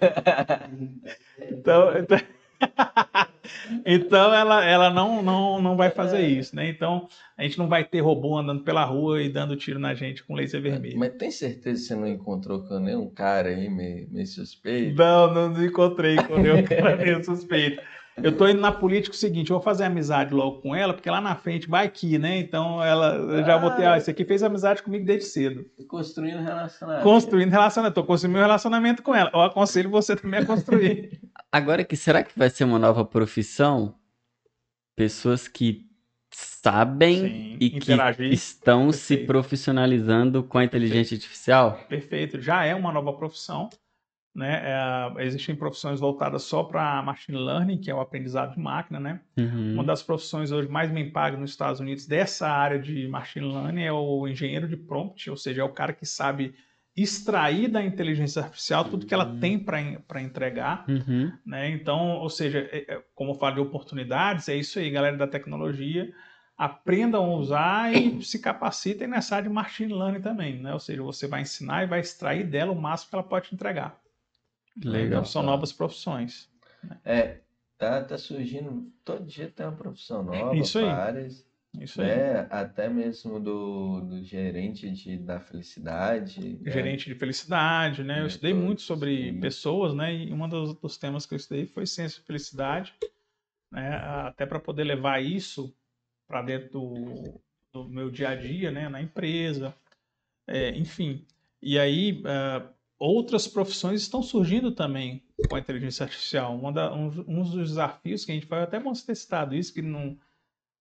Então, 1.39 1.95
então, 1.95 2.17
então 3.85 4.33
ela, 4.33 4.65
ela 4.65 4.89
não, 4.89 5.21
não, 5.21 5.61
não 5.61 5.77
vai 5.77 5.91
fazer 5.91 6.17
é. 6.17 6.27
isso, 6.27 6.55
né? 6.55 6.67
Então 6.67 7.07
a 7.37 7.43
gente 7.43 7.59
não 7.59 7.67
vai 7.67 7.83
ter 7.83 8.01
robô 8.01 8.35
andando 8.35 8.63
pela 8.63 8.83
rua 8.83 9.21
e 9.21 9.29
dando 9.29 9.55
tiro 9.55 9.77
na 9.79 9.93
gente 9.93 10.23
com 10.23 10.33
laser 10.33 10.59
vermelho. 10.59 10.97
Mas, 10.97 11.09
mas 11.11 11.19
tem 11.19 11.29
certeza 11.29 11.79
que 11.79 11.87
você 11.87 11.95
não 11.95 12.07
encontrou 12.07 12.63
com 12.63 12.79
nenhum 12.79 13.07
cara 13.07 13.49
aí 13.49 13.69
meio, 13.69 14.09
meio 14.09 14.25
suspeito? 14.25 14.97
Não, 14.97 15.51
não 15.51 15.63
encontrei 15.63 16.15
com 16.15 16.39
nenhum 16.39 16.63
cara 16.63 16.95
meio 16.95 17.23
suspeito. 17.23 17.81
Eu 18.21 18.35
tô 18.35 18.47
indo 18.47 18.59
na 18.59 18.71
política 18.71 19.15
o 19.15 19.17
seguinte, 19.17 19.51
eu 19.51 19.57
vou 19.57 19.63
fazer 19.63 19.83
amizade 19.83 20.33
logo 20.33 20.61
com 20.61 20.75
ela, 20.75 20.93
porque 20.93 21.09
lá 21.09 21.21
na 21.21 21.35
frente 21.35 21.69
vai 21.69 21.87
que, 21.87 22.17
né? 22.17 22.39
Então 22.39 22.83
ela 22.83 23.15
eu 23.15 23.45
já 23.45 23.57
vou 23.57 23.69
ter, 23.71 23.85
ah, 23.85 23.97
esse 23.97 24.09
aqui 24.09 24.25
fez 24.25 24.41
amizade 24.41 24.81
comigo 24.81 25.05
desde 25.05 25.25
cedo. 25.25 25.65
Construindo 25.87 26.41
relacionamento. 26.41 27.03
Construindo 27.03 27.51
relacionamento. 27.51 27.95
Tô 27.95 28.03
construindo 28.03 28.33
meu 28.33 28.41
relacionamento 28.41 29.03
com 29.03 29.13
ela. 29.13 29.29
Eu 29.33 29.41
aconselho 29.41 29.89
você 29.89 30.15
também 30.15 30.39
a 30.39 30.45
construir. 30.45 31.19
Agora 31.51 31.83
que 31.83 31.95
será 31.95 32.23
que 32.23 32.37
vai 32.37 32.49
ser 32.49 32.63
uma 32.63 32.79
nova 32.79 33.05
profissão? 33.05 33.95
Pessoas 34.95 35.47
que 35.47 35.85
sabem 36.31 37.15
Sim, 37.15 37.57
e 37.59 37.69
que 37.69 37.93
estão 38.31 38.87
Perfeito. 38.87 38.97
se 38.97 39.17
profissionalizando 39.17 40.43
com 40.43 40.57
a 40.57 40.63
inteligência 40.63 41.15
Perfeito. 41.15 41.23
artificial? 41.23 41.79
Perfeito, 41.87 42.41
já 42.41 42.65
é 42.65 42.73
uma 42.75 42.91
nova 42.91 43.13
profissão. 43.13 43.69
Né? 44.37 44.61
É, 44.63 45.25
existem 45.25 45.55
profissões 45.55 45.99
voltadas 45.99 46.43
só 46.43 46.63
para 46.63 47.01
machine 47.01 47.39
learning, 47.39 47.79
que 47.79 47.89
é 47.89 47.95
o 47.95 47.99
aprendizado 47.99 48.53
de 48.53 48.59
máquina. 48.59 48.99
Né? 48.99 49.19
Uhum. 49.35 49.73
Uma 49.73 49.83
das 49.83 50.03
profissões 50.03 50.51
hoje 50.51 50.69
mais 50.69 50.91
bem 50.91 51.09
pagas 51.09 51.39
nos 51.39 51.49
Estados 51.49 51.79
Unidos 51.79 52.05
dessa 52.05 52.47
área 52.47 52.77
de 52.77 53.07
machine 53.07 53.51
learning 53.51 53.81
é 53.81 53.91
o 53.91 54.27
engenheiro 54.27 54.67
de 54.67 54.77
prompt, 54.77 55.27
ou 55.27 55.35
seja, 55.35 55.61
é 55.61 55.63
o 55.63 55.73
cara 55.73 55.91
que 55.91 56.05
sabe 56.05 56.53
extrair 56.95 57.67
da 57.67 57.83
inteligência 57.83 58.43
artificial 58.43 58.85
tudo 58.85 59.07
que 59.07 59.13
ela 59.13 59.25
uhum. 59.25 59.39
tem 59.39 59.57
para 59.57 60.21
entregar. 60.21 60.85
Uhum. 60.87 61.31
Né? 61.43 61.71
Então, 61.71 62.17
ou 62.17 62.29
seja, 62.29 62.59
é, 62.71 62.85
é, 62.87 63.01
como 63.15 63.31
eu 63.31 63.35
falo 63.35 63.55
de 63.55 63.61
oportunidades, 63.61 64.47
é 64.49 64.55
isso 64.55 64.77
aí, 64.77 64.91
galera 64.91 65.17
da 65.17 65.27
tecnologia 65.27 66.13
aprendam 66.57 67.23
a 67.23 67.35
usar 67.35 67.93
e 67.93 68.21
se 68.23 68.39
capacitem 68.39 69.07
nessa 69.07 69.35
área 69.35 69.47
de 69.47 69.53
machine 69.53 69.93
learning 69.93 70.21
também, 70.21 70.59
né? 70.59 70.73
Ou 70.73 70.79
seja, 70.79 71.03
você 71.03 71.27
vai 71.27 71.41
ensinar 71.41 71.83
e 71.83 71.87
vai 71.87 71.99
extrair 71.99 72.43
dela 72.43 72.71
o 72.71 72.81
máximo 72.81 73.11
que 73.11 73.15
ela 73.15 73.23
pode 73.23 73.49
te 73.49 73.53
entregar. 73.53 73.95
Legal. 74.83 75.07
Então, 75.07 75.25
são 75.25 75.43
novas 75.43 75.71
profissões. 75.71 76.49
Né? 76.83 76.99
É, 77.03 77.41
tá, 77.77 78.03
tá 78.03 78.17
surgindo, 78.17 78.91
todo 79.03 79.25
dia 79.25 79.51
tem 79.53 79.65
uma 79.65 79.75
profissão 79.75 80.23
nova, 80.23 80.55
Isso 80.55 80.77
aí. 80.77 80.85
Várias, 80.85 81.47
Isso 81.79 82.01
né? 82.01 82.41
aí. 82.41 82.47
Até 82.49 82.89
mesmo 82.89 83.39
do, 83.39 84.01
do 84.01 84.23
gerente 84.23 84.89
de, 84.91 85.17
da 85.17 85.39
felicidade. 85.39 86.59
Né? 86.61 86.71
Gerente 86.71 87.07
né? 87.07 87.13
de 87.13 87.19
felicidade, 87.19 88.03
né? 88.03 88.21
Eu 88.21 88.27
estudei 88.27 88.53
muito 88.53 88.81
sobre 88.81 89.31
sim. 89.31 89.39
pessoas, 89.39 89.93
né? 89.93 90.13
E 90.13 90.33
um 90.33 90.47
dos, 90.47 90.75
dos 90.75 90.97
temas 90.97 91.25
que 91.25 91.33
eu 91.33 91.37
estudei 91.37 91.65
foi 91.65 91.85
ciência 91.85 92.19
de 92.19 92.25
felicidade, 92.25 92.93
né? 93.71 93.95
Até 93.95 94.45
para 94.45 94.59
poder 94.59 94.83
levar 94.83 95.23
isso 95.23 95.73
para 96.27 96.41
dentro 96.41 96.69
do, 96.69 97.41
do, 97.73 97.89
meu 97.89 98.11
dia 98.11 98.29
a 98.29 98.35
dia, 98.35 98.69
né? 98.69 98.89
Na 98.89 99.01
empresa, 99.01 99.73
é, 100.45 100.69
enfim. 100.71 101.25
E 101.61 101.79
aí, 101.79 102.21
uh, 102.21 102.76
outras 102.99 103.47
profissões 103.47 104.01
estão 104.01 104.21
surgindo 104.23 104.71
também 104.71 105.23
com 105.49 105.55
a 105.55 105.59
inteligência 105.59 106.03
artificial. 106.03 106.59
Da, 106.71 106.93
um, 106.93 107.07
um, 107.27 107.43
dos 107.43 107.69
desafios 107.69 108.25
que 108.25 108.31
a 108.31 108.35
gente 108.35 108.47
faz, 108.47 108.63
até 108.63 108.79
bom 108.79 108.93
ter 108.93 109.15
citado 109.15 109.55
isso, 109.55 109.73
que 109.73 109.81
não 109.81 110.17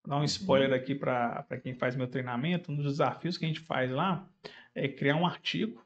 dá 0.06 0.16
um 0.16 0.24
spoiler 0.24 0.72
aqui 0.72 0.94
para 0.94 1.44
quem 1.62 1.74
faz 1.74 1.96
meu 1.96 2.06
treinamento, 2.06 2.70
um 2.72 2.76
dos 2.76 2.84
desafios 2.84 3.36
que 3.36 3.44
a 3.44 3.48
gente 3.48 3.60
faz 3.60 3.90
lá 3.90 4.28
é 4.74 4.88
criar 4.88 5.16
um 5.16 5.26
artigo 5.26 5.84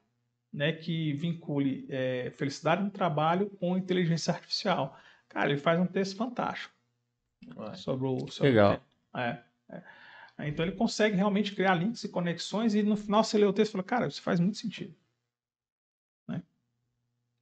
né, 0.53 0.73
que 0.73 1.13
vincule 1.15 1.87
é, 1.89 2.31
felicidade 2.37 2.83
no 2.83 2.91
trabalho 2.91 3.49
com 3.59 3.77
inteligência 3.77 4.33
artificial. 4.33 4.99
Cara, 5.29 5.51
ele 5.51 5.61
faz 5.61 5.79
um 5.81 5.87
texto 5.87 6.17
fantástico 6.17 6.75
Ué. 7.57 7.75
sobre 7.75 8.07
o. 8.07 8.29
Sobre 8.29 8.51
Legal. 8.51 8.85
O 9.15 9.19
é, 9.19 9.45
é. 9.71 9.83
Então 10.49 10.65
ele 10.65 10.75
consegue 10.75 11.17
realmente 11.17 11.55
criar 11.55 11.75
links 11.75 12.03
e 12.03 12.09
conexões 12.09 12.75
e 12.75 12.83
no 12.83 12.97
final 12.97 13.23
você 13.23 13.37
lê 13.39 13.45
o 13.45 13.53
texto 13.53 13.71
e 13.71 13.73
fala, 13.73 13.85
cara, 13.85 14.07
isso 14.07 14.23
faz 14.23 14.41
muito 14.41 14.57
sentido. 14.57 14.95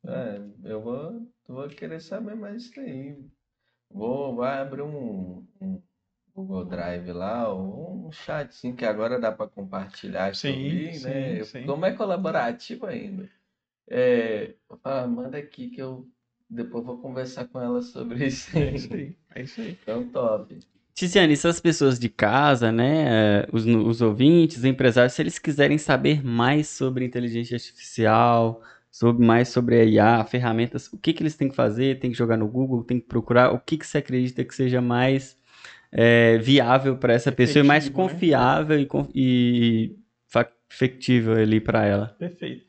É, 0.07 0.41
eu 0.65 0.81
vou, 0.81 1.27
vou 1.47 1.69
querer 1.69 2.01
saber 2.01 2.35
mais 2.35 2.65
isso 2.65 2.81
aí. 2.81 3.19
Vou, 3.91 4.37
vai 4.37 4.59
abrir 4.61 4.83
um, 4.83 5.47
um 5.61 5.83
Google 6.35 6.65
Drive 6.65 7.11
lá, 7.13 7.53
ou 7.53 8.07
um 8.07 8.13
chatzinho 8.13 8.77
que 8.77 8.85
agora 8.85 9.19
dá 9.19 9.33
para 9.33 9.49
compartilhar 9.49 10.35
sim, 10.35 10.49
ali, 10.49 10.95
sim, 10.95 11.05
né? 11.05 11.45
Sim. 11.45 11.67
Como 11.67 11.85
é 11.85 11.93
colaborativo 11.93 12.87
ainda. 12.87 13.29
É, 13.89 14.55
falo, 14.83 15.11
manda 15.11 15.39
aqui 15.39 15.71
que 15.71 15.81
eu 15.81 16.07
depois 16.49 16.85
vou 16.85 16.99
conversar 16.99 17.47
com 17.47 17.61
ela 17.61 17.83
sobre 17.83 18.27
isso. 18.27 18.57
É 18.57 18.75
isso 18.75 18.95
aí, 18.95 19.17
é 19.35 19.43
isso 19.43 19.61
aí. 19.61 19.79
Então, 19.83 20.09
top. 20.11 20.59
Tiziane, 20.95 21.33
essas 21.33 21.61
pessoas 21.61 21.99
de 21.99 22.09
casa, 22.09 22.73
né, 22.73 23.47
os, 23.53 23.65
os 23.65 24.03
ouvintes, 24.03 24.59
os 24.59 24.65
empresários, 24.65 25.13
se 25.13 25.23
eles 25.23 25.39
quiserem 25.39 25.79
saber 25.79 26.25
mais 26.25 26.67
sobre 26.69 27.05
inteligência 27.05 27.55
artificial, 27.55 28.63
sobre 28.91 29.25
mais 29.25 29.49
sobre 29.49 29.81
a 29.81 29.85
IA, 29.85 30.25
ferramentas, 30.25 30.93
o 30.93 30.99
que, 30.99 31.13
que 31.13 31.23
eles 31.23 31.37
têm 31.37 31.49
que 31.49 31.55
fazer, 31.55 31.99
tem 31.99 32.11
que 32.11 32.17
jogar 32.17 32.37
no 32.37 32.49
Google, 32.49 32.85
tem 32.85 32.99
que 32.99 33.07
procurar, 33.07 33.53
o 33.53 33.59
que, 33.59 33.77
que 33.77 33.87
você 33.87 33.99
acredita 33.99 34.45
que 34.45 34.55
seja 34.55 34.81
mais 34.81 35.37
é, 35.93 36.39
viável 36.39 36.97
para 36.97 37.13
essa 37.13 37.31
Efetivo, 37.31 37.47
pessoa 37.47 37.65
e 37.65 37.69
mais 37.69 37.87
né? 37.87 37.93
confiável 37.93 38.79
e, 38.79 38.89
e 39.15 39.97
factível 40.69 41.35
ali 41.35 41.61
para 41.61 41.85
ela. 41.85 42.09
Perfeito. 42.19 42.67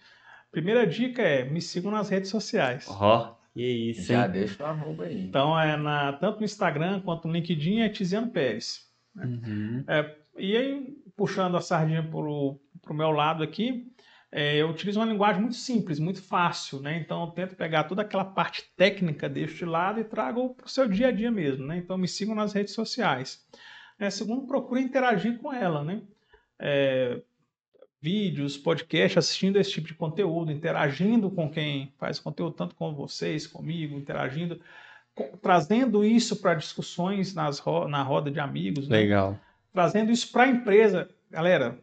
Primeira 0.51 0.87
dica 0.87 1.21
é 1.21 1.43
me 1.43 1.61
sigam 1.61 1.91
nas 1.91 2.09
redes 2.09 2.29
sociais. 2.29 2.87
Ó, 2.89 3.17
oh, 3.17 3.53
que 3.53 3.61
isso, 3.61 4.11
Já 4.11 4.25
hein? 4.25 4.31
deixa 4.31 4.63
o 4.63 4.65
arroba 4.65 5.03
aí. 5.03 5.21
Então, 5.21 5.59
é 5.59 5.77
na, 5.77 6.13
tanto 6.13 6.39
no 6.39 6.45
Instagram 6.45 7.01
quanto 7.01 7.27
no 7.27 7.33
LinkedIn 7.33 7.81
é 7.81 7.89
Tiziano 7.89 8.29
Pérez. 8.29 8.87
Né? 9.13 9.25
Uhum. 9.25 9.83
É, 9.87 10.15
e 10.37 10.55
aí, 10.55 10.97
puxando 11.15 11.57
a 11.57 11.61
sardinha 11.61 12.01
para 12.01 12.19
o 12.19 12.59
meu 12.93 13.11
lado 13.11 13.43
aqui, 13.43 13.91
é, 14.31 14.57
eu 14.57 14.69
utilizo 14.69 14.99
uma 14.99 15.05
linguagem 15.05 15.41
muito 15.41 15.55
simples, 15.55 15.99
muito 15.99 16.21
fácil, 16.21 16.79
né? 16.79 16.97
Então 16.99 17.23
eu 17.23 17.31
tento 17.31 17.55
pegar 17.55 17.85
toda 17.85 18.03
aquela 18.03 18.25
parte 18.25 18.63
técnica 18.75 19.27
deste 19.27 19.65
lado 19.65 19.99
e 19.99 20.03
trago 20.03 20.53
para 20.53 20.67
o 20.67 20.69
seu 20.69 20.87
dia 20.87 21.07
a 21.07 21.11
dia 21.11 21.31
mesmo, 21.31 21.65
né? 21.65 21.77
Então 21.77 21.97
me 21.97 22.07
sigam 22.07 22.35
nas 22.35 22.53
redes 22.53 22.73
sociais. 22.73 23.43
É, 23.97 24.09
segundo, 24.09 24.45
procure 24.45 24.81
interagir 24.81 25.39
com 25.39 25.51
ela, 25.51 25.83
né? 25.83 26.01
É, 26.59 27.19
vídeos, 27.99 28.55
podcasts, 28.55 29.17
assistindo 29.17 29.59
esse 29.59 29.71
tipo 29.71 29.87
de 29.87 29.95
conteúdo, 29.95 30.51
interagindo 30.51 31.31
com 31.31 31.49
quem 31.49 31.91
faz 31.97 32.19
conteúdo, 32.19 32.55
tanto 32.55 32.75
com 32.75 32.93
vocês, 32.93 33.47
comigo, 33.47 33.97
interagindo, 33.97 34.61
com, 35.15 35.35
trazendo 35.37 36.05
isso 36.05 36.35
para 36.35 36.53
discussões 36.53 37.33
nas 37.33 37.57
ro 37.57 37.87
na 37.87 38.03
roda 38.03 38.29
de 38.29 38.39
amigos. 38.39 38.87
Né? 38.87 38.97
Legal. 38.99 39.31
Né? 39.31 39.39
Trazendo 39.73 40.11
isso 40.11 40.31
para 40.31 40.43
a 40.43 40.49
empresa. 40.49 41.09
Galera, 41.31 41.79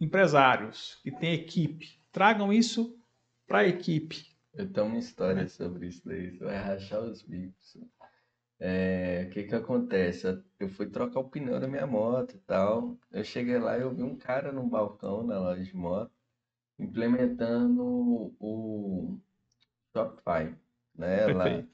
empresários 0.00 0.98
que 1.02 1.10
têm 1.10 1.34
equipe, 1.34 2.00
tragam 2.12 2.52
isso 2.52 2.98
para 3.46 3.58
a 3.58 3.66
equipe. 3.66 4.36
Eu 4.54 4.70
tenho 4.72 4.86
uma 4.86 4.98
história 4.98 5.48
sobre 5.48 5.88
isso 5.88 6.02
daí, 6.06 6.30
você 6.30 6.44
vai 6.44 6.56
rachar 6.56 7.02
os 7.02 7.22
bicos. 7.22 7.76
É, 8.60 9.26
o 9.28 9.30
que 9.30 9.44
que 9.44 9.54
acontece? 9.54 10.42
Eu 10.58 10.68
fui 10.68 10.86
trocar 10.88 11.20
o 11.20 11.28
pneu 11.30 11.60
da 11.60 11.68
minha 11.68 11.86
moto 11.86 12.34
e 12.34 12.38
tal. 12.40 12.98
Eu 13.12 13.22
cheguei 13.22 13.58
lá 13.58 13.78
e 13.78 13.82
eu 13.82 13.94
vi 13.94 14.02
um 14.02 14.16
cara 14.16 14.50
no 14.52 14.66
balcão 14.66 15.22
na 15.24 15.38
loja 15.38 15.62
de 15.62 15.76
moto 15.76 16.12
implementando 16.78 17.82
o 18.38 19.18
Shopify, 19.92 20.54
né? 20.94 21.26
Lá, 21.28 21.64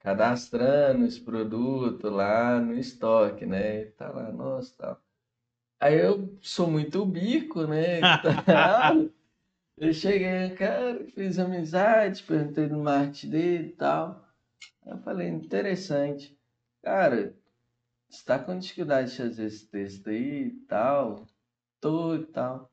cadastrando 0.00 1.04
os 1.04 1.18
produtos 1.18 2.10
lá 2.10 2.60
no 2.60 2.74
estoque, 2.74 3.46
né? 3.46 3.82
E 3.82 3.86
tá 3.92 4.10
lá, 4.10 4.32
nossa, 4.32 4.74
tal. 4.76 5.02
Aí 5.80 5.98
eu 6.00 6.36
sou 6.42 6.70
muito 6.70 7.04
bico, 7.06 7.66
né? 7.66 8.00
eu 9.78 9.92
cheguei, 9.92 10.50
cara, 10.56 11.04
fiz 11.12 11.38
amizade, 11.38 12.22
perguntei 12.24 12.66
no 12.68 12.82
marketing 12.82 13.30
dele 13.30 13.68
e 13.68 13.72
tal. 13.76 14.28
Aí 14.84 14.92
eu 14.92 14.98
falei, 15.00 15.28
interessante. 15.28 16.38
Cara, 16.82 17.36
você 18.10 18.24
tá 18.24 18.38
com 18.38 18.58
dificuldade 18.58 19.10
de 19.12 19.18
fazer 19.18 19.46
esse 19.46 19.66
texto 19.68 20.08
aí 20.10 20.48
e 20.48 20.52
tal? 20.68 21.26
Tô 21.80 22.16
e 22.16 22.26
tal. 22.26 22.72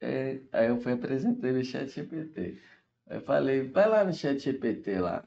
É, 0.00 0.42
aí 0.52 0.68
eu 0.68 0.80
fui 0.80 0.92
apresentar 0.92 1.52
no 1.52 1.64
chat 1.64 1.88
GPT. 1.90 2.60
Aí 3.08 3.18
eu 3.18 3.22
falei, 3.22 3.68
vai 3.70 3.88
lá 3.88 4.04
no 4.04 4.12
chat 4.14 4.38
GPT 4.40 5.00
lá, 5.00 5.26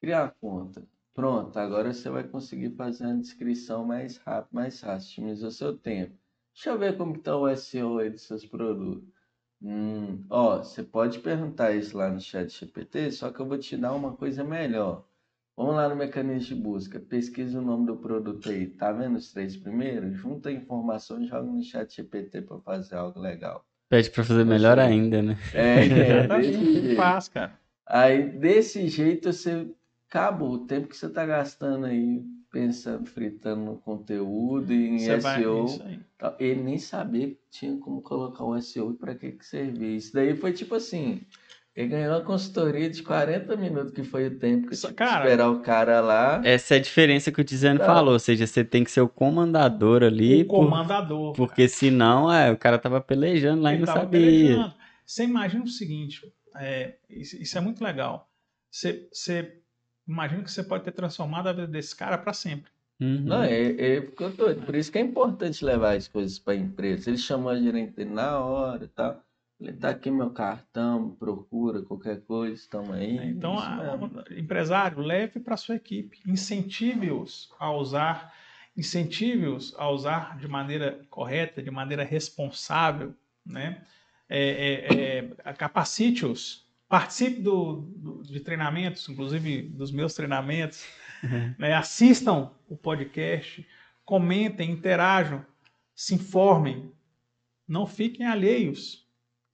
criar 0.00 0.26
a 0.26 0.30
conta. 0.30 0.86
Pronto, 1.14 1.58
agora 1.58 1.94
você 1.94 2.10
vai 2.10 2.24
conseguir 2.28 2.70
fazer 2.76 3.06
uma 3.06 3.18
descrição 3.18 3.84
mais 3.86 4.18
rápido, 4.18 4.54
mais 4.54 4.80
fácil, 4.80 5.10
otimizou 5.24 5.50
seu 5.50 5.76
tempo. 5.78 6.19
Deixa 6.60 6.72
eu 6.72 6.78
ver 6.78 6.94
como 6.98 7.16
está 7.16 7.34
o 7.34 7.48
SEO 7.48 8.00
aí 8.00 8.10
dos 8.10 8.20
seus 8.20 8.44
produtos. 8.44 9.08
Hum, 9.62 10.26
ó, 10.28 10.58
você 10.58 10.82
pode 10.82 11.18
perguntar 11.20 11.72
isso 11.74 11.96
lá 11.96 12.10
no 12.10 12.20
chat 12.20 12.50
GPT, 12.50 13.12
só 13.12 13.32
que 13.32 13.40
eu 13.40 13.46
vou 13.46 13.56
te 13.56 13.78
dar 13.78 13.94
uma 13.94 14.14
coisa 14.14 14.44
melhor. 14.44 15.06
Vamos 15.56 15.74
lá 15.76 15.88
no 15.88 15.96
mecanismo 15.96 16.54
de 16.54 16.62
busca, 16.62 17.00
pesquisa 17.00 17.58
o 17.58 17.62
nome 17.62 17.86
do 17.86 17.96
produto 17.96 18.50
aí. 18.50 18.66
Tá 18.66 18.92
vendo 18.92 19.16
os 19.16 19.32
três 19.32 19.56
primeiros? 19.56 20.18
Junta 20.18 20.50
a 20.50 20.52
informação 20.52 21.22
e 21.22 21.26
joga 21.26 21.50
no 21.50 21.62
chat 21.62 21.96
GPT 21.96 22.42
para 22.42 22.58
fazer 22.58 22.96
algo 22.96 23.18
legal. 23.18 23.64
Pede 23.88 24.10
para 24.10 24.22
fazer 24.22 24.44
melhor 24.44 24.78
ainda, 24.78 25.22
né? 25.22 25.38
É, 25.54 25.78
é 25.78 26.28
desse 26.28 26.72
jeito. 26.72 26.96
Faz, 26.96 27.28
cara. 27.30 27.58
Aí, 27.86 28.38
desse 28.38 28.86
jeito, 28.86 29.32
você 29.32 29.66
acabou. 30.10 30.56
O 30.56 30.66
tempo 30.66 30.88
que 30.88 30.96
você 30.96 31.08
tá 31.08 31.24
gastando 31.24 31.86
aí 31.86 32.22
pensando, 32.50 33.06
fritando 33.06 33.62
no 33.64 33.76
conteúdo 33.78 34.72
e 34.72 34.88
em 34.88 34.98
Você 34.98 35.16
vai- 35.18 35.40
SEO. 35.42 35.64
isso 35.66 35.82
aí. 35.82 36.00
tal, 36.18 36.36
Ele 36.38 36.62
nem 36.62 36.78
sabia 36.78 37.28
que 37.28 37.38
tinha 37.50 37.76
como 37.78 38.02
colocar 38.02 38.44
o 38.44 38.60
SEO 38.60 38.92
e 38.92 38.94
para 38.96 39.14
que 39.14 39.32
que 39.32 39.46
servia. 39.46 39.96
Isso 39.96 40.12
daí 40.12 40.36
foi 40.36 40.52
tipo 40.52 40.74
assim, 40.74 41.20
ele 41.74 41.88
ganhou 41.88 42.12
uma 42.14 42.22
consultoria 42.24 42.90
de 42.90 43.02
40 43.02 43.56
minutos, 43.56 43.92
que 43.92 44.02
foi 44.02 44.26
o 44.26 44.38
tempo 44.38 44.68
que 44.68 44.76
Só- 44.76 44.92
cara- 44.92 45.24
esperar 45.24 45.50
o 45.50 45.60
cara 45.60 46.00
lá. 46.00 46.42
Essa 46.44 46.74
é 46.74 46.78
a 46.78 46.80
diferença 46.82 47.30
que 47.30 47.40
o 47.40 47.44
Tiziano 47.44 47.78
Tá. 47.78 47.86
falou, 47.86 48.12
ou 48.14 48.18
seja, 48.18 48.46
você 48.46 48.64
tem 48.64 48.82
que 48.84 48.90
ser 48.90 49.00
o 49.00 49.08
comandador 49.08 50.02
ali, 50.02 50.42
O 50.42 50.46
por- 50.46 50.64
comandador. 50.64 51.32
porque 51.34 51.68
senão 51.68 52.30
é, 52.32 52.50
o 52.50 52.56
cara 52.58 52.78
tava 52.78 53.00
pelejando 53.00 53.62
lá 53.62 53.70
e 53.70 53.74
Ele 53.76 53.80
não 53.80 53.86
tava 53.86 54.00
sabia. 54.00 54.20
pelejando. 54.20 54.74
Você 55.06 55.24
imagina 55.24 55.64
o 55.64 55.68
seguinte, 55.68 56.20
é, 56.56 56.96
isso, 57.08 57.36
isso 57.40 57.56
é 57.56 57.60
muito 57.60 57.82
legal. 57.82 58.28
Você, 58.70 59.08
você 59.12 59.59
imagina 60.10 60.42
que 60.42 60.50
você 60.50 60.62
pode 60.62 60.84
ter 60.84 60.92
transformado 60.92 61.48
a 61.48 61.52
vida 61.52 61.66
desse 61.66 61.94
cara 61.94 62.18
para 62.18 62.32
sempre. 62.32 62.70
Uhum. 63.00 63.22
Não, 63.22 63.42
é, 63.42 63.70
é, 63.96 64.00
ficou 64.02 64.28
doido. 64.30 64.66
Por 64.66 64.74
isso 64.74 64.92
que 64.92 64.98
é 64.98 65.00
importante 65.00 65.64
levar 65.64 65.96
as 65.96 66.06
coisas 66.06 66.38
para 66.38 66.52
a 66.52 66.56
empresa. 66.56 67.08
Ele 67.08 67.16
chamou 67.18 67.50
a 67.50 67.58
gerente 67.58 67.92
dele 67.92 68.10
na 68.10 68.38
hora 68.38 68.84
e 68.84 68.88
tal. 68.88 69.22
Ele 69.58 69.72
tá 69.74 69.90
aqui 69.90 70.10
meu 70.10 70.30
cartão, 70.30 71.10
procura 71.18 71.82
qualquer 71.82 72.20
coisa, 72.22 72.54
estamos 72.54 72.90
aí. 72.90 73.16
Então, 73.28 73.54
Isso 73.56 73.66
a- 73.66 73.76
mesmo. 73.98 74.24
empresário, 74.36 74.98
leve 75.00 75.38
para 75.40 75.56
sua 75.56 75.76
equipe, 75.76 76.18
incentive-os 76.26 77.52
a 77.58 77.70
usar, 77.72 78.34
incentive-os 78.76 79.74
a 79.78 79.88
usar 79.90 80.38
de 80.38 80.48
maneira 80.48 81.00
correta, 81.10 81.62
de 81.62 81.70
maneira 81.70 82.02
responsável, 82.04 83.14
né? 83.44 83.82
É, 84.28 85.24
é, 85.38 85.48
é, 85.48 85.52
Capacite-os, 85.54 86.66
participe 86.90 87.40
do, 87.40 87.76
do- 87.96 88.22
de 88.24 88.40
treinamentos, 88.40 89.08
inclusive 89.08 89.62
dos 89.62 89.90
meus 89.92 90.12
treinamentos, 90.12 90.84
né? 91.58 91.72
assistam 91.72 92.50
o 92.68 92.76
podcast, 92.76 93.66
comentem, 94.04 94.70
interajam, 94.70 95.46
se 95.94 96.14
informem, 96.16 96.90
não 97.66 97.86
fiquem 97.86 98.26
alheios 98.26 99.06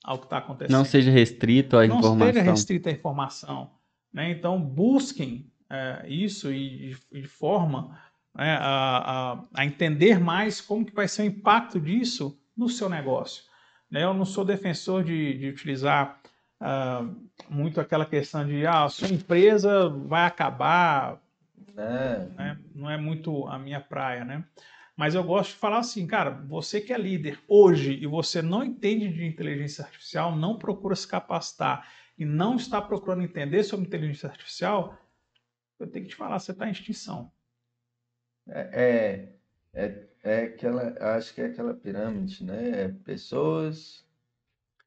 ao 0.02 0.18
que 0.18 0.24
está 0.24 0.38
acontecendo 0.38 0.76
Não 0.78 0.84
seja 0.84 1.10
restrito 1.10 1.76
à 1.76 1.86
não 1.86 1.98
informação. 1.98 2.28
esteja 2.28 2.50
restrita 2.50 2.88
à 2.88 2.92
informação. 2.92 3.70
Né? 4.12 4.30
Então, 4.30 4.58
busquem 4.60 5.50
é, 5.68 6.06
isso 6.08 6.50
e 6.50 6.94
de, 7.12 7.20
de 7.20 7.28
forma 7.28 8.00
né, 8.34 8.56
a, 8.58 9.32
a- 9.34 9.44
a 9.52 9.66
entender 9.66 10.18
mais 10.18 10.60
como 10.60 10.86
que 10.86 10.94
vai 10.94 11.06
ser 11.06 11.22
o 11.22 11.26
impacto 11.26 11.78
disso 11.78 12.40
no 12.56 12.68
seu 12.68 12.88
negócio. 12.88 13.44
Né? 13.90 14.04
Eu 14.04 14.14
não 14.14 14.24
sou 14.24 14.42
defensor 14.44 15.04
de, 15.04 15.36
de 15.38 15.48
utilizar 15.48 16.18
ah, 16.60 17.08
muito 17.48 17.80
aquela 17.80 18.06
questão 18.06 18.46
de 18.46 18.66
ah, 18.66 18.84
a 18.84 18.88
sua 18.88 19.08
empresa 19.08 19.88
vai 19.88 20.24
acabar, 20.26 21.20
Né? 21.74 22.30
né? 22.36 22.58
Não 22.74 22.90
é 22.90 22.96
muito 22.96 23.46
a 23.48 23.58
minha 23.58 23.80
praia, 23.80 24.24
né? 24.24 24.44
Mas 24.96 25.14
eu 25.14 25.22
gosto 25.22 25.50
de 25.50 25.56
falar 25.58 25.78
assim, 25.80 26.06
cara, 26.06 26.30
você 26.30 26.80
que 26.80 26.92
é 26.92 26.96
líder 26.98 27.38
hoje 27.46 27.92
e 27.92 28.06
você 28.06 28.40
não 28.40 28.64
entende 28.64 29.08
de 29.12 29.26
inteligência 29.26 29.84
artificial, 29.84 30.34
não 30.34 30.56
procura 30.58 30.96
se 30.96 31.06
capacitar 31.06 31.86
e 32.18 32.24
não 32.24 32.56
está 32.56 32.80
procurando 32.80 33.22
entender 33.22 33.62
sobre 33.62 33.86
inteligência 33.86 34.28
artificial, 34.28 34.98
eu 35.78 35.86
tenho 35.86 36.06
que 36.06 36.10
te 36.12 36.16
falar, 36.16 36.38
você 36.38 36.52
está 36.52 36.66
em 36.66 36.70
extinção. 36.72 37.30
É, 38.48 39.36
é, 39.74 39.84
é, 39.84 40.06
é 40.22 40.42
aquela, 40.44 40.96
acho 41.16 41.34
que 41.34 41.42
é 41.42 41.46
aquela 41.46 41.74
pirâmide, 41.74 42.42
né? 42.42 42.84
É 42.84 42.88
pessoas, 42.88 44.05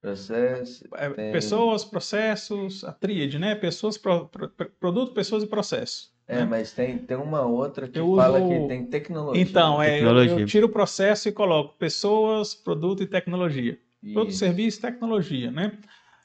processo, 0.01 0.83
É, 0.95 1.09
Tem- 1.09 1.31
Pessoas, 1.31 1.83
processos, 1.85 2.83
a 2.83 2.91
tríade, 2.93 3.37
né? 3.37 3.55
Pessoas, 3.55 3.97
pro- 3.97 4.27
pro- 4.27 4.49
produto, 4.79 5.13
pessoas 5.13 5.43
e 5.43 5.47
processo. 5.47 6.11
É, 6.27 6.45
mas 6.45 6.71
tem, 6.71 6.97
tem 6.99 7.17
uma 7.17 7.41
outra 7.41 7.87
que 7.87 7.97
Eu 7.97 8.15
fala 8.15 8.39
uso- 8.39 8.47
que 8.47 8.67
tem 8.67 8.85
tecnologia. 8.85 9.41
Então, 9.41 9.81
é, 9.81 9.87
eu, 9.87 9.93
Tecnologia. 9.93 10.39
eu 10.39 10.45
tiro 10.45 10.67
o 10.67 10.71
processo 10.71 11.27
e 11.27 11.31
coloco 11.31 11.75
pessoas, 11.77 12.53
produto 12.53 13.01
e 13.01 13.07
tecnologia. 13.07 13.79
Produto, 14.13 14.29
Isso. 14.29 14.39
serviço 14.39 14.77
e 14.77 14.81
tecnologia, 14.81 15.51
né? 15.51 15.77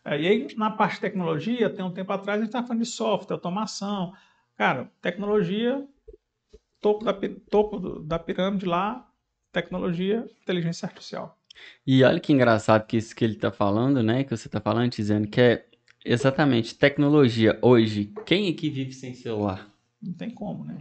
É, 0.05 0.21
E 0.21 0.29
aí, 0.29 0.47
na 0.57 0.71
parte 0.71 0.97
de 0.97 1.01
tecnologia, 1.01 1.71
tem 1.71 1.83
um 1.85 1.91
tempo 1.91 2.13
atrás, 2.13 2.39
a 2.39 2.43
gente 2.43 2.49
estava 2.51 2.67
falando 2.67 2.83
de 2.83 2.89
software, 2.89 3.35
automação. 3.35 4.13
Cara, 4.57 4.91
tecnologia, 5.01 5.85
topo 6.81 7.03
da, 7.05 7.15
topo 7.51 7.79
da 8.01 8.19
pirâmide 8.19 8.67
lá, 8.67 9.09
tecnologia, 9.51 10.27
inteligência 10.43 10.85
artificial. 10.87 11.39
E 11.87 12.03
olha 12.05 12.21
que 12.21 12.33
engraçado 12.33 12.87
que 12.87 12.97
isso 12.97 13.15
que 13.15 13.25
ele 13.25 13.37
tá 13.37 13.51
falando, 13.51 14.03
né? 14.03 14.25
Que 14.25 14.37
você 14.37 14.49
tá 14.49 14.61
falando, 14.61 14.91
dizendo 14.91 15.27
que 15.29 15.41
é 15.41 15.65
exatamente 16.05 16.75
tecnologia. 16.77 17.59
Hoje, 17.63 18.13
quem 18.27 18.51
aqui 18.51 18.69
vive 18.71 18.93
sem 18.93 19.15
celular? 19.15 19.69
Não 20.03 20.13
tem 20.13 20.31
como, 20.31 20.65
né? 20.65 20.77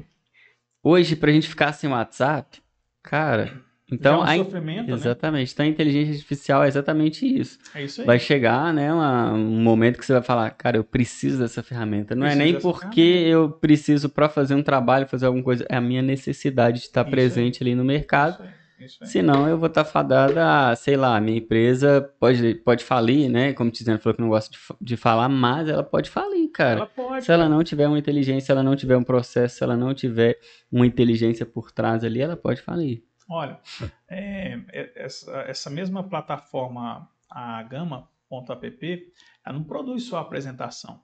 Hoje, 0.83 1.15
pra 1.15 1.31
gente 1.31 1.47
ficar 1.47 1.71
sem 1.73 1.89
WhatsApp, 1.89 2.61
cara. 3.01 3.61
Então, 3.91 4.15
é 4.15 4.31
a 4.31 4.31
um 4.31 4.33
in- 4.33 4.43
sofrimento, 4.45 4.87
né? 4.87 4.93
exatamente. 4.95 5.53
Então, 5.53 5.65
a 5.65 5.69
inteligência 5.69 6.13
artificial 6.13 6.63
é 6.63 6.67
exatamente 6.67 7.25
isso. 7.25 7.59
É 7.75 7.83
isso 7.83 8.01
aí. 8.01 8.07
Vai 8.07 8.19
chegar, 8.19 8.73
né, 8.73 8.91
uma- 8.91 9.31
um 9.33 9.61
momento 9.61 9.99
que 9.99 10.05
você 10.05 10.13
vai 10.13 10.21
falar, 10.23 10.49
cara, 10.51 10.77
eu 10.77 10.83
preciso 10.83 11.39
dessa 11.39 11.61
ferramenta. 11.61 12.15
Não 12.15 12.25
é 12.25 12.29
Preciso 12.29 12.43
nem 12.43 12.53
dessa 12.53 12.67
porque 12.67 13.01
ferramenta. 13.01 13.29
eu 13.29 13.49
preciso 13.51 14.09
para 14.09 14.27
fazer 14.29 14.55
um 14.55 14.63
trabalho, 14.63 15.07
fazer 15.07 15.27
alguma 15.27 15.43
coisa, 15.43 15.65
é 15.69 15.75
a 15.75 15.81
minha 15.81 16.01
necessidade 16.01 16.79
de 16.79 16.85
estar 16.85 17.01
Isso 17.01 17.07
aí. 17.07 17.11
presente 17.11 17.61
ali 17.63 17.75
no 17.75 17.83
mercado. 17.85 18.41
Aí, 18.41 18.47
isso 18.47 18.53
aí. 18.57 18.62
Senão 19.03 19.47
eu 19.47 19.57
vou 19.57 19.67
estar 19.67 19.83
fadada 19.85 20.69
a, 20.71 20.75
sei 20.75 20.95
lá, 20.95 21.19
minha 21.21 21.37
empresa 21.37 22.01
pode, 22.19 22.55
pode 22.55 22.83
falir, 22.83 23.29
né? 23.29 23.53
Como 23.53 23.69
o 23.69 23.71
Tiziano 23.73 23.99
falou 23.99 24.15
que 24.15 24.21
não 24.21 24.29
gosta 24.29 24.51
de, 24.51 24.57
de 24.81 24.97
falar, 24.97 25.29
mas 25.29 25.67
ela 25.69 25.83
pode 25.83 26.09
falir, 26.09 26.49
cara. 26.51 26.79
Ela 26.81 26.87
pode. 26.87 27.25
Se 27.25 27.31
ela 27.31 27.47
não 27.49 27.63
tiver 27.63 27.87
uma 27.87 27.97
inteligência, 27.99 28.45
se 28.47 28.51
ela 28.51 28.63
não 28.63 28.75
tiver 28.75 28.97
um 28.97 29.03
processo, 29.03 29.57
se 29.57 29.63
ela 29.63 29.75
não 29.77 29.93
tiver 29.93 30.39
uma 30.71 30.85
inteligência 30.85 31.45
por 31.45 31.71
trás 31.71 32.03
ali, 32.03 32.21
ela 32.21 32.35
pode 32.35 32.61
falir. 32.61 33.03
Olha, 33.29 33.59
é, 34.07 34.59
é- 34.71 34.91
essa, 34.95 35.31
essa 35.47 35.69
mesma 35.69 36.03
plataforma, 36.03 37.09
a 37.29 37.63
Gama.app, 37.63 39.13
ela 39.45 39.57
não 39.57 39.63
produz 39.63 40.03
só 40.03 40.17
apresentação. 40.19 41.01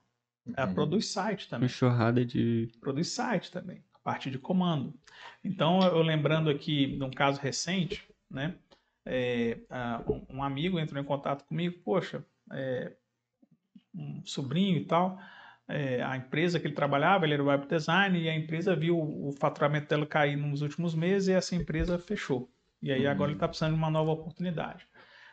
Ela 0.56 0.68
Uhum. 0.68 0.74
produz 0.74 1.08
site 1.08 1.48
também. 1.48 1.70
churrada 1.70 2.26
de. 2.26 2.72
Produz 2.82 3.10
site 3.10 3.52
também, 3.52 3.84
parte 4.10 4.32
de 4.32 4.40
comando. 4.40 4.94
Então, 5.44 5.82
eu 5.82 6.02
lembrando 6.02 6.50
aqui 6.50 6.98
de 6.98 7.04
um 7.04 7.12
caso 7.12 7.40
recente, 7.40 8.04
né? 8.30 8.56
é, 9.06 9.58
um, 10.30 10.44
amigo 10.44 10.80
entrou 10.80 11.02
em 11.02 11.06
contato 11.06 11.44
comigo, 11.46 11.80
poxa, 11.84 12.24
é, 12.52 12.92
um 13.94 14.24
sobrinho 14.26 14.78
e 14.78 14.86
tal, 14.86 15.20
é, 15.68 16.02
a 16.04 16.18
empresa 16.18 16.60
que 16.60 16.68
ele 16.68 16.76
trabalhava, 16.76 17.26
ele 17.26 17.34
era 17.34 17.44
web 17.44 17.68
design, 17.68 18.20
e 18.20 18.30
a 18.30 18.36
empresa 18.36 18.76
viu 18.76 19.00
o 19.00 19.32
faturamento 19.40 19.88
dela 19.88 20.06
cair 20.06 20.36
nos 20.36 20.62
últimos 20.62 20.94
meses 20.94 21.28
e 21.28 21.34
essa 21.34 21.56
empresa 21.56 21.98
fechou. 21.98 22.50
E 22.82 22.92
aí 22.92 23.06
agora 23.06 23.32
ele 23.32 23.38
está 23.38 23.48
precisando 23.48 23.74
de 23.74 23.80
uma 23.80 23.90
nova 23.90 24.12
oportunidade. 24.12 24.88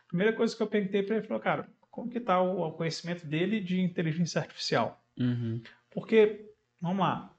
Primeira 0.09 0.33
coisa 0.33 0.57
que 0.57 0.63
eu 0.63 0.67
perguntei 0.67 1.03
para 1.03 1.17
ele, 1.17 1.27
falou, 1.27 1.43
cara, 1.43 1.69
como 1.91 2.11
que 2.11 2.19
está 2.19 2.41
o, 2.41 2.69
o 2.69 2.73
conhecimento 2.73 3.27
dele 3.27 3.61
de 3.61 3.81
inteligência 3.81 4.41
artificial? 4.41 5.03
Uhum. 5.19 5.63
Porque, 5.91 6.51
vamos 6.81 6.99
lá, 6.99 7.36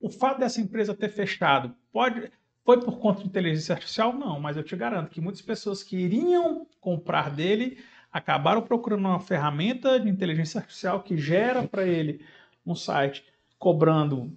o 0.00 0.10
fato 0.10 0.38
dessa 0.38 0.60
empresa 0.60 0.94
ter 0.94 1.08
fechado 1.08 1.74
pode 1.92 2.30
foi 2.64 2.80
por 2.80 2.98
conta 2.98 3.22
de 3.22 3.26
inteligência 3.26 3.72
artificial? 3.72 4.12
Não, 4.12 4.38
mas 4.38 4.56
eu 4.56 4.62
te 4.62 4.76
garanto 4.76 5.10
que 5.10 5.22
muitas 5.22 5.40
pessoas 5.40 5.82
que 5.82 5.96
iriam 5.96 6.66
comprar 6.80 7.30
dele 7.30 7.82
acabaram 8.12 8.60
procurando 8.60 9.06
uma 9.06 9.20
ferramenta 9.20 9.98
de 9.98 10.08
inteligência 10.08 10.60
artificial 10.60 11.02
que 11.02 11.16
gera 11.16 11.66
para 11.66 11.86
ele 11.86 12.22
um 12.66 12.74
site 12.74 13.24
cobrando 13.58 14.36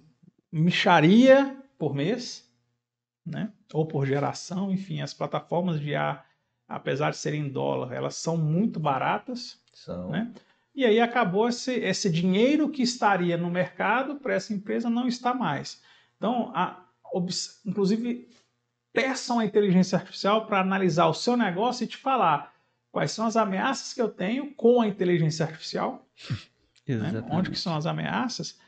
micharia 0.50 1.56
por 1.78 1.94
mês, 1.94 2.50
né? 3.24 3.52
Ou 3.72 3.86
por 3.86 4.06
geração, 4.06 4.72
enfim, 4.72 5.02
as 5.02 5.12
plataformas 5.12 5.78
de 5.78 5.94
ar, 5.94 6.26
apesar 6.66 7.10
de 7.10 7.18
serem 7.18 7.42
em 7.42 7.48
dólar, 7.50 7.92
elas 7.92 8.16
são 8.16 8.36
muito 8.36 8.80
baratas, 8.80 9.60
São. 9.72 10.10
né? 10.10 10.32
E 10.74 10.84
aí 10.84 11.00
acabou 11.00 11.48
esse, 11.48 11.72
esse 11.72 12.08
dinheiro 12.10 12.68
que 12.70 12.82
estaria 12.82 13.36
no 13.36 13.50
mercado 13.50 14.16
para 14.16 14.34
essa 14.34 14.54
empresa 14.54 14.88
não 14.88 15.06
está 15.06 15.34
mais. 15.34 15.82
Então, 16.16 16.50
a, 16.54 16.82
inclusive, 17.66 18.28
peçam 18.92 19.38
a 19.38 19.44
inteligência 19.44 19.98
artificial 19.98 20.46
para 20.46 20.60
analisar 20.60 21.06
o 21.06 21.14
seu 21.14 21.36
negócio 21.36 21.84
e 21.84 21.86
te 21.86 21.96
falar 21.96 22.52
quais 22.90 23.10
são 23.10 23.26
as 23.26 23.36
ameaças 23.36 23.92
que 23.92 24.00
eu 24.00 24.08
tenho 24.08 24.54
com 24.54 24.80
a 24.80 24.86
inteligência 24.86 25.44
artificial, 25.44 26.06
né? 26.88 27.24
Onde 27.30 27.50
que 27.50 27.58
são 27.58 27.76
as 27.76 27.86
ameaças, 27.86 28.58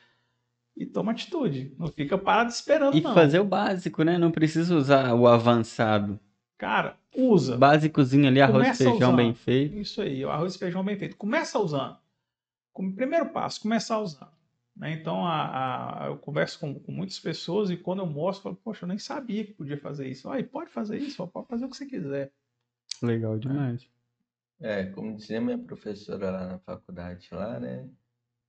e 0.77 0.85
toma 0.85 1.13
atitude. 1.13 1.73
Não 1.79 1.87
fica 1.89 2.19
parado 2.19 2.51
esperando, 2.51 2.97
E 2.97 3.01
não. 3.01 3.15
fazer 3.15 3.39
o 3.39 3.45
básico, 3.45 4.03
né? 4.03 4.19
Não 4.19 4.31
precisa 4.31 4.75
usar 4.75 5.15
o 5.15 5.27
avançado. 5.27 6.19
Cara, 6.59 6.97
usa. 7.17 7.57
Básicozinho 7.57 8.27
ali, 8.29 8.41
arroz 8.41 8.69
e 8.69 8.75
feijão 8.75 8.97
usando. 9.11 9.17
bem 9.17 9.35
feito. 9.35 9.77
Isso 9.77 10.01
aí, 10.03 10.25
o 10.25 10.31
arroz 10.31 10.55
e 10.55 10.59
feijão 10.59 10.85
bem 10.85 10.97
feito. 10.99 11.17
Começa 11.17 11.59
usando. 11.59 11.99
Como 12.73 12.95
primeiro 12.95 13.31
passo, 13.31 13.61
começar 13.61 13.99
usando. 14.01 14.31
né? 14.77 14.93
Então, 14.93 15.27
a, 15.27 16.05
a- 16.05 16.07
eu 16.09 16.19
converso 16.19 16.59
com, 16.61 16.75
com 16.79 16.93
muitas 16.93 17.19
pessoas 17.21 17.71
e 17.71 17.77
quando 17.77 18.01
eu 18.01 18.07
mostro, 18.07 18.41
eu 18.51 18.55
falo, 18.55 18.57
poxa, 18.65 18.85
eu 18.85 18.89
nem 18.89 18.99
sabia 18.99 19.45
que 19.45 19.53
podia 19.53 19.79
fazer 19.79 20.09
isso. 20.09 20.29
Aí, 20.31 20.43
pode 20.43 20.71
fazer 20.71 20.99
isso, 20.99 21.27
pode 21.29 21.49
fazer 21.49 21.65
o 21.65 21.71
que 21.71 21.77
você 21.77 21.87
quiser. 21.87 22.33
Legal 23.03 23.39
demais. 23.39 23.89
É, 24.61 24.87
como 24.87 25.17
dizia 25.17 25.41
minha 25.41 25.59
professora 25.59 26.31
lá 26.31 26.47
na 26.47 26.59
faculdade, 26.59 27.29
lá, 27.33 27.59
né? 27.61 27.89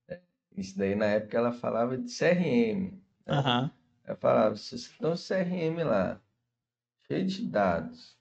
É, 0.08 0.20
Isso 0.56 0.78
daí 0.78 0.94
na 0.94 1.06
época 1.06 1.36
ela 1.38 1.52
falava 1.52 1.98
de 1.98 2.10
CRM. 2.10 2.90
Né? 2.92 2.98
Aham. 3.28 3.70
Ela 4.04 4.16
falava, 4.16 4.56
se 4.56 4.78
você 4.78 4.90
tem 4.98 5.10
um 5.10 5.16
CRM 5.16 5.84
lá, 5.84 6.20
cheio 7.10 7.26
de 7.26 7.46
dados, 7.48 8.16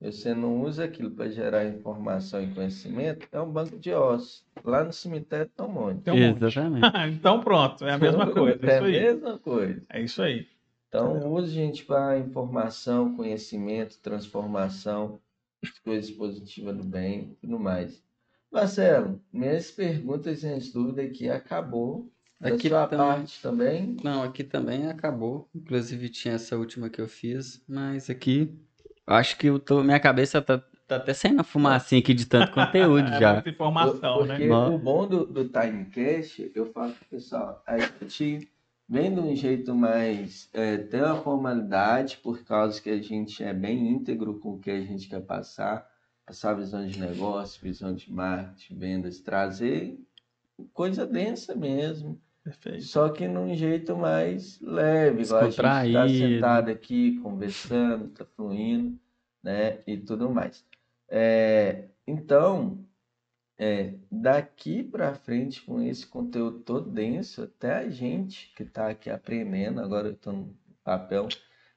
e 0.00 0.12
você 0.12 0.34
não 0.34 0.62
usa 0.62 0.84
aquilo 0.84 1.10
para 1.12 1.30
gerar 1.30 1.64
informação 1.66 2.42
e 2.42 2.54
conhecimento, 2.54 3.28
é 3.32 3.40
um 3.40 3.50
banco 3.52 3.78
de 3.78 3.92
ossos. 3.92 4.46
Lá 4.64 4.84
no 4.84 4.92
cemitério 4.92 5.50
tem 5.56 5.66
um 5.66 5.70
monte. 5.72 6.02
Tem 6.02 6.14
um 6.14 6.18
monte. 6.18 6.44
Exatamente. 6.44 6.92
então 7.14 7.40
pronto, 7.40 7.84
é 7.84 7.92
a 7.92 7.98
mesma 7.98 8.30
coisa. 8.30 8.64
É 8.66 8.70
É 8.70 8.78
a 8.78 8.82
isso 8.82 8.84
aí. 8.84 8.92
mesma 8.92 9.38
coisa. 9.38 9.82
É 9.90 10.02
isso 10.02 10.22
aí. 10.22 10.46
Então, 10.88 11.32
use, 11.32 11.50
gente, 11.52 11.84
para 11.84 12.18
informação, 12.18 13.14
conhecimento, 13.16 13.98
transformação, 14.00 15.20
coisas 15.84 16.10
positivas 16.10 16.76
do 16.76 16.84
bem 16.84 17.32
e 17.32 17.34
tudo 17.36 17.58
mais. 17.58 18.02
Marcelo, 18.50 19.20
minhas 19.32 19.70
perguntas 19.70 20.42
e 20.42 20.46
minhas 20.46 20.70
dúvidas 20.72 21.06
aqui 21.06 21.28
acabou. 21.28 22.10
Da 22.40 22.50
Aqui 22.50 22.68
sua 22.68 22.86
também. 22.86 23.06
parte 23.06 23.42
também. 23.42 23.96
Não, 24.02 24.22
aqui 24.22 24.44
também 24.44 24.86
acabou. 24.88 25.48
Inclusive 25.54 26.08
tinha 26.08 26.34
essa 26.34 26.56
última 26.56 26.88
que 26.88 27.00
eu 27.00 27.08
fiz, 27.08 27.62
mas 27.68 28.08
aqui 28.08 28.56
acho 29.06 29.36
que 29.38 29.48
eu 29.48 29.58
tô, 29.58 29.82
minha 29.82 29.98
cabeça 29.98 30.40
tá, 30.40 30.58
tá 30.86 30.96
até 30.96 31.12
saindo 31.14 31.40
a 31.40 31.44
fumacinha 31.44 32.00
aqui 32.00 32.14
de 32.14 32.26
tanto 32.26 32.52
conteúdo 32.54 33.08
É 33.08 33.18
já. 33.18 33.32
muita 33.34 33.50
informação, 33.50 34.18
Porque 34.18 34.46
né? 34.46 34.54
O 34.68 34.78
bom 34.78 35.06
do, 35.08 35.26
do 35.26 35.48
Timecast, 35.48 36.52
eu 36.54 36.66
falo 36.72 36.92
pro 36.92 37.04
pessoal, 37.06 37.60
a 37.66 37.78
gente 37.78 38.48
vem 38.88 39.12
de 39.12 39.20
um 39.20 39.34
jeito 39.34 39.74
mais. 39.74 40.48
É, 40.52 40.76
tem 40.78 41.02
uma 41.02 41.16
formalidade, 41.20 42.18
por 42.18 42.44
causa 42.44 42.80
que 42.80 42.90
a 42.90 43.02
gente 43.02 43.42
é 43.42 43.52
bem 43.52 43.88
íntegro 43.88 44.38
com 44.38 44.54
o 44.54 44.58
que 44.60 44.70
a 44.70 44.80
gente 44.80 45.08
quer 45.08 45.20
passar, 45.22 45.90
passar 46.24 46.54
visão 46.54 46.86
de 46.86 47.00
negócio, 47.00 47.60
visão 47.60 47.92
de 47.92 48.12
marketing, 48.12 48.78
vendas, 48.78 49.18
trazer 49.20 49.98
coisa 50.72 51.06
densa 51.06 51.54
mesmo. 51.54 52.20
Perfeito. 52.48 52.84
Só 52.84 53.10
que 53.10 53.28
num 53.28 53.54
jeito 53.54 53.94
mais 53.94 54.58
leve, 54.62 55.22
igual 55.22 55.42
a 55.42 55.50
gente 55.50 55.92
tá 55.92 56.08
sentado 56.08 56.70
aqui, 56.70 57.18
conversando, 57.20 58.08
tá 58.08 58.24
fluindo, 58.24 58.98
né? 59.42 59.80
E 59.86 59.98
tudo 59.98 60.30
mais. 60.30 60.64
É, 61.10 61.88
então, 62.06 62.82
é, 63.58 63.94
daqui 64.10 64.82
para 64.82 65.14
frente, 65.14 65.60
com 65.60 65.82
esse 65.82 66.06
conteúdo 66.06 66.60
todo 66.60 66.90
denso, 66.90 67.42
até 67.42 67.74
a 67.76 67.90
gente 67.90 68.50
que 68.56 68.64
tá 68.64 68.88
aqui 68.88 69.10
aprendendo, 69.10 69.80
agora 69.80 70.08
eu 70.08 70.16
tô 70.16 70.32
no 70.32 70.56
papel, 70.82 71.28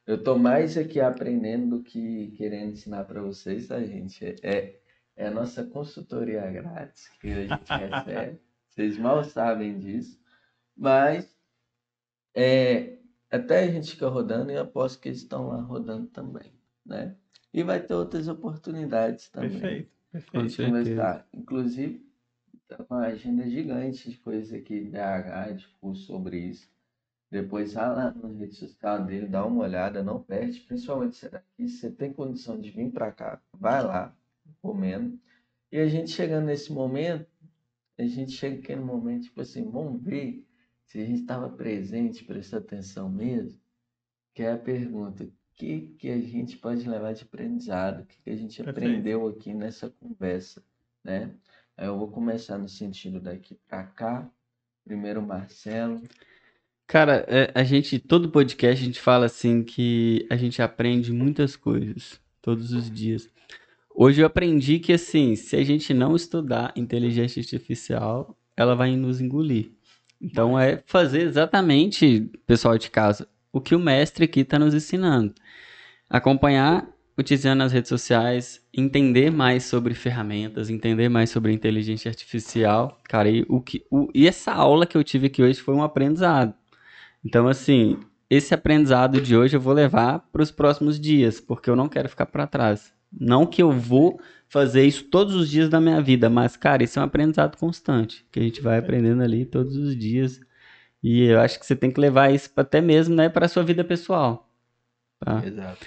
eu 0.07 0.23
tô 0.23 0.38
mais 0.38 0.77
aqui 0.77 1.02
aprendendo 1.02 1.77
do 1.77 1.84
que 1.84 2.31
querendo 2.38 2.72
ensinar 2.72 3.03
para 3.03 3.22
vocês, 3.22 3.68
tá, 3.68 3.84
gente? 3.84 4.23
É, 4.41 4.80
é 5.18 5.27
a 5.27 5.31
nossa 5.31 5.65
consultoria 5.65 6.49
grátis 6.49 7.10
que 7.19 7.30
a 7.30 7.45
gente 7.45 7.68
recebe. 7.68 8.39
Vocês 8.69 8.98
mal 8.98 9.22
sabem 9.26 9.77
disso. 9.77 10.20
Mas 10.76 11.35
é, 12.35 12.98
até 13.30 13.64
a 13.64 13.72
gente 13.72 13.91
fica 13.91 14.07
rodando 14.07 14.52
e 14.52 14.56
eu 14.56 14.61
aposto 14.61 14.99
que 14.99 15.10
eles 15.10 15.19
estão 15.19 15.48
lá 15.48 15.61
rodando 15.61 16.07
também, 16.07 16.52
né? 16.85 17.15
E 17.53 17.64
vai 17.64 17.81
ter 17.81 17.93
outras 17.93 18.27
oportunidades 18.27 19.30
também 19.30 19.49
Perfeito. 19.49 19.91
Perfeito. 20.11 20.41
Inclusive, 21.34 22.06
tá 22.68 22.77
com 22.84 22.95
uma 22.95 23.07
agenda 23.07 23.49
gigante 23.49 24.10
de 24.10 24.18
coisas 24.18 24.53
aqui 24.53 24.89
de 25.56 25.68
curso 25.80 26.03
sobre 26.03 26.38
isso. 26.38 26.69
Depois 27.30 27.73
vai 27.73 27.88
lá 27.88 28.11
na 28.11 28.27
rede 28.38 28.56
social 28.56 29.06
dele, 29.06 29.27
dá 29.27 29.45
uma 29.45 29.64
olhada, 29.64 30.03
não 30.03 30.22
perde, 30.22 30.60
principalmente 30.61 31.15
será 31.15 31.41
que 31.56 31.68
você 31.68 31.89
tem 31.89 32.11
condição 32.11 32.60
de 32.60 32.69
vir 32.69 32.91
para 32.91 33.11
cá, 33.11 33.41
vai 33.53 33.81
lá, 33.81 34.14
comendo. 34.61 35.18
E 35.72 35.77
a 35.80 35.88
gente 35.88 36.11
chegando 36.11 36.48
nesse 36.48 36.73
momento, 36.73 37.26
a 37.98 38.03
gente 38.03 38.34
chega 38.34 38.57
naquele 38.57 38.81
momento, 38.81 39.23
tipo 39.23 39.39
assim, 39.39 39.64
vamos 39.69 40.03
ver 40.03 40.45
se 40.91 40.99
a 40.99 41.05
gente 41.05 41.22
estava 41.22 41.47
presente, 41.47 42.26
prestou 42.26 42.59
atenção 42.59 43.09
mesmo, 43.09 43.57
que 44.34 44.43
é 44.43 44.51
a 44.51 44.57
pergunta, 44.57 45.23
o 45.23 45.31
que, 45.55 45.95
que 45.97 46.09
a 46.09 46.19
gente 46.19 46.57
pode 46.57 46.88
levar 46.89 47.13
de 47.13 47.23
aprendizado, 47.23 48.01
o 48.01 48.05
que, 48.05 48.22
que 48.22 48.30
a 48.30 48.35
gente 48.35 48.61
Perfeito. 48.61 48.77
aprendeu 48.77 49.26
aqui 49.26 49.53
nessa 49.53 49.89
conversa, 49.89 50.61
né? 51.01 51.34
Eu 51.77 51.97
vou 51.97 52.11
começar 52.11 52.57
no 52.57 52.68
sentido 52.68 53.22
daqui 53.22 53.57
para 53.69 53.84
cá, 53.84 54.30
primeiro 54.84 55.22
Marcelo, 55.22 56.01
Cara, 56.85 57.26
é, 57.30 57.49
a 57.55 57.63
gente, 57.63 57.97
todo 57.97 58.30
podcast, 58.30 58.84
a 58.84 58.85
gente 58.85 58.99
fala 58.99 59.27
assim 59.27 59.63
que 59.63 60.27
a 60.30 60.35
gente 60.35 60.61
aprende 60.61 61.13
muitas 61.13 61.55
coisas 61.55 62.19
todos 62.41 62.73
os 62.73 62.91
dias. 62.91 63.30
Hoje 63.95 64.22
eu 64.22 64.26
aprendi 64.26 64.77
que, 64.77 64.91
assim, 64.91 65.38
se 65.38 65.55
a 65.55 65.63
gente 65.63 65.93
não 65.93 66.18
estudar 66.18 66.73
inteligência 66.76 67.39
artificial, 67.39 68.38
ela 68.57 68.76
vai 68.76 68.93
nos 68.97 69.22
engolir. 69.22 69.72
Então 70.22 70.57
é 70.57 70.84
fazer 70.85 71.22
exatamente, 71.22 72.31
pessoal 72.45 72.77
de 72.77 72.89
casa, 72.89 73.27
o 73.52 73.60
que 73.60 73.73
o 73.76 73.80
mestre 73.80 74.26
aqui 74.26 74.41
está 74.41 74.60
nos 74.60 74.73
ensinando. 74.73 75.34
Acompanhar 76.10 76.88
o 77.18 77.23
Tiziano 77.23 77.60
nas 77.64 77.72
redes 77.72 77.89
sociais, 77.89 78.61
entender 78.73 79.31
mais 79.31 79.64
sobre 79.65 79.93
ferramentas, 79.93 80.69
entender 80.69 81.10
mais 81.10 81.30
sobre 81.30 81.52
inteligência 81.52 82.10
artificial. 82.10 82.99
Cara, 83.07 83.30
e, 83.30 83.45
o 83.49 83.61
que, 83.61 83.85
o, 83.89 84.10
e 84.14 84.27
essa 84.27 84.52
aula 84.52 84.85
que 84.85 84.98
eu 84.98 85.03
tive 85.03 85.27
aqui 85.27 85.41
hoje 85.41 85.60
foi 85.60 85.73
um 85.73 85.84
aprendizado. 85.84 86.53
Então, 87.23 87.48
assim, 87.48 87.99
esse 88.30 88.53
aprendizado 88.53 89.22
de 89.22 89.35
hoje 89.35 89.56
eu 89.56 89.61
vou 89.61 89.73
levar 89.73 90.19
para 90.31 90.41
os 90.41 90.52
próximos 90.52 90.99
dias, 90.99 91.39
porque 91.39 91.69
eu 91.69 91.76
não 91.76 91.89
quero 91.89 92.10
ficar 92.10 92.26
para 92.26 92.48
trás. 92.48 92.93
Não 93.11 93.45
que 93.45 93.61
eu 93.61 93.71
vou 93.71 94.19
fazer 94.47 94.85
isso 94.85 95.05
todos 95.05 95.35
os 95.35 95.49
dias 95.49 95.69
da 95.69 95.79
minha 95.79 96.01
vida, 96.01 96.29
mas, 96.29 96.57
cara, 96.57 96.83
isso 96.83 96.99
é 96.99 97.01
um 97.01 97.05
aprendizado 97.05 97.57
constante, 97.57 98.25
que 98.31 98.39
a 98.39 98.43
gente 98.43 98.61
vai 98.61 98.77
aprendendo 98.77 99.23
ali 99.23 99.45
todos 99.45 99.75
os 99.75 99.95
dias. 99.95 100.41
E 101.01 101.23
eu 101.23 101.39
acho 101.39 101.59
que 101.59 101.65
você 101.65 101.75
tem 101.75 101.91
que 101.91 101.99
levar 101.99 102.33
isso 102.33 102.49
até 102.55 102.81
mesmo, 102.81 103.15
né, 103.15 103.29
para 103.29 103.47
sua 103.47 103.63
vida 103.63 103.83
pessoal. 103.83 104.49
Tá? 105.19 105.41
exato. 105.45 105.85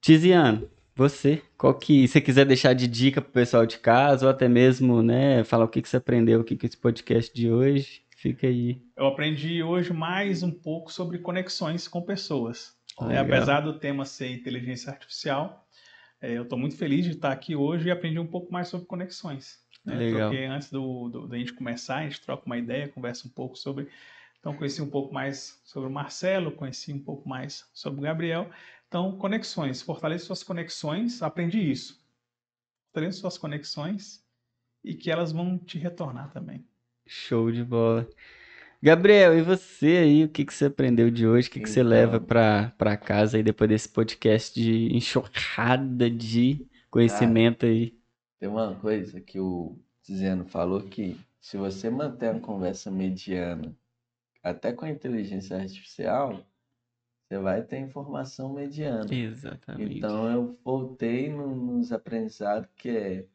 Tiziano, 0.00 0.68
você, 0.94 1.42
qual 1.58 1.74
que, 1.74 2.06
se 2.06 2.14
você 2.14 2.20
quiser 2.20 2.44
deixar 2.44 2.72
de 2.74 2.86
dica 2.86 3.20
pro 3.20 3.32
pessoal 3.32 3.66
de 3.66 3.78
casa, 3.78 4.26
ou 4.26 4.30
até 4.30 4.48
mesmo, 4.48 5.02
né, 5.02 5.44
falar 5.44 5.64
o 5.64 5.68
que, 5.68 5.82
que 5.82 5.88
você 5.88 5.98
aprendeu 5.98 6.40
aqui 6.40 6.56
com 6.56 6.66
esse 6.66 6.76
podcast 6.76 7.34
de 7.34 7.50
hoje, 7.50 8.02
fica 8.16 8.46
aí. 8.46 8.80
Eu 8.96 9.06
aprendi 9.06 9.62
hoje 9.62 9.92
mais 9.92 10.42
um 10.42 10.50
pouco 10.50 10.92
sobre 10.92 11.18
conexões 11.18 11.86
com 11.86 12.02
pessoas. 12.02 12.74
né? 13.00 13.18
Apesar 13.18 13.60
do 13.60 13.78
tema 13.78 14.04
ser 14.04 14.30
inteligência 14.32 14.90
artificial, 14.90 15.65
é, 15.65 15.65
eu 16.20 16.42
estou 16.42 16.58
muito 16.58 16.76
feliz 16.76 17.04
de 17.04 17.12
estar 17.12 17.32
aqui 17.32 17.54
hoje 17.54 17.88
e 17.88 17.90
aprendi 17.90 18.18
um 18.18 18.26
pouco 18.26 18.52
mais 18.52 18.68
sobre 18.68 18.86
conexões. 18.86 19.58
né? 19.84 19.96
Legal. 19.96 20.30
Troquei 20.30 20.46
antes 20.46 20.70
do, 20.70 21.08
do, 21.08 21.28
da 21.28 21.36
gente 21.36 21.52
começar, 21.52 21.96
a 21.96 22.02
gente 22.02 22.20
troca 22.20 22.46
uma 22.46 22.58
ideia, 22.58 22.88
conversa 22.88 23.26
um 23.26 23.30
pouco 23.30 23.56
sobre. 23.56 23.88
Então, 24.38 24.56
conheci 24.56 24.80
um 24.80 24.90
pouco 24.90 25.12
mais 25.12 25.60
sobre 25.64 25.88
o 25.88 25.92
Marcelo, 25.92 26.52
conheci 26.52 26.92
um 26.92 27.02
pouco 27.02 27.28
mais 27.28 27.68
sobre 27.72 28.00
o 28.00 28.02
Gabriel. 28.02 28.50
Então, 28.88 29.16
conexões, 29.18 29.82
fortaleça 29.82 30.26
suas 30.26 30.42
conexões, 30.42 31.22
aprendi 31.22 31.58
isso. 31.58 32.00
Fortaleça 32.92 33.20
suas 33.20 33.36
conexões 33.36 34.24
e 34.84 34.94
que 34.94 35.10
elas 35.10 35.32
vão 35.32 35.58
te 35.58 35.78
retornar 35.78 36.30
também. 36.30 36.64
Show 37.06 37.50
de 37.50 37.64
bola. 37.64 38.08
Gabriel, 38.82 39.36
e 39.36 39.42
você 39.42 39.86
aí, 39.98 40.24
o 40.24 40.28
que, 40.28 40.44
que 40.44 40.54
você 40.54 40.66
aprendeu 40.66 41.10
de 41.10 41.26
hoje? 41.26 41.48
O 41.48 41.50
que, 41.50 41.60
que 41.60 41.68
você 41.68 41.80
Então. 41.80 41.90
leva 41.90 42.20
pra, 42.20 42.72
pra 42.78 42.96
casa 42.96 43.36
aí 43.36 43.42
depois 43.42 43.68
desse 43.68 43.88
podcast 43.88 44.60
de 44.60 44.94
enxurrada 44.94 46.10
de 46.10 46.66
conhecimento 46.90 47.66
aí? 47.66 47.98
Tem 48.38 48.48
uma 48.48 48.74
coisa 48.76 49.20
que 49.20 49.40
o 49.40 49.76
Tiziano 50.02 50.44
falou 50.46 50.82
que 50.82 51.16
se 51.40 51.56
você 51.56 51.88
manter 51.90 52.30
uma 52.30 52.40
conversa 52.40 52.90
mediana, 52.90 53.74
até 54.42 54.72
com 54.72 54.84
a 54.84 54.90
inteligência 54.90 55.56
artificial, 55.56 56.44
você 57.28 57.38
vai 57.38 57.62
ter 57.62 57.78
informação 57.78 58.52
mediana. 58.52 59.12
Exatamente. 59.12 59.98
Então 59.98 60.30
eu 60.30 60.58
voltei 60.64 61.28
no- 61.30 61.54
nos 61.56 61.92
aprendizados 61.92 62.68
que 62.76 62.88
é, 62.90 63.26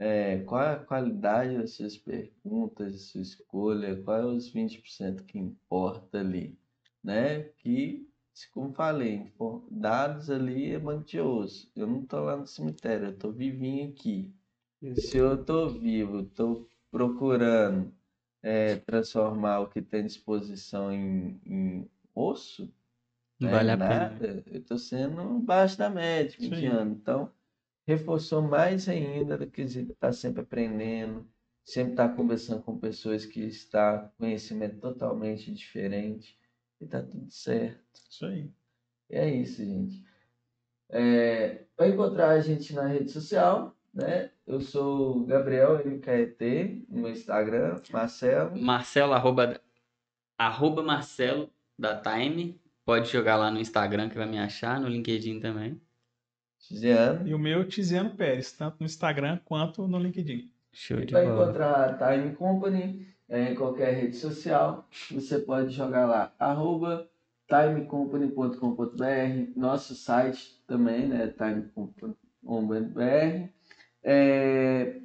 é, 0.00 0.40
qual 0.44 0.62
é 0.62 0.74
a 0.74 0.80
qualidade 0.84 1.58
das 1.58 1.72
suas 1.74 1.96
perguntas, 1.98 2.92
da 2.94 2.98
sua 2.98 3.22
escolha, 3.22 4.02
qual 4.02 4.18
é 4.18 4.26
os 4.26 4.52
20% 4.52 5.26
que 5.26 5.38
importa 5.38 6.20
ali, 6.20 6.58
né? 7.04 7.44
Que, 7.58 8.08
como 8.52 8.72
falei, 8.74 9.32
dados 9.70 10.30
ali 10.30 10.72
é 10.72 10.78
banco 10.80 11.04
de 11.06 11.20
osso. 11.20 11.70
Eu 11.76 11.86
não 11.86 12.02
estou 12.02 12.20
lá 12.22 12.36
no 12.36 12.46
cemitério, 12.46 13.08
eu 13.08 13.12
estou 13.12 13.32
vivinho 13.32 13.90
aqui. 13.90 14.34
Se 14.94 15.18
eu 15.18 15.34
estou 15.42 15.70
vivo, 15.78 16.20
estou 16.22 16.68
procurando 16.90 17.94
é, 18.42 18.76
transformar 18.76 19.60
o 19.60 19.68
que 19.70 19.82
tem 19.82 20.06
disposição 20.06 20.92
em, 20.92 21.40
em 21.46 21.90
osso, 22.14 22.72
Não 23.40 23.48
né, 23.48 23.50
vale 23.50 23.70
a 23.72 23.78
pena. 23.78 24.10
nada, 24.10 24.44
eu 24.46 24.60
estou 24.60 24.78
sendo 24.78 25.40
baixo 25.40 25.78
da 25.78 25.90
média, 25.90 26.36
mediano. 26.40 26.92
Então, 26.92 27.32
reforçou 27.90 28.40
mais 28.40 28.88
ainda 28.88 29.36
do 29.36 29.46
que 29.46 29.62
estar 29.62 30.12
sempre 30.12 30.42
aprendendo, 30.42 31.26
sempre 31.64 31.92
estar 31.92 32.08
conversando 32.10 32.62
com 32.62 32.78
pessoas 32.78 33.26
que 33.26 33.40
estão 33.40 34.02
com 34.02 34.24
conhecimento 34.24 34.78
totalmente 34.78 35.52
diferente. 35.52 36.38
E 36.80 36.86
tá 36.86 37.02
tudo 37.02 37.30
certo. 37.30 37.80
Isso 38.08 38.26
aí. 38.26 38.50
E 39.10 39.16
é 39.16 39.28
isso, 39.28 39.64
gente. 39.64 40.04
É, 40.88 41.64
para 41.76 41.88
encontrar 41.88 42.30
a 42.30 42.40
gente 42.40 42.72
na 42.72 42.86
rede 42.86 43.10
social, 43.10 43.76
né? 43.92 44.30
Eu 44.46 44.60
sou 44.60 45.24
Gabriel 45.26 45.84
MKET 45.84 46.86
no 46.88 47.08
Instagram, 47.08 47.80
Marcelo. 47.90 48.60
Marcelo, 48.60 49.12
arroba, 49.12 49.60
arroba 50.38 50.82
Marcelo 50.82 51.50
da 51.78 52.00
Time. 52.00 52.60
Pode 52.84 53.08
jogar 53.08 53.36
lá 53.36 53.50
no 53.50 53.60
Instagram 53.60 54.08
que 54.08 54.16
vai 54.16 54.26
me 54.26 54.38
achar, 54.38 54.80
no 54.80 54.88
LinkedIn 54.88 55.40
também. 55.40 55.80
Tiziano. 56.60 57.26
E 57.26 57.34
o 57.34 57.38
meu 57.38 57.66
Tiziano 57.66 58.10
Pérez, 58.10 58.52
tanto 58.52 58.76
no 58.80 58.86
Instagram 58.86 59.38
quanto 59.44 59.86
no 59.88 59.98
LinkedIn. 59.98 60.50
Show 60.72 61.00
E 61.00 61.06
de 61.06 61.12
para 61.12 61.24
bola. 61.24 61.42
encontrar 61.42 62.00
a 62.00 62.12
Time 62.12 62.34
Company 62.36 63.06
é, 63.28 63.52
em 63.52 63.54
qualquer 63.54 63.94
rede 63.94 64.16
social, 64.16 64.86
você 65.10 65.38
pode 65.38 65.70
jogar 65.72 66.06
lá, 66.06 66.32
arroba 66.38 67.08
timecompany.com.br, 67.48 69.58
nosso 69.58 69.94
site 69.94 70.60
também, 70.66 71.06
né, 71.08 71.28
timecompany.com.br. 71.28 73.48
É, 74.02 75.00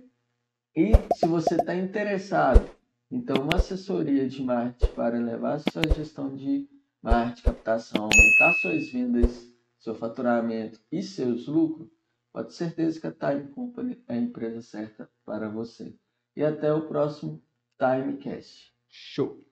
e 0.76 0.92
se 1.16 1.28
você 1.28 1.56
está 1.56 1.76
interessado 1.76 2.70
em 3.12 3.22
ter 3.22 3.38
uma 3.40 3.56
assessoria 3.56 4.28
de 4.28 4.42
marketing 4.44 4.94
para 4.94 5.18
elevar 5.18 5.60
sua 5.60 5.84
gestão 5.96 6.36
de 6.36 6.68
marketing, 7.02 7.44
captação, 7.44 8.04
aumentar 8.04 8.54
suas 8.62 8.92
vendas, 8.92 9.52
seu 9.86 9.94
faturamento 9.94 10.82
e 10.92 11.04
seus 11.04 11.48
lucros, 11.48 11.92
pode 12.34 12.48
ter 12.48 12.56
certeza 12.56 13.00
que 13.00 13.06
a 13.06 13.12
Time 13.12 13.52
Company 13.52 14.04
é 14.08 14.16
a 14.16 14.18
empresa 14.18 14.60
certa 14.62 15.08
para 15.24 15.48
você. 15.48 15.96
E 16.36 16.44
até 16.44 16.74
o 16.74 16.88
próximo 16.88 17.42
Timecast. 17.78 18.74
Show. 18.90 19.45